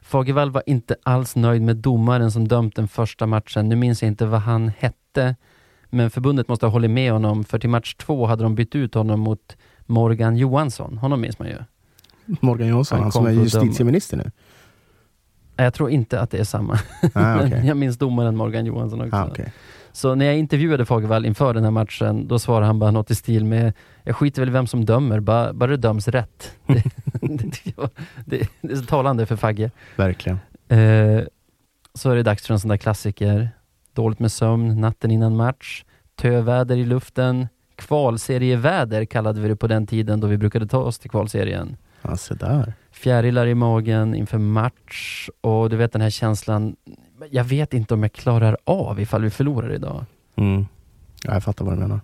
Fagervall 0.00 0.50
var 0.50 0.62
inte 0.66 0.96
alls 1.02 1.36
nöjd 1.36 1.62
med 1.62 1.76
domaren 1.76 2.30
som 2.30 2.48
dömt 2.48 2.76
den 2.76 2.88
första 2.88 3.26
matchen. 3.26 3.68
Nu 3.68 3.76
minns 3.76 4.02
jag 4.02 4.08
inte 4.08 4.26
vad 4.26 4.40
han 4.40 4.68
hette, 4.78 5.36
men 5.90 6.10
förbundet 6.10 6.48
måste 6.48 6.66
ha 6.66 6.70
hållit 6.70 6.90
med 6.90 7.12
honom, 7.12 7.44
för 7.44 7.58
till 7.58 7.70
match 7.70 7.94
två 7.94 8.26
hade 8.26 8.42
de 8.42 8.54
bytt 8.54 8.74
ut 8.74 8.94
honom 8.94 9.20
mot 9.20 9.56
Morgan 9.86 10.36
Johansson. 10.36 10.98
Honom 10.98 11.20
minns 11.20 11.38
man 11.38 11.48
ju. 11.48 11.56
Morgan 12.40 12.68
Johansson, 12.68 12.96
han 12.96 13.02
han, 13.02 13.12
som 13.12 13.26
är 13.26 13.30
justitieminister 13.30 14.16
nu. 14.16 14.30
Jag 15.56 15.74
tror 15.74 15.90
inte 15.90 16.20
att 16.20 16.30
det 16.30 16.38
är 16.38 16.44
samma. 16.44 16.78
Ah, 17.14 17.36
okej. 17.36 17.62
jag 17.66 17.76
minns 17.76 17.98
domaren 17.98 18.36
Morgan 18.36 18.66
Johansson 18.66 19.00
också. 19.00 19.16
ah, 19.16 19.26
okej. 19.26 19.52
Så 19.92 20.14
när 20.14 20.26
jag 20.26 20.38
intervjuade 20.38 20.84
Fagervall 20.84 21.26
inför 21.26 21.54
den 21.54 21.64
här 21.64 21.70
matchen, 21.70 22.28
då 22.28 22.38
svarade 22.38 22.66
han 22.66 22.78
bara 22.78 22.90
något 22.90 23.10
i 23.10 23.14
stil 23.14 23.44
med 23.44 23.72
Jag 24.02 24.16
skiter 24.16 24.42
väl 24.42 24.48
i 24.48 24.52
vem 24.52 24.66
som 24.66 24.84
dömer, 24.84 25.20
bara, 25.20 25.52
bara 25.52 25.70
det 25.70 25.76
döms 25.76 26.08
rätt. 26.08 26.56
det, 26.66 26.82
det, 28.26 28.48
det 28.60 28.72
är 28.72 28.76
så 28.76 28.84
talande 28.84 29.26
för 29.26 29.36
Fagge. 29.36 29.70
Verkligen. 29.96 30.38
Eh, 30.68 31.22
så 31.94 32.10
är 32.10 32.16
det 32.16 32.22
dags 32.22 32.46
för 32.46 32.54
en 32.54 32.60
sån 32.60 32.68
där 32.68 32.76
klassiker. 32.76 33.50
Dåligt 33.92 34.18
med 34.18 34.32
sömn 34.32 34.80
natten 34.80 35.10
innan 35.10 35.36
match, 35.36 35.84
töväder 36.16 36.76
i 36.76 36.84
luften, 36.84 37.48
kvalserieväder 37.76 39.04
kallade 39.04 39.40
vi 39.40 39.48
det 39.48 39.56
på 39.56 39.66
den 39.66 39.86
tiden 39.86 40.20
då 40.20 40.26
vi 40.26 40.36
brukade 40.36 40.66
ta 40.66 40.78
oss 40.78 40.98
till 40.98 41.10
kvalserien. 41.10 41.76
Ja, 42.02 42.16
se 42.16 42.34
där. 42.34 42.72
Fjärilar 42.90 43.46
i 43.46 43.54
magen 43.54 44.14
inför 44.14 44.38
match 44.38 45.28
och 45.40 45.70
du 45.70 45.76
vet 45.76 45.92
den 45.92 46.02
här 46.02 46.10
känslan, 46.10 46.76
jag 47.30 47.44
vet 47.44 47.74
inte 47.74 47.94
om 47.94 48.02
jag 48.02 48.12
klarar 48.12 48.56
av 48.64 49.00
ifall 49.00 49.22
vi 49.22 49.30
förlorar 49.30 49.72
idag. 49.72 50.04
Mm. 50.36 50.66
Ja, 51.24 51.32
jag 51.32 51.44
fattar 51.44 51.64
vad 51.64 51.74
du 51.74 51.78
menar. 51.80 52.00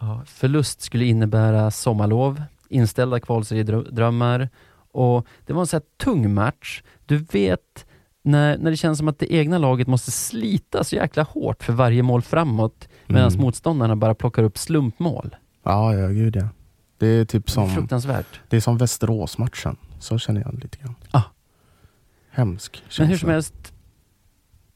Ja, 0.00 0.22
förlust 0.26 0.80
skulle 0.80 1.04
innebära 1.04 1.70
sommarlov, 1.70 2.42
inställda 2.68 3.20
kvalseriedrömmar 3.20 4.48
och 4.92 5.26
det 5.46 5.52
var 5.52 5.60
en 5.60 5.66
sån 5.66 5.76
här 5.80 6.04
tung 6.04 6.34
match. 6.34 6.82
Du 7.06 7.16
vet 7.16 7.86
när, 8.22 8.58
när 8.58 8.70
det 8.70 8.76
känns 8.76 8.98
som 8.98 9.08
att 9.08 9.18
det 9.18 9.32
egna 9.34 9.58
laget 9.58 9.88
måste 9.88 10.10
slita 10.10 10.84
så 10.84 10.96
jäkla 10.96 11.22
hårt 11.22 11.62
för 11.64 11.72
varje 11.72 12.02
mål 12.02 12.22
framåt 12.22 12.88
medan 13.06 13.28
Mm. 13.28 13.40
motståndarna 13.40 13.96
bara 13.96 14.14
plockar 14.14 14.42
upp 14.42 14.58
slumpmål. 14.58 15.36
Ja, 15.62 15.94
ja, 15.94 16.08
gud 16.08 16.36
ja. 16.36 16.48
Det 16.98 17.06
är 17.06 17.24
typ 17.24 17.50
som, 17.50 17.70
Fruktansvärt. 17.70 18.40
det 18.48 18.56
är 18.56 18.60
som 18.60 18.78
Västerås-matchen. 18.78 19.76
Så 19.98 20.18
känner 20.18 20.40
jag 20.40 20.54
lite 20.62 20.78
grann. 20.78 20.94
Ah. 21.10 21.22
Hemsk 22.30 22.82
Men 22.98 23.06
hur 23.06 23.14
känsla. 23.14 23.18
som 23.26 23.30
helst, 23.30 23.71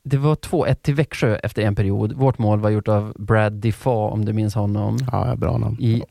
det 0.08 0.16
var 0.16 0.34
2-1 0.34 0.74
till 0.74 0.94
Växjö 0.94 1.36
efter 1.36 1.62
en 1.62 1.74
period. 1.74 2.12
Vårt 2.12 2.38
mål 2.38 2.60
var 2.60 2.70
gjort 2.70 2.88
av 2.88 3.12
Brad 3.18 3.52
Defoe, 3.52 4.10
om 4.10 4.24
du 4.24 4.32
minns 4.32 4.54
honom. 4.54 4.98
Ja, 5.12 5.28
ja, 5.28 5.36
bra 5.36 5.58
namn. 5.58 5.76
I, 5.80 6.02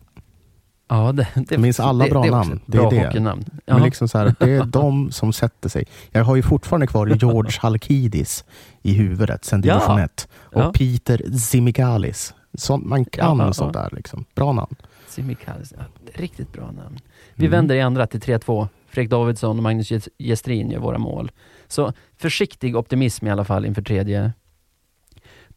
ja, 0.90 1.12
det, 1.12 1.28
det, 1.36 1.58
minns 1.58 1.80
alla 1.80 2.08
bra 2.08 2.24
det 2.24 2.32
namn. 2.32 2.60
Det 2.66 2.78
är 2.78 2.82
Bra 2.82 2.90
det. 2.90 3.06
hockeynamn. 3.06 3.46
Men 3.66 3.78
Ja. 3.78 3.84
liksom 3.86 4.08
så 4.08 4.18
här, 4.18 4.36
det 4.40 4.52
är 4.52 4.64
de 4.64 5.12
som 5.12 5.34
sätter 5.34 5.70
sig. 5.70 5.86
Jag 6.12 6.24
har 6.24 6.36
ju 6.36 6.42
fortfarande 6.42 6.88
kvar 6.88 7.08
George 7.08 7.58
Halkidis 7.62 8.46
i 8.82 8.94
huvudet 8.94 9.46
sen 9.46 9.62
Ja. 9.66 9.74
division 9.74 10.00
1. 10.00 10.28
Och 10.36 10.62
Ja. 10.62 10.72
Peter 10.76 11.38
Zimigalis. 11.38 12.34
Sånt, 12.54 12.86
man 12.86 13.06
kan 13.06 13.38
Ja, 13.40 13.46
ja, 13.46 13.54
sånt 13.54 13.76
ja. 13.76 13.82
där. 13.82 13.96
Liksom. 13.96 14.26
Bra 14.36 14.52
namn. 14.54 14.76
Simikalis, 15.08 15.74
ja, 15.78 15.84
riktigt 16.14 16.54
bra 16.54 16.66
namn. 16.66 17.00
Vi 17.36 17.46
Mm. 17.46 17.52
vänder 17.58 17.76
i 17.76 17.82
andra 17.82 18.08
till 18.08 18.20
3-2. 18.22 18.68
Fredrik 18.90 19.12
Davidsson 19.12 19.58
och 19.58 19.64
Magnus 19.64 19.92
Ges- 19.92 20.10
Gestrin 20.20 20.72
gör 20.72 20.80
våra 20.80 20.98
mål. 20.98 21.32
Så 21.68 21.94
försiktig 22.18 22.78
optimism 22.78 23.28
i 23.28 23.32
alla 23.32 23.44
fall 23.46 23.66
inför 23.66 23.82
tredje. 23.82 24.34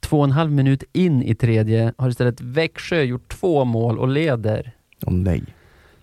Två 0.01 0.19
och 0.19 0.25
en 0.25 0.31
halv 0.33 0.53
minut 0.53 0.85
in 0.93 1.23
i 1.23 1.35
tredje 1.35 1.93
har 1.99 2.09
istället 2.09 2.41
Växjö 2.41 3.03
gjort 3.03 3.29
två 3.29 3.65
mål 3.65 3.99
och 3.99 4.09
leder. 4.09 4.73
Åh 5.07 5.13
nej. 5.13 5.43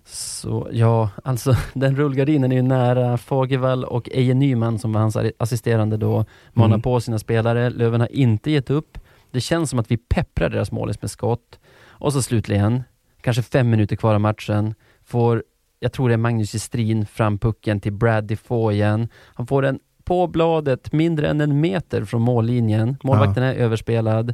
Så 0.08 0.68
ja, 0.72 1.10
alltså 1.24 1.56
den 1.74 1.96
rullgardinen 1.96 2.52
är 2.52 2.56
ju 2.56 2.62
nära. 2.62 3.18
Fagervall 3.18 3.84
och 3.86 4.10
Eje 4.12 4.34
Nyman 4.34 4.80
som 4.80 4.94
var 4.94 5.02
hans 5.02 5.18
assisterande 5.38 5.98
då 5.98 6.26
manar 6.54 6.68
Mm. 6.76 6.82
på 6.82 7.00
sina 7.00 7.20
spelare. 7.20 7.70
Löven 7.70 8.02
har 8.02 8.12
inte 8.16 8.52
gett 8.52 8.70
upp. 8.70 8.98
Det 9.32 9.42
känns 9.42 9.70
som 9.70 9.80
att 9.80 9.92
vi 9.92 9.98
pepprar 9.98 10.50
deras 10.50 10.72
målis 10.72 11.02
med 11.02 11.12
skott. 11.12 11.60
Och 11.88 12.14
så 12.14 12.22
slutligen, 12.22 12.84
kanske 13.22 13.44
fem 13.44 13.70
minuter 13.70 13.96
kvar 13.96 14.14
av 14.14 14.22
matchen, 14.22 14.76
får, 15.06 15.44
jag 15.80 15.92
tror 15.94 16.10
det 16.10 16.16
är 16.16 16.18
Magnus 16.18 16.52
Gestrin 16.52 17.06
fram 17.06 17.38
pucken 17.40 17.80
till 17.80 17.94
Brad 17.94 18.24
Defoe 18.24 18.74
igen. 18.74 19.08
Han 19.26 19.48
får 19.48 19.62
den 19.62 19.80
på 20.06 20.28
bladet 20.28 20.92
mindre 20.92 21.30
än 21.30 21.42
en 21.42 21.62
meter 21.62 22.06
från 22.06 22.22
mållinjen. 22.22 22.98
Målvakten 23.04 23.44
är 23.44 23.54
överspelad. 23.54 24.34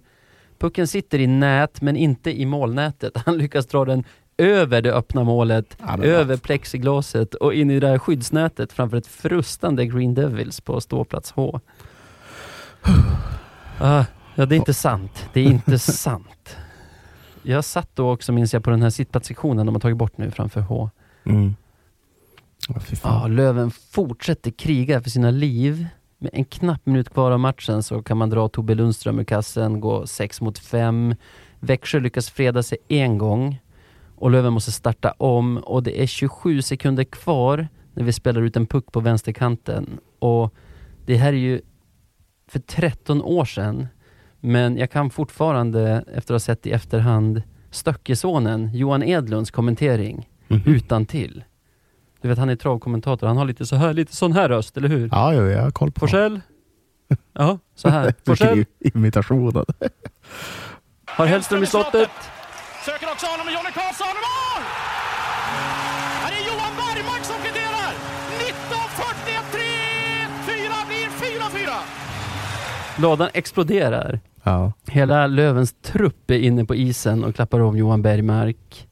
Pucken 0.59 0.87
sitter 0.87 1.19
i 1.19 1.27
nät, 1.27 1.81
men 1.81 1.95
inte 1.95 2.41
i 2.41 2.45
målnätet. 2.45 3.17
Han 3.25 3.37
lyckas 3.37 3.65
dra 3.65 3.85
den 3.85 4.03
över 4.37 4.81
det 4.81 4.93
öppna 4.93 5.23
målet, 5.23 5.77
Ja, 5.79 6.03
över 6.03 6.37
plexiglaset 6.37 7.33
och 7.33 7.53
in 7.53 7.71
i 7.71 7.79
det 7.79 7.87
här 7.87 7.97
skyddsnätet 7.99 8.73
framför 8.73 8.97
ett 8.97 9.07
frustande 9.07 9.85
Green 9.85 10.13
Devils 10.13 10.61
på 10.61 10.81
ståplats 10.81 11.31
H. 11.31 11.59
Ah, 13.83 14.05
ja, 14.35 14.45
det 14.45 14.55
är 14.55 14.57
inte 14.57 14.73
sant. 14.73 15.29
Det 15.33 15.39
är 15.41 15.45
inte 15.45 15.79
sant. 15.99 16.57
Jag 17.43 17.65
satt 17.65 17.89
då 17.93 18.11
också, 18.11 18.31
minns 18.31 18.53
jag, 18.53 18.63
på 18.63 18.69
den 18.69 18.81
här 18.81 18.89
sittplatssektionen 18.89 19.65
de 19.65 19.75
har 19.75 19.79
tagit 19.79 19.97
bort 19.97 20.17
nu 20.17 20.31
framför 20.31 20.61
H. 20.61 20.89
Mm. 21.23 21.55
Ja. 23.03 23.27
Löven 23.27 23.71
fortsätter 23.71 24.51
kriga 24.51 25.01
för 25.01 25.09
sina 25.09 25.31
liv. 25.31 25.87
Med 26.19 26.29
en 26.33 26.45
knapp 26.45 26.85
minut 26.85 27.09
kvar 27.09 27.31
av 27.31 27.39
matchen 27.39 27.83
så 27.83 28.03
kan 28.03 28.17
man 28.17 28.29
dra 28.29 28.47
Tobbe 28.49 28.75
Lundström 28.75 29.19
ur 29.19 29.23
kassen, 29.23 29.79
gå 29.79 30.07
6 30.07 30.41
mot 30.41 30.59
5. 30.59 31.15
Växjö 31.59 31.99
lyckas 31.99 32.29
freda 32.29 32.63
sig 32.63 32.77
en 32.87 33.17
gång 33.17 33.61
och 34.15 34.31
Löven 34.31 34.53
måste 34.53 34.71
starta 34.71 35.11
om 35.11 35.57
och 35.57 35.83
det 35.83 36.01
är 36.03 36.05
27 36.07 36.61
sekunder 36.61 37.03
kvar 37.03 37.67
när 37.93 38.03
vi 38.03 38.13
spelar 38.13 38.41
ut 38.41 38.55
en 38.55 38.67
puck 38.67 38.91
på 38.91 38.99
vänsterkanten. 38.99 39.99
Och 40.19 40.53
det 41.05 41.15
här 41.17 41.33
är 41.33 41.37
ju 41.37 41.61
för 42.47 42.59
13 42.59 43.21
år 43.21 43.45
sedan, 43.45 43.87
men 44.39 44.77
jag 44.77 44.91
kan 44.91 45.09
fortfarande, 45.09 46.03
efter 46.13 46.33
att 46.33 46.41
ha 46.41 46.45
sett 46.45 46.67
i 46.67 46.71
efterhand, 46.71 47.41
Stöckesonen, 47.71 48.69
Johan 48.73 49.03
Edlunds 49.03 49.51
kommentering 49.51 50.29
Mhm. 50.47 50.61
utan 50.65 51.05
till. 51.05 51.43
Du 52.21 52.27
vet 52.27 52.37
han 52.37 52.49
är 52.49 52.55
travkommentator, 52.55 53.27
han 53.27 53.37
har 53.37 53.45
lite 53.45 53.65
så 53.65 53.75
här, 53.75 53.93
lite 53.93 54.15
sån 54.15 54.33
här 54.33 54.49
röst, 54.49 54.77
eller 54.77 54.89
hur? 54.89 55.09
Ja, 55.11 55.33
jo, 55.33 55.47
jag 55.47 55.61
har 55.61 55.71
koll 55.71 55.91
på 55.91 55.99
Forsell? 55.99 56.41
Ja, 57.33 57.59
så 57.75 57.89
här. 57.89 58.13
Forsell? 58.25 58.55
Vilken 58.55 58.97
imitation. 58.97 59.65
Har 61.05 61.25
Hellström 61.25 61.63
i 61.63 61.65
slottet? 61.65 62.09
Söker 62.85 63.07
också 63.11 63.25
honom 63.25 63.45
med 63.45 63.53
Jonny 63.53 63.71
Karlsson. 63.73 64.07
Mål! 64.07 64.63
Här 66.23 66.31
är 66.31 66.47
Johan 66.47 66.73
Bergmark 66.81 67.23
som 67.23 67.35
kvitterar. 67.35 67.91
19.41, 68.39 69.57
3-4 70.47 70.87
blir 70.87 71.67
4-4. 71.67 73.01
Lådan 73.01 73.29
exploderar. 73.33 74.19
Ja. 74.43 74.73
Hela 74.87 75.27
Lövens 75.27 75.75
trupp 75.81 76.31
är 76.31 76.39
inne 76.39 76.65
på 76.65 76.75
isen 76.75 77.23
och 77.23 77.35
klappar 77.35 77.59
om 77.59 77.77
Johan 77.77 78.01
Bergmark. 78.01 78.87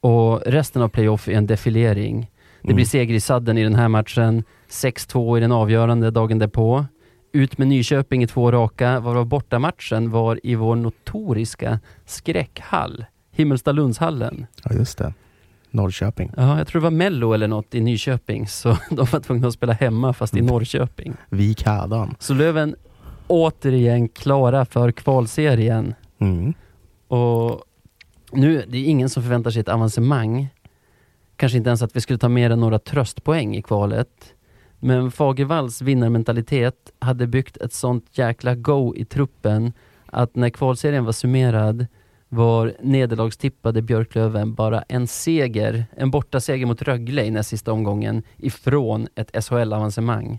Och 0.00 0.42
resten 0.46 0.82
av 0.82 0.88
playoff 0.88 1.28
är 1.28 1.32
en 1.32 1.46
defilering. 1.46 2.30
Det 2.62 2.74
blir 2.74 2.84
seger 2.84 3.14
i 3.14 3.20
sadden 3.20 3.58
i 3.58 3.62
den 3.62 3.74
här 3.74 3.88
matchen. 3.88 4.44
6-2 4.70 5.36
i 5.38 5.40
den 5.40 5.52
avgörande 5.52 6.10
dagen 6.10 6.38
därpå. 6.38 6.86
Ut 7.32 7.58
med 7.58 7.68
Nyköping 7.68 8.22
i 8.22 8.26
två 8.26 8.52
raka, 8.52 9.00
varav 9.00 9.26
bortamatchen 9.26 10.10
var 10.10 10.40
i 10.42 10.54
vår 10.54 10.76
notoriska 10.76 11.80
skräckhall. 12.06 13.04
Himmelstalundshallen. 13.32 14.46
ja, 14.64 14.74
just 14.74 14.98
det. 14.98 15.14
Norrköping. 15.70 16.30
Ja, 16.36 16.58
jag 16.58 16.66
tror 16.66 16.80
det 16.80 16.84
var 16.84 16.90
Mello 16.90 17.32
eller 17.32 17.48
något 17.48 17.74
i 17.74 17.80
Nyköping, 17.80 18.46
så 18.48 18.68
de 18.90 19.06
var 19.12 19.20
tvungna 19.20 19.48
att 19.48 19.54
spela 19.54 19.72
hemma 19.72 20.12
fast 20.12 20.34
i 20.36 20.38
Mm. 20.38 20.52
Norrköping. 20.52 21.12
Vik 21.30 21.66
hädan. 21.66 22.14
Så 22.18 22.34
Löven 22.34 22.74
återigen 23.26 24.08
klara 24.08 24.64
för 24.64 24.92
kvalserien. 24.92 25.94
Mm. 26.18 26.54
Och 27.08 27.62
nu, 28.32 28.64
det 28.68 28.78
är 28.78 28.84
ingen 28.84 29.08
som 29.08 29.22
förväntar 29.22 29.50
sig 29.50 29.60
ett 29.60 29.68
avancemang. 29.68 30.48
Kanske 31.36 31.58
inte 31.58 31.70
ens 31.70 31.82
att 31.82 31.96
vi 31.96 32.00
skulle 32.00 32.18
ta 32.18 32.28
mer 32.28 32.50
än 32.50 32.60
några 32.60 32.78
tröstpoäng 32.78 33.56
i 33.56 33.62
kvalet. 33.62 34.34
Men 34.78 35.10
Fagervalls 35.10 35.82
vinnarmentalitet 35.82 36.92
hade 36.98 37.26
byggt 37.26 37.56
ett 37.56 37.72
sånt 37.72 38.18
jäkla 38.18 38.54
go 38.54 38.94
i 38.96 39.04
truppen 39.04 39.72
att 40.06 40.36
när 40.36 40.50
kvalserien 40.50 41.04
var 41.04 41.12
summerad 41.12 41.86
var 42.28 42.74
nederlagstippade 42.80 43.82
Björklöven 43.82 44.54
bara 44.54 44.82
en 44.82 45.06
seger, 45.06 45.86
en 45.96 46.10
bortaseger 46.10 46.66
mot 46.66 46.82
Rögle 46.82 47.24
i 47.24 47.30
näst 47.30 47.50
sista 47.50 47.72
omgången 47.72 48.22
ifrån 48.36 49.08
ett 49.14 49.44
SHL-avancemang. 49.44 50.38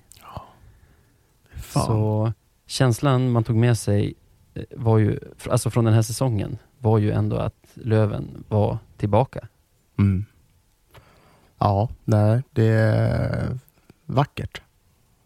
Fan. 1.56 1.86
Så 1.86 2.34
känslan 2.68 3.32
man 3.32 3.44
tog 3.44 3.56
med 3.56 3.78
sig 3.78 4.14
eh, 4.54 4.64
var 4.72 4.98
ju, 4.98 5.20
alltså 5.50 5.70
från 5.70 5.86
den 5.86 5.94
här 5.94 6.02
säsongen, 6.02 6.58
var 6.80 6.98
ju 6.98 7.12
ändå 7.12 7.36
att 7.36 7.72
Löven 7.74 8.44
var 8.48 8.78
tillbaka. 8.98 9.48
Mm. 10.00 10.26
Ja, 11.64 11.90
nej, 12.06 12.42
det 12.52 12.68
är 12.68 13.58
vackert. 14.06 14.62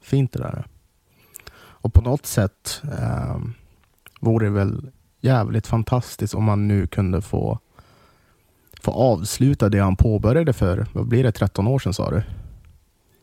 Fint 0.01 0.33
det 0.33 0.39
där. 0.39 0.65
Och 1.55 1.93
på 1.93 2.01
något 2.01 2.25
sätt 2.25 2.81
eh, 2.99 3.38
vore 4.19 4.45
det 4.45 4.51
väl 4.51 4.91
jävligt 5.21 5.67
fantastiskt 5.67 6.35
om 6.35 6.43
man 6.43 6.67
nu 6.67 6.88
kunde 6.88 7.21
få, 7.21 7.59
få 8.81 8.91
avsluta 8.91 9.69
det 9.69 9.79
han 9.79 9.95
påbörjade 9.95 10.53
för, 10.53 10.85
vad 10.93 11.07
blir 11.07 11.23
det, 11.23 11.31
13 11.31 11.67
år 11.67 11.79
sedan 11.79 11.93
sa 11.93 12.11
du? 12.11 12.23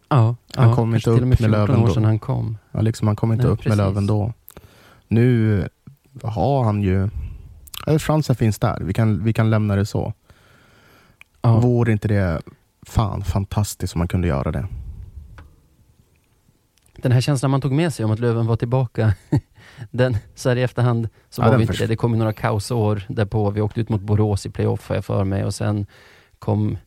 Ja, 0.09 0.37
Han 0.55 0.69
ja, 0.69 0.75
kom 0.75 0.95
inte 0.95 1.11
upp 1.11 1.19
med 1.21 1.29
med 1.29 1.39
14 1.39 1.51
Löven 1.53 1.77
år 1.83 1.87
då. 1.87 1.95
sedan 1.95 2.05
han 2.05 2.19
kom. 2.19 2.59
Ja, 2.73 2.81
liksom, 2.81 3.07
han 3.07 3.17
kom 3.17 3.33
inte 3.33 3.45
Nej, 3.45 3.53
upp 3.53 3.59
med 3.59 3.65
precis. 3.65 3.79
Löven 3.79 4.07
då. 4.07 4.33
Nu 5.09 5.69
har 6.23 6.65
han 6.65 6.83
ju, 6.83 7.09
chansen 7.99 8.37
finns 8.37 8.59
där. 8.59 8.81
Vi 8.81 8.93
kan, 8.93 9.25
vi 9.25 9.33
kan 9.33 9.51
lämna 9.51 9.77
det 9.77 9.87
så. 9.87 10.13
Ja. 11.43 11.61
Vore 11.61 11.93
inte 11.93 12.09
det 12.09 12.43
fan 12.89 13.25
fantastiskt 13.25 13.95
om 13.95 13.99
man 13.99 14.09
kunde 14.09 14.29
göra 14.29 14.53
det? 14.53 14.67
Den 16.97 17.13
här 17.13 17.21
känslan 17.21 17.51
man 17.51 17.61
tog 17.61 17.73
med 17.73 17.95
sig 17.95 18.05
om 18.05 18.11
att 18.11 18.19
Löven 18.21 18.47
var 18.47 18.57
tillbaka, 18.57 19.15
den, 19.91 20.17
så 20.35 20.49
här 20.49 20.57
i 20.57 20.63
efterhand 20.63 21.09
så 21.31 21.43
Ja, 21.43 21.49
var 21.51 21.57
vi 21.57 21.63
inte 21.63 21.77
det. 21.77 21.87
Det 21.87 21.97
kom 21.97 22.13
ju 22.13 22.19
några 22.19 22.33
kaosår 22.33 23.03
därpå. 23.09 23.51
Vi 23.51 23.61
åkte 23.61 23.81
ut 23.81 23.89
mot 23.89 24.01
Borås 24.01 24.47
i 24.47 24.51
playoff 24.51 24.89
har 24.89 24.95
jag 24.97 25.05
för 25.05 25.25
mig 25.25 25.45
och 25.45 25.55
sen 25.55 25.87
kom 26.39 26.79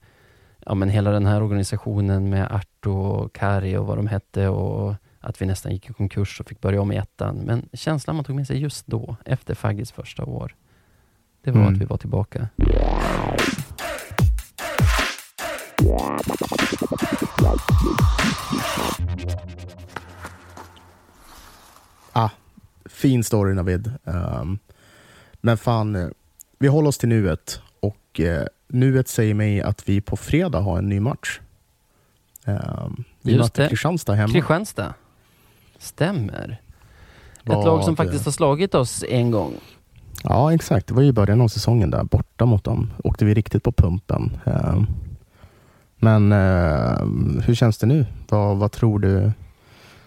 ja, 0.66 0.74
men 0.76 0.89
hela 0.89 1.12
den 1.12 1.26
här 1.26 1.43
organisationen 1.43 2.30
med 2.30 2.52
Arto 2.52 2.91
och 2.91 3.34
Kari 3.36 3.78
och 3.78 3.86
vad 3.86 3.98
de 3.98 4.08
hette 4.08 4.48
och 4.48 4.95
att 5.20 5.42
vi 5.42 5.46
nästan 5.46 5.71
gick 5.71 5.89
i 5.89 5.93
konkurs 5.93 6.39
och 6.39 6.47
fick 6.47 6.62
börja 6.62 6.82
om 6.82 6.92
i 6.92 6.96
ettan. 6.97 7.36
Men 7.36 7.70
känslan 7.74 8.16
man 8.16 8.26
tog 8.26 8.36
med 8.36 8.47
sig 8.47 8.58
just 8.58 8.88
då, 8.88 9.16
efter 9.26 9.55
Faggis 9.55 9.92
första 9.92 10.26
år, 10.26 10.55
det 11.43 11.51
var 11.51 11.62
Mm. 11.62 11.74
att 11.74 11.82
vi 11.82 11.86
var 11.86 11.97
tillbaka. 11.97 12.47
Ah, 22.14 22.30
fin 22.86 23.24
story 23.24 23.54
Navid. 23.54 23.92
Ehm, 24.06 24.60
men 25.42 25.58
fan, 25.58 25.96
eh, 25.96 26.08
vi 26.60 26.68
håller 26.68 26.89
oss 26.89 26.98
till 26.98 27.10
nuet. 27.10 27.62
Och 27.80 28.20
uh, 28.20 28.42
nuet 28.68 29.08
säger 29.08 29.34
mig 29.34 29.62
att 29.62 29.89
vi 29.89 30.02
på 30.02 30.18
fredag 30.18 30.60
har 30.60 30.78
en 30.78 30.89
ny 30.89 31.00
match. 31.00 31.39
Um, 32.46 33.04
vi 33.22 33.32
Just 33.32 33.44
möter 33.44 33.64
det. 33.64 33.70
Kristianstad 33.70 34.14
hemma. 34.14 34.34
Kristianstad. 34.34 34.94
Stämmer. 35.78 36.62
Ett 37.44 37.48
lag 37.48 37.84
som 37.84 37.96
faktiskt 37.96 38.26
har 38.26 38.32
slagit 38.32 38.76
oss 38.76 39.04
en 39.10 39.32
gång. 39.32 39.54
Ja, 40.24 40.54
exakt. 40.54 40.88
Det 40.88 40.94
var 40.94 41.02
ju 41.02 41.08
i 41.08 41.14
början 41.14 41.42
av 41.42 41.48
säsongen 41.48 41.92
där. 41.92 42.04
Borta 42.04 42.46
mot 42.46 42.64
dem. 42.64 42.94
Åkte 43.04 43.26
vi 43.26 43.34
riktigt 43.34 43.64
på 43.64 43.72
pumpen. 43.72 44.38
Ehm, 44.46 44.88
men 45.97 46.32
eh, 46.32 47.05
hur 47.45 47.55
känns 47.55 47.78
det 47.78 47.87
nu? 47.87 48.05
Vad, 48.29 48.57
vad, 48.57 48.71
tror 48.71 48.99
du, 48.99 49.32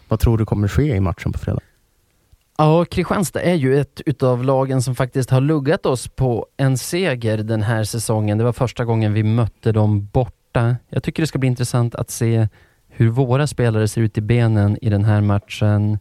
vad 0.08 0.20
tror 0.20 0.38
du 0.38 0.46
kommer 0.46 0.68
ske 0.68 0.96
i 0.96 1.00
matchen 1.00 1.32
på 1.32 1.38
fredag? 1.38 1.60
Ja, 2.58 2.84
Kristianstad 2.84 3.40
är 3.40 3.54
ju 3.54 3.80
ett 3.80 4.00
utav 4.06 4.44
lagen 4.44 4.82
som 4.82 4.94
faktiskt 4.94 5.30
har 5.30 5.40
luggat 5.40 5.86
oss 5.86 6.08
på 6.08 6.46
en 6.56 6.78
seger 6.78 7.38
den 7.38 7.62
här 7.62 7.84
säsongen. 7.84 8.38
Det 8.38 8.44
var 8.44 8.52
första 8.52 8.84
gången 8.84 9.12
vi 9.12 9.22
mötte 9.22 9.72
dem 9.72 10.08
borta. 10.12 10.76
Jag 10.88 11.02
tycker 11.02 11.22
det 11.22 11.26
ska 11.26 11.38
bli 11.38 11.46
intressant 11.46 11.94
att 11.94 12.10
se 12.10 12.48
hur 12.88 13.08
våra 13.08 13.46
spelare 13.46 13.88
ser 13.88 14.00
ut 14.00 14.18
i 14.18 14.20
benen 14.20 14.78
i 14.82 14.90
den 14.90 15.04
här 15.04 15.20
matchen. 15.20 15.98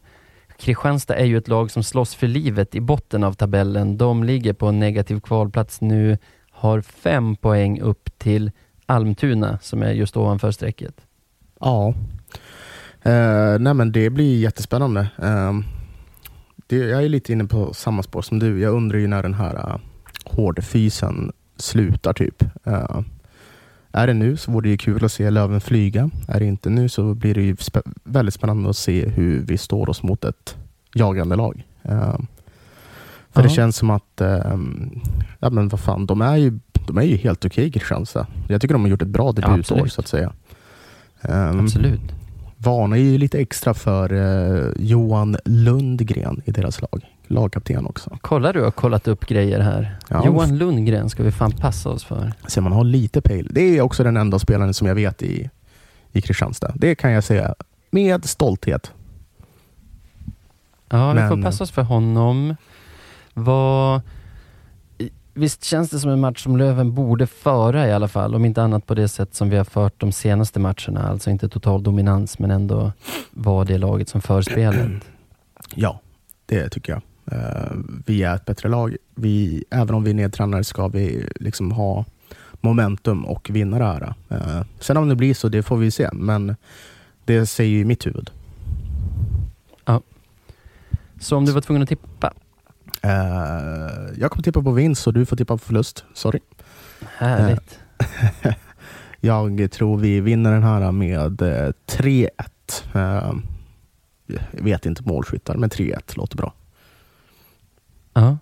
Kristianstad 0.58 1.14
är 1.14 1.24
ju 1.24 1.38
ett 1.38 1.48
lag 1.48 1.70
som 1.70 1.82
slåss 1.82 2.14
för 2.14 2.26
livet 2.26 2.74
i 2.74 2.80
botten 2.80 3.24
av 3.24 3.32
tabellen. 3.32 3.98
De 3.98 4.24
ligger 4.24 4.52
på 4.52 4.66
en 4.66 4.78
negativ 4.78 5.20
kvalplats 5.20 5.80
nu, 5.80 6.18
har 6.50 6.80
fem 6.80 7.36
poäng 7.36 7.80
upp 7.80 8.18
till 8.18 8.50
Almtuna 8.90 9.58
som 9.62 9.82
är 9.82 9.92
just 9.92 10.16
ovanför 10.16 10.50
strecket. 10.50 10.94
Ja, 11.60 11.94
eh, 13.02 13.58
nej 13.58 13.74
men 13.74 13.92
det 13.92 14.10
blir 14.10 14.38
jättespännande. 14.40 15.08
Ehm, 15.22 15.64
det, 16.66 16.76
jag 16.76 17.04
är 17.04 17.08
lite 17.08 17.32
inne 17.32 17.44
på 17.44 17.74
samma 17.74 18.02
spår 18.02 18.22
som 18.22 18.38
du. 18.38 18.60
Jag 18.60 18.74
undrar 18.74 18.98
ju 18.98 19.06
när 19.06 19.22
den 19.22 19.34
här 19.34 19.54
uh, 19.54 19.76
hårdfysen 20.24 21.32
slutar 21.56 22.12
typ. 22.12 22.42
Uh, 22.66 23.00
är 23.92 24.06
det 24.06 24.14
nu 24.14 24.36
så 24.36 24.52
vore 24.52 24.66
det 24.66 24.70
ju 24.70 24.76
kul 24.76 25.04
att 25.04 25.12
se 25.12 25.30
Löven 25.30 25.60
flyga. 25.60 26.10
Är 26.28 26.40
det 26.40 26.46
inte 26.46 26.70
nu 26.70 26.88
så 26.88 27.14
blir 27.14 27.34
det 27.34 27.42
ju 27.42 27.56
spä 27.56 27.82
väldigt 28.04 28.34
spännande 28.34 28.70
att 28.70 28.76
se 28.76 29.08
hur 29.08 29.40
vi 29.42 29.58
står 29.58 29.90
oss 29.90 30.02
mot 30.02 30.24
ett 30.24 30.56
jagande 30.94 31.36
lag. 31.36 31.66
Uh, 31.86 32.18
för 33.32 33.40
Ja. 33.40 33.42
det 33.42 33.48
känns 33.48 33.76
som 33.76 33.90
att, 33.90 34.20
um, 34.52 35.00
ja 35.38 35.50
men 35.50 35.68
vad 35.68 35.80
fan, 35.80 36.06
de 36.06 36.20
är 36.20 36.36
ju, 36.36 36.58
de 36.90 36.98
är 36.98 37.02
ju 37.06 37.16
helt 37.16 37.44
okej 37.44 37.68
okay, 37.68 37.70
Kristianstad. 37.70 38.26
Jag 38.48 38.60
tycker 38.60 38.74
de 38.74 38.82
har 38.82 38.88
gjort 38.88 39.02
ett 39.02 39.08
bra 39.08 39.32
debutår 39.32 39.58
absolut. 39.58 39.92
så 39.92 40.00
att 40.00 40.08
säga. 40.08 40.32
Um, 41.22 41.60
Absolut. 41.60 42.00
varnar 42.56 42.96
ju 42.96 43.18
lite 43.18 43.38
extra 43.38 43.74
för 43.74 44.12
eh, 44.12 44.72
Johan 44.76 45.36
Lundgren 45.44 46.42
i 46.44 46.50
deras 46.50 46.80
lag. 46.80 47.06
Lagkapten 47.26 47.86
också. 47.86 48.18
Kollar 48.20 48.52
du 48.52 48.62
har 48.62 48.70
kollat 48.70 49.08
upp 49.08 49.26
grejer 49.26 49.60
här. 49.60 49.98
Ja, 50.08 50.26
Johan 50.26 50.58
Lundgren 50.58 51.10
ska 51.10 51.22
vi 51.22 51.32
fan 51.32 51.52
passa 51.52 51.88
oss 51.88 52.04
för. 52.04 52.32
Så 52.46 52.60
man 52.60 52.72
har 52.72 52.84
lite 52.84 53.20
pejl. 53.20 53.48
Det 53.50 53.78
är 53.78 53.80
också 53.80 54.04
den 54.04 54.16
enda 54.16 54.38
spelaren 54.38 54.74
som 54.74 54.86
jag 54.86 54.94
vet 54.94 55.22
i, 55.22 55.50
i 56.12 56.20
Kristianstad. 56.20 56.72
Det 56.74 56.94
kan 56.94 57.12
jag 57.12 57.24
säga 57.24 57.54
med 57.90 58.24
stolthet. 58.24 58.92
Ja, 60.88 61.12
vi 61.12 61.20
får 61.20 61.36
Men- 61.36 61.42
passa 61.42 61.64
oss 61.64 61.70
för 61.70 61.82
honom. 61.82 62.56
Vad... 63.34 64.00
Visst 65.34 65.64
känns 65.64 65.90
det 65.90 65.98
som 65.98 66.10
en 66.10 66.20
match 66.20 66.42
som 66.42 66.56
Löven 66.56 66.94
borde 66.94 67.26
föra 67.26 67.88
i 67.88 67.92
alla 67.92 68.08
fall, 68.08 68.34
om 68.34 68.44
inte 68.44 68.62
annat 68.62 68.86
på 68.86 68.94
det 68.94 69.08
sätt 69.08 69.34
som 69.34 69.50
vi 69.50 69.56
har 69.56 69.64
fört 69.64 70.00
de 70.00 70.12
senaste 70.12 70.60
matcherna. 70.60 71.08
Alltså 71.08 71.30
inte 71.30 71.48
total 71.48 71.82
dominans, 71.82 72.38
men 72.38 72.50
ändå 72.50 72.92
vara 73.30 73.64
det 73.64 73.78
laget 73.78 74.08
som 74.08 74.20
för 74.20 74.42
spelet. 74.42 74.90
Ja, 75.74 76.00
det 76.46 76.68
tycker 76.68 76.92
jag. 76.92 77.02
Eh, 77.38 77.72
vi 78.06 78.22
är 78.22 78.34
ett 78.34 78.44
bättre 78.44 78.68
lag. 78.68 78.96
Vi, 79.14 79.64
även 79.70 79.94
om 79.94 80.04
vi 80.04 80.10
är 80.10 80.14
nedtränade 80.14 80.64
ska 80.64 80.88
vi 80.88 81.28
liksom 81.40 81.72
ha 81.72 82.04
momentum 82.60 83.24
och 83.24 83.50
vinna 83.50 83.78
det 83.78 83.84
här. 83.84 84.14
Eh, 84.28 84.62
sen 84.80 84.96
om 84.96 85.08
det 85.08 85.16
blir 85.16 85.34
så, 85.34 85.48
det 85.48 85.62
får 85.62 85.76
vi 85.76 85.90
se. 85.90 86.08
Men 86.12 86.56
det 87.24 87.46
säger 87.46 87.70
ju 87.70 87.84
mitt 87.84 88.06
huvud. 88.06 88.30
Så 91.20 91.36
om 91.36 91.44
du 91.44 91.52
var 91.52 91.60
tvungen 91.60 91.82
att 91.82 91.88
tippa, 91.88 92.32
jag 94.16 94.30
kommer 94.30 94.42
tippa 94.42 94.62
på 94.62 94.72
vinst 94.72 95.06
och 95.06 95.12
du 95.12 95.26
får 95.26 95.36
tippa 95.36 95.54
på 95.54 95.58
förlust. 95.58 96.04
Sorry. 96.14 96.40
härligt. 97.16 97.78
Jag 99.20 99.68
tror 99.72 99.96
vi 99.98 100.20
vinner 100.20 100.52
den 100.52 100.62
här 100.62 100.92
med 100.92 101.42
eh, 101.42 101.72
3-1. 101.86 102.28
Eh, 102.94 103.32
jag 104.52 104.62
vet 104.62 104.86
inte 104.86 105.02
målskyttar, 105.02 105.56
men 105.56 105.70
3-1 105.70 106.16
låter 106.16 106.36
bra. 106.36 106.54
Ja. 108.12 108.38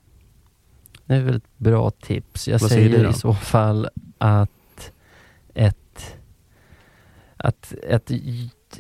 Det 1.05 1.15
är 1.15 1.23
väl 1.23 1.37
ett 1.37 1.57
bra 1.57 1.91
tips. 1.91 2.49
Jag 2.49 2.59
Vad 2.59 2.71
säger 2.71 2.91
säger 2.91 3.11
i 3.11 3.13
så 3.13 3.35
fall 3.35 3.89
att 4.19 4.93
ett, 5.55 6.17
att 7.37 7.75
ett, 7.89 8.11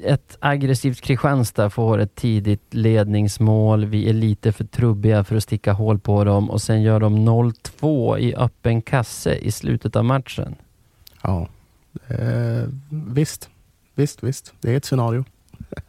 ett 0.05 0.37
aggressivt 0.41 1.01
Kristianstad 1.01 1.71
får 1.71 1.99
ett 1.99 2.15
tidigt 2.15 2.75
ledningsmål. 2.75 3.85
Vi 3.85 4.09
är 4.09 4.13
lite 4.13 4.53
för 4.53 4.65
trubbiga 4.65 5.25
för 5.25 5.37
att 5.37 5.43
sticka 5.43 5.73
hål 5.73 5.99
på 5.99 6.25
dem 6.25 6.51
och 6.51 6.63
sen 6.63 6.83
gör 6.83 7.01
de 7.01 7.29
0-2 7.29 8.19
i 8.19 8.35
öppen 8.35 8.83
kasse 8.83 9.35
i 9.35 9.51
slutet 9.51 9.97
av 9.97 10.05
matchen. 10.05 10.55
Ja, 11.23 11.49
eh, 12.09 12.69
visst. 12.91 13.51
Visst, 13.95 14.23
visst. 14.23 14.55
Det 14.61 14.73
är 14.73 14.77
ett 14.77 14.85
scenario. 14.85 15.25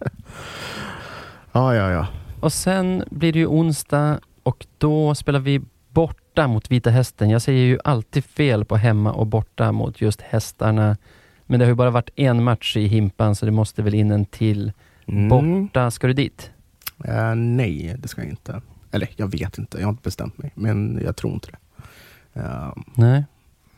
ja, 1.52 1.76
ja, 1.76 1.92
ja. 1.92 2.08
Och 2.40 2.54
sen 2.54 3.04
blir 3.12 3.34
det 3.34 3.40
ju 3.40 3.48
onsdag 3.48 4.20
och 4.44 4.66
då 4.78 5.16
spelar 5.16 5.40
vi 5.40 5.62
borta 5.90 6.48
mot 6.48 6.72
Vita 6.72 6.90
Hästen. 6.90 7.30
Jag 7.30 7.42
säger 7.42 7.66
ju 7.66 7.80
alltid 7.84 8.26
fel 8.26 8.66
på 8.66 8.76
hemma 8.76 9.12
och 9.12 9.28
borta 9.28 9.72
mot 9.72 10.02
just 10.02 10.22
hästarna. 10.22 10.98
Men 11.50 11.60
det 11.60 11.66
har 11.66 11.70
ju 11.70 11.76
bara 11.76 11.90
varit 11.90 12.10
en 12.16 12.44
match 12.44 12.78
i 12.78 12.88
Himpan 12.88 13.36
så 13.36 13.46
det 13.46 13.52
måste 13.52 13.82
väl 13.82 13.94
in 13.94 14.12
en 14.12 14.26
till. 14.26 14.72
Mm. 15.08 15.30
Borta, 15.30 15.92
ska 15.92 16.08
du 16.08 16.14
dit? 16.14 16.52
Eh, 17.06 17.36
nej, 17.36 17.96
det 18.00 18.08
ska 18.08 18.22
jag 18.22 18.30
inte. 18.30 18.62
Eller 18.92 19.10
jag 19.16 19.32
vet 19.32 19.58
inte, 19.58 19.78
jag 19.78 19.86
har 19.86 19.90
inte 19.90 20.04
bestämt 20.04 20.38
mig. 20.38 20.52
Men 20.56 21.02
jag 21.04 21.16
tror 21.16 21.34
inte 21.34 21.48
det. 21.52 21.58
Eh, 22.42 22.74
Nej. 22.96 23.24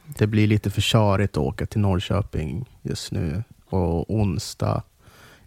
det 0.06 0.27
blir 0.27 0.48
lite 0.48 0.69
för 0.69 0.81
körigt 0.81 1.38
att 1.38 1.43
åka 1.43 1.65
till 1.65 1.80
Norrköping 1.80 2.69
just 2.81 3.11
nu. 3.11 3.43
Och 3.69 4.15
onsdag, 4.15 4.84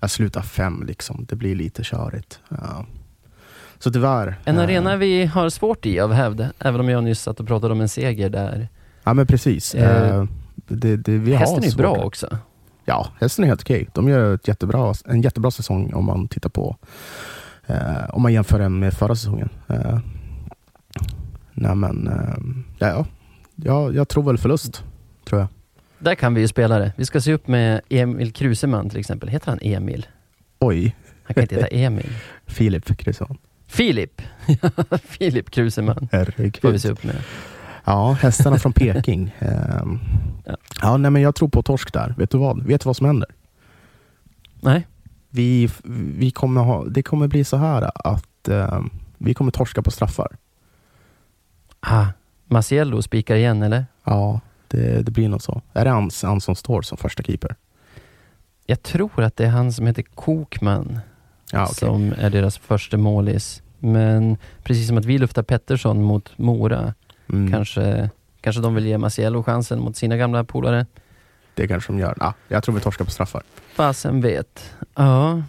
jag 0.00 0.10
slutar 0.10 0.42
fem 0.42 0.84
liksom. 0.86 1.26
Det 1.28 1.36
blir 1.36 1.54
lite 1.54 1.82
körigt. 1.84 2.40
Ja. 2.48 2.86
Så 3.78 3.92
tyvärr. 3.92 4.34
En 4.44 4.56
eh, 4.56 4.64
arena 4.64 4.96
vi 4.96 5.26
har 5.26 5.48
svårt 5.48 5.86
i 5.86 6.00
av 6.00 6.12
hävd, 6.12 6.46
även 6.58 6.80
om 6.80 6.88
jag 6.88 7.04
nyss 7.04 7.20
satt 7.20 7.40
och 7.40 7.46
pratade 7.46 7.72
om 7.72 7.80
en 7.80 7.88
seger 7.88 8.30
där. 8.30 8.68
Ja 9.04 9.14
men 9.14 9.26
precis. 9.26 9.74
Det, 10.54 10.96
det, 10.96 11.18
vi 11.18 11.32
har 11.32 11.38
Hästen 11.40 11.58
är 11.58 11.64
ju 11.64 11.70
svårt. 11.70 11.78
bra 11.80 11.92
också. 12.04 12.38
Ja, 12.84 13.08
hästen 13.20 13.44
är 13.44 13.48
helt 13.48 13.60
okej. 13.62 13.88
De 13.94 14.08
gör 14.08 14.34
ett 14.34 14.48
jättebra, 14.48 14.94
en 15.06 15.22
jättebra 15.22 15.50
säsong 15.50 15.92
om 15.94 16.04
man 16.04 16.28
tittar 16.28 16.50
på 16.50 16.76
eh, 17.66 18.04
om 18.10 18.22
man 18.22 18.32
jämför 18.32 18.58
den 18.58 18.78
med 18.78 18.94
förra 18.94 19.14
säsongen. 19.16 19.48
Eh, 19.68 19.98
nej 21.52 21.74
men, 21.74 22.08
eh, 22.08 22.38
ja, 22.88 23.06
ja, 23.54 23.92
jag 23.92 24.08
tror 24.08 24.22
väl 24.22 24.38
förlust. 24.38 24.84
Tror 25.28 25.40
jag. 25.40 25.48
Där 25.98 26.14
kan 26.14 26.34
vi 26.34 26.40
ju 26.40 26.48
spela 26.48 26.78
det. 26.78 26.92
Vi 26.96 27.04
ska 27.06 27.20
se 27.20 27.32
upp 27.32 27.48
med 27.48 27.80
Emil 27.88 28.32
Kruseman 28.32 28.90
till 28.90 28.98
exempel. 29.00 29.28
Heter 29.28 29.48
han 29.50 29.58
Emil? 29.62 30.06
Oj, 30.58 30.96
Han 31.24 31.34
kan 31.34 31.42
inte 31.42 31.54
heta 31.54 31.66
Emil. 31.66 32.10
Filip 32.46 32.98
Krisson. 32.98 33.38
Filip. 33.66 34.22
Filip 35.02 35.50
Kruseman 35.50 35.94
får 35.96 36.08
vi 36.10 36.16
Herregud. 36.18 36.80
se 36.80 36.90
upp 36.90 37.04
med. 37.04 37.16
Ja, 37.84 38.12
hästarna 38.20 38.58
från 38.58 38.72
Peking. 38.72 39.34
Ja. 40.82 40.96
nej 40.96 41.10
men 41.10 41.22
jag 41.22 41.34
tror 41.34 41.48
på 41.48 41.62
torsk 41.62 41.92
där. 41.92 42.14
Vet 42.18 42.30
du 42.30 42.38
vad? 42.38 42.62
Vet 42.62 42.80
du 42.80 42.84
vad 42.88 42.96
som 42.96 43.06
händer? 43.06 43.28
Nej, 44.60 44.86
Vi, 45.30 45.68
vi 46.18 46.30
kommer 46.30 46.60
ha, 46.62 46.84
det 46.84 47.02
kommer 47.02 47.28
bli 47.28 47.44
så 47.44 47.56
här 47.56 47.90
att 48.08 48.48
ehm, 48.48 48.90
vi 49.18 49.34
kommer 49.34 49.50
torska 49.50 49.82
på 49.82 49.90
straffar. 49.90 50.36
ah, 51.80 52.06
Maciello 52.46 53.02
spikar 53.02 53.36
igen 53.36 53.62
eller? 53.62 53.86
Ja, 54.04 54.40
det, 54.68 55.02
det 55.02 55.10
blir 55.10 55.28
nog 55.28 55.42
så. 55.42 55.62
Är 55.72 55.84
det 55.84 55.90
han, 55.90 56.40
som 56.40 56.54
står 56.54 56.82
som 56.82 56.98
första 56.98 57.22
keeper? 57.22 57.56
Jag 58.66 58.82
tror 58.82 59.22
att 59.22 59.36
det 59.36 59.44
är 59.44 59.50
han 59.50 59.72
som 59.72 59.86
heter 59.86 60.02
Kokman 60.02 60.98
Ja, 61.52 61.62
okej. 61.64 61.74
som 61.74 62.14
är 62.18 62.30
deras 62.30 62.58
första 62.58 62.96
målis. 62.96 63.62
Men 63.78 64.36
precis 64.62 64.88
som 64.88 64.98
att 64.98 65.04
vi 65.04 65.18
luftar 65.18 65.42
Pettersson 65.42 66.02
mot 66.02 66.38
Mora, 66.38 66.94
Mm, 67.28 67.52
kanske, 67.52 68.10
kanske 68.44 68.62
de 68.62 68.74
vill 68.74 68.86
ge 68.86 68.98
Maciello 68.98 69.42
chansen 69.42 69.80
mot 69.80 69.96
sina 69.96 70.16
gamla 70.16 70.44
polare. 70.44 70.86
Det 71.54 71.68
kanske 71.68 71.92
de 71.92 71.98
gör. 71.98 72.16
Ja, 72.20 72.34
jag 72.48 72.62
tror 72.62 72.74
vi 72.74 72.80
torskar 72.80 73.04
på 73.04 73.10
straffar. 73.10 73.42
Fasen 73.74 74.20
vet. 74.20 74.74
Ja, 74.94 75.42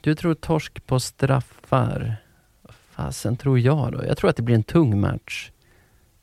du 0.00 0.14
tror 0.14 0.34
torsk 0.34 0.86
på 0.86 1.00
straffar. 1.00 2.16
Fasen 2.90 3.36
tror 3.36 3.58
jag 3.58 3.92
då? 3.92 4.04
Jag 4.06 4.16
tror 4.16 4.30
att 4.30 4.36
det 4.36 4.42
blir 4.42 4.54
en 4.54 4.62
tung 4.62 5.00
match. 5.00 5.50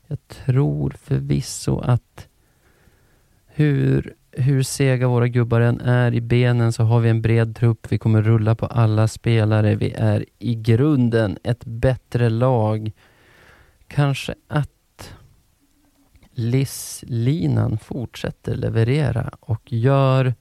Jag 0.06 0.18
tror 0.28 0.94
förvisso 1.02 1.78
att 1.78 2.28
hur, 3.46 4.14
hur 4.32 4.62
sega 4.62 5.08
våra 5.08 5.28
gubbar 5.28 5.60
än 5.60 5.80
är 5.80 6.14
i 6.14 6.20
benen 6.20 6.72
så 6.72 6.82
har 6.82 7.00
vi 7.00 7.10
en 7.10 7.22
bred 7.22 7.56
trupp. 7.56 7.86
Vi 7.88 7.98
kommer 7.98 8.22
rulla 8.22 8.54
på 8.54 8.66
alla 8.66 9.08
spelare. 9.08 9.74
Vi 9.74 9.92
är 9.92 10.24
i 10.38 10.54
grunden 10.54 11.38
ett 11.42 11.64
bättre 11.64 12.30
lag. 12.30 12.92
Kanske 13.88 14.34
att 14.48 14.70
Liss-linan 16.40 17.78
fortsätter 17.78 18.56
leverera 18.56 19.30
och 19.40 19.72
gör 19.72 20.34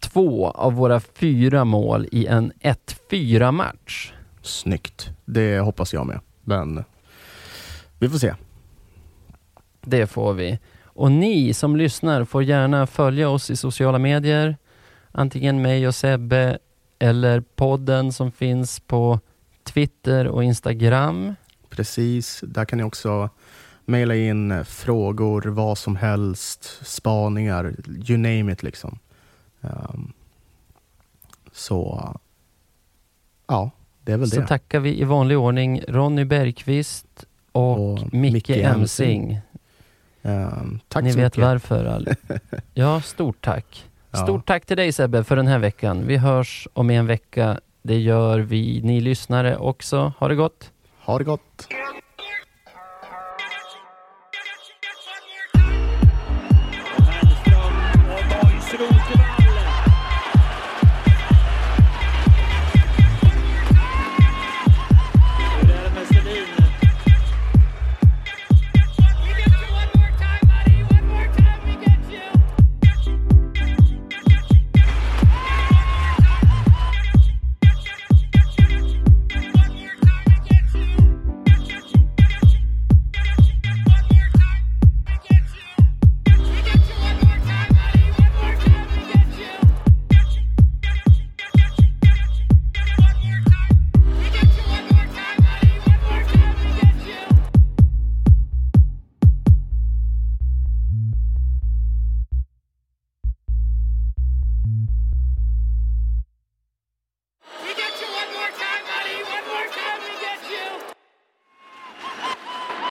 två 0.00 0.50
av 0.50 0.72
våra 0.72 1.00
fyra 1.00 1.64
mål 1.64 2.06
i 2.12 2.26
en 2.26 2.52
1-4 3.10 3.52
match. 3.52 4.12
Snyggt. 4.42 5.10
Det 5.24 5.58
hoppas 5.58 5.92
jag 5.92 6.06
med. 6.06 6.20
Men 6.44 6.84
vi 7.98 8.08
får 8.08 8.18
se. 8.18 8.34
Det 9.80 10.06
får 10.06 10.32
vi. 10.32 10.58
Och 10.84 11.12
ni 11.12 11.54
som 11.54 11.76
lyssnar 11.76 12.24
får 12.24 12.42
gärna 12.42 12.86
följa 12.86 13.28
oss 13.28 13.50
i 13.50 13.56
sociala 13.56 13.98
medier. 13.98 14.56
Antingen 15.12 15.62
mig 15.62 15.88
och 15.88 15.94
Sebbe 15.94 16.58
eller 16.98 17.40
podden 17.40 18.12
som 18.12 18.32
finns 18.32 18.80
på 18.80 19.20
Twitter 19.64 20.26
och 20.26 20.44
Instagram. 20.44 21.34
Precis. 21.70 22.40
Där 22.46 22.64
kan 22.64 22.78
ni 22.78 22.84
också 22.84 23.30
mejla 23.86 24.14
in 24.16 24.50
eh, 24.52 24.62
frågor, 24.62 25.42
vad 25.42 25.78
som 25.78 25.96
helst, 25.96 26.80
spaningar, 26.86 27.74
you 28.08 28.18
name 28.18 28.52
it 28.52 28.62
liksom. 28.62 28.98
Ehm, 29.62 30.12
så 31.52 32.10
ja, 33.46 33.70
det 34.04 34.12
är 34.12 34.16
väl 34.16 34.30
Så 34.30 34.40
det. 34.40 34.46
tackar 34.46 34.80
vi 34.80 35.00
i 35.00 35.04
vanlig 35.04 35.38
ordning 35.38 35.82
Ronny 35.88 36.24
Bergqvist 36.24 37.24
och, 37.52 37.92
Och 37.92 38.14
Micke 38.14 38.32
Micke 38.32 38.50
Emsing. 38.50 39.40
Ehm, 40.22 40.80
tack 40.88 41.04
Ni 41.04 41.12
så 41.12 41.18
vet 41.18 41.32
mycket. 41.36 41.44
varför. 41.48 41.84
All... 41.84 42.08
Ja, 42.74 43.00
stort 43.00 43.44
tack. 43.44 43.84
Ja. 44.10 44.18
Stort 44.18 44.46
tack 44.46 44.66
till 44.66 44.76
dig 44.76 44.92
Sebbe 44.92 45.24
för 45.24 45.36
den 45.36 45.46
här 45.46 45.58
veckan. 45.58 46.06
Vi 46.06 46.16
hörs 46.16 46.68
om 46.72 46.90
en 46.90 47.06
vecka. 47.06 47.60
Det 47.82 47.98
gör 47.98 48.38
vi, 48.38 48.80
ni 48.84 49.00
lyssnare 49.00 49.56
också. 49.56 50.12
Ha 50.18 50.28
det 50.28 50.34
gott! 50.34 50.72
Ha 51.04 51.18
det 51.18 51.24
gott! 51.24 51.68